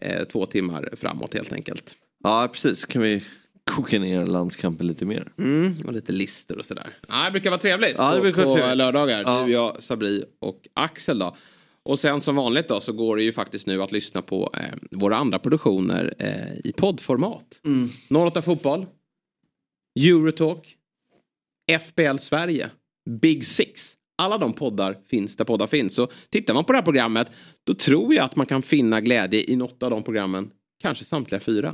Eh, 0.01 0.23
två 0.23 0.45
timmar 0.45 0.89
framåt 0.97 1.33
helt 1.33 1.53
enkelt. 1.53 1.95
Ja 2.23 2.49
precis, 2.51 2.85
kan 2.85 3.01
vi 3.01 3.23
koka 3.71 3.99
ner 3.99 4.25
landskampen 4.25 4.87
lite 4.87 5.05
mer. 5.05 5.31
Mm, 5.37 5.73
och 5.85 5.93
lite 5.93 6.11
lister 6.11 6.57
och 6.57 6.65
sådär. 6.65 6.97
Ja, 7.07 7.25
det 7.25 7.31
brukar 7.31 7.49
vara 7.49 7.59
trevligt 7.59 7.95
Ja, 7.97 8.09
det 8.11 8.15
på, 8.17 8.21
brukar 8.21 8.45
vara 8.45 8.55
på 8.55 8.57
trevligt. 8.61 8.77
lördagar. 8.77 9.21
Ja. 9.25 9.43
Du, 9.45 9.51
jag, 9.51 9.83
Sabri 9.83 10.23
och 10.39 10.67
Axel 10.73 11.19
då. 11.19 11.35
Och 11.83 11.99
sen 11.99 12.21
som 12.21 12.35
vanligt 12.35 12.67
då 12.67 12.79
så 12.79 12.93
går 12.93 13.17
det 13.17 13.23
ju 13.23 13.33
faktiskt 13.33 13.67
nu 13.67 13.81
att 13.83 13.91
lyssna 13.91 14.21
på 14.21 14.49
eh, 14.53 14.77
våra 14.91 15.15
andra 15.17 15.39
produktioner 15.39 16.13
eh, 16.19 16.69
i 16.69 16.73
poddformat. 16.77 17.61
Mm. 17.65 17.89
08 18.27 18.41
Fotboll, 18.41 18.85
Eurotalk, 19.99 20.75
FBL 21.81 22.17
Sverige, 22.17 22.69
Big 23.21 23.45
Six. 23.45 23.93
Alla 24.17 24.37
de 24.37 24.53
poddar 24.53 24.97
finns 25.07 25.35
där 25.35 25.45
poddar 25.45 25.67
finns. 25.67 25.93
Så 25.93 26.07
tittar 26.29 26.53
man 26.53 26.65
på 26.65 26.71
det 26.71 26.77
här 26.77 26.83
programmet 26.85 27.31
då 27.63 27.73
tror 27.73 28.13
jag 28.13 28.25
att 28.25 28.35
man 28.35 28.45
kan 28.45 28.61
finna 28.61 29.01
glädje 29.01 29.51
i 29.51 29.55
något 29.55 29.83
av 29.83 29.89
de 29.89 30.03
programmen. 30.03 30.49
Kanske 30.81 31.05
samtliga 31.05 31.39
fyra. 31.39 31.73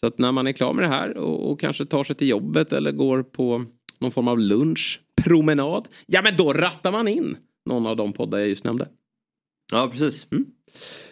Så 0.00 0.06
att 0.06 0.18
när 0.18 0.32
man 0.32 0.46
är 0.46 0.52
klar 0.52 0.72
med 0.72 0.84
det 0.84 0.88
här 0.88 1.16
och, 1.16 1.50
och 1.50 1.60
kanske 1.60 1.86
tar 1.86 2.04
sig 2.04 2.16
till 2.16 2.28
jobbet 2.28 2.72
eller 2.72 2.92
går 2.92 3.22
på 3.22 3.64
någon 3.98 4.10
form 4.10 4.28
av 4.28 4.38
lunch, 4.38 5.00
promenad. 5.22 5.88
Ja 6.06 6.20
men 6.24 6.36
då 6.36 6.52
rattar 6.52 6.92
man 6.92 7.08
in 7.08 7.36
någon 7.66 7.86
av 7.86 7.96
de 7.96 8.12
poddar 8.12 8.38
jag 8.38 8.48
just 8.48 8.64
nämnde. 8.64 8.88
Ja 9.72 9.88
precis. 9.92 10.26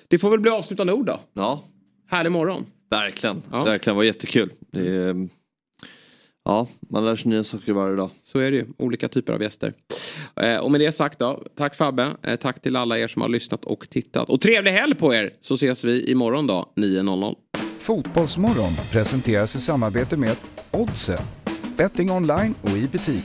Det 0.09 0.19
får 0.19 0.31
väl 0.31 0.41
bli 0.41 0.51
avslutande 0.51 0.93
ord 0.93 1.07
då. 1.07 1.21
Ja. 1.33 1.65
Härlig 2.09 2.33
morgon. 2.33 2.67
Verkligen, 2.91 3.43
Ja. 3.51 3.65
verkligen 3.65 3.97
var 3.97 4.03
jättekul. 4.05 4.53
Det 4.71 4.89
är, 4.89 5.29
ja, 6.47 6.67
man 6.81 7.05
lär 7.05 7.17
sig 7.17 7.31
nya 7.31 7.45
saker 7.45 7.73
varje 7.73 7.97
dag. 7.97 8.11
Så 8.23 8.39
är 8.39 8.51
det 8.51 8.57
ju, 8.57 8.67
olika 8.79 9.09
typer 9.09 9.33
av 9.33 9.43
gäster. 9.43 9.73
Eh, 10.43 10.59
och 10.59 10.71
med 10.71 10.81
det 10.81 10.93
sagt 10.93 11.19
då, 11.19 11.43
tack 11.57 11.75
Fabbe, 11.75 12.11
eh, 12.23 12.37
tack 12.37 12.63
till 12.63 12.77
alla 12.77 12.99
er 12.99 13.09
som 13.09 13.23
har 13.23 13.29
lyssnat 13.29 13.65
och 13.65 13.91
tittat. 13.91 14.29
Och 14.29 14.41
trevlig 14.41 14.71
helg 14.71 14.95
på 14.95 15.15
er 15.15 15.33
så 15.41 15.55
ses 15.55 15.85
vi 15.85 16.11
imorgon 16.11 16.47
då 16.47 16.73
9.00. 16.77 17.35
Fotbollsmorgon 17.79 18.73
presenteras 18.93 19.57
i 19.57 19.61
samarbete 19.61 20.17
med 20.17 20.37
Oddset, 20.71 21.23
betting 21.77 22.11
online 22.11 22.55
och 22.63 22.71
i 22.71 22.89
butik. 22.89 23.25